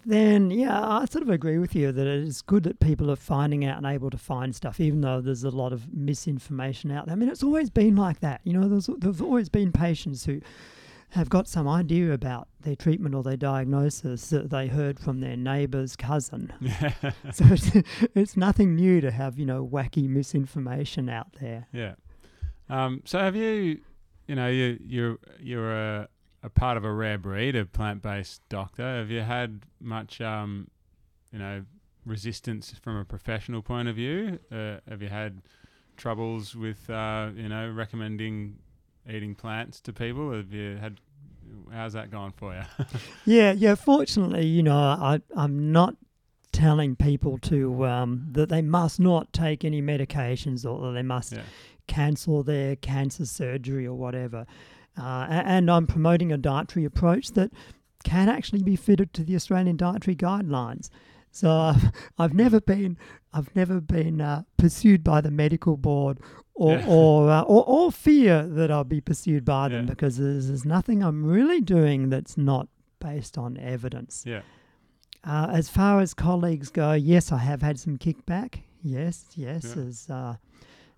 then, 0.04 0.50
yeah, 0.50 0.80
I 0.86 1.04
sort 1.06 1.22
of 1.22 1.30
agree 1.30 1.58
with 1.58 1.74
you 1.74 1.92
that 1.92 2.06
it 2.06 2.22
is 2.24 2.42
good 2.42 2.62
that 2.64 2.78
people 2.80 3.10
are 3.10 3.16
finding 3.16 3.64
out 3.64 3.76
and 3.78 3.86
able 3.86 4.10
to 4.10 4.18
find 4.18 4.54
stuff, 4.54 4.80
even 4.80 5.00
though 5.00 5.20
there's 5.20 5.44
a 5.44 5.50
lot 5.50 5.72
of 5.72 5.92
misinformation 5.94 6.90
out 6.90 7.06
there. 7.06 7.14
I 7.14 7.16
mean, 7.16 7.28
it's 7.28 7.42
always 7.42 7.70
been 7.70 7.96
like 7.96 8.20
that. 8.20 8.40
You 8.44 8.52
know, 8.52 8.68
there's, 8.68 8.88
there's 8.98 9.20
always 9.20 9.48
been 9.48 9.72
patients 9.72 10.24
who 10.26 10.40
have 11.10 11.28
got 11.28 11.46
some 11.46 11.68
idea 11.68 12.12
about 12.12 12.48
their 12.62 12.74
treatment 12.74 13.14
or 13.14 13.22
their 13.22 13.36
diagnosis 13.36 14.30
that 14.30 14.50
they 14.50 14.66
heard 14.66 14.98
from 14.98 15.20
their 15.20 15.36
neighbour's 15.36 15.94
cousin. 15.96 16.52
yeah, 16.60 16.92
So 17.32 17.44
it's, 17.50 17.70
it's 18.14 18.36
nothing 18.36 18.74
new 18.74 19.00
to 19.00 19.10
have, 19.10 19.38
you 19.38 19.46
know, 19.46 19.64
wacky 19.66 20.08
misinformation 20.08 21.08
out 21.08 21.28
there. 21.40 21.66
yeah. 21.72 21.94
Um, 22.68 23.02
so 23.04 23.18
have 23.18 23.36
you, 23.36 23.80
you 24.26 24.34
know, 24.34 24.48
you 24.48 24.78
you're 24.82 25.18
you're 25.38 25.70
a 25.70 26.08
part 26.48 26.76
of 26.76 26.84
a 26.84 26.92
rare 26.92 27.18
breed 27.18 27.56
of 27.56 27.72
plant-based 27.72 28.42
doctor. 28.48 28.98
Have 28.98 29.10
you 29.10 29.20
had 29.20 29.62
much, 29.80 30.20
um, 30.20 30.68
you 31.32 31.38
know, 31.38 31.64
resistance 32.04 32.74
from 32.82 32.96
a 32.96 33.04
professional 33.04 33.62
point 33.62 33.88
of 33.88 33.96
view? 33.96 34.38
Uh, 34.52 34.76
have 34.88 35.02
you 35.02 35.08
had 35.08 35.42
troubles 35.96 36.54
with, 36.54 36.88
uh, 36.90 37.30
you 37.34 37.48
know, 37.48 37.70
recommending 37.70 38.56
eating 39.08 39.34
plants 39.34 39.80
to 39.80 39.92
people? 39.92 40.32
Have 40.32 40.52
you 40.52 40.76
had? 40.76 41.00
How's 41.72 41.92
that 41.92 42.10
gone 42.10 42.32
for 42.32 42.54
you? 42.54 42.62
Yeah, 43.26 43.52
yeah. 43.52 43.74
Fortunately, 43.74 44.46
you 44.46 44.62
know, 44.62 44.76
I 44.76 45.20
I'm 45.36 45.72
not 45.72 45.96
telling 46.52 46.94
people 46.94 47.36
to 47.38 47.84
um, 47.84 48.28
that 48.32 48.48
they 48.48 48.62
must 48.62 49.00
not 49.00 49.32
take 49.32 49.64
any 49.64 49.82
medications 49.82 50.64
or 50.64 50.86
that 50.86 50.92
they 50.92 51.02
must 51.02 51.32
yeah. 51.32 51.42
cancel 51.86 52.42
their 52.42 52.76
cancer 52.76 53.26
surgery 53.26 53.86
or 53.86 53.94
whatever. 53.94 54.46
Uh, 54.96 55.26
and 55.28 55.70
I'm 55.70 55.86
promoting 55.86 56.30
a 56.32 56.36
dietary 56.38 56.84
approach 56.84 57.32
that 57.32 57.50
can 58.04 58.28
actually 58.28 58.62
be 58.62 58.76
fitted 58.76 59.12
to 59.14 59.24
the 59.24 59.34
Australian 59.34 59.76
dietary 59.76 60.14
guidelines. 60.16 60.90
So 61.32 61.50
I've, 61.50 61.90
I've 62.18 62.34
never 62.34 62.60
been 62.60 62.96
I've 63.32 63.54
never 63.56 63.80
been 63.80 64.20
uh, 64.20 64.42
pursued 64.56 65.02
by 65.02 65.20
the 65.20 65.30
medical 65.32 65.76
board 65.76 66.20
or 66.54 66.74
Yeah. 66.76 66.86
or, 66.86 67.30
uh, 67.30 67.42
or 67.42 67.64
or 67.66 67.90
fear 67.90 68.46
that 68.46 68.70
I'll 68.70 68.84
be 68.84 69.00
pursued 69.00 69.44
by 69.44 69.68
them 69.68 69.86
Yeah. 69.86 69.90
because 69.90 70.16
there's, 70.18 70.46
there's 70.48 70.64
nothing 70.64 71.02
I'm 71.02 71.24
really 71.24 71.60
doing 71.60 72.10
that's 72.10 72.36
not 72.36 72.68
based 73.00 73.36
on 73.36 73.56
evidence. 73.56 74.22
Yeah. 74.24 74.42
Uh, 75.24 75.48
as 75.52 75.68
far 75.68 76.00
as 76.00 76.14
colleagues 76.14 76.70
go, 76.70 76.92
yes, 76.92 77.32
I 77.32 77.38
have 77.38 77.62
had 77.62 77.80
some 77.80 77.96
kickback. 77.98 78.60
Yes, 78.82 79.24
yes, 79.34 79.72
Yeah. 79.76 79.82
as 79.82 80.08
uh, 80.10 80.36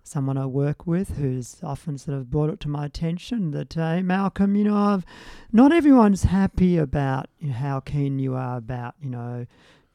someone 0.07 0.37
I 0.37 0.45
work 0.45 0.87
with 0.87 1.17
who's 1.17 1.57
often 1.63 1.97
sort 1.97 2.17
of 2.17 2.29
brought 2.31 2.49
it 2.49 2.59
to 2.61 2.69
my 2.69 2.85
attention 2.85 3.51
that, 3.51 3.73
hey, 3.73 4.01
Malcolm, 4.01 4.55
you 4.55 4.63
know, 4.63 4.75
I've, 4.75 5.05
not 5.51 5.71
everyone's 5.71 6.23
happy 6.23 6.77
about 6.77 7.27
you 7.39 7.49
know, 7.49 7.53
how 7.55 7.79
keen 7.81 8.17
you 8.19 8.33
are 8.35 8.57
about, 8.57 8.95
you 9.01 9.09
know, 9.09 9.45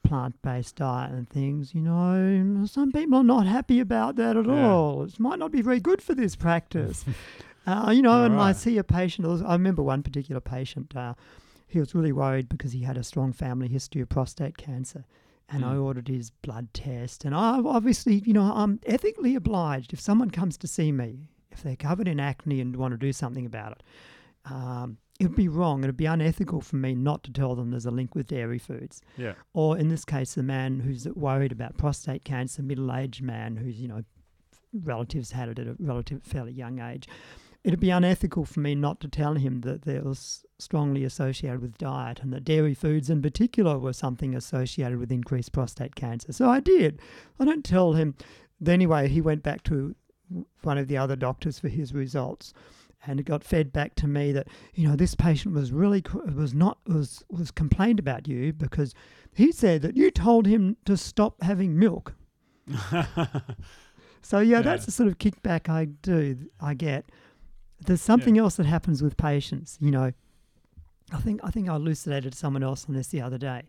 plant-based 0.05 0.77
diet 0.77 1.13
and 1.13 1.29
things. 1.29 1.75
You 1.75 1.81
know, 1.83 2.65
some 2.67 2.93
people 2.93 3.19
are 3.19 3.25
not 3.25 3.47
happy 3.47 3.81
about 3.81 4.17
that 4.17 4.37
at 4.37 4.47
Yeah. 4.47 4.53
all. 4.53 5.05
It 5.05 5.19
might 5.21 5.39
not 5.39 5.53
be 5.53 5.63
very 5.63 5.81
good 5.81 6.03
for 6.03 6.15
this 6.15 6.37
practice. 6.37 7.05
uh, 7.67 7.93
you 7.95 8.03
know, 8.03 8.25
and 8.25 8.35
I 8.41 8.53
see 8.53 8.79
a 8.79 8.85
patient. 8.85 9.27
I 9.45 9.53
remember 9.53 9.83
one 9.83 10.03
particular 10.03 10.41
patient. 10.41 10.95
Uh, 10.97 11.15
he 11.69 11.79
was 11.79 11.95
really 11.95 12.13
worried 12.13 12.49
because 12.49 12.73
he 12.73 12.81
had 12.83 12.97
a 12.99 13.05
strong 13.05 13.33
family 13.33 13.69
history 13.69 14.03
of 14.03 14.09
prostate 14.09 14.57
cancer. 14.59 15.05
And 15.53 15.65
I 15.65 15.75
Mm. 15.75 15.83
ordered 15.83 16.09
his 16.09 16.31
blood 16.31 16.73
test. 16.73 17.25
And 17.25 17.35
I 17.35 17.59
obviously, 17.61 18.23
you 18.25 18.33
know, 18.33 18.43
I'm 18.55 18.81
ethically 18.87 19.35
obliged 19.35 19.93
if 19.93 20.01
someone 20.01 20.31
comes 20.31 20.57
to 20.59 20.67
see 20.67 20.91
me, 20.93 21.29
if 21.51 21.63
they're 21.63 21.77
covered 21.77 22.09
in 22.09 22.19
acne 22.19 22.61
and 22.61 22.75
want 22.77 22.93
to 22.93 22.99
do 22.99 23.13
something 23.13 23.45
about 23.45 23.73
it, 23.73 23.83
um, 24.51 24.97
it 25.21 25.27
would 25.27 25.37
be 25.37 25.49
wrong. 25.49 25.85
It 25.85 25.87
would 25.89 25.97
be 25.97 26.07
unethical 26.07 26.63
for 26.63 26.77
me 26.77 26.95
not 26.95 27.23
to 27.25 27.33
tell 27.33 27.55
them 27.55 27.71
there's 27.71 27.87
a 27.87 27.91
link 27.91 28.15
with 28.15 28.27
dairy 28.29 28.59
foods. 28.59 29.01
Yeah. 29.17 29.35
Or 29.53 29.77
in 29.79 29.89
this 29.89 30.05
case, 30.05 30.35
the 30.35 30.43
man 30.43 30.81
who's 30.81 31.07
worried 31.09 31.53
about 31.53 31.77
prostate 31.77 32.25
cancer, 32.25 32.63
middle 32.63 32.93
aged 32.93 33.23
man 33.23 33.57
who's, 33.57 33.79
you 33.81 33.89
know, 33.89 34.03
relatives 34.73 35.33
had 35.33 35.49
it 35.51 35.59
at 35.59 35.67
a 35.67 35.77
relative 35.79 36.23
fairly 36.23 36.53
young 36.53 36.79
age. 36.81 37.07
It'd 37.63 37.79
be 37.79 37.91
unethical 37.91 38.45
for 38.45 38.61
me 38.61 38.75
not 38.75 39.01
to 39.01 39.09
tell 39.09 39.35
him 39.35 39.61
that 39.61 39.87
was 40.05 40.45
strongly 40.63 41.05
associated 41.05 41.61
with 41.61 41.77
diet 41.79 42.21
and 42.21 42.33
that 42.33 42.45
dairy 42.45 42.75
foods 42.75 43.11
in 43.11 43.21
particular 43.21 43.79
were 43.79 43.93
something 43.93 44.35
associated 44.35 44.99
with 44.99 45.13
increased 45.13 45.53
prostate 45.53 45.95
cancer. 45.95 46.33
So 46.33 46.49
I 46.49 46.61
did. 46.61 47.01
I 47.39 47.45
don't 47.45 47.65
tell 47.65 47.93
him. 47.93 48.15
Anyway, 48.67 49.09
he 49.09 49.21
went 49.21 49.43
back 49.43 49.63
to 49.65 49.95
one 50.63 50.79
of 50.79 50.89
the 50.89 50.97
other 50.97 51.17
doctors 51.17 51.59
for 51.59 51.69
his 51.69 51.93
results 51.93 52.55
and 53.05 53.19
it 53.19 53.25
got 53.25 53.43
fed 53.45 53.73
back 53.73 53.95
to 53.97 54.07
me 54.07 54.31
that 54.33 54.47
you 54.75 54.89
know 54.89 54.95
this 54.97 55.15
patient 55.15 55.55
was 55.55 55.73
really 55.73 56.03
was 56.35 56.55
not 56.55 56.79
was 56.87 57.23
was 57.31 57.51
complained 57.51 57.99
about 57.99 58.29
you 58.29 58.53
because 58.53 58.95
he 59.35 59.51
said 59.53 59.83
that 59.83 59.97
you 59.97 60.11
told 60.11 60.47
him 60.47 60.77
to 60.85 60.97
stop 60.97 61.43
having 61.43 61.77
milk 61.79 62.15
so 64.23 64.39
yeah, 64.39 64.57
Yeah. 64.59 64.63
that's 64.63 64.87
the 64.87 64.93
sort 64.93 65.09
of 65.09 65.19
kickback 65.19 65.69
I 65.69 65.87
do 65.87 66.49
I 66.61 66.75
get. 66.75 67.07
There's 67.85 68.01
something 68.01 68.39
else 68.39 68.55
that 68.57 68.67
happens 68.67 69.03
with 69.03 69.17
patients, 69.17 69.77
you 69.81 69.91
know. 69.91 70.13
I 71.15 71.21
think 71.21 71.41
I 71.43 71.51
think 71.51 71.69
I 71.69 71.77
elucidated 71.77 72.35
someone 72.35 72.63
else 72.63 72.87
on 72.89 72.95
this 72.95 73.09
the 73.09 73.21
other 73.21 73.39
day. 73.39 73.63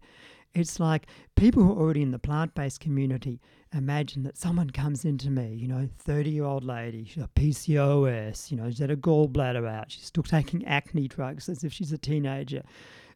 It's 0.53 0.79
like 0.79 1.07
people 1.35 1.63
who 1.63 1.71
are 1.71 1.81
already 1.81 2.03
in 2.03 2.11
the 2.11 2.19
plant-based 2.19 2.79
community 2.79 3.41
imagine 3.73 4.21
that 4.23 4.37
someone 4.37 4.69
comes 4.69 5.03
into 5.03 5.31
me, 5.31 5.55
you 5.55 5.67
know, 5.67 5.89
30-year-old 6.07 6.63
lady, 6.63 7.05
she's 7.05 7.17
got 7.17 7.33
PCOS, 7.33 8.51
you 8.51 8.57
know, 8.57 8.69
she's 8.69 8.77
had 8.77 8.91
a 8.91 8.95
gallbladder 8.95 9.67
out, 9.67 9.91
she's 9.91 10.05
still 10.05 10.21
taking 10.21 10.63
acne 10.65 11.07
drugs 11.07 11.49
as 11.49 11.63
if 11.63 11.73
she's 11.73 11.91
a 11.91 11.97
teenager, 11.97 12.61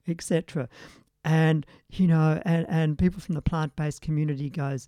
etc. 0.08 0.68
And 1.24 1.66
you 1.90 2.08
know, 2.08 2.42
and, 2.44 2.66
and 2.70 2.98
people 2.98 3.20
from 3.22 3.36
the 3.36 3.42
plant-based 3.42 4.02
community 4.02 4.50
goes, 4.50 4.88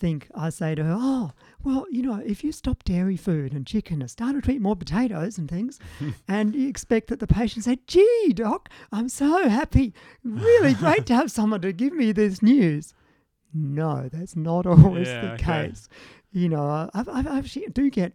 think 0.00 0.28
I 0.34 0.50
say 0.50 0.74
to 0.74 0.82
her, 0.82 0.96
"Oh, 0.98 1.30
well, 1.62 1.86
you 1.90 2.02
know, 2.02 2.16
if 2.24 2.42
you 2.42 2.50
stop 2.52 2.82
dairy 2.84 3.16
food 3.16 3.52
and 3.52 3.66
chicken 3.66 4.00
and 4.00 4.10
started 4.10 4.44
to 4.44 4.50
eat 4.52 4.60
more 4.60 4.74
potatoes 4.74 5.38
and 5.38 5.48
things, 5.48 5.78
and 6.28 6.54
you 6.56 6.66
expect 6.68 7.08
that 7.08 7.20
the 7.20 7.26
patient 7.26 7.66
say, 7.66 7.78
"Gee, 7.86 8.32
doc, 8.34 8.68
I'm 8.90 9.08
so 9.08 9.48
happy. 9.48 9.94
Really 10.24 10.74
great 10.82 11.06
to 11.06 11.14
have 11.14 11.30
someone 11.30 11.60
to 11.60 11.72
give 11.72 11.92
me 11.92 12.12
this 12.12 12.42
news." 12.42 12.94
No, 13.52 14.08
that's 14.12 14.34
not 14.36 14.66
always 14.74 15.08
Yeah, 15.08 15.20
the 15.20 15.32
okay. 15.34 15.66
case. 15.68 15.88
You 16.32 16.48
know, 16.48 16.64
I, 16.64 16.88
I've, 16.94 17.08
I've 17.08 17.26
actually 17.26 17.66
do 17.66 17.90
get, 17.90 18.12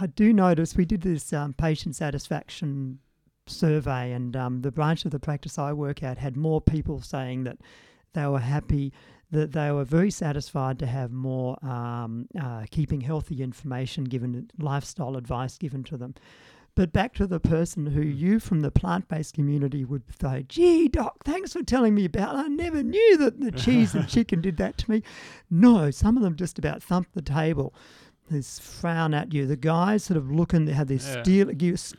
I 0.00 0.06
do 0.06 0.32
notice 0.32 0.76
we 0.76 0.84
did 0.84 1.02
this 1.02 1.32
um, 1.32 1.52
patient 1.52 1.96
satisfaction 1.96 3.00
survey, 3.46 4.12
and 4.12 4.36
um, 4.36 4.62
the 4.62 4.70
branch 4.70 5.04
of 5.04 5.10
the 5.10 5.18
practice 5.18 5.58
I 5.58 5.72
work 5.72 6.02
at 6.02 6.18
had 6.18 6.36
more 6.36 6.60
people 6.60 7.00
saying 7.00 7.44
that 7.44 7.58
they 8.14 8.26
were 8.26 8.38
happy, 8.38 8.92
that 9.30 9.52
they 9.52 9.70
were 9.70 9.84
very 9.84 10.10
satisfied 10.10 10.78
to 10.78 10.86
have 10.86 11.12
more 11.12 11.62
um, 11.64 12.26
uh, 12.40 12.64
keeping 12.70 13.00
healthy 13.02 13.42
information 13.42 14.04
given, 14.04 14.50
lifestyle 14.58 15.16
advice 15.16 15.58
given 15.58 15.84
to 15.84 15.96
them. 15.96 16.14
But 16.74 16.92
back 16.92 17.12
to 17.14 17.26
the 17.26 17.40
person 17.40 17.86
who 17.86 18.00
you 18.02 18.38
from 18.38 18.60
the 18.60 18.70
plant 18.70 19.08
based 19.08 19.34
community 19.34 19.84
would 19.84 20.04
say, 20.20 20.44
gee, 20.48 20.86
doc, 20.88 21.24
thanks 21.24 21.52
for 21.52 21.62
telling 21.62 21.94
me 21.94 22.04
about 22.04 22.36
it. 22.36 22.38
I 22.38 22.46
never 22.48 22.82
knew 22.84 23.16
that 23.18 23.40
the 23.40 23.50
cheese 23.64 23.94
and 23.94 24.08
chicken 24.08 24.40
did 24.40 24.56
that 24.58 24.78
to 24.78 24.90
me. 24.90 25.02
No, 25.50 25.90
some 25.90 26.16
of 26.16 26.22
them 26.22 26.36
just 26.36 26.58
about 26.58 26.82
thump 26.82 27.08
the 27.14 27.22
table. 27.22 27.74
This 28.30 28.58
frown 28.60 29.12
at 29.14 29.32
you. 29.32 29.46
The 29.46 29.56
guys 29.56 30.04
sort 30.04 30.18
of 30.18 30.30
look 30.30 30.52
and 30.52 30.68
they 30.68 30.72
have 30.72 30.86
this 30.88 31.04
Yeah. 31.06 31.22
steel, 31.22 31.46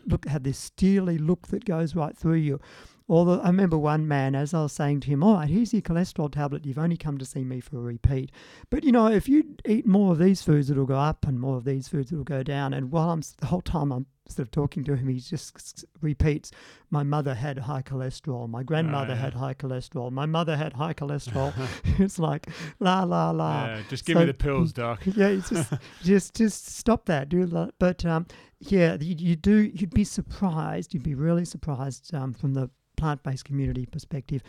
look, 0.06 0.26
have 0.28 0.44
this 0.44 0.58
steely 0.58 1.18
look 1.18 1.48
that 1.48 1.66
goes 1.66 1.94
right 1.96 2.16
through 2.16 2.36
you. 2.36 2.62
Although 3.10 3.40
I 3.40 3.48
remember 3.48 3.78
one 3.78 4.08
man, 4.08 4.36
as 4.36 4.54
I 4.54 4.62
was 4.62 4.72
saying 4.72 5.00
to 5.02 5.08
him, 5.08 5.24
all 5.24 5.34
right, 5.34 5.50
here's 5.50 5.74
your 5.74 5.82
cholesterol 5.82 6.32
tablet. 6.32 6.66
You've 6.66 6.78
only 6.78 6.96
come 6.96 7.18
to 7.18 7.26
see 7.26 7.44
me 7.44 7.60
for 7.60 7.78
a 7.78 7.82
repeat. 7.82 8.32
But 8.70 8.84
you 8.84 8.92
know, 8.92 9.08
if 9.08 9.28
you 9.28 9.56
eat 9.66 9.88
more 9.88 10.12
of 10.12 10.20
these 10.20 10.44
foods, 10.44 10.70
it'll 10.70 10.86
go 10.86 11.00
up, 11.00 11.26
and 11.26 11.40
more 11.40 11.58
of 11.58 11.66
these 11.66 11.88
foods, 11.88 12.12
it'll 12.12 12.24
go 12.24 12.44
down. 12.44 12.74
And 12.74 12.92
while 12.92 13.10
I'm 13.10 13.24
the 13.40 13.48
whole 13.48 13.62
time 13.62 13.92
I'm 13.92 14.06
sort 14.28 14.48
of 14.48 14.52
talking 14.52 14.84
to 14.84 14.96
him, 14.96 15.08
he 15.08 15.20
just 15.20 15.86
repeats, 16.02 16.52
"My 16.92 17.02
mother 17.02 17.34
had 17.34 17.58
high 17.58 17.82
cholesterol. 17.82 18.48
My 18.48 18.62
grandmother 18.62 19.14
yeah. 19.14 19.22
had 19.22 19.34
high 19.34 19.56
cholesterol. 19.56 20.12
My 20.12 20.28
mother 20.28 20.56
had 20.56 20.74
high 20.74 20.94
cholesterol." 20.94 21.52
it's 22.00 22.20
like 22.20 22.48
la 22.80 23.04
la 23.04 23.32
la. 23.32 23.66
Yeah, 23.66 23.82
just 23.90 24.06
give 24.06 24.16
so- 24.16 24.20
me 24.20 24.26
the 24.28 24.36
pills, 24.36 24.72
doc. 24.72 25.02
yeah, 25.06 25.36
just 25.36 25.74
just 26.04 26.36
just 26.36 26.68
stop 26.68 27.06
that. 27.06 27.28
Do 27.30 27.48
that. 27.48 27.74
But 27.80 28.06
um, 28.06 28.28
yeah, 28.60 28.98
you, 29.00 29.16
you 29.18 29.36
do. 29.36 29.72
You'd 29.74 29.96
be 29.96 30.04
surprised. 30.04 30.94
You'd 30.94 31.02
be 31.02 31.16
really 31.16 31.46
surprised 31.46 32.14
um, 32.14 32.34
from 32.34 32.54
the 32.54 32.70
plant-based 33.00 33.46
community 33.46 33.86
perspective 33.86 34.42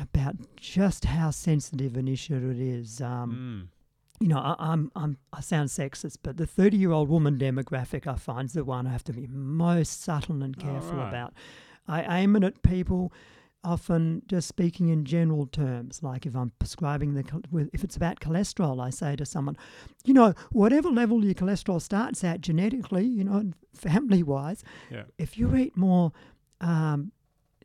about 0.00 0.34
just 0.56 1.04
how 1.06 1.30
sensitive 1.30 1.96
an 1.96 2.08
issue 2.08 2.50
it 2.50 2.60
is. 2.60 3.00
Um, 3.00 3.30
Mm. 3.32 3.68
You 4.18 4.28
know, 4.28 4.38
I, 4.38 4.54
I'm 4.58 4.90
I'm 4.96 5.18
I 5.30 5.42
sound 5.42 5.68
sexist, 5.68 6.16
but 6.22 6.38
the 6.38 6.46
30-year-old 6.46 7.08
woman 7.10 7.36
demographic 7.36 8.06
I 8.06 8.14
find 8.16 8.46
is 8.48 8.54
the 8.54 8.64
one 8.64 8.86
I 8.86 8.90
have 8.92 9.04
to 9.04 9.12
be 9.12 9.26
most 9.26 10.02
subtle 10.02 10.42
and 10.42 10.56
careful 10.58 10.96
right. 10.96 11.08
about. 11.10 11.34
I 11.86 12.20
aim 12.22 12.34
it 12.36 12.42
at 12.42 12.62
people 12.62 13.12
often 13.62 14.22
just 14.26 14.48
speaking 14.48 14.88
in 14.88 15.04
general 15.04 15.44
terms. 15.46 16.02
Like 16.02 16.24
if 16.24 16.34
I'm 16.34 16.52
prescribing 16.58 17.12
the, 17.12 17.24
if 17.74 17.84
it's 17.84 17.96
about 17.96 18.20
cholesterol, 18.20 18.80
I 18.82 18.88
say 18.90 19.16
to 19.16 19.26
someone, 19.26 19.56
you 20.04 20.14
know, 20.14 20.32
whatever 20.50 20.88
level 20.88 21.22
your 21.22 21.34
cholesterol 21.34 21.82
starts 21.82 22.24
at 22.24 22.40
genetically, 22.40 23.04
you 23.04 23.24
know, 23.24 23.50
family 23.74 24.22
wise, 24.22 24.64
Yeah. 24.90 25.02
if 25.18 25.36
you 25.36 25.54
eat 25.56 25.76
more 25.76 26.12
um, 26.62 27.12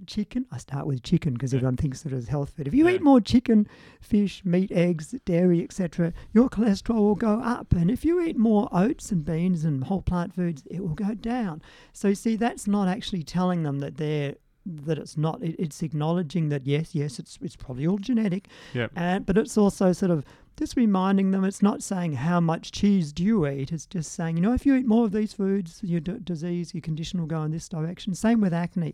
chicken, 0.08 0.46
I 0.52 0.58
start 0.58 0.86
with 0.88 1.04
chicken 1.04 1.34
because 1.34 1.54
everyone 1.54 1.78
thinks 1.78 2.02
that 2.04 2.14
it's 2.14 2.28
health 2.28 2.52
food. 2.52 2.68
If 2.68 2.74
you 2.74 2.88
Yeah. 2.88 2.96
eat 2.96 3.02
more 3.02 3.22
chicken, 3.22 3.68
fish, 4.00 4.44
meat, 4.46 4.72
eggs, 4.72 5.14
dairy, 5.26 5.64
etc., 5.64 6.14
your 6.34 6.50
cholesterol 6.50 6.96
will 7.02 7.16
go 7.16 7.40
up. 7.42 7.74
And 7.74 7.90
if 7.92 8.04
you 8.06 8.22
eat 8.22 8.38
more 8.38 8.68
oats 8.72 9.12
and 9.12 9.24
beans 9.26 9.66
and 9.66 9.84
whole 9.84 10.02
plant 10.02 10.34
foods, 10.34 10.64
it 10.70 10.82
will 10.82 10.96
go 10.96 11.14
down. 11.14 11.62
So 11.94 12.10
you 12.10 12.16
see, 12.16 12.36
that's 12.36 12.68
not 12.68 12.88
actually 12.88 13.24
telling 13.24 13.64
them 13.64 13.80
that 13.80 13.98
they're 13.98 14.36
that 14.64 15.00
it's 15.00 15.18
not. 15.18 15.42
It, 15.42 15.56
it's 15.58 15.82
acknowledging 15.82 16.50
that 16.50 16.68
yes, 16.68 16.94
yes, 16.94 17.18
it's 17.18 17.40
it's 17.42 17.56
probably 17.56 17.88
all 17.88 17.98
genetic, 17.98 18.48
Yep. 18.76 18.92
and 18.96 19.26
but 19.26 19.36
it's 19.36 19.58
also 19.58 19.92
sort 19.92 20.12
of 20.12 20.24
just 20.56 20.78
reminding 20.78 21.32
them. 21.32 21.44
It's 21.44 21.64
not 21.64 21.82
saying 21.82 22.14
how 22.14 22.40
much 22.40 22.72
cheese 22.72 23.12
do 23.12 23.24
you 23.24 23.48
eat. 23.48 23.72
It's 23.72 23.88
just 23.88 24.12
saying 24.12 24.38
you 24.38 24.44
know 24.44 24.54
if 24.54 24.64
you 24.64 24.76
eat 24.76 24.86
more 24.86 25.06
of 25.06 25.14
these 25.14 25.34
foods, 25.34 25.80
your 25.84 26.00
d- 26.00 26.20
disease, 26.24 26.76
your 26.76 26.82
condition 26.82 27.20
will 27.20 27.26
go 27.26 27.42
in 27.42 27.50
this 27.50 27.68
direction. 27.68 28.14
Same 28.14 28.40
with 28.40 28.54
acne. 28.54 28.94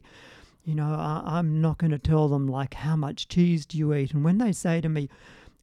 You 0.68 0.76
know, 0.76 0.89
I, 0.89 1.23
I'm 1.26 1.61
not 1.61 1.77
going 1.80 1.91
to 1.91 1.98
tell 1.99 2.27
them 2.27 2.45
like 2.48 2.73
how 2.76 2.95
much 2.95 3.27
cheese 3.27 3.65
do 3.65 3.77
you 3.77 3.94
eat, 3.94 4.14
and 4.14 4.23
when 4.23 4.38
they 4.38 4.52
say 4.52 4.81
to 4.81 4.89
me, 4.89 5.10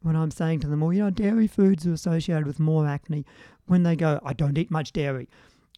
when 0.03 0.17
I'm 0.17 0.31
saying 0.31 0.61
to 0.61 0.67
them, 0.67 0.81
well, 0.81 0.93
you 0.93 1.05
know, 1.05 1.11
dairy 1.11 1.47
foods 1.47 1.87
are 1.87 1.93
associated 1.93 2.47
with 2.47 2.59
more 2.59 2.87
acne, 2.87 3.25
when 3.67 3.83
they 3.85 3.97
go, 3.97 4.19
I 4.25 4.33
don't 4.33 4.59
eat 4.59 4.71
much 4.71 4.93
dairy 4.93 5.29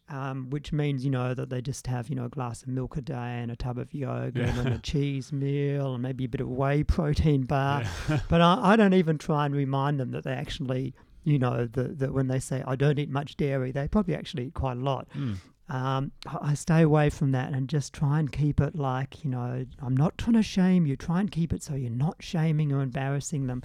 um, 0.09 0.49
which 0.49 0.71
means 0.71 1.03
you 1.03 1.11
know 1.11 1.33
that 1.33 1.49
they 1.49 1.61
just 1.61 1.85
have 1.87 2.07
you 2.09 2.15
know 2.15 2.25
a 2.25 2.29
glass 2.29 2.61
of 2.61 2.69
milk 2.69 2.95
a 2.95 3.01
day 3.01 3.39
and 3.41 3.51
a 3.51 3.55
tub 3.57 3.77
of 3.77 3.93
yogurt 3.93 4.35
Yeah. 4.37 4.57
and 4.59 4.69
a 4.69 4.77
cheese 4.91 5.33
meal 5.33 5.93
and 5.95 6.01
maybe 6.01 6.23
a 6.25 6.29
bit 6.29 6.39
of 6.41 6.47
whey 6.47 6.83
protein 6.83 7.43
bar. 7.43 7.83
Yeah. 8.09 8.19
But 8.29 8.41
I, 8.41 8.57
I 8.73 8.75
don't 8.77 8.93
even 8.93 9.17
try 9.17 9.45
and 9.45 9.53
remind 9.55 9.99
them 9.99 10.11
that 10.11 10.23
they 10.23 10.31
actually 10.31 10.93
you 11.25 11.37
know 11.39 11.65
that 11.65 11.99
that 11.99 12.13
when 12.13 12.27
they 12.27 12.39
say 12.39 12.63
I 12.65 12.75
don't 12.77 12.97
eat 12.99 13.09
much 13.09 13.35
dairy, 13.35 13.71
they 13.73 13.87
probably 13.89 14.15
actually 14.15 14.45
eat 14.45 14.53
quite 14.53 14.77
a 14.77 14.81
lot. 14.81 15.07
Mm. 15.13 15.37
Um, 15.69 16.11
I 16.41 16.53
stay 16.53 16.81
away 16.81 17.09
from 17.09 17.31
that 17.33 17.51
and 17.51 17.67
just 17.67 17.91
try 17.93 18.19
and 18.19 18.31
keep 18.31 18.61
it 18.61 18.73
like 18.73 19.23
you 19.25 19.29
know 19.29 19.65
I'm 19.81 19.97
not 19.97 20.17
trying 20.17 20.35
to 20.35 20.43
shame 20.43 20.85
you. 20.85 20.95
Try 20.95 21.19
and 21.19 21.31
keep 21.31 21.51
it 21.51 21.61
so 21.61 21.75
you're 21.75 21.89
not 21.89 22.17
shaming 22.19 22.71
or 22.71 22.81
embarrassing 22.81 23.47
them, 23.47 23.63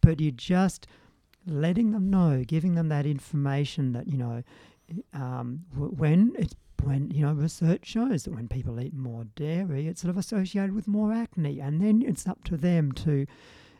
but 0.00 0.20
you're 0.20 0.32
just 0.32 0.86
letting 1.46 1.92
them 1.92 2.10
know, 2.10 2.44
giving 2.46 2.74
them 2.74 2.88
that 2.88 3.06
information 3.06 3.92
that 3.92 4.08
you 4.08 4.18
know 4.18 4.42
um, 5.12 5.64
when 5.72 6.32
it's 6.38 6.54
when 6.82 7.10
you 7.10 7.22
know 7.22 7.32
research 7.32 7.86
shows 7.86 8.24
that 8.24 8.34
when 8.34 8.48
people 8.48 8.80
eat 8.80 8.94
more 8.94 9.24
dairy, 9.36 9.86
it's 9.86 10.00
sort 10.00 10.10
of 10.10 10.18
associated 10.18 10.74
with 10.74 10.88
more 10.88 11.12
acne, 11.12 11.60
and 11.60 11.80
then 11.80 12.02
it's 12.02 12.26
up 12.26 12.44
to 12.44 12.56
them 12.56 12.92
to 12.92 13.26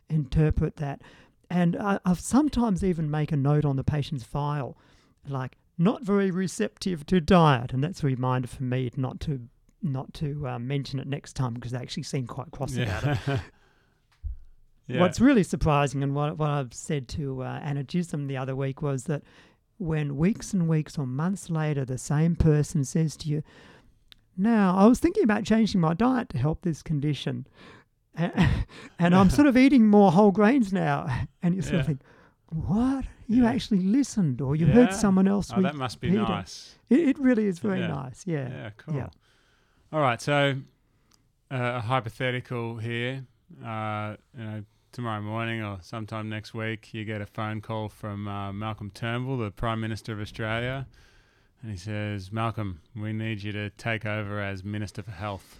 interpret 0.09 0.76
that. 0.76 1.02
And 1.51 1.76
I, 1.76 1.98
I've 2.05 2.20
sometimes 2.20 2.85
even 2.85 3.10
make 3.10 3.32
a 3.32 3.36
note 3.36 3.64
on 3.64 3.76
the 3.76 3.85
patient's 3.85 4.24
file, 4.24 4.76
like 5.26 5.56
not 5.78 6.02
very 6.02 6.30
receptive 6.30 7.06
to 7.06 7.20
diet, 7.20 7.72
and 7.72 7.82
that's 7.82 8.02
a 8.02 8.06
reminder 8.06 8.48
for 8.48 8.64
me 8.64 8.90
not 8.96 9.20
to 9.20 9.40
not 9.80 10.12
to 10.14 10.46
uh, 10.48 10.59
mention 10.59 10.98
it 10.98 11.06
next 11.06 11.34
time 11.34 11.55
because 11.55 11.70
they 11.70 11.78
actually 11.78 12.02
seem 12.02 12.26
quite 12.26 12.50
cross 12.50 12.76
about 12.76 13.05
it. 13.05 13.18
Yeah. 13.28 13.38
yeah. 14.88 15.00
What's 15.00 15.20
really 15.20 15.44
surprising, 15.44 16.02
and 16.02 16.14
what, 16.14 16.36
what 16.36 16.50
I've 16.50 16.74
said 16.74 17.06
to 17.10 17.42
uh, 17.42 17.60
Anna 17.62 17.84
Gism 17.84 18.26
the 18.26 18.36
other 18.36 18.56
week, 18.56 18.82
was 18.82 19.05
that 19.05 19.22
when 19.78 20.16
weeks 20.16 20.52
and 20.52 20.68
weeks 20.68 20.98
or 20.98 21.06
months 21.06 21.48
later 21.48 21.84
the 21.84 21.96
same 21.98 22.34
person 22.34 22.84
says 22.84 23.16
to 23.18 23.28
you, 23.28 23.44
Now, 24.36 24.76
I 24.76 24.86
was 24.86 24.98
thinking 24.98 25.22
about 25.22 25.44
changing 25.44 25.80
my 25.80 25.94
diet 25.94 26.28
to 26.30 26.38
help 26.38 26.62
this 26.62 26.82
condition, 26.82 27.46
and 28.16 29.14
I'm 29.14 29.30
sort 29.30 29.46
of 29.46 29.56
eating 29.56 29.86
more 29.86 30.10
whole 30.10 30.32
grains 30.32 30.72
now. 30.72 31.06
And 31.42 31.55
you 31.55 31.62
sort 31.62 31.74
Yeah. 31.74 31.80
of 31.80 31.86
think, 31.86 32.00
What? 32.50 33.04
You 33.26 33.42
Yeah. 33.44 33.50
actually 33.50 33.82
listened, 33.82 34.40
or 34.40 34.56
you 34.56 34.66
heard 34.66 34.92
someone 34.94 35.28
else. 35.28 35.52
oh, 35.54 35.60
that 35.60 35.74
must 35.76 36.00
be 36.00 36.08
it. 36.08 36.12
nice. 36.14 36.76
It, 36.88 37.00
it 37.10 37.18
really 37.18 37.46
is 37.46 37.58
very 37.58 37.80
Yeah. 37.80 37.88
nice. 37.88 38.26
Yeah. 38.26 38.48
Yeah, 38.48 38.70
cool. 38.78 38.94
Yeah. 38.94 39.08
All 39.92 40.00
right, 40.00 40.20
so 40.20 40.56
uh, 41.50 41.56
a 41.76 41.80
hypothetical 41.80 42.78
here. 42.78 43.24
Uh, 43.64 44.16
you 44.36 44.44
know, 44.44 44.64
tomorrow 44.92 45.20
morning 45.22 45.62
or 45.62 45.78
sometime 45.82 46.28
next 46.28 46.52
week, 46.54 46.92
you 46.94 47.04
get 47.04 47.20
a 47.20 47.26
phone 47.26 47.60
call 47.60 47.88
from 47.88 48.26
uh, 48.28 48.52
Malcolm 48.52 48.90
Turnbull, 48.90 49.38
the 49.38 49.50
Prime 49.50 49.80
Minister 49.80 50.12
of 50.12 50.20
Australia, 50.20 50.86
and 51.62 51.70
he 51.70 51.76
says, 51.76 52.30
"Malcolm, 52.32 52.80
we 52.94 53.12
need 53.12 53.42
you 53.42 53.52
to 53.52 53.70
take 53.70 54.04
over 54.06 54.40
as 54.40 54.64
Minister 54.64 55.02
for 55.02 55.10
Health." 55.12 55.58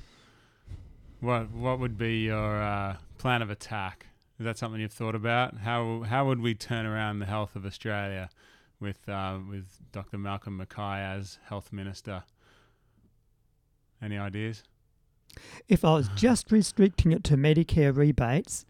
What 1.21 1.51
what 1.51 1.79
would 1.81 1.97
be 1.99 2.25
your 2.25 2.63
uh, 2.63 2.97
plan 3.19 3.43
of 3.43 3.51
attack? 3.51 4.07
Is 4.39 4.45
that 4.45 4.57
something 4.57 4.81
you've 4.81 4.93
thought 4.93 5.17
about? 5.17 5.59
How 5.59 6.03
how 6.03 6.27
would 6.27 6.41
we 6.41 6.55
turn 6.55 6.87
around 6.87 7.19
the 7.19 7.27
health 7.27 7.57
of 7.57 7.67
Australia 7.67 8.31
with 8.79 9.09
uh, 9.09 9.39
with 9.49 9.67
Dr. 9.91 10.19
Malcolm 10.19 10.57
Mackay 10.57 11.01
as 11.01 11.39
Health 11.47 11.73
Minister? 11.73 12.23
Any 14.01 14.17
ideas? 14.17 14.63
If 15.67 15.85
I 15.85 15.95
was 15.95 16.09
just 16.15 16.53
restricting 16.53 17.11
it 17.11 17.25
to 17.25 17.37
Medicare 17.37 17.95
rebates, 17.95 18.65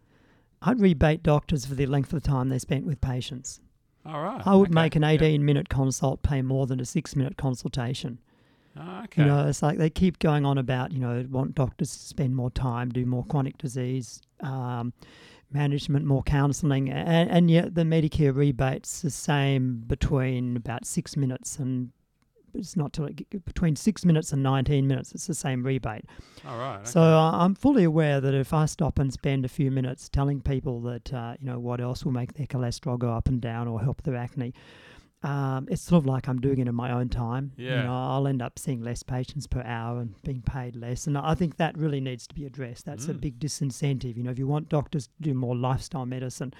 I'd 0.62 0.80
rebate 0.80 1.22
doctors 1.22 1.66
for 1.66 1.74
the 1.74 1.86
length 1.86 2.14
of 2.14 2.22
time 2.22 2.48
they 2.48 2.58
spent 2.58 2.86
with 2.86 3.00
patients. 3.02 3.60
All 4.06 4.22
right. 4.22 4.40
I 4.46 4.54
would 4.54 4.68
okay, 4.70 4.74
make 4.74 4.96
an 4.96 5.02
yeah. 5.02 5.10
18 5.10 5.44
minute 5.44 5.68
consult 5.68 6.22
pay 6.22 6.40
more 6.40 6.66
than 6.66 6.80
a 6.80 6.86
six 6.86 7.14
minute 7.14 7.36
consultation. 7.36 8.20
Oh, 8.74 9.02
okay. 9.04 9.22
You 9.22 9.28
know, 9.28 9.46
it's 9.46 9.62
like 9.62 9.76
they 9.76 9.90
keep 9.90 10.18
going 10.18 10.46
on 10.46 10.56
about, 10.56 10.92
you 10.92 11.00
know, 11.00 11.26
want 11.30 11.54
doctors 11.54 11.90
to 11.90 11.98
spend 11.98 12.36
more 12.36 12.50
time, 12.50 12.90
do 12.90 13.04
more 13.04 13.24
chronic 13.24 13.58
disease 13.58 14.22
um, 14.40 14.92
management, 15.50 16.04
more 16.04 16.22
counselling, 16.22 16.90
and, 16.90 17.30
and 17.30 17.50
yet 17.50 17.74
the 17.74 17.82
Medicare 17.82 18.34
rebates 18.34 19.02
the 19.02 19.10
same 19.10 19.82
between 19.86 20.56
about 20.56 20.84
six 20.84 21.16
minutes 21.16 21.58
and 21.58 21.90
it's 22.54 22.76
not 22.76 22.92
till 22.92 23.06
it, 23.06 23.44
between 23.44 23.76
six 23.76 24.04
minutes 24.04 24.32
and 24.32 24.42
19 24.42 24.86
minutes. 24.86 25.12
It's 25.12 25.26
the 25.26 25.34
same 25.34 25.62
rebate. 25.62 26.04
All 26.46 26.58
right. 26.58 26.86
So 26.86 27.00
okay. 27.00 27.12
uh, 27.12 27.44
I'm 27.44 27.54
fully 27.54 27.84
aware 27.84 28.20
that 28.20 28.34
if 28.34 28.52
I 28.52 28.66
stop 28.66 28.98
and 28.98 29.12
spend 29.12 29.44
a 29.44 29.48
few 29.48 29.70
minutes 29.70 30.08
telling 30.08 30.40
people 30.40 30.80
that 30.82 31.12
uh, 31.12 31.34
you 31.38 31.46
know 31.46 31.58
what 31.58 31.80
else 31.80 32.04
will 32.04 32.12
make 32.12 32.34
their 32.34 32.46
cholesterol 32.46 32.98
go 32.98 33.12
up 33.12 33.28
and 33.28 33.40
down 33.40 33.68
or 33.68 33.80
help 33.80 34.02
their 34.02 34.16
acne, 34.16 34.54
um, 35.22 35.66
it's 35.70 35.82
sort 35.82 36.02
of 36.02 36.06
like 36.06 36.28
I'm 36.28 36.40
doing 36.40 36.58
it 36.60 36.68
in 36.68 36.74
my 36.74 36.92
own 36.92 37.08
time. 37.08 37.52
Yeah. 37.56 37.78
You 37.78 37.82
know, 37.84 37.92
I'll 37.94 38.26
end 38.28 38.40
up 38.40 38.58
seeing 38.58 38.80
less 38.82 39.02
patients 39.02 39.46
per 39.46 39.62
hour 39.62 39.98
and 40.00 40.14
being 40.22 40.42
paid 40.42 40.76
less, 40.76 41.06
and 41.06 41.18
I 41.18 41.34
think 41.34 41.56
that 41.56 41.76
really 41.76 42.00
needs 42.00 42.26
to 42.28 42.34
be 42.34 42.44
addressed. 42.46 42.84
That's 42.84 43.08
a 43.08 43.14
Mm. 43.14 43.20
big 43.20 43.38
disincentive. 43.40 44.16
You 44.16 44.22
know, 44.22 44.30
if 44.30 44.38
you 44.38 44.46
want 44.46 44.68
doctors 44.68 45.06
to 45.08 45.12
do 45.20 45.34
more 45.34 45.56
lifestyle 45.56 46.06
medicine, 46.06 46.52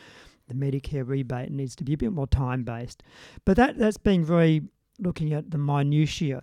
the 0.48 0.55
Medicare 0.55 1.06
rebate 1.06 1.51
needs 1.52 1.76
to 1.76 1.85
be 1.85 1.93
a 1.93 1.97
bit 1.98 2.12
more 2.12 2.26
time 2.26 2.64
based. 2.64 3.02
But 3.44 3.56
that 3.59 3.78
that's 3.78 3.98
being 3.98 4.24
very 4.24 4.62
looking 4.98 5.32
at 5.32 5.51
the 5.52 5.59
minutiae. 5.59 6.43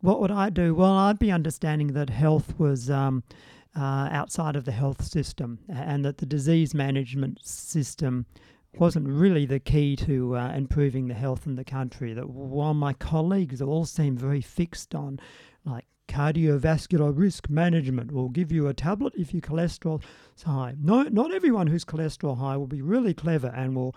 What 0.00 0.20
would 0.20 0.30
I 0.30 0.48
do? 0.48 0.74
Well, 0.74 0.92
I'd 0.92 1.18
be 1.18 1.30
understanding 1.30 1.88
that 1.88 2.08
health 2.08 2.58
was 2.58 2.88
um, 2.88 3.22
uh, 3.76 4.08
outside 4.10 4.56
of 4.56 4.64
the 4.64 4.72
health 4.72 5.04
system 5.04 5.58
and 5.68 6.04
that 6.06 6.16
the 6.18 6.26
disease 6.26 6.72
management 6.74 7.38
system 7.44 8.24
wasn't 8.78 9.08
really 9.08 9.46
the 9.46 9.60
key 9.60 9.96
to 9.96 10.36
uh, 10.36 10.52
improving 10.52 11.08
the 11.08 11.14
health 11.14 11.46
in 11.46 11.56
the 11.56 11.64
country. 11.64 12.12
That 12.12 12.30
while 12.30 12.74
my 12.74 12.92
colleagues 12.92 13.60
all 13.60 13.84
seem 13.84 14.16
very 14.16 14.40
fixed 14.40 14.94
on 14.94 15.20
like 15.64 15.86
cardiovascular 16.08 17.16
risk 17.16 17.48
management, 17.48 18.12
we'll 18.12 18.28
give 18.28 18.52
you 18.52 18.68
a 18.68 18.74
tablet 18.74 19.14
if 19.16 19.32
your 19.32 19.42
cholesterol's 19.42 20.04
high. 20.44 20.74
No, 20.80 21.02
not 21.04 21.32
everyone 21.32 21.66
who's 21.66 21.84
cholesterol 21.84 22.38
high 22.38 22.56
will 22.56 22.66
be 22.66 22.82
really 22.82 23.14
clever 23.14 23.48
and 23.48 23.74
will 23.74 23.94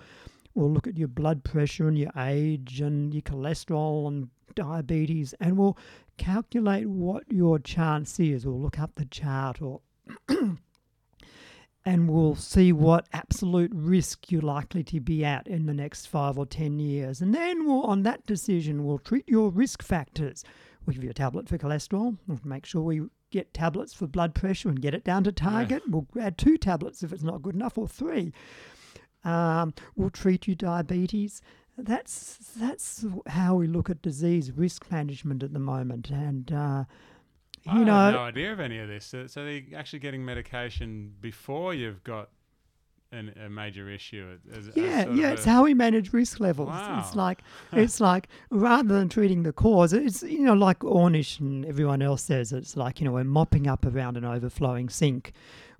will 0.55 0.71
look 0.71 0.87
at 0.87 0.97
your 0.97 1.07
blood 1.07 1.43
pressure 1.43 1.87
and 1.87 1.97
your 1.97 2.11
age 2.17 2.79
and 2.79 3.13
your 3.13 3.23
cholesterol 3.23 4.07
and 4.07 4.29
diabetes 4.53 5.33
and 5.39 5.57
will 5.57 5.77
calculate 6.17 6.87
what 6.87 7.23
your 7.31 7.57
chance 7.57 8.19
is 8.19 8.45
or 8.45 8.51
look 8.51 8.77
up 8.77 8.93
the 8.95 9.05
chart 9.05 9.61
or 9.61 9.81
and 11.85 12.09
we'll 12.09 12.35
see 12.35 12.71
what 12.71 13.07
absolute 13.11 13.71
risk 13.73 14.31
you're 14.31 14.41
likely 14.41 14.83
to 14.83 14.99
be 14.99 15.25
at 15.25 15.47
in 15.47 15.65
the 15.65 15.73
next 15.73 16.07
five 16.07 16.37
or 16.37 16.45
ten 16.45 16.79
years. 16.79 17.21
And 17.21 17.33
then 17.35 17.65
we'll, 17.65 17.83
on 17.83 18.03
that 18.03 18.25
decision, 18.25 18.85
we'll 18.85 18.99
treat 18.99 19.27
your 19.27 19.49
risk 19.49 19.83
factors. 19.83 20.43
We'll 20.85 20.93
give 20.93 21.03
you 21.03 21.09
a 21.09 21.13
tablet 21.13 21.49
for 21.49 21.57
cholesterol. 21.57 22.17
We'll 22.27 22.39
make 22.43 22.65
sure 22.65 22.81
we 22.81 23.01
get 23.31 23.53
tablets 23.53 23.93
for 23.93 24.07
blood 24.07 24.33
pressure 24.35 24.69
and 24.69 24.81
get 24.81 24.93
it 24.93 25.03
down 25.03 25.23
to 25.25 25.31
target. 25.31 25.83
We'll 25.87 26.07
add 26.19 26.37
two 26.37 26.57
tablets 26.57 27.03
if 27.03 27.11
it's 27.11 27.23
not 27.23 27.41
good 27.41 27.55
enough, 27.55 27.77
or 27.77 27.87
three. 27.87 28.31
Um, 29.23 29.73
we'll 29.95 30.09
treat 30.09 30.47
you 30.47 30.55
diabetes. 30.55 31.41
That's 31.77 32.37
that's 32.55 33.05
how 33.27 33.55
we 33.55 33.67
look 33.67 33.89
at 33.89 34.01
disease 34.01 34.51
risk 34.51 34.91
management 34.91 35.41
at 35.41 35.53
the 35.53 35.59
moment, 35.59 36.09
and 36.11 36.51
uh, 36.51 36.83
I 37.67 37.79
you 37.79 37.85
know, 37.85 37.93
had 38.05 38.11
no 38.13 38.23
idea 38.23 38.51
of 38.51 38.59
any 38.59 38.79
of 38.79 38.87
this. 38.87 39.05
So, 39.05 39.27
so 39.27 39.43
they're 39.45 39.61
actually 39.75 39.99
getting 39.99 40.23
medication 40.25 41.13
before 41.21 41.73
you've 41.73 42.03
got 42.03 42.29
an, 43.11 43.33
a 43.45 43.49
major 43.49 43.89
issue. 43.89 44.37
As, 44.51 44.67
as 44.67 44.75
Yeah, 44.75 45.03
sort 45.05 45.15
yeah, 45.15 45.31
it's 45.31 45.45
how 45.45 45.63
we 45.63 45.73
manage 45.73 46.13
risk 46.13 46.39
levels. 46.39 46.71
It's 46.99 47.15
like 47.15 47.41
it's 47.71 47.99
like 47.99 48.27
rather 48.49 48.93
than 48.95 49.07
treating 49.09 49.43
the 49.43 49.53
cause, 49.53 49.93
it's 49.93 50.23
you 50.23 50.39
know 50.41 50.53
like 50.53 50.79
Ornish 50.79 51.39
and 51.39 51.65
everyone 51.65 52.01
else 52.01 52.23
says. 52.23 52.51
It's 52.51 52.75
like 52.75 52.99
you 52.99 53.05
know 53.05 53.11
we're 53.13 53.23
mopping 53.23 53.67
up 53.67 53.85
around 53.85 54.17
an 54.17 54.25
overflowing 54.25 54.89
sink 54.89 55.31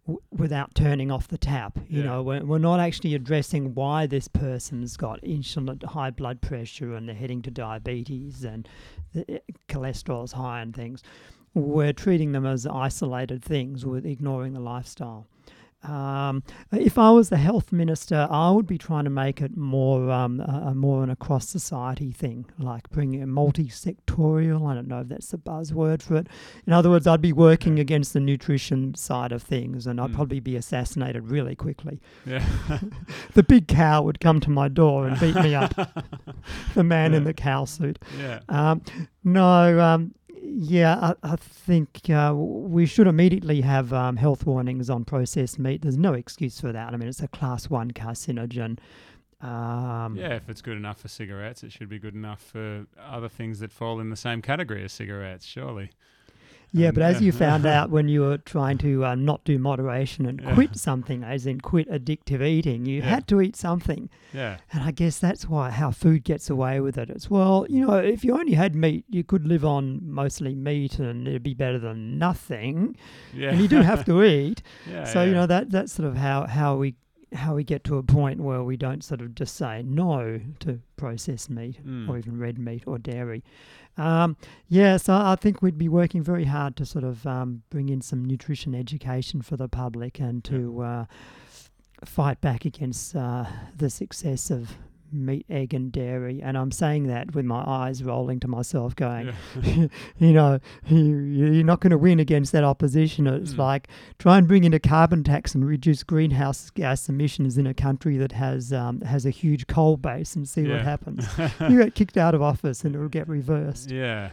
w- 0.05 0.21
without 0.31 0.75
turning 0.75 1.09
off 1.09 1.27
the 1.27 1.39
tap. 1.39 1.79
You 1.89 2.01
Yeah. 2.01 2.05
know 2.09 2.21
we're, 2.23 2.45
we're 2.45 2.59
not 2.59 2.79
actually 2.79 3.15
addressing 3.15 3.73
why 3.73 4.05
this 4.05 4.27
person's 4.27 4.95
got 4.95 5.19
insulin, 5.23 5.83
high 5.83 6.11
blood 6.11 6.39
pressure, 6.41 6.93
and 6.93 7.09
they're 7.09 7.15
heading 7.15 7.41
to 7.41 7.51
diabetes 7.51 8.43
and 8.43 8.69
the 9.13 9.25
eh, 9.29 9.39
cholesterol's 9.67 10.33
high 10.33 10.61
and 10.61 10.75
things. 10.75 11.01
We're 11.53 11.93
treating 11.93 12.31
them 12.31 12.45
as 12.45 12.65
isolated 12.65 13.43
things 13.43 13.85
with 13.85 14.05
ignoring 14.05 14.53
the 14.53 14.59
lifestyle. 14.59 15.27
Um, 15.83 16.43
if 16.71 16.97
I 16.97 17.11
was 17.11 17.27
the 17.27 17.35
health 17.35 17.73
minister, 17.73 18.25
I 18.31 18.49
would 18.51 18.65
be 18.65 18.77
trying 18.77 19.03
to 19.03 19.09
make 19.09 19.41
it 19.41 19.57
more, 19.57 20.09
um, 20.11 20.39
a, 20.39 20.73
more 20.73 21.03
an 21.03 21.09
across 21.09 21.49
society 21.49 22.13
thing, 22.13 22.45
like 22.57 22.89
bringing 22.89 23.21
a 23.21 23.27
multi-sectorial. 23.27 24.65
I 24.65 24.75
don't 24.75 24.87
know 24.87 25.01
if 25.01 25.09
that's 25.09 25.27
the 25.31 25.37
buzzword 25.37 26.01
for 26.01 26.15
it. 26.15 26.27
In 26.65 26.71
other 26.71 26.89
words, 26.89 27.05
I'd 27.05 27.19
be 27.21 27.33
working 27.33 27.79
against 27.79 28.13
the 28.13 28.21
nutrition 28.21 28.95
side 28.95 29.33
of 29.33 29.43
things, 29.43 29.85
and 29.85 29.99
I'd 29.99 30.11
Mm. 30.11 30.15
probably 30.15 30.39
be 30.39 30.55
assassinated 30.55 31.27
really 31.27 31.53
quickly. 31.55 31.99
yeah. 32.25 32.45
The 33.33 33.43
big 33.43 33.67
cow 33.67 34.03
would 34.03 34.21
come 34.21 34.39
to 34.39 34.49
my 34.49 34.69
door 34.69 35.05
and 35.07 35.19
beat 35.19 35.35
me 35.35 35.53
up. 35.53 35.73
the 36.75 36.83
man 36.83 37.13
in 37.13 37.25
the 37.25 37.33
cow 37.33 37.65
suit. 37.65 37.99
yeah. 38.17 38.39
Um, 38.47 38.83
no, 39.25 39.79
um, 39.81 40.13
yeah, 40.45 41.15
I, 41.23 41.33
I 41.33 41.35
think 41.37 42.09
uh, 42.09 42.33
we 42.35 42.85
should 42.85 43.07
immediately 43.07 43.61
have 43.61 43.93
um, 43.93 44.17
health 44.17 44.45
warnings 44.45 44.89
on 44.89 45.05
processed 45.05 45.57
meat. 45.57 45.81
There's 45.81 45.97
no 45.97 46.13
excuse 46.13 46.59
for 46.59 46.71
that. 46.71 46.93
I 46.93 46.97
mean, 46.97 47.07
it's 47.07 47.21
a 47.21 47.27
class 47.27 47.69
one 47.69 47.91
carcinogen. 47.91 48.77
Um, 49.41 50.15
Yeah, 50.15 50.35
if 50.35 50.49
it's 50.49 50.61
good 50.61 50.77
enough 50.77 50.99
for 50.99 51.07
cigarettes, 51.07 51.63
it 51.63 51.71
should 51.71 51.89
be 51.89 51.99
good 51.99 52.15
enough 52.15 52.41
for 52.41 52.85
other 53.01 53.29
things 53.29 53.59
that 53.59 53.71
fall 53.71 53.99
in 53.99 54.09
the 54.09 54.15
same 54.15 54.41
category 54.41 54.83
as 54.83 54.91
cigarettes, 54.91 55.45
surely. 55.45 55.91
Yeah, 56.75 56.87
Um, 56.89 56.95
but 56.95 57.03
as 57.03 57.21
you 57.21 57.31
found 57.31 57.65
out 57.77 57.91
when 57.91 58.07
you 58.07 58.21
were 58.21 58.39
trying 58.39 58.79
to 58.79 59.05
uh, 59.05 59.13
not 59.15 59.43
do 59.45 59.59
moderation 59.59 60.25
and 60.25 60.41
Yeah. 60.41 60.53
quit 60.55 60.75
something, 60.75 61.23
as 61.23 61.45
in 61.45 61.61
quit 61.61 61.87
addictive 61.89 62.41
eating, 62.45 62.85
you 62.87 62.97
Yeah. 62.97 63.09
had 63.09 63.27
to 63.27 63.41
eat 63.41 63.55
something. 63.55 64.09
Yeah. 64.33 64.57
And 64.71 64.81
I 64.83 64.91
guess 64.91 65.19
that's 65.19 65.47
why 65.47 65.69
how 65.69 65.91
food 65.91 66.23
gets 66.23 66.49
away 66.49 66.79
with 66.81 66.97
it. 66.97 67.09
It's 67.11 67.29
well, 67.29 67.67
you 67.69 67.85
know, 67.85 67.93
if 67.97 68.25
you 68.25 68.33
only 68.33 68.53
had 68.53 68.75
meat, 68.75 69.05
you 69.07 69.23
could 69.23 69.45
live 69.47 69.63
on 69.63 69.99
mostly 70.03 70.55
meat 70.55 70.97
and 70.99 71.27
it'd 71.27 71.43
be 71.43 71.53
better 71.53 71.77
than 71.79 72.17
nothing. 72.17 72.95
Yeah. 73.33 73.51
And 73.51 73.61
you 73.61 73.67
do 73.67 73.81
have 73.81 74.03
to 74.05 74.23
eat. 74.37 74.63
yeah, 74.89 75.03
so 75.05 75.23
you 75.23 75.33
know 75.33 75.45
that 75.45 75.69
that's 75.69 75.93
sort 75.93 76.07
of 76.09 76.17
how 76.17 76.47
how 76.47 76.75
we 76.77 76.95
how 77.33 77.55
we 77.55 77.63
get 77.63 77.83
to 77.83 77.97
a 77.97 78.03
point 78.03 78.39
where 78.39 78.63
we 78.63 78.77
don't 78.77 79.03
sort 79.03 79.19
of 79.19 79.33
just 79.33 79.55
say 79.55 79.81
no 79.83 80.39
to 80.59 80.79
processed 80.97 81.49
meat 81.49 81.79
Mm. 81.83 82.07
or 82.07 82.17
even 82.19 82.37
red 82.37 82.59
meat 82.59 82.83
or 82.85 82.99
dairy. 82.99 83.43
Um, 83.97 84.37
yeah, 84.67 84.97
so 84.97 85.13
I 85.13 85.35
think 85.35 85.61
we'd 85.61 85.77
be 85.77 85.89
working 85.89 86.23
very 86.23 86.45
hard 86.45 86.75
to 86.77 86.85
sort 86.85 87.03
of 87.03 87.25
um, 87.27 87.63
bring 87.69 87.89
in 87.89 88.01
some 88.01 88.25
nutrition 88.25 88.73
education 88.73 89.41
for 89.41 89.55
the 89.55 89.67
public 89.67 90.19
and 90.19 90.43
to 90.45 90.81
uh, 90.81 91.05
fight 92.03 92.41
back 92.41 92.65
against 92.65 93.15
uh, 93.15 93.45
the 93.75 93.89
success 93.89 94.49
of 94.49 94.77
meat, 95.13 95.45
egg, 95.49 95.73
and 95.73 95.91
dairy. 95.91 96.41
And 96.41 96.57
I'm 96.57 96.71
saying 96.71 97.07
that 97.07 97.33
with 97.35 97.45
my 97.45 97.63
eyes 97.65 98.03
rolling 98.03 98.39
to 98.41 98.47
myself, 98.47 98.95
going, 98.95 99.33
Yeah. 99.63 99.87
you 100.17 100.33
know, 100.33 100.59
you, 100.87 101.17
you're 101.19 101.63
not 101.63 101.79
going 101.79 101.91
to 101.91 101.97
win 101.97 102.19
against 102.19 102.51
that 102.53 102.63
opposition. 102.63 103.27
It's 103.27 103.53
Mm. 103.53 103.57
like 103.57 103.87
try 104.19 104.37
and 104.37 104.47
bring 104.47 104.63
in 104.63 104.73
a 104.73 104.79
carbon 104.79 105.23
tax 105.23 105.53
and 105.55 105.65
reduce 105.65 106.03
greenhouse 106.03 106.69
gas 106.71 107.07
emissions 107.09 107.57
in 107.57 107.67
a 107.67 107.73
country 107.73 108.17
that 108.17 108.31
has 108.33 108.73
um, 108.73 109.01
has 109.01 109.25
a 109.25 109.29
huge 109.29 109.67
coal 109.67 109.97
base 109.97 110.35
and 110.35 110.47
see 110.49 110.67
what 110.67 110.81
happens. 110.81 111.27
you 111.69 111.77
get 111.83 111.95
kicked 111.95 112.17
out 112.17 112.33
of 112.35 112.41
office 112.41 112.83
and 112.83 112.95
it'll 112.95 113.07
get 113.09 113.27
reversed. 113.27 113.91
Yeah, 113.91 114.29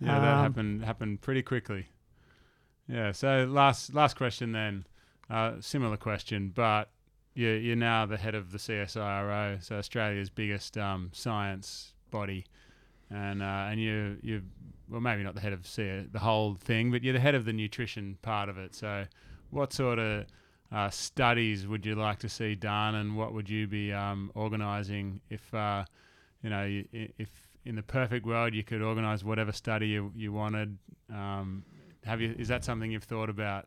yeah, 0.00 0.20
that 0.20 0.32
Um, 0.34 0.42
happened 0.42 0.84
happened 0.84 1.20
pretty 1.20 1.42
quickly. 1.42 1.86
Yeah. 2.88 3.12
So 3.12 3.46
last 3.50 3.94
last 3.94 4.16
question 4.16 4.52
then, 4.52 4.86
uh, 5.30 5.54
similar 5.60 5.96
question, 5.96 6.52
but 6.54 6.90
you 7.34 7.48
you're 7.48 7.76
now 7.76 8.06
the 8.06 8.16
head 8.16 8.34
of 8.34 8.52
the 8.52 8.58
CSIRO, 8.58 9.62
so 9.62 9.76
Australia's 9.76 10.30
biggest 10.30 10.78
um, 10.78 11.10
science 11.12 11.92
body, 12.10 12.46
and 13.10 13.42
uh, 13.42 13.68
and 13.70 13.80
you 13.80 14.16
you 14.22 14.42
well 14.88 15.00
maybe 15.00 15.22
not 15.22 15.34
the 15.34 15.40
head 15.40 15.52
of 15.52 15.66
C- 15.66 16.06
the 16.10 16.18
whole 16.18 16.54
thing, 16.54 16.90
but 16.90 17.02
you're 17.02 17.12
the 17.12 17.20
head 17.20 17.34
of 17.34 17.44
the 17.44 17.52
nutrition 17.52 18.18
part 18.22 18.48
of 18.48 18.58
it. 18.58 18.74
So 18.74 19.04
what 19.50 19.72
sort 19.72 19.98
of 19.98 20.26
uh, 20.72 20.90
studies 20.90 21.66
would 21.66 21.84
you 21.84 21.94
like 21.94 22.18
to 22.20 22.28
see 22.28 22.54
done, 22.54 22.94
and 22.94 23.16
what 23.16 23.34
would 23.34 23.50
you 23.50 23.66
be 23.66 23.92
um, 23.92 24.30
organising 24.34 25.20
if 25.28 25.52
uh, 25.52 25.84
you 26.42 26.50
know 26.50 26.82
if 26.92 27.30
in 27.64 27.74
the 27.74 27.82
perfect 27.82 28.26
world 28.26 28.54
you 28.54 28.62
could 28.62 28.82
organise 28.82 29.24
whatever 29.24 29.52
study 29.52 29.88
you 29.88 30.12
you 30.14 30.32
wanted? 30.32 30.78
Um, 31.12 31.64
have 32.04 32.20
you 32.20 32.34
is 32.38 32.48
that 32.48 32.64
something 32.64 32.90
you've 32.90 33.04
thought 33.04 33.30
about? 33.30 33.66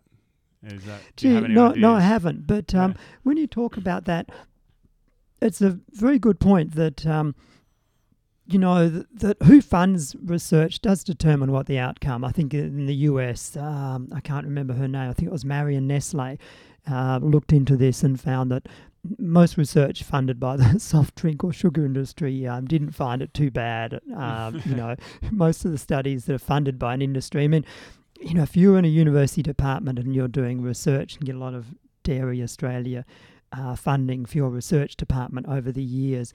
Is 0.65 0.83
that 0.85 0.99
do 1.15 1.27
you 1.27 1.35
have 1.35 1.45
any 1.45 1.53
no, 1.53 1.67
ideas? 1.67 1.81
no, 1.81 1.93
I 1.95 2.01
haven't. 2.01 2.47
But 2.47 2.73
um, 2.75 2.91
Yeah. 2.91 2.97
when 3.23 3.37
you 3.37 3.47
talk 3.47 3.77
about 3.77 4.05
that, 4.05 4.29
it's 5.41 5.61
a 5.61 5.79
very 5.91 6.19
good 6.19 6.39
point 6.39 6.75
that 6.75 7.05
um, 7.05 7.35
you 8.47 8.57
know 8.59 8.89
th- 8.89 9.05
that 9.13 9.37
who 9.43 9.61
funds 9.61 10.15
research 10.23 10.81
does 10.81 11.03
determine 11.03 11.51
what 11.51 11.67
the 11.67 11.77
outcome. 11.77 12.23
I 12.23 12.31
think 12.31 12.53
in 12.53 12.85
the 12.87 12.95
US, 12.95 13.55
um, 13.57 14.09
I 14.13 14.19
can't 14.19 14.45
remember 14.45 14.73
her 14.73 14.87
name. 14.87 15.09
I 15.09 15.13
think 15.13 15.27
it 15.27 15.31
was 15.31 15.45
Marion 15.45 15.87
Nestle. 15.87 16.37
Uh, 16.89 17.19
looked 17.21 17.51
into 17.51 17.75
this 17.75 18.01
and 18.01 18.17
found 18.17 18.49
that 18.49 18.65
most 19.19 19.57
research 19.57 20.03
funded 20.03 20.39
by 20.39 20.55
the 20.57 20.79
soft 20.79 21.15
drink 21.15 21.43
or 21.43 21.51
sugar 21.51 21.85
industry 21.85 22.47
um, 22.47 22.65
didn't 22.65 22.91
find 22.93 23.21
it 23.21 23.33
too 23.33 23.51
bad. 23.51 23.99
Um, 24.15 24.61
you 24.65 24.73
know, 24.81 24.95
most 25.29 25.65
of 25.65 25.71
the 25.71 25.77
studies 25.77 26.25
that 26.25 26.33
are 26.35 26.39
funded 26.39 26.79
by 26.79 26.93
an 26.93 27.01
industry. 27.01 27.43
I 27.43 27.47
mean, 27.49 27.65
you 28.21 28.33
know, 28.33 28.43
if 28.43 28.55
you're 28.55 28.77
in 28.77 28.85
a 28.85 28.89
university 28.89 29.43
department 29.43 29.99
and 29.99 30.15
you're 30.15 30.27
doing 30.27 30.61
research 30.61 31.15
and 31.15 31.25
get 31.25 31.35
a 31.35 31.39
lot 31.39 31.53
of 31.53 31.75
Dairy 32.03 32.41
Australia 32.41 33.05
uh, 33.51 33.75
funding 33.75 34.25
for 34.25 34.37
your 34.37 34.49
research 34.49 34.95
department 34.95 35.47
over 35.47 35.71
the 35.71 35.83
years, 35.83 36.33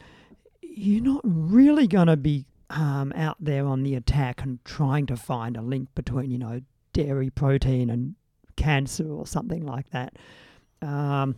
you're 0.61 1.03
not 1.03 1.21
really 1.25 1.87
going 1.87 2.07
to 2.07 2.17
be 2.17 2.47
um, 2.71 3.13
out 3.15 3.37
there 3.39 3.67
on 3.67 3.83
the 3.83 3.95
attack 3.95 4.43
and 4.43 4.65
trying 4.65 5.07
to 5.07 5.17
find 5.17 5.57
a 5.57 5.63
link 5.63 5.89
between, 5.95 6.31
you 6.31 6.39
know, 6.39 6.61
dairy 6.93 7.31
protein 7.31 7.91
and 7.91 8.15
cancer 8.57 9.11
or 9.11 9.27
something 9.27 9.65
like 9.65 9.91
that. 9.91 10.17
Um, 10.81 11.37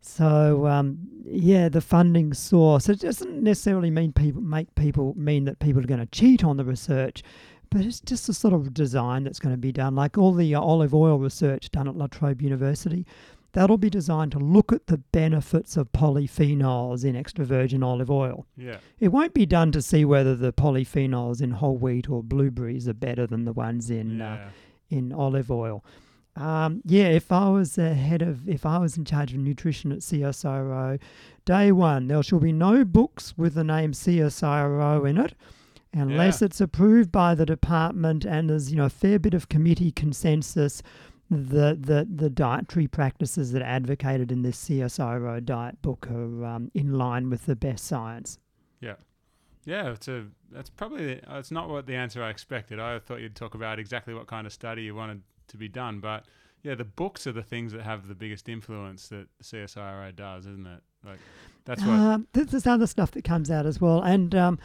so 0.00 0.66
um, 0.66 0.98
yeah, 1.24 1.68
the 1.68 1.80
funding 1.80 2.34
source. 2.34 2.88
It 2.88 3.00
doesn't 3.00 3.42
necessarily 3.42 3.90
mean 3.90 4.12
people 4.12 4.42
make 4.42 4.74
people 4.74 5.14
mean 5.16 5.44
that 5.44 5.60
people 5.60 5.82
are 5.82 5.86
going 5.86 6.00
to 6.00 6.06
cheat 6.06 6.44
on 6.44 6.56
the 6.56 6.64
research, 6.64 7.22
but 7.72 7.86
it's 7.86 8.00
just 8.00 8.28
a 8.28 8.34
sort 8.34 8.52
of 8.52 8.74
design 8.74 9.24
that's 9.24 9.38
going 9.38 9.54
to 9.54 9.60
be 9.60 9.72
done. 9.72 9.94
Like 9.94 10.18
all 10.18 10.32
the 10.32 10.54
uh, 10.54 10.60
olive 10.60 10.94
oil 10.94 11.18
research 11.18 11.70
done 11.70 11.88
at 11.88 11.96
La 11.96 12.06
Trobe 12.06 12.42
University, 12.42 13.06
that'll 13.52 13.78
be 13.78 13.90
designed 13.90 14.32
to 14.32 14.38
look 14.38 14.72
at 14.72 14.86
the 14.86 14.98
benefits 14.98 15.76
of 15.76 15.90
polyphenols 15.92 17.04
in 17.04 17.16
extra 17.16 17.44
virgin 17.44 17.82
olive 17.82 18.10
oil. 18.10 18.46
Yeah. 18.56 18.76
It 19.00 19.08
won't 19.08 19.34
be 19.34 19.46
done 19.46 19.72
to 19.72 19.82
see 19.82 20.04
whether 20.04 20.36
the 20.36 20.52
polyphenols 20.52 21.40
in 21.40 21.52
whole 21.52 21.76
wheat 21.76 22.10
or 22.10 22.22
blueberries 22.22 22.88
are 22.88 22.94
better 22.94 23.26
than 23.26 23.44
the 23.44 23.52
ones 23.52 23.90
in 23.90 24.20
uh, 24.20 24.50
in 24.90 25.12
olive 25.12 25.50
oil. 25.50 25.82
Um, 26.36 26.80
yeah, 26.84 27.08
if 27.08 27.30
I 27.30 27.50
was 27.50 27.74
the 27.74 27.94
head 27.94 28.22
of, 28.22 28.48
if 28.48 28.64
I 28.64 28.78
was 28.78 28.96
in 28.96 29.04
charge 29.04 29.32
of 29.32 29.38
nutrition 29.38 29.92
at 29.92 29.98
CSIRO, 29.98 30.98
day 31.44 31.72
one, 31.72 32.08
there 32.08 32.22
shall 32.22 32.40
be 32.40 32.52
no 32.52 32.84
books 32.84 33.34
with 33.36 33.54
the 33.54 33.64
name 33.64 33.92
CSIRO 33.92 35.08
in 35.08 35.18
it 35.18 35.34
unless 35.92 36.40
Yeah. 36.40 36.46
it's 36.46 36.60
approved 36.60 37.10
by 37.12 37.34
the 37.34 37.46
department 37.46 38.24
and 38.24 38.50
there's, 38.50 38.70
you 38.70 38.76
know, 38.76 38.86
a 38.86 38.90
fair 38.90 39.18
bit 39.18 39.34
of 39.34 39.48
committee 39.48 39.90
consensus. 39.90 40.82
The, 41.30 41.78
the, 41.80 42.06
the 42.14 42.28
dietary 42.28 42.86
practices 42.88 43.52
that 43.52 43.62
are 43.62 43.66
advocated 43.66 44.30
in 44.30 44.42
this 44.42 44.62
CSIRO 44.68 45.42
diet 45.44 45.80
book 45.80 46.06
are 46.10 46.44
um, 46.44 46.70
in 46.74 46.92
line 46.98 47.30
with 47.30 47.46
the 47.46 47.56
best 47.56 47.86
science. 47.86 48.38
Yeah, 49.64 49.92
it's 49.92 50.08
a 50.08 50.26
that's 50.50 50.70
probably 50.70 51.22
uh, 51.22 51.38
it's 51.38 51.52
not 51.52 51.68
what 51.68 51.86
the 51.86 51.94
answer 51.94 52.20
I 52.20 52.30
expected. 52.30 52.80
I 52.80 52.98
thought 52.98 53.20
you'd 53.20 53.36
talk 53.36 53.54
about 53.54 53.78
exactly 53.78 54.12
what 54.12 54.26
kind 54.26 54.44
of 54.44 54.52
study 54.52 54.82
you 54.82 54.94
wanted 54.96 55.22
to 55.48 55.56
be 55.56 55.68
done, 55.68 56.00
but 56.00 56.24
yeah, 56.64 56.74
the 56.74 56.84
books 56.84 57.28
are 57.28 57.32
the 57.32 57.44
things 57.44 57.72
that 57.72 57.82
have 57.82 58.08
the 58.08 58.14
biggest 58.16 58.48
influence 58.48 59.08
that 59.10 59.28
the 59.38 59.44
CSIRO 59.44 60.16
does, 60.16 60.46
isn't 60.46 60.66
it? 60.66 60.82
Like 61.04 61.18
that's 61.64 61.80
what. 61.84 62.22
Th- 62.32 62.48
there's 62.48 62.66
other 62.66 62.88
stuff 62.88 63.12
that 63.12 63.22
comes 63.22 63.52
out 63.52 63.64
as 63.64 63.80
well, 63.80 64.00
and 64.02 64.34
um, 64.34 64.58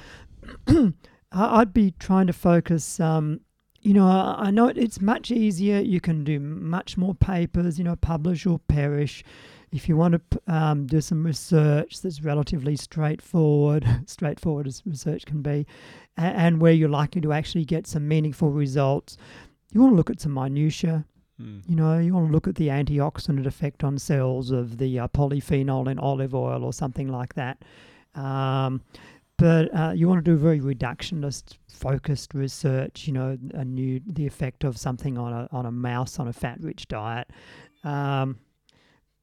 I'd 1.32 1.74
be 1.74 1.92
trying 2.00 2.28
to 2.28 2.34
focus. 2.34 3.00
Um, 3.00 3.42
you 3.82 3.94
know, 3.94 4.08
I 4.08 4.52
know 4.52 4.68
it's 4.68 5.00
much 5.00 5.32
easier. 5.32 5.80
You 5.80 6.02
can 6.02 6.24
do 6.24 6.40
much 6.40 6.98
more 6.98 7.16
papers. 7.16 7.78
You 7.78 7.84
know, 7.84 7.96
publish 7.96 8.46
or 8.46 8.60
perish. 8.60 9.24
If 9.72 9.90
you 9.90 9.98
want 9.98 10.14
to 10.32 10.42
um, 10.48 10.88
do 10.88 11.02
some 11.02 11.26
research 11.26 12.02
that's 12.02 12.24
relatively 12.24 12.78
straightforward, 12.78 13.86
straightforward 14.06 14.66
as 14.66 14.82
research 14.86 15.26
can 15.26 15.42
be, 15.42 15.68
and 16.16 16.62
where 16.62 16.72
you're 16.72 16.88
likely 16.90 17.20
to 17.22 17.34
actually 17.34 17.66
get 17.66 17.86
some 17.86 18.08
meaningful 18.08 18.50
results, 18.50 19.18
you 19.72 19.82
want 19.82 19.92
to 19.92 19.98
look 19.98 20.10
at 20.10 20.22
some 20.22 20.34
minutia. 20.34 21.06
Hmm. 21.38 21.60
You 21.68 21.76
know, 21.76 22.00
you 22.00 22.14
want 22.14 22.28
to 22.28 22.34
look 22.34 22.48
at 22.48 22.56
the 22.56 22.70
antioxidant 22.70 23.46
effect 23.46 23.84
on 23.84 23.98
cells 23.98 24.52
of 24.52 24.78
the 24.78 25.00
uh, 25.00 25.08
polyphenol 25.10 25.90
in 25.90 26.00
olive 26.00 26.34
oil 26.34 26.64
or 26.64 26.74
something 26.74 27.10
like 27.10 27.36
that. 27.36 27.64
Um, 28.16 28.82
but 29.38 29.74
uh, 29.76 29.92
you 29.96 30.08
want 30.08 30.24
to 30.24 30.32
do 30.32 30.36
very 30.38 30.60
reductionist, 30.60 31.58
focused 31.70 32.34
research. 32.34 33.08
You 33.08 33.14
know, 33.14 33.38
a 33.54 33.64
new 33.64 34.02
the 34.06 34.26
effect 34.26 34.64
of 34.64 34.78
something 34.78 35.18
on 35.18 35.34
a 35.34 35.48
on 35.52 35.66
a 35.66 35.72
mouse 35.72 36.20
on 36.20 36.28
a 36.28 36.34
fat-rich 36.34 36.88
diet. 36.88 37.30
Um, 37.84 38.40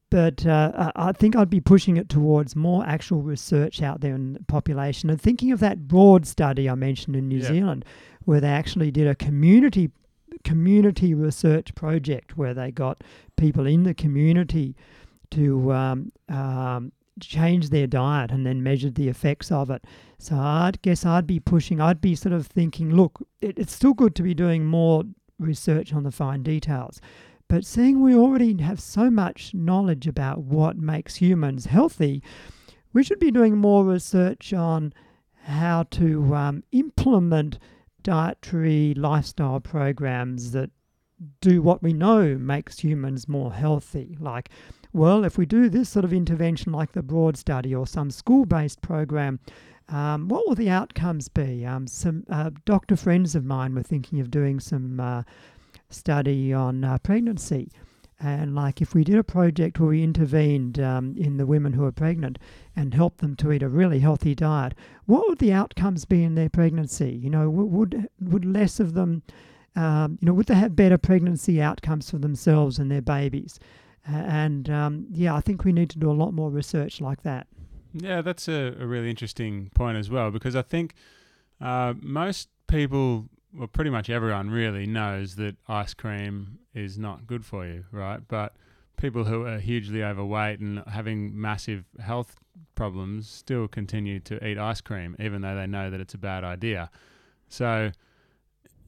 but 0.09 0.45
uh, 0.45 0.91
I 0.95 1.09
I 1.09 1.11
think 1.11 1.35
I'd 1.35 1.49
be 1.49 1.59
pushing 1.59 1.97
it 1.97 2.07
towards 2.09 2.55
more 2.55 2.85
actual 2.85 3.21
research 3.21 3.81
out 3.81 4.01
there 4.01 4.15
in 4.15 4.33
the 4.33 4.43
population 4.43 5.09
and 5.09 5.19
thinking 5.19 5.51
of 5.51 5.59
that 5.59 5.87
broad 5.87 6.25
study 6.25 6.69
I 6.69 6.75
mentioned 6.75 7.15
in 7.15 7.27
New 7.27 7.39
Yeah. 7.39 7.47
Zealand, 7.47 7.85
where 8.23 8.39
they 8.39 8.49
actually 8.49 8.91
did 8.91 9.07
a 9.07 9.15
community 9.15 9.91
community 10.43 11.13
research 11.13 11.73
project 11.75 12.37
where 12.37 12.53
they 12.53 12.71
got 12.71 13.03
people 13.35 13.65
in 13.65 13.83
the 13.83 13.93
community 13.93 14.75
to 15.31 15.73
um, 15.73 16.11
um, 16.29 16.91
change 17.19 17.69
their 17.69 17.87
diet 17.87 18.31
and 18.31 18.45
then 18.45 18.63
measured 18.63 18.95
the 18.95 19.07
effects 19.07 19.51
of 19.51 19.69
it. 19.69 19.83
So 20.17 20.35
I 20.35 20.71
guess 20.81 21.05
I'd 21.05 21.27
be 21.27 21.39
pushing. 21.39 21.79
I'd 21.79 22.01
be 22.01 22.15
sort 22.15 22.33
of 22.33 22.47
thinking, 22.47 22.93
look, 22.93 23.19
it, 23.41 23.57
it's 23.57 23.73
still 23.73 23.93
good 23.93 24.15
to 24.15 24.23
be 24.23 24.33
doing 24.33 24.65
more 24.65 25.03
research 25.39 25.93
on 25.93 26.03
the 26.03 26.11
fine 26.11 26.43
details. 26.43 26.99
But 27.47 27.65
seeing 27.65 28.01
we 28.01 28.15
already 28.15 28.59
have 28.61 28.79
so 28.79 29.09
much 29.11 29.53
knowledge 29.53 30.07
about 30.07 30.39
what 30.39 30.77
makes 30.77 31.15
humans 31.15 31.65
healthy, 31.65 32.23
we 32.91 33.03
should 33.03 33.19
be 33.19 33.31
doing 33.31 33.57
more 33.57 33.85
research 33.85 34.53
on 34.53 34.93
how 35.43 35.83
to 35.91 36.33
um, 36.33 36.63
implement 36.71 37.59
dietary 38.01 38.93
lifestyle 38.95 39.59
programs 39.59 40.51
that 40.51 40.71
do 41.39 41.61
what 41.61 41.83
we 41.83 41.93
know 41.93 42.35
makes 42.35 42.79
humans 42.79 43.27
more 43.27 43.53
healthy. 43.53 44.17
Like, 44.19 44.49
well, 44.95 45.25
if 45.25 45.37
we 45.37 45.45
do 45.45 45.67
this 45.67 45.89
sort 45.89 46.05
of 46.05 46.13
intervention 46.13 46.71
like 46.71 46.93
the 46.93 47.03
Broad 47.03 47.35
Study 47.35 47.75
or 47.75 47.85
some 47.85 48.09
school 48.09 48.45
based 48.45 48.81
program, 48.81 49.41
um, 49.89 50.29
what 50.29 50.47
will 50.47 50.55
the 50.55 50.69
outcomes 50.69 51.27
be? 51.27 51.65
Um, 51.65 51.85
some 51.85 52.23
uh, 52.29 52.51
doctor 52.63 52.95
friends 52.95 53.35
of 53.35 53.43
mine 53.43 53.75
were 53.75 53.83
thinking 53.83 54.21
of 54.21 54.31
doing 54.31 54.61
some 54.61 55.01
uh, 55.01 55.23
study 55.89 56.53
on 56.53 56.85
uh, 56.85 56.97
pregnancy. 56.99 57.71
And 58.21 58.55
like 58.55 58.81
if 58.81 58.95
we 58.95 59.03
did 59.03 59.17
a 59.17 59.23
project 59.23 59.81
where 59.81 59.89
we 59.89 60.01
intervened 60.01 60.79
um, 60.79 61.13
in 61.17 61.35
the 61.35 61.45
women 61.45 61.73
who 61.73 61.83
are 61.83 61.91
pregnant 61.91 62.39
and 62.73 62.93
helped 62.93 63.17
them 63.17 63.35
to 63.35 63.51
eat 63.51 63.63
a 63.63 63.67
really 63.67 63.99
healthy 63.99 64.33
diet, 64.33 64.75
what 65.07 65.27
would 65.27 65.39
the 65.39 65.51
outcomes 65.51 66.05
be 66.05 66.23
in 66.23 66.35
their 66.35 66.49
pregnancy? 66.49 67.11
You 67.11 67.29
know, 67.29 67.49
would 67.49 68.07
would 68.21 68.45
less 68.45 68.79
of 68.79 68.93
them, 68.93 69.23
um, 69.75 70.17
you 70.21 70.27
know, 70.27 70.33
would 70.33 70.45
they 70.45 70.55
have 70.55 70.73
better 70.73 70.97
pregnancy 70.97 71.61
outcomes 71.61 72.09
for 72.09 72.17
themselves 72.17 72.79
and 72.79 72.89
their 72.89 73.01
babies? 73.01 73.59
And 74.07 74.69
um, 74.69 75.07
yeah, 75.11 75.35
I 75.35 75.41
think 75.41 75.63
we 75.63 75.71
need 75.71 75.89
to 75.91 75.99
do 75.99 76.09
a 76.09 76.13
lot 76.13 76.33
more 76.33 76.49
research 76.49 77.01
like 77.01 77.23
that. 77.23 77.47
Yeah, 77.93 78.21
that's 78.21 78.47
a, 78.47 78.75
a 78.79 78.85
really 78.85 79.09
interesting 79.09 79.71
point 79.73 79.97
as 79.97 80.09
well 80.09 80.29
because 80.29 80.55
I 80.55 80.61
think 80.61 80.93
uh, 81.61 81.93
most 82.01 82.49
people, 82.67 83.29
well, 83.53 83.67
pretty 83.67 83.89
much 83.89 84.09
everyone 84.09 84.49
really 84.49 84.85
knows 84.85 85.35
that 85.37 85.55
ice 85.67 85.93
cream 85.93 86.59
is 86.73 86.99
not 86.99 87.25
good 87.25 87.45
for 87.45 87.65
you, 87.65 87.85
right? 87.91 88.19
But 88.27 88.55
people 88.97 89.23
who 89.23 89.45
are 89.45 89.59
hugely 89.59 90.03
overweight 90.03 90.59
and 90.59 90.83
having 90.87 91.39
massive 91.39 91.85
health 91.99 92.35
problems 92.75 93.29
still 93.29 93.67
continue 93.67 94.19
to 94.21 94.45
eat 94.45 94.57
ice 94.57 94.81
cream, 94.81 95.15
even 95.19 95.41
though 95.41 95.55
they 95.55 95.67
know 95.67 95.89
that 95.89 95.99
it's 95.99 96.13
a 96.13 96.17
bad 96.17 96.43
idea. 96.43 96.89
So, 97.47 97.91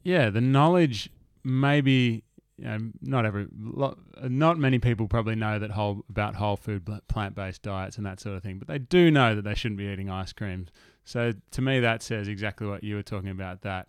yeah, 0.02 0.30
the 0.30 0.40
knowledge 0.40 1.10
maybe 1.44 2.24
you 2.58 2.64
know, 2.64 2.78
not 3.00 3.24
every 3.24 3.46
lo- 3.58 3.96
not 4.22 4.58
many 4.58 4.78
people 4.78 5.06
probably 5.06 5.36
know 5.36 5.58
that 5.58 5.70
whole 5.70 6.04
about 6.10 6.34
whole 6.34 6.56
food 6.56 6.88
plant 7.08 7.34
based 7.34 7.62
diets 7.62 7.96
and 7.96 8.06
that 8.06 8.20
sort 8.20 8.36
of 8.36 8.42
thing, 8.42 8.58
but 8.58 8.68
they 8.68 8.78
do 8.78 9.10
know 9.10 9.34
that 9.34 9.42
they 9.42 9.54
shouldn't 9.54 9.78
be 9.78 9.86
eating 9.86 10.10
ice 10.10 10.32
cream. 10.32 10.66
So 11.04 11.32
to 11.52 11.62
me, 11.62 11.80
that 11.80 12.02
says 12.02 12.28
exactly 12.28 12.66
what 12.66 12.82
you 12.84 12.96
were 12.96 13.02
talking 13.02 13.30
about. 13.30 13.62
That 13.62 13.88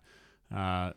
uh, 0.54 0.92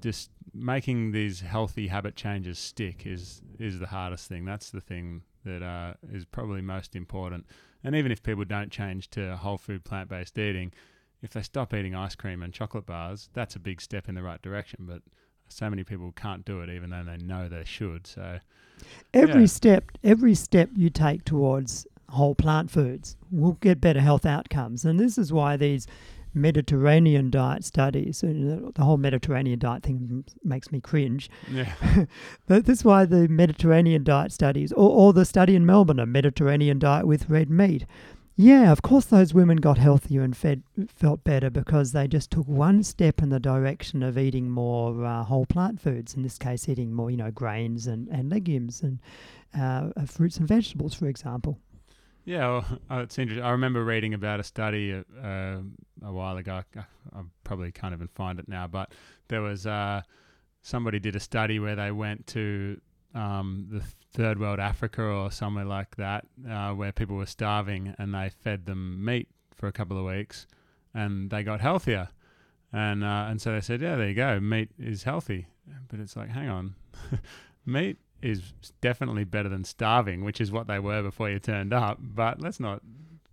just 0.00 0.30
making 0.54 1.12
these 1.12 1.40
healthy 1.40 1.88
habit 1.88 2.14
changes 2.14 2.58
stick 2.58 3.06
is 3.06 3.40
is 3.58 3.78
the 3.78 3.86
hardest 3.86 4.28
thing. 4.28 4.44
That's 4.44 4.70
the 4.70 4.80
thing 4.80 5.22
that 5.44 5.62
uh, 5.62 5.94
is 6.12 6.24
probably 6.24 6.60
most 6.60 6.94
important. 6.94 7.46
And 7.84 7.96
even 7.96 8.12
if 8.12 8.22
people 8.22 8.44
don't 8.44 8.70
change 8.70 9.10
to 9.10 9.36
whole 9.36 9.58
food 9.58 9.84
plant 9.84 10.08
based 10.08 10.38
eating, 10.38 10.72
if 11.22 11.30
they 11.30 11.42
stop 11.42 11.72
eating 11.72 11.94
ice 11.94 12.14
cream 12.14 12.42
and 12.42 12.52
chocolate 12.52 12.86
bars, 12.86 13.30
that's 13.32 13.56
a 13.56 13.58
big 13.58 13.80
step 13.80 14.08
in 14.08 14.14
the 14.14 14.22
right 14.22 14.40
direction. 14.42 14.80
But 14.88 15.02
so 15.58 15.68
many 15.70 15.84
people 15.84 16.12
can't 16.16 16.44
do 16.44 16.60
it, 16.60 16.70
even 16.70 16.90
though 16.90 17.04
they 17.04 17.16
know 17.18 17.48
they 17.48 17.64
should. 17.64 18.06
So 18.06 18.38
Every 19.14 19.42
Yeah. 19.42 19.46
step, 19.46 19.84
every 20.02 20.34
step 20.34 20.70
you 20.74 20.90
take 20.90 21.24
towards 21.24 21.86
whole 22.08 22.34
plant 22.34 22.70
foods 22.70 23.16
will 23.30 23.56
get 23.60 23.80
better 23.80 24.00
health 24.00 24.26
outcomes, 24.26 24.84
and 24.84 24.98
this 24.98 25.16
is 25.16 25.32
why 25.32 25.56
these 25.56 25.86
Mediterranean 26.34 27.30
diet 27.30 27.62
studies, 27.64 28.22
and 28.22 28.74
the- 28.74 28.82
whole 28.84 28.96
Mediterranean 28.96 29.58
diet 29.58 29.82
thing 29.82 30.24
makes 30.42 30.72
me 30.72 30.80
cringe. 30.80 31.30
yeah, 31.50 31.72
But 32.46 32.64
that's 32.66 32.84
why 32.84 33.04
the 33.04 33.28
Mediterranean 33.28 34.02
diet 34.02 34.32
studies, 34.32 34.72
or, 34.72 34.90
or 34.90 35.12
the 35.12 35.24
study 35.24 35.54
in 35.54 35.64
Melbourne, 35.66 36.00
a 36.00 36.06
Mediterranean 36.06 36.78
diet 36.78 37.06
with 37.06 37.28
red 37.28 37.50
meat. 37.50 37.86
Yeah, 38.34 38.72
of 38.72 38.80
course, 38.80 39.04
those 39.04 39.34
women 39.34 39.58
got 39.58 39.76
healthier 39.76 40.22
and 40.22 40.34
fed, 40.36 40.62
felt 40.88 41.22
better 41.22 41.50
because 41.50 41.92
they 41.92 42.08
just 42.08 42.30
took 42.30 42.48
one 42.48 42.82
step 42.82 43.20
in 43.22 43.28
the 43.28 43.38
direction 43.38 44.02
of 44.02 44.16
eating 44.16 44.48
more 44.48 45.04
uh, 45.04 45.22
whole 45.24 45.44
plant 45.44 45.80
foods. 45.80 46.14
In 46.14 46.22
this 46.22 46.38
case, 46.38 46.68
eating 46.68 46.92
more, 46.92 47.10
you 47.10 47.18
know, 47.18 47.30
grains 47.30 47.86
and, 47.86 48.08
and 48.08 48.30
legumes 48.30 48.82
and 48.82 49.00
uh, 49.56 49.90
uh, 49.96 50.06
fruits 50.06 50.38
and 50.38 50.48
vegetables, 50.48 50.94
for 50.94 51.08
example. 51.08 51.58
yeah. 52.24 52.48
Well, 52.48 52.78
uh, 52.90 53.02
it's 53.02 53.18
interesting. 53.18 53.44
I 53.44 53.50
remember 53.50 53.84
reading 53.84 54.14
about 54.14 54.40
a 54.40 54.44
study 54.44 54.92
uh, 54.94 55.02
uh, 55.22 55.58
a 56.02 56.12
while 56.12 56.38
ago. 56.38 56.62
I, 56.74 56.80
I 57.14 57.22
probably 57.44 57.70
can't 57.70 57.92
even 57.92 58.08
find 58.08 58.38
it 58.38 58.48
now, 58.48 58.66
but 58.66 58.92
there 59.28 59.42
was 59.42 59.66
somebody 60.62 61.00
did 61.00 61.16
a 61.16 61.20
study 61.20 61.58
where 61.58 61.76
they 61.76 61.90
went 61.90 62.26
to 62.28 62.80
um, 63.14 63.66
the 63.70 63.82
third 64.12 64.38
world 64.38 64.60
Africa 64.60 65.02
or 65.02 65.30
somewhere 65.30 65.64
like 65.64 65.96
that, 65.96 66.26
uh, 66.48 66.72
where 66.72 66.92
people 66.92 67.16
were 67.16 67.26
starving, 67.26 67.94
and 67.98 68.14
they 68.14 68.30
fed 68.30 68.66
them 68.66 69.04
meat 69.04 69.28
for 69.54 69.66
a 69.66 69.72
couple 69.72 69.98
of 69.98 70.04
weeks, 70.04 70.46
and 70.94 71.30
they 71.30 71.42
got 71.42 71.60
healthier. 71.60 72.08
and 72.72 73.04
uh, 73.04 73.26
and 73.28 73.40
so 73.40 73.52
they 73.52 73.60
said, 73.60 73.80
yeah, 73.80 73.96
there 73.96 74.08
you 74.08 74.14
go, 74.14 74.40
meat 74.40 74.70
is 74.78 75.02
healthy. 75.02 75.46
But 75.88 76.00
it's 76.00 76.16
like, 76.16 76.30
hang 76.30 76.48
on, 76.48 76.74
meat 77.66 77.98
is 78.20 78.52
definitely 78.80 79.24
better 79.24 79.48
than 79.48 79.64
starving, 79.64 80.24
which 80.24 80.40
is 80.40 80.50
what 80.50 80.66
they 80.66 80.78
were 80.78 81.02
before 81.02 81.28
you 81.28 81.38
turned 81.38 81.72
up. 81.72 81.98
But 82.00 82.40
let's 82.40 82.60
not 82.60 82.82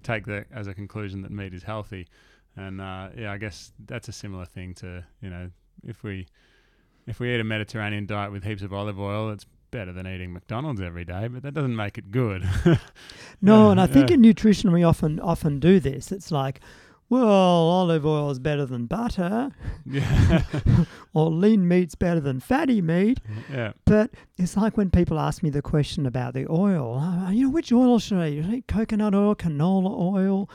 take 0.04 0.26
that 0.26 0.48
as 0.52 0.68
a 0.68 0.74
conclusion 0.74 1.22
that 1.22 1.32
meat 1.32 1.54
is 1.54 1.64
healthy. 1.64 2.08
And 2.56 2.82
uh, 2.82 3.10
yeah, 3.18 3.32
I 3.32 3.38
guess 3.38 3.72
that's 3.86 4.08
a 4.08 4.12
similar 4.12 4.46
thing 4.46 4.74
to 4.76 5.06
you 5.22 5.30
know 5.30 5.50
if 5.88 6.04
we 6.04 6.28
if 7.08 7.20
we 7.20 7.34
eat 7.34 7.40
a 7.40 7.44
Mediterranean 7.44 8.06
diet 8.06 8.32
with 8.32 8.44
heaps 8.44 8.62
of 8.62 8.74
olive 8.74 9.00
oil, 9.00 9.32
it's 9.32 9.46
better 9.72 9.94
than 9.94 10.08
eating 10.08 10.34
McDonald's 10.34 10.82
every 10.82 11.06
day, 11.06 11.28
but 11.28 11.44
that 11.44 11.54
doesn't 11.54 11.76
make 11.76 11.98
it 11.98 12.12
good. 12.12 12.44
No, 13.42 13.66
Yeah, 13.68 13.72
and 13.72 13.82
I 13.82 13.88
think 13.88 14.10
yeah. 14.10 14.16
in 14.16 14.22
nutrition 14.22 14.72
we 14.74 14.84
often 14.84 15.20
often 15.22 15.60
do 15.62 15.80
this. 15.80 16.12
It's 16.12 16.30
like, 16.30 16.60
well, 17.10 17.26
olive 17.26 18.06
oil 18.06 18.30
is 18.32 18.38
better 18.38 18.66
than 18.66 18.86
butter, 18.86 19.52
yeah, 19.86 20.44
or 21.14 21.32
lean 21.32 21.66
meat's 21.68 21.96
better 21.96 22.20
than 22.20 22.40
fatty 22.42 22.82
meat. 22.82 23.20
yeah, 23.52 23.72
But 23.86 24.12
it's 24.38 24.58
like 24.58 24.76
when 24.78 24.92
people 24.92 25.18
ask 25.20 25.42
me 25.42 25.50
the 25.50 25.62
question 25.62 26.06
about 26.06 26.34
the 26.34 26.46
oil. 26.52 27.00
Uh, 27.00 27.32
you 27.32 27.46
know, 27.46 27.50
which 27.50 27.72
oil 27.72 27.98
should 27.98 28.18
I? 28.20 28.36
Should 28.42 28.46
I 28.52 28.56
eat 28.56 28.68
Coconut 28.68 29.16
oil, 29.16 29.36
canola 29.36 29.98
oil, 29.98 30.50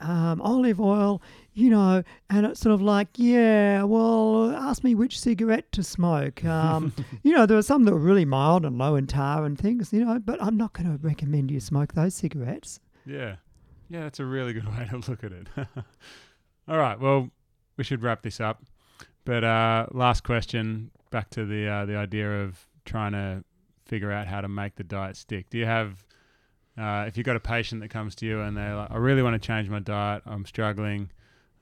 um, 0.00 0.40
olive 0.42 0.80
oil. 0.80 1.22
You 1.56 1.70
know, 1.70 2.02
and 2.28 2.44
it's 2.44 2.60
sort 2.60 2.74
of 2.74 2.82
like, 2.82 3.08
yeah, 3.16 3.82
well, 3.82 4.54
ask 4.54 4.84
me 4.84 4.94
which 4.94 5.18
cigarette 5.18 5.72
to 5.72 5.82
smoke. 5.82 6.44
Um, 6.44 6.92
you 7.22 7.32
know, 7.34 7.46
there 7.46 7.56
are 7.56 7.62
some 7.62 7.84
that 7.84 7.94
are 7.94 7.98
really 7.98 8.26
mild 8.26 8.66
and 8.66 8.76
low 8.76 8.94
in 8.94 9.06
tar 9.06 9.44
and 9.46 9.58
things. 9.58 9.90
You 9.92 10.04
know, 10.04 10.18
but 10.18 10.42
I'm 10.42 10.58
not 10.58 10.74
going 10.74 10.86
to 10.86 10.98
recommend 11.04 11.50
you 11.50 11.58
smoke 11.58 11.94
those 11.94 12.14
cigarettes. 12.14 12.78
yeah, 13.06 13.36
yeah. 13.88 14.02
That's 14.02 14.20
a 14.20 14.24
really 14.26 14.52
good 14.52 14.68
way 14.78 14.86
to 14.90 15.10
look 15.10 15.24
at 15.24 15.32
it. 15.32 15.46
All 16.68 16.76
right, 16.76 17.00
well, 17.00 17.30
we 17.78 17.84
should 17.84 18.02
wrap 18.02 18.22
this 18.22 18.38
up. 18.38 18.62
But 19.24 19.42
uh, 19.42 19.86
last 19.92 20.24
question, 20.24 20.90
back 21.10 21.30
to 21.30 21.46
the 21.46 21.66
uh, 21.68 21.86
the 21.86 21.96
idea 21.96 22.42
of 22.42 22.66
trying 22.84 23.12
to 23.12 23.44
figure 23.86 24.12
out 24.12 24.26
how 24.26 24.42
to 24.42 24.48
make 24.48 24.76
the 24.76 24.84
diet 24.84 25.16
stick. 25.16 25.48
Do 25.48 25.56
you 25.56 25.66
have 25.66 26.04
uh, 26.78 27.04
if 27.08 27.16
you've 27.16 27.26
got 27.26 27.36
a 27.36 27.40
patient 27.40 27.80
that 27.80 27.88
comes 27.88 28.14
to 28.16 28.26
you 28.26 28.40
and 28.40 28.56
they're 28.56 28.76
like, 28.76 28.90
I 28.90 28.96
really 28.96 29.22
want 29.22 29.40
to 29.40 29.46
change 29.46 29.70
my 29.70 29.78
diet, 29.78 30.22
I'm 30.26 30.44
struggling 30.44 31.10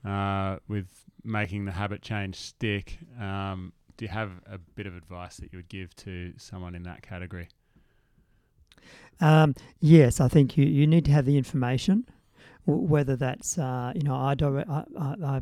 uh, 0.05 0.57
with 0.67 0.87
making 1.23 1.65
the 1.65 1.71
habit 1.71 2.01
change 2.01 2.35
stick. 2.35 2.99
Um, 3.19 3.73
do 3.97 4.05
you 4.05 4.09
have 4.09 4.31
a 4.45 4.57
bit 4.57 4.87
of 4.87 4.95
advice 4.95 5.37
that 5.37 5.51
you 5.51 5.57
would 5.57 5.69
give 5.69 5.95
to 5.97 6.33
someone 6.37 6.75
in 6.75 6.83
that 6.83 7.01
category? 7.01 7.47
Um, 9.21 9.55
yes, 9.79 10.19
I 10.19 10.27
think 10.27 10.57
you, 10.57 10.65
you 10.65 10.85
need 10.85 11.05
to 11.05 11.11
have 11.11 11.25
the 11.25 11.37
information, 11.37 12.05
w- 12.67 12.85
whether 12.85 13.15
that's, 13.15 13.57
uh, 13.57 13.93
you 13.95 14.01
know, 14.03 14.15
I, 14.15 14.35
direct, 14.35 14.69
I, 14.69 14.83
I, 14.99 15.15
I, 15.23 15.41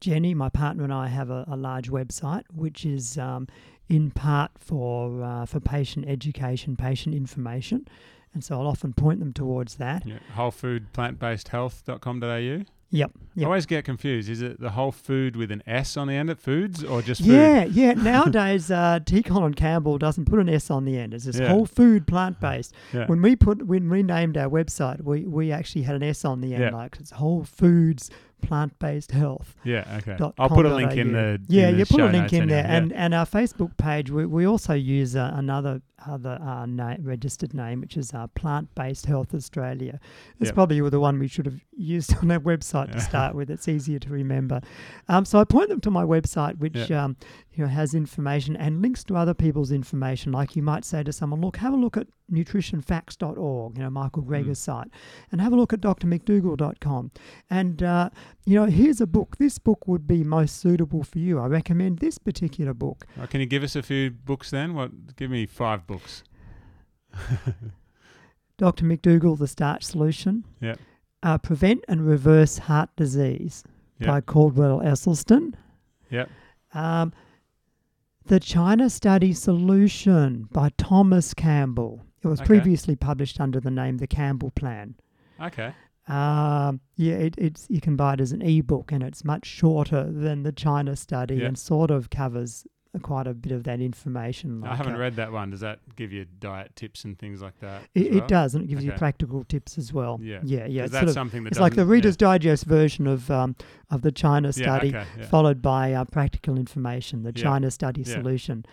Jenny, 0.00 0.34
my 0.34 0.48
partner, 0.48 0.84
and 0.84 0.92
I 0.92 1.08
have 1.08 1.30
a, 1.30 1.44
a 1.48 1.56
large 1.56 1.90
website 1.90 2.44
which 2.54 2.86
is 2.86 3.18
um, 3.18 3.48
in 3.88 4.10
part 4.10 4.52
for 4.58 5.22
uh, 5.22 5.46
for 5.46 5.58
patient 5.60 6.06
education, 6.08 6.76
patient 6.76 7.14
information, 7.14 7.88
and 8.32 8.44
so 8.44 8.60
I'll 8.60 8.68
often 8.68 8.92
point 8.92 9.18
them 9.18 9.32
towards 9.32 9.76
that. 9.76 10.06
Yeah. 10.06 10.18
Whole 10.34 10.52
food 12.92 13.00
plant 13.00 13.12
based 13.12 13.36
health.com.au. 13.36 13.36
Yep. 13.36 13.44
I 13.44 13.44
always 13.44 13.66
get 13.66 13.84
confused. 13.84 14.28
Is 14.28 14.42
it 14.42 14.60
the 14.60 14.70
whole 14.70 14.92
food 14.92 15.36
with 15.36 15.50
an 15.52 15.62
S 15.66 15.96
on 15.96 16.08
the 16.08 16.14
end 16.14 16.30
of 16.30 16.38
foods 16.38 16.82
or 16.82 17.02
just 17.02 17.20
food? 17.22 17.30
Yeah, 17.32 17.64
yeah. 17.64 17.92
Nowadays, 17.92 18.70
uh, 18.70 19.00
T. 19.04 19.22
Colin 19.22 19.54
Campbell 19.54 19.98
doesn't 19.98 20.24
put 20.24 20.38
an 20.38 20.48
S 20.48 20.70
on 20.70 20.84
the 20.84 20.98
end. 20.98 21.14
It's 21.14 21.24
just 21.24 21.38
Yeah. 21.38 21.48
whole 21.48 21.66
food, 21.66 22.06
plant 22.06 22.40
based. 22.40 22.74
Yeah. 22.92 23.06
When 23.06 23.22
we 23.22 23.36
put 23.36 23.66
when 23.66 23.88
we 23.88 24.02
named 24.02 24.36
our 24.36 24.48
website, 24.48 25.02
we 25.02 25.24
we 25.26 25.52
actually 25.52 25.82
had 25.82 25.96
an 25.96 26.02
S 26.02 26.24
on 26.24 26.40
the 26.40 26.54
end, 26.54 26.62
Yeah. 26.64 26.70
like 26.70 26.96
it's 26.98 27.12
Whole 27.12 27.44
Foods 27.44 28.10
Plant 28.40 28.78
Based 28.78 29.10
Health. 29.12 29.54
Yeah, 29.64 29.84
okay. 29.98 30.16
I'll 30.38 30.48
put 30.48 30.66
a 30.66 30.74
link 30.74 30.92
in 30.96 31.12
the 31.12 31.40
yeah 31.48 31.68
in 31.68 31.74
the 31.74 31.78
you 31.80 31.86
put 31.86 32.00
a 32.00 32.06
link 32.06 32.32
in 32.32 32.48
there 32.48 32.64
yeah. 32.64 32.76
and 32.76 32.92
and 32.92 33.14
our 33.14 33.26
facebook 33.26 33.76
page 33.76 34.10
we, 34.10 34.26
we 34.26 34.46
also 34.46 34.74
use 34.74 35.16
uh, 35.16 35.32
another 35.34 35.82
other 36.06 36.38
uh, 36.42 36.64
na- 36.66 36.96
registered 37.02 37.52
name 37.54 37.80
which 37.80 37.96
is 37.96 38.12
uh, 38.14 38.26
plant 38.28 38.72
based 38.74 39.06
health 39.06 39.34
australia 39.34 39.98
it's 40.40 40.48
Yep. 40.48 40.54
probably 40.54 40.80
the 40.90 41.00
one 41.00 41.18
we 41.18 41.28
should 41.28 41.46
have 41.46 41.60
used 41.76 42.14
on 42.22 42.30
our 42.30 42.38
website 42.40 42.92
to 42.92 43.00
start 43.00 43.34
with 43.34 43.50
it's 43.50 43.66
easier 43.68 43.98
to 43.98 44.10
remember 44.10 44.60
um, 45.08 45.24
so 45.24 45.38
i 45.38 45.44
point 45.44 45.68
them 45.68 45.80
to 45.80 45.90
my 45.90 46.04
website 46.04 46.58
which 46.58 46.76
Yeah. 46.90 47.04
um, 47.04 47.16
you 47.54 47.64
know 47.64 47.68
has 47.70 47.94
information 47.94 48.56
and 48.56 48.80
links 48.82 49.02
to 49.04 49.16
other 49.16 49.34
people's 49.34 49.72
information 49.72 50.30
like 50.32 50.54
you 50.56 50.62
might 50.62 50.84
say 50.84 51.02
to 51.02 51.12
someone 51.12 51.40
look 51.40 51.56
have 51.56 51.72
a 51.72 51.76
look 51.76 51.96
at 51.96 52.06
nutritionfacts.org 52.30 53.76
you 53.76 53.82
know 53.82 53.90
michael 53.90 54.22
Mm. 54.22 54.26
greger's 54.26 54.58
site 54.58 54.88
and 55.32 55.40
have 55.40 55.52
a 55.52 55.56
look 55.56 55.72
at 55.72 55.80
drmcdougall.com 55.80 57.10
and 57.50 57.82
uh, 57.82 58.10
you 58.48 58.54
know, 58.58 58.64
here's 58.66 59.00
a 59.02 59.06
book. 59.06 59.36
This 59.36 59.58
book 59.58 59.86
would 59.86 60.06
be 60.06 60.24
most 60.24 60.56
suitable 60.58 61.02
for 61.02 61.18
you. 61.18 61.38
I 61.38 61.46
recommend 61.46 61.98
this 61.98 62.16
particular 62.16 62.72
book. 62.72 63.06
Oh, 63.20 63.26
can 63.26 63.40
you 63.40 63.46
give 63.46 63.62
us 63.62 63.76
a 63.76 63.82
few 63.82 64.10
books 64.10 64.50
then? 64.50 64.74
What? 64.74 65.16
Give 65.16 65.30
me 65.30 65.44
five 65.44 65.86
books. 65.86 66.24
Dr. 68.56 68.84
McDougall, 68.86 69.38
The 69.38 69.46
Starch 69.46 69.84
Solution. 69.84 70.44
Yep. 70.60 70.78
Uh, 71.22 71.38
Prevent 71.38 71.84
and 71.88 72.06
Reverse 72.06 72.58
Heart 72.58 72.90
Disease 72.96 73.64
by 74.00 74.16
Yep. 74.16 74.26
Caldwell 74.26 74.80
Esselstyn. 74.80 75.54
Yep. 76.10 76.30
Um, 76.74 77.12
the 78.26 78.40
China 78.40 78.88
Study 78.90 79.32
Solution 79.32 80.48
by 80.52 80.70
Thomas 80.76 81.34
Campbell. 81.34 82.00
It 82.22 82.28
was 82.28 82.40
Okay. 82.40 82.46
previously 82.46 82.96
published 82.96 83.40
under 83.40 83.60
the 83.60 83.70
name 83.70 83.98
The 83.98 84.06
Campbell 84.06 84.50
Plan. 84.52 84.94
Okay. 85.40 85.72
Um, 86.08 86.80
yeah, 86.96 87.14
it, 87.16 87.34
it's 87.38 87.66
you 87.68 87.80
can 87.80 87.96
buy 87.96 88.14
it 88.14 88.20
as 88.20 88.32
an 88.32 88.42
ebook, 88.42 88.92
and 88.92 89.02
it's 89.02 89.24
much 89.24 89.44
shorter 89.46 90.10
than 90.10 90.42
the 90.42 90.52
China 90.52 90.96
study, 90.96 91.36
Yeah. 91.36 91.46
and 91.46 91.58
sort 91.58 91.90
of 91.90 92.08
covers 92.10 92.66
quite 93.02 93.26
a 93.26 93.34
bit 93.34 93.52
of 93.52 93.64
that 93.64 93.80
information. 93.80 94.64
I 94.64 94.74
haven't 94.74 94.94
uh, 94.94 94.98
read 94.98 95.16
that 95.16 95.30
one. 95.30 95.50
Does 95.50 95.60
that 95.60 95.80
give 95.94 96.10
you 96.10 96.24
diet 96.24 96.74
tips 96.74 97.04
and 97.04 97.18
things 97.18 97.42
like 97.42 97.58
that? 97.60 97.82
It, 97.94 98.10
well? 98.10 98.18
it 98.22 98.28
does, 98.28 98.54
and 98.54 98.64
it 98.64 98.68
gives 98.68 98.82
you 98.82 98.92
practical 98.92 99.44
tips 99.44 99.76
as 99.76 99.92
well. 99.92 100.18
Yeah. 100.22 100.40
yeah, 100.42 100.64
yeah. 100.66 100.84
It's, 100.84 100.92
that's 100.92 101.12
something 101.12 101.44
that 101.44 101.50
it's 101.52 101.60
like 101.60 101.74
the 101.74 101.84
Reader's 101.84 102.16
Digest 102.16 102.64
version 102.64 103.06
of 103.06 103.30
um, 103.30 103.54
of 103.90 104.00
the 104.00 104.10
China 104.10 104.52
study, 104.52 104.88
Yeah, 104.88 105.02
okay, 105.02 105.08
yeah. 105.20 105.26
followed 105.26 105.60
by 105.60 105.92
uh, 105.92 106.04
practical 106.06 106.56
information, 106.56 107.22
the 107.22 107.32
Yeah. 107.36 107.42
China 107.42 107.70
study 107.70 108.00
Yeah. 108.00 108.14
solution. 108.14 108.64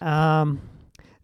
Um, 0.00 0.60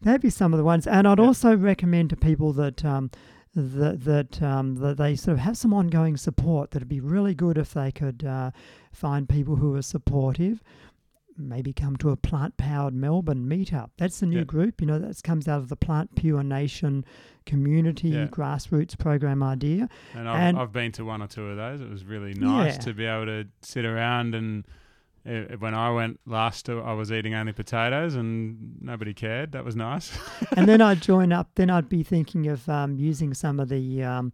that'd 0.03 0.21
be 0.21 0.31
some 0.31 0.53
of 0.53 0.59
the 0.59 0.65
ones, 0.65 0.87
and 0.89 1.07
I'd 1.07 1.19
Yeah. 1.21 1.25
also 1.25 1.57
recommend 1.57 2.11
to 2.11 2.17
people 2.17 2.53
that. 2.55 2.85
Um, 2.85 3.11
that 3.55 4.05
that 4.05 4.43
um, 4.43 4.77
that 4.77 4.97
they 4.97 5.15
sort 5.17 5.35
of 5.35 5.39
have 5.41 5.57
some 5.57 5.75
ongoing 5.75 6.17
support. 6.17 6.71
That'd 6.71 6.89
be 6.89 7.01
really 7.01 7.35
good 7.35 7.59
if 7.59 7.75
they 7.75 7.93
could 7.93 8.25
uh, 8.25 8.51
find 8.93 9.29
people 9.29 9.57
who 9.57 9.75
are 9.77 9.83
supportive. 9.83 10.63
Maybe 11.39 11.73
come 11.73 11.97
to 11.97 12.11
a 12.11 12.17
plant 12.17 12.59
powered 12.59 12.93
Melbourne 12.95 13.49
meetup. 13.49 13.91
That's 13.97 14.21
the 14.21 14.27
new 14.27 14.39
Yeah. 14.39 14.45
group. 14.45 14.81
You 14.83 14.87
know 14.87 14.99
that 14.99 15.23
comes 15.23 15.49
out 15.49 15.59
of 15.61 15.69
the 15.71 15.77
Plant 15.77 16.15
Pure 16.15 16.43
Nation 16.45 17.05
community 17.47 18.09
Yeah. 18.11 18.27
grassroots 18.27 18.99
program 18.99 19.43
idea. 19.43 19.89
And 20.15 20.29
I've, 20.29 20.41
and- 20.41 20.59
I've 20.59 20.73
been 20.73 20.93
to 20.93 21.05
one 21.07 21.23
or 21.23 21.27
two 21.29 21.45
of 21.49 21.57
those. 21.57 21.81
It 21.81 21.89
was 21.89 22.05
really 22.05 22.35
nice 22.35 22.75
Yeah. 22.75 22.81
to 22.83 22.95
be 22.95 23.05
able 23.07 23.27
to 23.27 23.47
sit 23.63 23.85
around 23.85 24.35
and. 24.35 24.65
Uh, 25.27 25.57
When 25.59 25.75
I 25.75 25.91
went 25.91 26.21
last, 26.27 26.69
uh, 26.69 26.81
I 26.81 26.93
was 26.93 27.13
eating 27.13 27.35
only 27.35 27.53
potatoes 27.53 28.15
and 28.15 28.77
nobody 28.81 29.15
cared. 29.15 29.53
That 29.53 29.65
was 29.65 29.77
nice. 29.77 30.17
and 30.57 30.69
then 30.69 30.81
I'd 30.81 31.01
join 31.01 31.33
up. 31.33 31.51
Then 31.55 31.71
I'd 31.71 31.89
be 31.89 32.03
thinking 32.03 32.49
of 32.49 32.69
um, 32.69 32.97
using 32.97 33.35
some 33.35 33.61
of 33.61 33.69
the 33.69 34.03
um, 34.03 34.33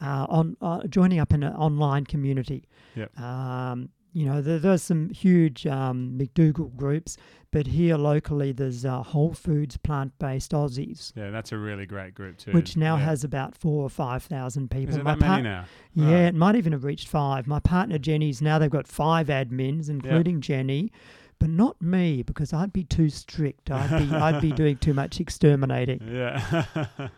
uh, 0.00 0.26
on 0.28 0.56
uh, 0.62 0.86
joining 0.86 1.18
up 1.20 1.32
in 1.32 1.42
an 1.42 1.54
online 1.54 2.04
community. 2.04 2.68
Yep. 2.94 3.18
Um, 3.20 3.90
you 4.12 4.26
know, 4.26 4.40
there, 4.42 4.58
there's 4.58 4.82
some 4.82 5.10
huge 5.10 5.66
um, 5.66 6.18
McDougall 6.18 6.74
groups, 6.76 7.16
but 7.52 7.66
here 7.66 7.96
locally 7.96 8.52
there's 8.52 8.84
uh, 8.84 9.02
Whole 9.02 9.32
Foods 9.34 9.76
Plant 9.76 10.18
Based 10.18 10.52
Aussies, 10.52 11.12
yeah, 11.16 11.30
that's 11.30 11.52
a 11.52 11.58
really 11.58 11.86
great 11.86 12.14
group 12.14 12.38
too. 12.38 12.52
which 12.52 12.76
now 12.76 12.96
Yeah. 12.96 13.04
has 13.04 13.24
about 13.24 13.54
four 13.56 13.82
or 13.84 13.90
five 13.90 14.22
thousand 14.22 14.70
people. 14.70 14.90
Is 14.90 14.96
it 14.96 15.04
My 15.04 15.14
that 15.14 15.20
many 15.20 15.42
now? 15.42 15.64
Yeah, 15.94 16.04
Right. 16.12 16.20
it 16.26 16.34
might 16.34 16.56
even 16.56 16.72
have 16.72 16.84
reached 16.84 17.08
five. 17.08 17.46
My 17.46 17.60
partner 17.60 17.98
Jenny's 17.98 18.40
now 18.42 18.58
they've 18.58 18.70
got 18.70 18.86
five 18.88 19.28
admins, 19.28 19.88
including 19.88 20.40
Jenny, 20.40 20.90
but 21.38 21.48
not 21.50 21.80
me 21.80 22.22
because 22.22 22.52
I'd 22.52 22.72
be 22.72 22.84
too 22.84 23.08
strict. 23.08 23.70
I'd 23.70 24.08
be 24.10 24.14
I'd 24.14 24.40
be 24.42 24.52
doing 24.52 24.76
too 24.76 24.92
much 24.94 25.20
exterminating. 25.20 26.00
Yeah. 26.12 26.64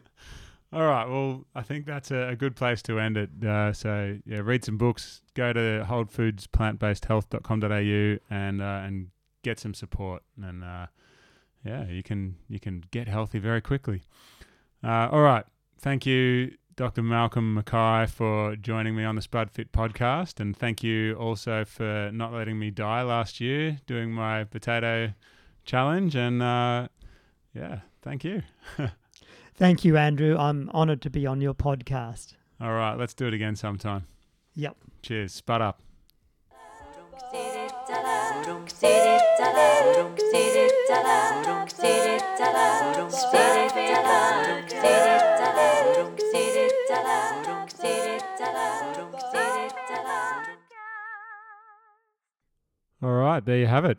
All 0.73 0.87
right. 0.87 1.07
Well, 1.07 1.45
I 1.55 1.63
think 1.63 1.85
that's 1.87 2.11
a, 2.11 2.29
a 2.29 2.37
good 2.37 2.57
place 2.57 2.81
to 2.83 2.99
end 2.99 3.17
it. 3.17 3.31
Uh, 3.45 3.73
so 3.73 4.19
yeah, 4.25 4.41
read 4.43 4.65
some 4.65 4.79
books. 4.79 5.21
Go 5.35 5.53
to 5.53 5.87
wholefoodsplantbasedhealth.com.au 5.89 8.35
and 8.35 8.63
uh, 8.63 8.83
and 8.85 9.09
get 9.43 9.59
some 9.59 9.75
support. 9.75 10.23
And 10.43 10.65
uh, 10.65 10.87
yeah, 11.65 11.87
you 11.87 12.03
can 12.03 12.37
you 12.49 12.61
can 12.61 12.85
get 12.91 13.09
healthy 13.09 13.39
very 13.39 13.61
quickly. 13.61 14.03
Uh, 14.85 15.09
all 15.11 15.23
right. 15.23 15.45
Thank 15.79 16.07
you, 16.07 16.53
Dr. 16.77 17.03
Malcolm 17.03 17.55
Mackay, 17.55 18.07
for 18.07 18.57
joining 18.57 18.95
me 18.95 19.05
on 19.05 19.17
the 19.17 19.23
Spud 19.23 19.51
Fit 19.51 19.73
podcast, 19.73 20.39
and 20.39 20.57
thank 20.57 20.83
you 20.83 21.15
also 21.15 21.65
for 21.65 22.11
not 22.13 22.33
letting 22.33 22.59
me 22.59 22.71
die 22.71 23.03
last 23.03 23.41
year 23.41 23.79
doing 23.87 24.13
my 24.13 24.45
potato 24.45 25.13
challenge. 25.65 26.15
And 26.15 26.43
uh, 26.43 26.89
yeah, 27.55 27.81
thank 28.03 28.25
you. 28.25 28.43
Thank 29.55 29.85
you, 29.85 29.97
Andrew. 29.97 30.37
I'm 30.37 30.71
honoured 30.71 31.03
to 31.03 31.11
be 31.11 31.27
on 31.27 31.41
your 31.41 31.55
podcast. 31.55 32.35
All 32.61 32.73
right, 32.73 32.95
let's 32.95 33.15
do 33.15 33.27
it 33.27 33.35
again 33.35 33.55
sometime. 33.55 34.07
Yep. 34.55 34.77
Cheers. 35.03 35.33
Spud 35.35 35.61
up. 35.61 35.83
All 53.03 53.11
right, 53.11 53.45
there 53.45 53.59
you 53.59 53.67
have 53.67 53.85
it. 53.85 53.99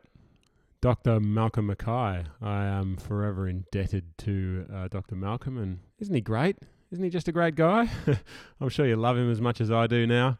Dr. 0.79 1.19
Malcolm 1.19 1.67
Mackay. 1.67 2.23
I 2.41 2.65
am 2.65 2.95
forever 2.95 3.49
indebted 3.49 4.17
to 4.19 4.65
uh, 4.73 4.87
Dr. 4.87 5.15
Malcolm, 5.15 5.57
and 5.57 5.79
isn't 5.99 6.15
he 6.15 6.21
great? 6.21 6.57
Isn't 6.91 7.03
he 7.03 7.09
just 7.09 7.27
a 7.27 7.33
great 7.33 7.55
guy? 7.55 7.89
I'm 8.61 8.69
sure 8.69 8.85
you 8.85 8.95
love 8.95 9.17
him 9.17 9.29
as 9.29 9.41
much 9.41 9.59
as 9.59 9.69
I 9.69 9.87
do 9.87 10.07
now. 10.07 10.37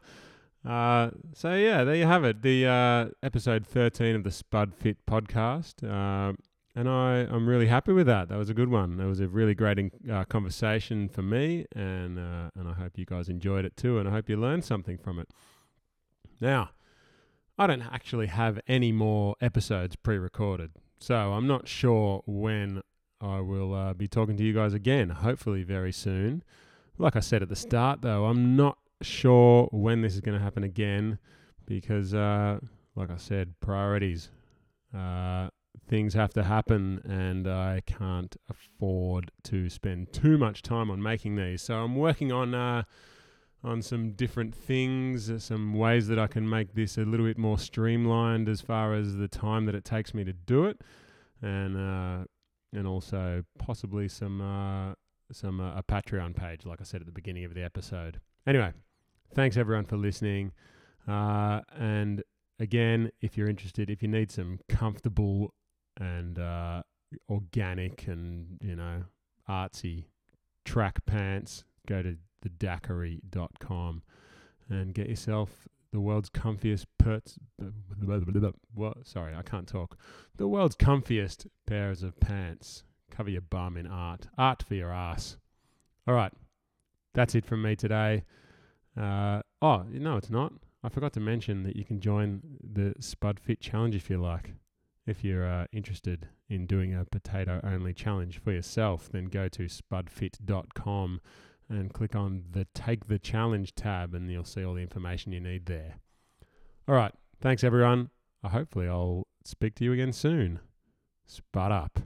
Uh, 0.64 1.10
so 1.34 1.54
yeah, 1.54 1.84
there 1.84 1.94
you 1.94 2.06
have 2.06 2.24
it. 2.24 2.42
The 2.42 2.66
uh, 2.66 3.06
episode 3.22 3.66
13 3.66 4.16
of 4.16 4.24
the 4.24 4.30
Spud 4.30 4.74
Fit 4.74 5.04
podcast, 5.06 5.84
uh, 5.84 6.32
and 6.74 6.88
I 6.88 7.26
I'm 7.30 7.46
really 7.46 7.66
happy 7.66 7.92
with 7.92 8.06
that. 8.06 8.28
That 8.30 8.38
was 8.38 8.48
a 8.48 8.54
good 8.54 8.70
one. 8.70 8.96
That 8.96 9.06
was 9.06 9.20
a 9.20 9.28
really 9.28 9.54
great 9.54 9.78
in, 9.78 9.90
uh, 10.10 10.24
conversation 10.24 11.08
for 11.08 11.22
me, 11.22 11.66
and 11.76 12.18
uh, 12.18 12.50
and 12.56 12.68
I 12.68 12.72
hope 12.72 12.96
you 12.96 13.04
guys 13.04 13.28
enjoyed 13.28 13.66
it 13.66 13.76
too, 13.76 13.98
and 13.98 14.08
I 14.08 14.12
hope 14.12 14.28
you 14.28 14.36
learned 14.36 14.64
something 14.64 14.98
from 14.98 15.18
it. 15.18 15.28
Now. 16.40 16.70
I 17.56 17.68
don't 17.68 17.82
actually 17.82 18.26
have 18.26 18.58
any 18.66 18.90
more 18.90 19.36
episodes 19.40 19.94
pre 19.94 20.18
recorded. 20.18 20.72
So 20.98 21.14
I'm 21.14 21.46
not 21.46 21.68
sure 21.68 22.24
when 22.26 22.82
I 23.20 23.38
will 23.38 23.94
be 23.94 24.08
talking 24.08 24.36
to 24.36 24.42
you 24.42 24.52
guys 24.52 24.74
again, 24.74 25.10
hopefully 25.10 25.62
very 25.62 25.92
soon. 25.92 26.42
Like 26.98 27.14
I 27.14 27.20
said 27.20 27.42
at 27.42 27.48
the 27.48 27.54
start, 27.54 28.02
though, 28.02 28.24
I'm 28.24 28.56
not 28.56 28.78
sure 29.04 29.68
when 29.70 30.02
this 30.02 30.14
is 30.14 30.20
going 30.20 30.36
to 30.36 30.42
happen 30.42 30.64
again 30.64 31.18
because, 31.66 32.14
uh, 32.14 32.58
like 32.96 33.10
I 33.10 33.16
said, 33.16 33.54
priorities. 33.60 34.30
Uh, 34.96 35.48
things 35.88 36.14
have 36.14 36.32
to 36.34 36.44
happen, 36.44 37.00
and 37.04 37.48
I 37.48 37.82
can't 37.86 38.34
afford 38.48 39.30
to 39.44 39.68
spend 39.68 40.12
too 40.12 40.38
much 40.38 40.62
time 40.62 40.90
on 40.90 41.02
making 41.02 41.36
these. 41.36 41.62
So 41.62 41.74
I'm 41.74 41.96
working 41.96 42.32
on 42.32 42.54
uh, 42.54 42.84
on 43.62 43.80
some 43.80 44.12
different 44.12 44.54
things, 44.54 45.30
uh, 45.30 45.38
some 45.38 45.72
ways 45.74 46.06
that 46.08 46.18
I 46.18 46.26
can 46.26 46.48
make 46.48 46.74
this 46.74 46.98
a 46.98 47.00
little 47.00 47.26
bit 47.26 47.38
more 47.38 47.58
streamlined 47.58 48.48
as 48.48 48.60
far 48.60 48.94
as 48.94 49.16
the 49.16 49.28
time 49.28 49.64
that 49.66 49.74
it 49.74 49.84
takes 49.84 50.12
me 50.14 50.22
to 50.24 50.32
do 50.32 50.66
it, 50.66 50.82
and 51.42 51.76
uh, 51.76 52.24
and 52.72 52.86
also 52.86 53.42
possibly 53.58 54.08
some 54.08 54.40
uh, 54.40 54.94
some 55.32 55.60
uh, 55.60 55.78
a 55.78 55.82
Patreon 55.82 56.36
page, 56.36 56.66
like 56.66 56.80
I 56.80 56.84
said 56.84 57.00
at 57.00 57.06
the 57.06 57.12
beginning 57.12 57.44
of 57.44 57.54
the 57.54 57.62
episode. 57.62 58.20
Anyway, 58.46 58.72
thanks 59.32 59.56
everyone 59.56 59.84
for 59.84 59.96
listening, 59.96 60.52
uh, 61.08 61.60
and 61.76 62.22
again, 62.58 63.10
if 63.20 63.36
you're 63.36 63.48
interested, 63.48 63.90
if 63.90 64.02
you 64.02 64.08
need 64.08 64.30
some 64.30 64.58
comfortable 64.68 65.54
and 65.98 66.38
uh, 66.38 66.82
organic 67.28 68.06
and 68.08 68.58
you 68.60 68.76
know 68.76 69.04
artsy 69.48 70.04
track 70.64 71.04
pants, 71.06 71.64
go 71.86 72.02
to 72.02 72.16
thedakkery.com 72.44 74.02
and 74.68 74.94
get 74.94 75.08
yourself 75.08 75.68
the 75.92 76.00
world's 76.00 76.30
comfiest 76.30 76.86
perts. 76.98 77.38
Sorry, 79.04 79.34
I 79.34 79.42
can't 79.42 79.68
talk. 79.68 79.96
The 80.36 80.48
world's 80.48 80.74
comfiest 80.74 81.46
pairs 81.66 82.02
of 82.02 82.18
pants. 82.18 82.82
Cover 83.10 83.30
your 83.30 83.42
bum 83.42 83.76
in 83.76 83.86
art. 83.86 84.26
Art 84.36 84.62
for 84.62 84.74
your 84.74 84.92
ass. 84.92 85.36
All 86.08 86.14
right, 86.14 86.32
that's 87.12 87.34
it 87.34 87.46
from 87.46 87.62
me 87.62 87.76
today. 87.76 88.24
Uh, 89.00 89.42
oh 89.62 89.84
no, 89.90 90.16
it's 90.16 90.30
not. 90.30 90.52
I 90.82 90.88
forgot 90.88 91.12
to 91.14 91.20
mention 91.20 91.62
that 91.62 91.76
you 91.76 91.84
can 91.84 92.00
join 92.00 92.42
the 92.62 92.94
Spud 93.00 93.40
Fit 93.40 93.60
Challenge 93.60 93.94
if 93.94 94.10
you 94.10 94.18
like. 94.18 94.52
If 95.06 95.24
you're 95.24 95.46
uh, 95.46 95.66
interested 95.72 96.28
in 96.48 96.66
doing 96.66 96.94
a 96.94 97.04
potato 97.04 97.60
only 97.62 97.92
challenge 97.92 98.38
for 98.38 98.52
yourself, 98.52 99.08
then 99.10 99.26
go 99.26 99.48
to 99.48 99.64
spudfit.com 99.64 101.20
and 101.68 101.92
click 101.92 102.14
on 102.14 102.44
the 102.50 102.66
Take 102.74 103.06
the 103.06 103.18
Challenge 103.18 103.74
tab, 103.74 104.14
and 104.14 104.30
you'll 104.30 104.44
see 104.44 104.64
all 104.64 104.74
the 104.74 104.82
information 104.82 105.32
you 105.32 105.40
need 105.40 105.66
there. 105.66 105.96
All 106.86 106.94
right. 106.94 107.12
Thanks, 107.40 107.64
everyone. 107.64 108.10
Hopefully, 108.44 108.88
I'll 108.88 109.26
speak 109.44 109.74
to 109.76 109.84
you 109.84 109.92
again 109.92 110.12
soon. 110.12 110.60
Spud 111.26 111.72
up. 111.72 112.00